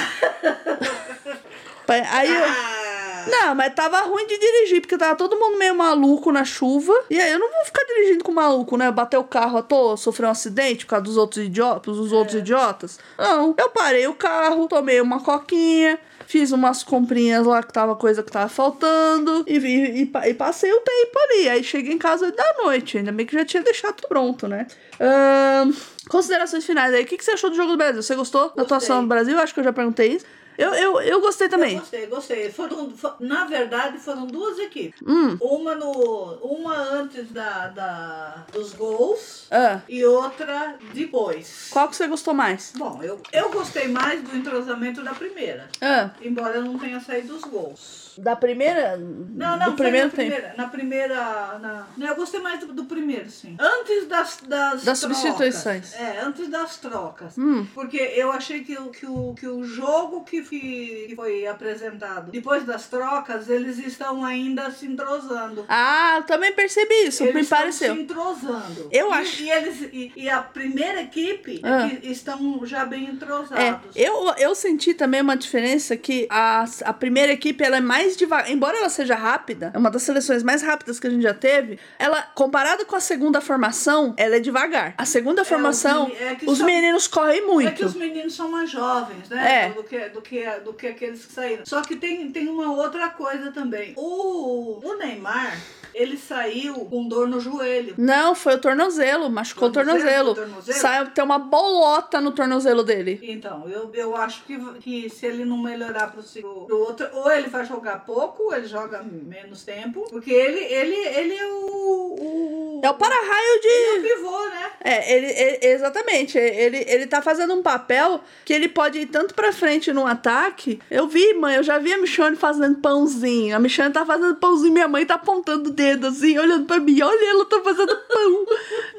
Aí 1.89 2.29
eu. 2.35 2.93
Não, 3.31 3.55
mas 3.55 3.75
tava 3.75 4.01
ruim 4.03 4.27
de 4.27 4.39
dirigir, 4.39 4.81
porque 4.81 4.97
tava 4.99 5.14
todo 5.16 5.37
mundo 5.39 5.57
meio 5.59 5.75
maluco 5.75 6.31
na 6.33 6.45
chuva. 6.45 6.93
E 7.11 7.20
aí 7.20 7.33
eu 7.33 7.39
não 7.39 7.51
vou 7.51 7.64
ficar 7.64 7.85
dirigindo 7.85 8.25
com 8.25 8.33
maluco, 8.33 8.77
né? 8.77 8.91
Bater 8.91 9.16
o 9.18 9.25
carro 9.25 9.59
à 9.59 9.62
toa, 9.62 9.97
sofrer 9.97 10.27
um 10.27 10.31
acidente 10.31 10.85
por 10.85 10.91
causa 10.91 11.05
dos 11.05 11.16
outros 11.16 11.45
idiotas, 11.45 11.97
dos 11.97 12.12
outros 12.12 12.37
idiotas. 12.37 12.99
Não, 13.18 13.55
eu 13.59 13.70
parei 13.70 14.07
o 14.07 14.14
carro, 14.14 14.66
tomei 14.68 15.01
uma 15.01 15.20
coquinha, 15.20 15.99
fiz 16.27 16.53
umas 16.53 16.83
comprinhas 16.83 17.45
lá 17.47 17.62
que 17.62 17.72
tava 17.72 17.95
coisa 17.97 18.22
que 18.22 18.31
tava 18.33 18.49
faltando 18.49 19.45
e, 19.47 19.59
vi- 19.59 20.03
e, 20.03 20.29
e 20.29 20.35
passei 20.35 20.72
o 20.72 20.81
tempo 20.81 21.18
ali. 21.18 21.49
Aí 21.49 21.64
cheguei 21.64 21.93
em 21.93 21.99
casa 21.99 22.31
da 22.33 22.55
noite, 22.64 22.99
ainda 22.99 23.12
bem 23.12 23.27
que 23.27 23.35
já 23.37 23.45
tinha 23.45 23.62
deixado 23.62 23.95
tudo 23.97 24.09
pronto, 24.09 24.47
né? 24.49 24.66
Ahn, 25.01 25.72
considerações 26.09 26.64
finais 26.64 26.93
aí. 26.95 27.03
O 27.03 27.07
que, 27.07 27.16
que 27.16 27.25
você 27.25 27.33
achou 27.33 27.51
do 27.51 27.57
jogo 27.57 27.72
do 27.72 27.77
Brasil? 27.77 28.03
Você 28.03 28.14
gostou 28.14 28.51
da 28.55 28.62
atuação 28.62 29.03
do 29.03 29.09
Brasil? 29.09 29.39
Acho 29.39 29.53
que 29.55 29.61
eu 29.61 29.64
já 29.64 29.72
perguntei 29.72 30.12
isso. 30.12 30.27
Eu, 30.57 30.72
eu, 30.74 31.00
eu 31.00 31.20
gostei 31.20 31.48
também. 31.48 31.74
Eu 31.74 31.80
gostei, 31.80 32.07
gostei. 32.07 32.50
Foram, 32.52 32.90
fo- 32.90 33.14
na 33.20 33.44
verdade, 33.44 33.98
foram 33.98 34.26
duas 34.26 34.59
equipes. 34.59 35.00
Hum. 35.07 35.36
Uma 35.40 35.74
no. 35.74 36.38
Uma 36.42 36.76
antes 36.76 37.30
da, 37.32 37.68
da, 37.68 38.44
dos 38.52 38.72
gols 38.74 39.46
Ah. 39.50 39.80
e 39.88 40.05
outra 40.05 40.76
depois. 40.92 41.68
Qual 41.70 41.88
que 41.88 41.96
você 41.96 42.07
gostou 42.07 42.34
mais? 42.34 42.72
Bom, 42.76 43.00
eu, 43.02 43.20
eu 43.32 43.50
gostei 43.50 43.88
mais 43.88 44.22
do 44.22 44.36
entrosamento 44.36 45.02
da 45.02 45.14
primeira. 45.14 45.68
Ah, 45.80 46.11
Embora 46.22 46.61
não 46.61 46.78
tenha 46.78 47.00
saído 47.00 47.34
os 47.36 47.42
gols. 47.42 48.03
Da 48.19 48.37
primeira. 48.37 48.97
Não, 48.97 49.57
não, 49.57 49.59
do 49.59 49.65
foi 49.77 49.87
primeiro 49.87 50.07
na 50.09 50.12
tempo. 50.12 50.31
primeira. 50.31 50.55
Na 50.57 50.69
primeira. 50.69 51.59
Na... 51.59 52.09
Eu 52.09 52.17
gostei 52.17 52.41
mais 52.41 52.61
do, 52.61 52.73
do 52.73 52.85
primeiro, 52.85 53.31
sim. 53.31 53.57
Antes 53.59 54.07
das. 54.07 54.39
Das, 54.47 54.85
Das 54.85 55.01
trocas. 55.01 55.19
substituições. 55.19 55.95
É, 55.95 56.21
antes 56.23 56.49
das 56.49 56.77
trocas. 56.77 57.37
Hum. 57.39 57.67
Porque 57.75 57.97
eu 57.97 58.31
achei 58.33 58.62
que, 58.65 58.77
o- 58.79 58.91
que, 58.91 59.07
o, 59.07 59.35
que 59.35 59.47
o 59.47 59.65
jogo 59.65 60.25
que, 60.25 60.43
que 60.43 61.12
foi 61.17 61.47
apresentado 61.47 62.31
depois 62.31 62.65
das 62.65 62.87
trocas, 62.89 63.49
eles 63.49 63.79
estão 63.79 64.25
ainda 64.25 64.71
se 64.71 64.87
entrosando. 64.87 65.65
Ah, 65.69 66.17
eu 66.19 66.23
também 66.25 66.53
percebi 66.53 67.07
isso, 67.07 67.23
eles 67.23 67.35
me 67.35 67.41
estão 67.41 67.59
pareceu. 67.59 67.95
se 67.95 68.01
entrosando. 68.03 68.89
Eu 68.91 69.09
E- 69.11 69.12
acho- 69.12 69.43
E, 69.43 69.51
eles, 69.51 69.81
e, 69.93 70.12
e 70.17 70.29
a 70.29 70.43
primeira 70.43 71.03
equipe 71.03 71.61
é 71.62 71.69
Ah. 71.69 71.89
que 71.89 72.07
estão 72.09 72.65
já 72.67 72.85
bem 72.85 73.07
É, 73.07 73.11
entrosados. 73.11 73.95
eu, 73.97 74.33
eu 74.39 74.55
senti 74.55 74.95
também 74.95 75.21
uma 75.21 75.37
diferença 75.37 75.97
que 75.97 76.27
a, 76.31 76.65
a 76.85 76.93
primeira 76.93 77.33
equipe 77.33 77.62
ela 77.65 77.77
é 77.77 77.81
mais 77.81 78.03
devagar. 78.16 78.50
Embora 78.50 78.76
ela 78.78 78.88
seja 78.88 79.14
rápida, 79.14 79.70
é 79.74 79.78
uma 79.78 79.90
das 79.90 80.02
seleções 80.02 80.42
mais 80.42 80.62
rápidas 80.62 81.00
que 81.00 81.07
a 81.07 81.11
gente 81.11 81.22
já 81.22 81.34
teve. 81.34 81.78
Ela, 81.98 82.22
comparada 82.34 82.84
com 82.84 82.94
a 82.96 83.00
segunda 83.00 83.40
formação, 83.40 84.14
ela 84.16 84.36
é 84.36 84.40
devagar. 84.40 84.94
A 84.98 85.05
segunda 85.07 85.44
formação, 85.44 86.07
meni- 86.09 86.18
é 86.20 86.36
os 86.46 86.59
são- 86.59 86.66
meninos 86.66 87.07
correm 87.07 87.36
É 87.38 87.40
que 87.40 87.46
muito. 87.46 87.86
os 87.86 87.94
meninos 87.94 88.34
são 88.34 88.50
mais 88.50 88.70
jovens, 88.70 89.28
né? 89.28 89.64
É. 89.66 89.68
Do, 89.70 89.82
que, 89.84 90.09
do, 90.11 90.20
que, 90.22 90.44
do 90.61 90.72
que 90.74 90.86
aqueles 90.86 91.24
que 91.24 91.32
saíram. 91.32 91.64
Só 91.66 91.80
que 91.82 91.96
tem, 91.96 92.30
tem 92.30 92.48
uma 92.48 92.72
outra 92.72 93.09
coisa 93.11 93.50
também. 93.50 93.94
O, 93.96 94.80
o 94.84 94.96
Neymar, 94.98 95.59
ele 95.94 96.16
saiu 96.16 96.74
com 96.86 97.07
dor 97.09 97.28
no 97.28 97.40
joelho. 97.40 97.94
Não, 97.96 98.34
foi 98.34 98.55
o 98.55 98.59
tornozelo, 98.61 99.30
machucou 99.30 99.70
Tornozelo? 99.70 100.32
o 100.32 100.34
tornozelo. 100.34 100.34
Tornozelo? 100.34 100.78
Saiu, 100.78 101.07
tem 101.11 101.24
uma 101.24 101.38
bolota 101.38 102.20
no 102.20 102.32
tornozelo 102.32 102.82
dele. 102.82 103.20
Então, 103.22 103.68
eu, 103.68 103.90
eu 103.94 104.16
acho 104.16 104.42
que, 104.44 104.59
que 104.80 105.09
se 105.09 105.26
ele 105.26 105.44
não 105.44 105.57
melhorar 105.59 106.09
pro, 106.12 106.22
pro 106.66 106.78
outro, 106.78 107.07
ou 107.12 107.30
ele 107.30 107.48
vai 107.48 107.64
jogar 107.64 107.93
pouco, 107.99 108.45
ou 108.45 108.55
ele 108.55 108.66
joga 108.66 109.03
menos 109.03 109.64
tempo. 109.64 110.05
Porque 110.11 110.30
ele, 110.32 110.61
ele, 110.61 110.95
ele 110.97 111.34
é 111.36 111.47
o. 111.47 112.16
o 112.20 112.80
É 112.84 112.90
o 112.90 112.95
para-raio 112.95 113.61
de. 113.61 113.68
ele 113.68 114.09
é 114.09 114.12
o 114.12 114.16
pivô, 114.16 114.45
né? 114.47 114.70
É, 114.86 115.14
ele, 115.16 115.26
ele- 115.26 115.59
exatamente. 115.62 116.36
Ele, 116.36 116.84
ele 116.86 117.07
tá 117.07 117.22
fazendo 117.22 117.55
um 117.55 117.62
papel 117.62 118.20
que 118.45 118.53
ele 118.53 118.68
pode 118.68 118.99
ir 118.99 119.07
tanto 119.07 119.34
pra 119.34 119.53
frente 119.53 119.92
no 119.92 120.07
ataque. 120.07 120.80
Eu 120.90 121.07
vi, 121.09 121.32
mãe, 121.34 121.57
eu 121.57 121.62
já 121.62 121.78
vi 121.78 121.92
a 121.92 121.99
Michonne 121.99 122.36
fazendo 122.36 122.78
pãozinho. 122.80 123.57
A 123.57 123.59
Michonne 123.59 123.92
tá 123.92 124.05
fazendo 124.05 124.34
pãozinho, 124.36 124.72
minha 124.72 124.88
mãe 124.88 125.07
tá 125.07 125.14
apontando 125.14 125.70
o 125.70 125.72
dedo 125.72 126.09
assim, 126.09 126.38
olhando 126.38 126.66
pra 126.66 126.78
mim. 126.78 127.01
Olha, 127.01 127.30
ela 127.30 127.45
tá 127.47 127.61
fazendo 127.62 127.97
pão. 127.97 128.47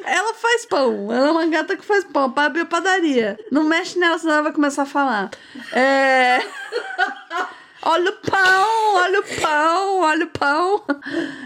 ela 0.05 0.33
faz 0.33 0.65
pão. 0.65 1.11
Ela 1.13 1.27
é 1.27 1.31
uma 1.31 1.45
gata 1.47 1.77
que 1.77 1.85
faz 1.85 2.03
pão, 2.03 2.31
pra 2.31 2.45
abrir 2.45 2.61
a 2.61 2.65
padaria. 2.65 3.37
Não 3.51 3.63
mexe 3.63 3.99
nela, 3.99 4.17
senão 4.17 4.33
ela 4.33 4.43
vai 4.43 4.53
começar 4.53 4.83
a 4.83 4.85
falar. 4.87 5.29
É. 5.71 6.39
Olha 7.85 8.09
o 8.09 8.13
pão, 8.13 8.95
olha 8.95 9.19
o 9.19 9.41
pão, 9.41 9.99
olha 9.99 10.25
o 10.25 10.29
pão. 10.29 10.83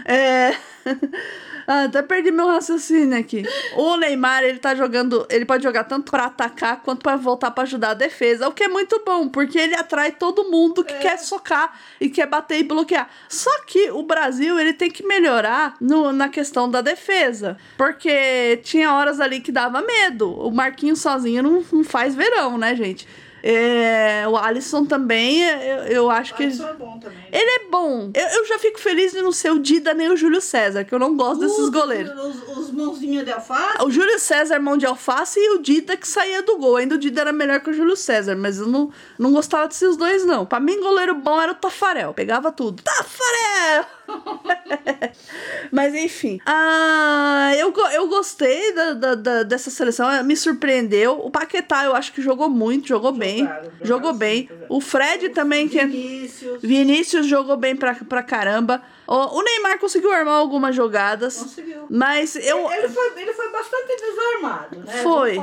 É. 0.06 0.56
Ah, 1.72 1.84
até 1.84 2.02
perdi 2.02 2.32
meu 2.32 2.48
raciocínio 2.48 3.16
aqui. 3.16 3.44
O 3.76 3.96
Neymar, 3.96 4.42
ele 4.42 4.58
tá 4.58 4.74
jogando. 4.74 5.24
Ele 5.30 5.44
pode 5.44 5.62
jogar 5.62 5.84
tanto 5.84 6.10
pra 6.10 6.24
atacar 6.24 6.82
quanto 6.82 7.00
pra 7.00 7.14
voltar 7.14 7.52
pra 7.52 7.62
ajudar 7.62 7.90
a 7.90 7.94
defesa. 7.94 8.48
O 8.48 8.52
que 8.52 8.64
é 8.64 8.68
muito 8.68 9.00
bom, 9.06 9.28
porque 9.28 9.56
ele 9.56 9.76
atrai 9.76 10.10
todo 10.10 10.50
mundo 10.50 10.82
que 10.82 10.94
quer 10.94 11.16
socar 11.18 11.78
e 12.00 12.08
quer 12.10 12.26
bater 12.26 12.58
e 12.58 12.64
bloquear. 12.64 13.08
Só 13.28 13.62
que 13.68 13.88
o 13.92 14.02
Brasil, 14.02 14.58
ele 14.58 14.72
tem 14.72 14.90
que 14.90 15.06
melhorar 15.06 15.76
no, 15.80 16.12
na 16.12 16.28
questão 16.28 16.68
da 16.68 16.80
defesa. 16.80 17.56
Porque 17.78 18.58
tinha 18.64 18.92
horas 18.92 19.20
ali 19.20 19.38
que 19.38 19.52
dava 19.52 19.80
medo. 19.80 20.28
O 20.28 20.50
Marquinhos 20.50 21.00
sozinho 21.00 21.40
não, 21.40 21.64
não 21.72 21.84
faz 21.84 22.16
verão, 22.16 22.58
né, 22.58 22.74
gente? 22.74 23.06
É, 23.42 24.24
o 24.28 24.36
Alisson 24.36 24.84
também, 24.84 25.42
eu, 25.42 25.78
eu 25.84 26.10
acho 26.10 26.34
que. 26.34 26.44
Alisson 26.44 26.68
é 26.68 26.72
bom 26.74 26.98
também. 26.98 27.18
Ele 27.32 27.50
é 27.50 27.70
bom. 27.70 28.10
Eu, 28.14 28.26
eu 28.26 28.46
já 28.46 28.58
fico 28.58 28.78
feliz 28.78 29.12
de 29.12 29.22
não 29.22 29.32
ser 29.32 29.50
o 29.52 29.58
Dida 29.58 29.94
nem 29.94 30.10
o 30.10 30.16
Júlio 30.16 30.40
César, 30.40 30.84
que 30.84 30.94
eu 30.94 30.98
não 30.98 31.16
gosto 31.16 31.40
desses 31.40 31.58
Os- 31.58 31.70
goleiros. 31.70 32.12
Os, 32.18 32.58
os 32.58 32.70
mãozinhos 32.70 33.24
de 33.24 33.32
alface. 33.32 33.82
O 33.84 33.90
Júlio 33.90 34.18
César, 34.18 34.58
mão 34.60 34.76
de 34.76 34.86
alface, 34.86 35.38
e 35.40 35.50
o 35.56 35.58
Dida 35.62 35.96
que 35.96 36.06
saía 36.06 36.42
do 36.42 36.56
gol. 36.58 36.76
Ainda 36.76 36.96
o 36.96 36.98
Dida 36.98 37.20
era 37.22 37.32
melhor 37.32 37.60
que 37.60 37.70
o 37.70 37.72
Júlio 37.72 37.96
César, 37.96 38.36
mas 38.36 38.58
eu 38.58 38.66
não, 38.66 38.90
não 39.18 39.32
gostava 39.32 39.68
desses 39.68 39.96
dois, 39.96 40.24
não. 40.24 40.44
Pra 40.44 40.60
mim, 40.60 40.80
goleiro 40.80 41.14
bom 41.14 41.40
era 41.40 41.52
o 41.52 41.54
Tafarel. 41.54 42.12
Pegava 42.12 42.50
tudo. 42.52 42.82
Tafarel! 42.82 43.86
mas 45.70 45.94
enfim. 45.94 46.40
Ah, 46.46 47.52
eu, 47.56 47.72
eu 47.92 48.08
gostei 48.08 48.72
da, 48.74 48.92
da- 48.94 49.14
da- 49.14 49.42
dessa 49.42 49.70
seleção, 49.70 50.10
eh, 50.10 50.22
me 50.22 50.36
surpreendeu. 50.36 51.18
O 51.18 51.30
Paquetá, 51.30 51.84
eu 51.84 51.94
acho 51.94 52.12
que 52.12 52.22
jogou 52.22 52.48
muito, 52.48 52.88
jogou 52.88 53.12
bem. 53.12 53.38
Jogaram, 53.40 53.70
Jogou 53.82 54.12
sim, 54.12 54.18
bem. 54.18 54.42
jogaram. 54.48 54.66
O 54.68 54.80
Fred 54.80 55.28
também, 55.30 55.68
que 55.68 55.78
é. 55.78 55.86
Vinícius. 55.86 56.62
Vinícius 56.62 57.26
jogou 57.26 57.56
bem 57.56 57.74
pra, 57.76 57.94
pra 57.94 58.22
caramba. 58.22 58.82
O, 59.12 59.42
Neymar 59.42 59.76
conseguiu 59.80 60.12
armar 60.12 60.34
algumas 60.34 60.74
jogadas. 60.74 61.36
Conseguiu. 61.38 61.84
Mas 61.90 62.36
eu. 62.36 62.70
Ele 62.70 62.88
foi, 62.88 63.12
ele 63.20 63.32
foi 63.32 63.48
bastante 63.50 63.96
desarmado, 63.96 64.78
né? 64.78 65.02
Foi. 65.02 65.34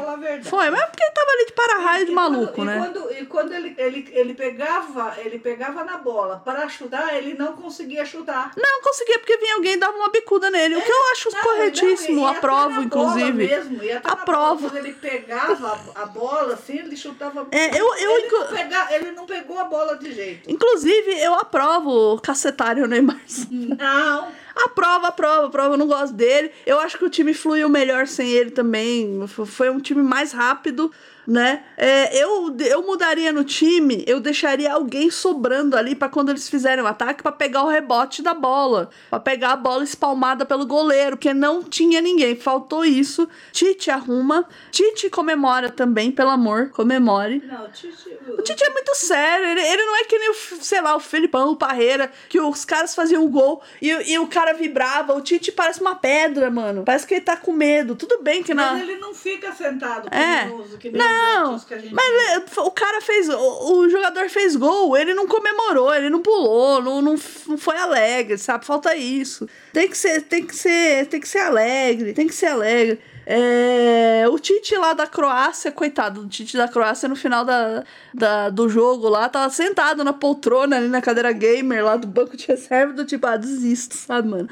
Foi, 0.44 0.70
mas 0.70 0.80
é 0.82 0.86
porque 0.86 1.04
ele 1.04 1.12
tava 1.12 1.32
ali 1.32 1.46
de 1.48 1.52
para-raio 1.54 2.06
de 2.06 2.12
maluco, 2.14 2.54
quando, 2.54 2.68
né? 2.68 2.78
E 2.78 2.80
quando, 2.80 3.12
e 3.12 3.26
quando 3.26 3.54
ele, 3.54 3.76
ele, 3.78 4.10
ele, 4.14 4.34
pegava, 4.34 5.16
ele 5.18 5.38
pegava 5.40 5.84
na 5.84 5.98
bola 5.98 6.42
para 6.46 6.70
chutar, 6.70 7.14
ele 7.18 7.34
não 7.34 7.58
conseguia 7.58 8.06
chutar. 8.06 8.54
Não 8.56 8.82
conseguia, 8.82 9.20
porque 9.20 9.36
vinha 9.38 9.56
alguém 9.56 9.74
e 9.74 9.78
dava 9.78 9.98
uma 9.98 10.10
bicuda 10.12 10.50
nele. 10.50 10.78
O 10.78 10.82
que 10.82 10.90
eu 10.92 11.12
acho 11.12 11.30
Não, 11.34 11.42
corretíssimo, 11.42 12.22
não, 12.22 12.28
aprovo, 12.28 12.82
inclusive. 12.84 13.32
Mesmo, 13.34 13.78
até 13.78 14.10
Aprovo. 14.10 14.62
bola. 14.62 14.72
Quando 14.72 14.78
ele 14.78 14.94
pegava 14.94 15.80
a, 15.94 16.06
bola, 16.06 16.54
assim, 16.54 16.78
ele 16.80 16.96
chutava. 16.96 17.46
É, 17.52 17.78
eu- 17.78 17.94
eu 17.96 18.18
ele, 18.18 18.28
não 18.30 18.48
pega- 18.48 18.88
ele 18.92 19.12
não 19.12 19.26
pegou 19.26 19.60
a 19.60 19.66
bola 19.66 19.98
de 19.98 20.14
jeito. 20.14 20.50
Inclusive, 20.50 21.20
eu 21.20 21.34
aprovo 21.34 22.14
o 22.14 22.22
cacetário 22.22 22.88
Neymar. 22.88 23.20
Não. 23.78 24.28
Aprova, 24.58 25.10
aprova, 25.10 25.48
aprova. 25.48 25.74
Eu 25.76 25.78
não 25.78 25.88
gosto 25.88 26.14
dele. 26.16 26.52
Eu 26.66 26.80
acho 26.80 26.98
que 26.98 27.06
o 27.06 27.10
time 27.10 27.34
fluiu 27.34 27.70
melhor 27.70 28.08
sem 28.08 28.30
ele 28.32 28.50
também. 28.50 29.28
Foi 29.28 29.70
um 29.70 29.80
time 29.80 30.02
mais 30.02 30.32
rápido, 30.32 30.92
né? 31.28 31.64
É, 31.76 32.18
eu, 32.24 32.56
eu 32.58 32.82
mudaria 32.84 33.34
no 33.34 33.44
time, 33.44 34.02
eu 34.08 34.22
deixaria 34.22 34.72
alguém 34.72 35.12
sobrando 35.12 35.76
ali 35.76 35.94
pra 35.94 36.08
quando 36.08 36.30
eles 36.30 36.48
fizerem 36.48 36.82
o 36.84 36.88
ataque 36.88 37.22
pra 37.22 37.32
pegar 37.34 37.64
o 37.64 37.68
rebote 37.68 38.22
da 38.22 38.34
bola, 38.34 38.90
Pra 39.10 39.20
pegar 39.20 39.52
a 39.52 39.56
bola 39.58 39.84
espalmada 39.84 40.46
pelo 40.46 40.66
goleiro, 40.66 41.18
porque 41.18 41.34
não 41.34 41.62
tinha 41.62 42.00
ninguém. 42.00 42.36
Faltou 42.36 42.86
isso. 42.86 43.28
Tite 43.52 43.92
arruma. 43.92 44.48
Tite 44.72 45.10
comemora 45.10 45.70
também, 45.70 46.12
pelo 46.12 46.30
amor, 46.30 46.70
comemore. 46.70 47.44
Não, 47.46 47.66
o 47.66 47.70
Tite. 47.70 48.18
O 48.38 48.42
Tite 48.42 48.64
é 48.64 48.70
muito 48.70 48.96
sério, 48.96 49.46
ele, 49.48 49.62
ele 49.62 49.84
não 49.86 49.96
é 49.98 50.04
que 50.06 50.18
nem, 50.18 50.30
o, 50.30 50.34
sei 50.34 50.82
lá, 50.82 50.96
o 50.96 51.00
Felipão, 51.00 51.52
o 51.52 51.56
Parreira, 51.56 52.12
que 52.30 52.40
os 52.40 52.64
caras 52.64 52.94
faziam 52.96 53.24
um 53.26 53.30
gol 53.30 53.62
e, 53.82 53.90
e 53.90 54.20
o 54.20 54.28
cara 54.28 54.54
vibrava. 54.54 55.14
O 55.14 55.22
Tite 55.22 55.52
parece 55.52 55.82
uma 55.82 55.96
pedra, 55.96 56.50
mano. 56.50 56.84
Parece 56.86 57.06
que 57.06 57.16
ele 57.16 57.22
tá 57.22 57.36
com 57.36 57.52
medo. 57.52 57.96
Tudo 57.96 58.22
bem 58.22 58.44
que 58.44 58.54
Mas 58.54 58.72
não. 58.72 58.80
ele 58.80 58.98
não 58.98 59.14
fica 59.14 59.52
sentado 59.52 60.08
É. 60.14 60.48
curioso, 60.48 60.78
que 60.78 60.90
nem 60.90 61.02
Não, 61.02 61.17
gente 61.80 61.94
mas 61.94 62.06
é, 62.06 62.62
o 62.62 62.72
cara 62.72 63.02
fez. 63.02 63.30
O, 63.30 63.80
o 63.80 63.90
jogador 63.90 64.30
fez 64.30 64.56
gol, 64.56 64.96
ele 64.98 65.14
não 65.14 65.28
comemorou, 65.28 65.94
ele 65.94 66.10
não 66.10 66.22
pulou, 66.22 66.82
não, 66.82 67.02
não, 67.02 67.16
não 67.48 67.58
foi 67.58 67.78
alegre, 67.78 68.38
sabe? 68.38 68.66
Falta 68.66 68.96
isso. 68.96 69.48
Tem 69.74 69.88
que 69.88 69.98
ser, 69.98 70.22
tem 70.22 70.46
que 70.46 70.56
ser, 70.56 71.08
tem 71.08 71.20
que 71.20 71.28
ser 71.28 71.40
alegre, 71.40 72.14
tem 72.14 72.28
que 72.28 72.36
ser 72.36 72.48
alegre. 72.48 73.00
É, 73.30 74.26
o 74.30 74.40
Tite 74.40 74.74
lá 74.78 74.94
da 74.94 75.06
Croácia, 75.06 75.70
coitado, 75.70 76.22
o 76.22 76.28
Tite 76.30 76.56
da 76.56 76.66
Croácia 76.70 77.10
no 77.10 77.16
final 77.16 77.44
da, 77.44 77.84
da- 78.14 78.50
do 78.50 78.70
jogo 78.70 79.10
lá, 79.10 79.28
tava 79.28 79.50
sentado 79.54 80.02
na 80.02 80.14
poltrona 80.14 80.78
ali 80.78 80.88
na 80.88 81.02
cadeira 81.02 81.34
gamer 81.34 81.84
lá 81.84 81.98
do 81.98 82.08
banco 82.08 82.38
de 82.38 82.48
reserva, 82.48 82.94
do 82.94 83.04
tipo, 83.04 83.28
ah, 83.28 83.36
desisto, 83.36 83.96
sabe, 83.98 84.30
mano? 84.30 84.48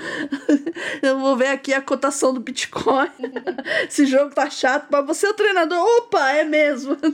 Eu 1.01 1.17
vou 1.19 1.37
ver 1.37 1.47
aqui 1.47 1.73
a 1.73 1.81
cotação 1.81 2.33
do 2.33 2.41
Bitcoin. 2.41 3.07
Esse 3.87 4.05
jogo 4.05 4.35
tá 4.35 4.49
chato, 4.49 4.87
mas 4.91 5.05
você 5.05 5.25
é 5.27 5.29
o 5.29 5.33
treinador. 5.33 5.77
Opa, 5.99 6.31
é 6.31 6.43
mesmo. 6.43 6.97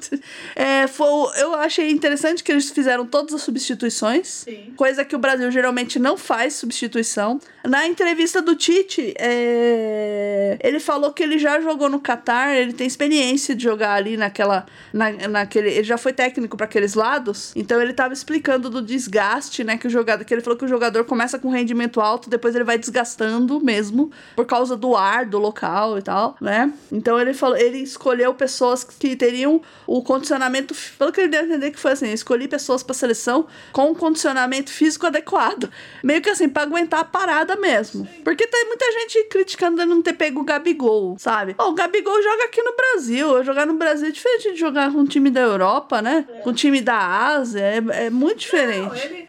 É, 0.56 0.86
foi, 0.88 1.08
eu 1.40 1.54
achei 1.56 1.90
interessante 1.92 2.44
que 2.44 2.52
eles 2.52 2.70
fizeram 2.70 3.06
todas 3.06 3.34
as 3.34 3.42
substituições. 3.42 4.28
Sim. 4.28 4.74
Coisa 4.76 5.04
que 5.06 5.16
o 5.16 5.20
Brasil 5.20 5.50
geralmente 5.52 5.98
não 6.00 6.18
faz 6.18 6.54
substituição. 6.56 7.40
Na 7.66 7.88
entrevista 7.88 8.42
do 8.42 8.56
Tite, 8.56 9.14
é, 9.18 10.58
ele 10.62 10.80
falou 10.80 11.14
que 11.14 11.24
ele 11.24 11.38
já 11.38 11.51
jogou 11.60 11.90
no 11.90 12.00
Catar, 12.00 12.56
ele 12.56 12.72
tem 12.72 12.86
experiência 12.86 13.56
de 13.56 13.64
jogar 13.64 13.94
ali 13.94 14.16
naquela. 14.16 14.66
Na, 14.94 15.12
naquele, 15.28 15.70
ele 15.70 15.84
já 15.84 15.98
foi 15.98 16.14
técnico 16.14 16.56
para 16.56 16.66
aqueles 16.66 16.94
lados. 16.94 17.52
Então 17.56 17.82
ele 17.82 17.94
tava 17.94 18.14
explicando 18.14 18.70
do 18.70 18.82
desgaste, 18.82 19.64
né? 19.64 19.78
Que 19.78 19.88
o 19.88 19.90
jogador. 19.90 20.24
Que 20.24 20.34
ele 20.34 20.42
falou 20.42 20.58
que 20.58 20.66
o 20.66 20.68
jogador 20.68 21.04
começa 21.06 21.40
com 21.40 21.50
rendimento 21.50 22.00
alto, 22.00 22.30
depois 22.30 22.56
ele 22.56 22.64
vai 22.64 22.78
desgastando 22.78 23.60
mesmo, 23.60 24.12
por 24.36 24.46
causa 24.46 24.78
do 24.78 24.96
ar 24.96 25.26
do 25.26 25.40
local 25.40 25.98
e 25.98 26.02
tal, 26.02 26.36
né? 26.40 26.72
Então 26.92 27.20
ele 27.20 27.34
falou, 27.34 27.58
ele 27.58 27.80
escolheu 27.80 28.34
pessoas 28.34 28.84
que 28.84 29.16
teriam 29.16 29.62
o 29.88 30.02
condicionamento. 30.04 30.76
Pelo 30.98 31.12
que 31.12 31.22
ele 31.22 31.30
deu 31.30 31.42
a 31.42 31.44
entender 31.44 31.72
que 31.72 31.80
foi 31.80 31.92
assim, 31.92 32.12
escolhi 32.12 32.48
pessoas 32.48 32.84
pra 32.84 32.94
seleção 32.94 33.48
com 33.72 33.92
um 33.92 33.96
condicionamento 33.96 34.72
físico 34.72 35.08
adequado. 35.08 35.70
Meio 36.04 36.22
que 36.22 36.30
assim, 36.30 36.48
pra 36.48 36.64
aguentar 36.64 37.00
a 37.00 37.06
parada 37.06 37.56
mesmo. 37.56 38.08
Porque 38.24 38.46
tem 38.48 38.66
muita 38.68 38.86
gente 38.92 39.24
criticando 39.26 39.82
ele 39.82 39.90
não 39.90 40.02
ter 40.02 40.14
pego 40.14 40.42
o 40.42 40.44
Gabigol, 40.44 41.16
sabe? 41.18 41.41
Ó, 41.58 41.70
o 41.70 41.74
Gabigol 41.74 42.22
joga 42.22 42.46
aqui 42.46 42.62
no 42.62 42.74
Brasil. 42.76 43.44
Jogar 43.44 43.66
no 43.66 43.74
Brasil 43.74 44.08
é 44.08 44.12
diferente 44.12 44.54
de 44.54 44.60
jogar 44.60 44.92
com 44.92 45.00
um 45.00 45.06
time 45.06 45.30
da 45.30 45.42
Europa, 45.42 46.02
né? 46.02 46.26
Com 46.44 46.50
um 46.52 46.54
time 46.54 46.82
da 46.82 46.98
Ásia. 46.98 47.62
É, 47.62 48.06
é 48.06 48.10
muito 48.10 48.40
diferente. 48.40 48.88
Não, 48.88 48.96
ele, 48.96 49.28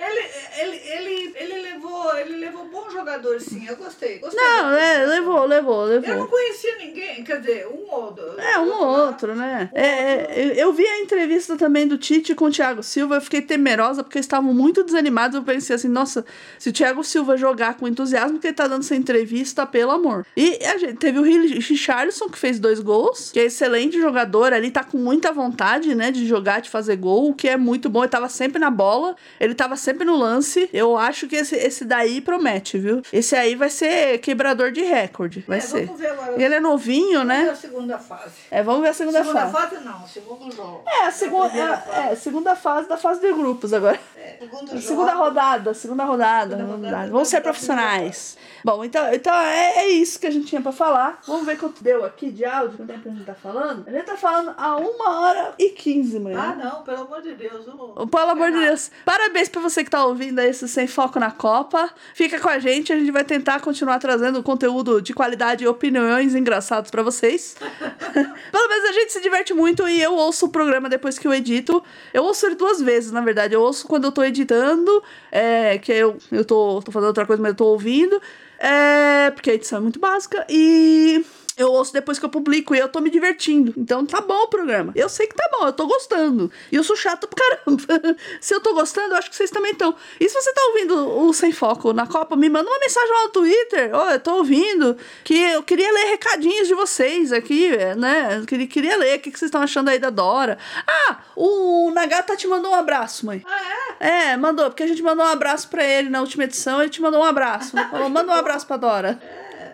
ele, 0.61 0.81
ele, 0.87 1.35
ele, 1.39 1.63
levou, 1.63 2.17
ele 2.19 2.37
levou 2.37 2.65
bons 2.69 2.93
jogadores, 2.93 3.45
sim. 3.45 3.67
Eu 3.69 3.77
gostei. 3.77 4.19
gostei 4.19 4.39
Não, 4.43 4.73
é, 4.73 4.95
seleção. 4.95 5.09
levou, 5.15 5.45
levou, 5.47 5.89
Eu 5.89 6.01
não 6.03 6.09
levou. 6.09 6.27
conhecia 6.29 6.77
ninguém, 6.79 7.25
quer 7.25 7.41
dizer, 7.41 7.67
um 7.69 7.91
ou 7.93 8.03
outro. 8.05 8.41
É, 8.41 8.59
um 8.59 8.71
ou 8.73 8.87
outro, 9.07 9.35
né? 9.35 9.71
É, 9.75 9.87
é, 9.87 10.53
eu- 10.57 10.73
vi 10.73 10.87
a 10.87 11.01
entrevista 11.01 11.57
também 11.57 11.87
do 11.87 11.99
Tite 11.99 12.35
com 12.35 12.47
o 12.47 12.51
Thiago 12.51 12.83
Silva, 12.83 13.17
eu 13.17 13.21
fiquei 13.21 13.43
temerosa 13.43 14.03
porque 14.03 14.17
eles 14.19 14.25
estavam 14.27 14.55
muito 14.55 14.83
desanimados. 14.83 15.37
Eu 15.37 15.43
pensei 15.43 15.77
assim, 15.77 15.89
nossa, 15.89 16.25
se 16.59 16.71
o 16.71 16.73
Thiago 16.73 17.05
Silva 17.05 17.37
jogar 17.37 17.77
com 17.77 17.87
entusiasmo 17.87 18.39
que 18.39 18.47
ele 18.47 18.55
tá 18.55 18.67
dando 18.67 18.81
essa 18.83 18.97
entrevista, 18.97 19.67
pelo 19.67 19.91
amor. 19.91 20.25
E 20.37 20.59
a 20.65 20.79
gente 20.79 20.95
teve 20.97 21.19
o 21.19 21.23
Ri- 21.23 21.61
Richarlison, 22.03 22.29
que 22.29 22.39
fez 22.39 22.59
dois 22.59 22.81
gols, 22.81 23.31
que 23.33 23.39
é 23.41 23.45
excelente 23.45 24.01
jogador, 24.01 24.53
ali 24.53 24.71
tá 24.71 24.83
com 24.85 24.99
muita 24.99 25.33
vontade, 25.33 25.95
né, 25.95 26.11
de 26.11 26.27
jogar, 26.27 26.61
de 26.61 26.69
fazer 26.71 26.97
gol, 26.97 27.31
o 27.31 27.35
que 27.35 27.49
é 27.49 27.57
muito 27.57 27.89
bom. 27.89 28.01
Ele 28.03 28.09
tava 28.11 28.29
sempre 28.29 28.59
na 28.59 28.71
bola, 28.71 29.15
ele 29.41 29.55
tava 29.55 29.77
sempre 29.77 30.05
no 30.05 30.17
lance. 30.17 30.69
Eu 30.73 30.97
acho 30.97 31.27
que 31.29 31.37
esse, 31.37 31.55
esse 31.57 31.85
daí 31.85 32.21
promete, 32.21 32.79
viu? 32.79 33.03
Esse 33.13 33.37
aí 33.37 33.55
vai 33.55 33.71
ser 33.71 34.19
quebrador 34.19 34.73
de 34.73 34.83
recorde, 34.83 35.45
vai 35.47 35.59
É, 35.59 35.61
ser. 35.61 35.87
Vamos 35.87 36.01
ver 36.01 36.09
agora. 36.09 36.41
E 36.41 36.45
ele 36.45 36.55
é 36.55 36.61
novinho, 36.61 37.19
Vamos 37.21 37.35
ver 37.37 37.45
né? 37.45 37.51
a 37.51 37.55
segunda 37.57 37.99
fase. 37.99 38.33
É, 38.51 38.63
vamos 38.63 38.83
ver 38.83 38.89
a 38.89 38.95
segunda, 38.95 39.19
Segunda 39.23 39.47
fase. 39.47 39.53
fase 39.77 39.85
não, 39.85 40.07
segundo 40.07 40.55
jogo. 40.55 40.83
É, 40.87 41.07
a 41.07 41.11
segunda, 41.11 41.77
fase. 41.77 41.99
é, 42.09 42.13
é, 42.13 42.17
segunda 42.17 42.57
fase 42.57 42.89
da 42.89 42.97
fase 42.97 43.21
de 43.21 43.33
grupos 43.33 43.73
agora. 43.73 43.99
É, 44.17 44.39
jogo. 44.41 44.81
Segunda 44.81 45.15
rodada, 45.15 45.75
segunda 45.75 46.05
rodada. 46.05 46.57
Segunda 46.57 46.77
rodada. 46.89 47.11
Vamos 47.11 47.29
ser 47.29 47.41
profissionais. 47.41 48.37
Bom, 48.65 48.85
então, 48.85 49.13
então 49.13 49.35
é, 49.35 49.79
é 49.79 49.89
isso 49.91 50.19
que 50.19 50.27
a 50.27 50.31
gente 50.31 50.47
tinha 50.47 50.61
pra 50.61 50.73
falar. 50.73 51.21
Vamos 51.27 51.45
ver 51.47 51.59
quanto 51.59 51.83
deu 51.83 51.92
aqui 52.05 52.31
de 52.31 52.45
áudio, 52.45 52.77
quanto 52.79 52.89
tempo 52.93 53.09
a 53.09 53.13
gente 53.13 53.25
tá 53.25 53.35
falando. 53.35 53.85
A 53.87 53.91
gente 53.91 54.05
tá 54.05 54.17
falando 54.17 54.55
a 54.57 54.77
uma 54.77 55.21
hora 55.21 55.55
e 55.59 55.71
quinze, 55.71 56.17
Ah, 56.17 56.21
manhã. 56.21 56.55
não, 56.63 56.83
pelo 56.83 57.03
amor 57.03 57.21
de 57.23 57.35
Deus. 57.35 57.65
vamos- 57.67 58.11
Pelo 58.11 58.31
amor 58.31 58.51
de. 58.51 58.59
Deus. 58.61 58.91
Parabéns 59.05 59.49
pra 59.49 59.61
você 59.61 59.85
que 59.85 59.91
tá 59.91 60.05
ouvindo 60.05 60.39
esse 60.41 60.67
Sem 60.69 60.87
Foco 60.87 61.19
na 61.21 61.31
Copa. 61.31 61.91
Fica 62.15 62.41
com 62.41 62.49
a 62.49 62.59
gente, 62.59 62.93
a 62.93 62.97
gente 62.99 63.11
vai 63.11 63.25
tentar 63.25 63.61
continuar 63.61 63.99
trazendo 63.99 64.43
conteúdo 64.43 65.01
de 65.03 65.13
qualidade 65.13 65.65
e 65.65 65.69
opiniões 65.69 66.35
engraçados 66.35 66.91
pra 66.91 67.03
vocês. 67.03 67.57
Pelo 68.53 68.69
menos 68.69 68.85
a 68.89 68.93
gente 68.93 69.13
se 69.13 69.21
diverte 69.21 69.53
muito 69.55 69.89
e 69.89 70.01
eu 70.03 70.15
ouço 70.15 70.47
o 70.47 70.49
programa 70.49 70.89
depois 70.89 71.19
que 71.19 71.27
eu 71.27 71.35
edito. 71.35 71.83
Eu 72.15 72.23
ouço 72.25 72.47
ele 72.47 72.55
duas 72.55 72.81
vezes, 72.81 73.11
na 73.13 73.21
verdade. 73.21 73.55
Eu 73.55 73.61
ouço 73.63 73.87
quando 73.87 74.05
eu 74.05 74.13
tô 74.13 74.23
editando, 74.23 75.03
é, 75.31 75.79
que 75.79 75.93
eu, 75.93 76.17
eu 76.31 76.45
tô, 76.45 76.81
tô 76.83 76.93
fazendo 76.93 77.09
outra 77.09 77.27
coisa, 77.27 77.43
mas 77.43 77.51
eu 77.51 77.57
tô 77.57 77.67
ouvindo. 77.67 78.21
É, 78.59 79.31
porque 79.33 79.51
a 79.51 79.55
edição 79.55 79.79
é 79.79 79.83
muito 79.83 79.99
básica. 79.99 80.47
E 80.49 81.25
eu 81.57 81.71
ouço 81.71 81.93
depois 81.93 82.19
que 82.19 82.25
eu 82.25 82.29
publico 82.29 82.75
e 82.75 82.79
eu 82.79 82.89
tô 82.89 83.01
me 83.01 83.11
divertindo. 83.11 83.75
Então 83.77 84.05
tá 84.07 84.21
bom 84.21 84.43
o 84.45 84.49
programa. 84.49 84.93
Eu 84.95 85.09
sei 85.09 85.27
que 85.27 85.35
tá 85.35 85.49
bom, 85.53 85.67
eu 85.67 85.73
tô 85.73 85.87
gostando. 85.87 86.51
E 86.71 86.77
eu 86.77 86.85
sou 86.85 86.97
chata 86.97 87.27
pro 87.27 87.37
caramba. 87.37 88.17
se 88.41 88.55
eu 88.55 88.61
tô 88.61 88.75
gostando, 88.75 89.15
eu 89.15 89.19
acho 89.19 89.31
que 89.31 89.37
vocês 89.37 89.51
também 89.51 89.73
estão. 89.73 89.95
E 90.19 90.29
se 90.29 90.35
você 90.35 90.53
tá 90.53 90.61
ouvindo 90.69 91.19
o 91.21 91.33
Sem 91.33 91.53
Foco 91.53 91.93
na 91.93 92.07
Copa, 92.07 92.37
me 92.37 92.49
manda 92.49 92.69
uma 92.69 92.79
mensagem 92.79 93.11
lá 93.13 93.25
no 93.25 93.31
Twitter. 93.31 93.91
Ó, 93.93 94.11
eu 94.11 94.21
tô 94.21 94.37
ouvindo. 94.37 94.97
Que 95.25 95.35
eu 95.35 95.63
queria 95.63 95.93
ler 95.93 96.11
recadinhos 96.11 96.69
de 96.69 96.75
vocês 96.75 97.33
aqui, 97.33 97.71
né? 97.97 98.39
Eu 98.39 98.47
queria, 98.47 98.67
queria 98.67 98.97
ler 98.97 99.19
o 99.19 99.21
que 99.21 99.31
que 99.31 99.39
vocês 99.39 99.49
estão 99.49 99.63
achando 99.63 99.89
aí 99.91 99.99
da 99.99 100.11
Dora. 100.11 100.59
Ah, 100.87 101.19
o 101.37 101.91
Nagata 101.91 102.37
te 102.37 102.47
mandou 102.47 102.73
um 102.73 102.75
abraço, 102.75 103.27
mãe. 103.27 103.45
Ah, 103.47 103.61
é? 104.01 104.33
É, 104.33 104.37
mandou, 104.37 104.71
porque 104.71 104.83
a 104.83 104.87
gente 104.87 105.03
mandou 105.03 105.25
um 105.25 105.29
abraço 105.29 105.69
pra 105.69 105.85
ele 105.85 106.09
na 106.09 106.21
última 106.21 106.45
edição, 106.45 106.81
ele 106.81 106.91
te 106.91 107.01
mandou 107.01 107.21
um 107.21 107.25
abraço. 107.25 107.77
Falou, 107.91 108.09
manda 108.09 108.33
um 108.33 108.35
abraço 108.35 108.67
pra 108.67 108.77
Dora. 108.77 109.21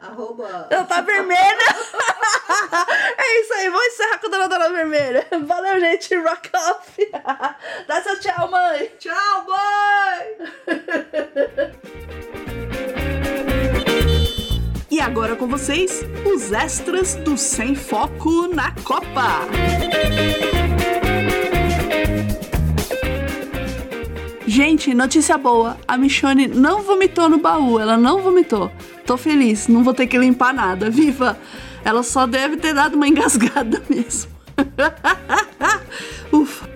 Arroba. 0.09 0.67
Ela 0.71 0.85
tá 0.85 1.03
vermelha. 1.03 1.39
é 3.19 3.41
isso 3.41 3.53
aí, 3.55 3.69
vamos 3.69 3.87
encerrar 3.89 4.19
com 4.19 4.27
a 4.27 4.31
Dona 4.31 4.49
Dona 4.49 4.71
Vermelha. 4.71 5.27
Valeu, 5.47 5.79
gente. 5.81 6.17
Rock 6.17 6.51
off. 6.55 7.11
Dá 7.87 8.03
seu 8.03 8.19
tchau, 8.19 8.51
mãe. 8.51 8.91
Tchau, 8.99 9.47
mãe! 9.47 10.39
E 14.91 14.99
agora 14.99 15.37
com 15.37 15.47
vocês, 15.47 16.03
os 16.25 16.51
extras 16.53 17.15
do 17.17 17.37
Sem 17.37 17.75
Foco 17.75 18.49
na 18.49 18.75
Copa. 18.83 19.47
Gente, 24.47 24.95
notícia 24.95 25.37
boa. 25.37 25.77
A 25.87 25.99
Michone 25.99 26.49
não 26.49 26.81
vomitou 26.81 27.29
no 27.29 27.37
baú, 27.37 27.79
ela 27.79 27.99
não 27.99 28.23
vomitou. 28.23 28.73
Tô 29.09 29.17
feliz, 29.17 29.69
não 29.69 29.83
vou 29.83 29.95
ter 29.95 30.07
que 30.07 30.19
limpar 30.19 30.53
nada. 30.53 30.91
Viva! 30.93 31.39
Ela 31.83 32.03
só 32.03 32.27
deve 32.27 32.59
ter 32.59 32.75
dado 32.75 32.95
uma 32.95 33.09
engasgada 33.09 33.83
mesmo. 33.89 34.31
Ufa. 36.31 36.69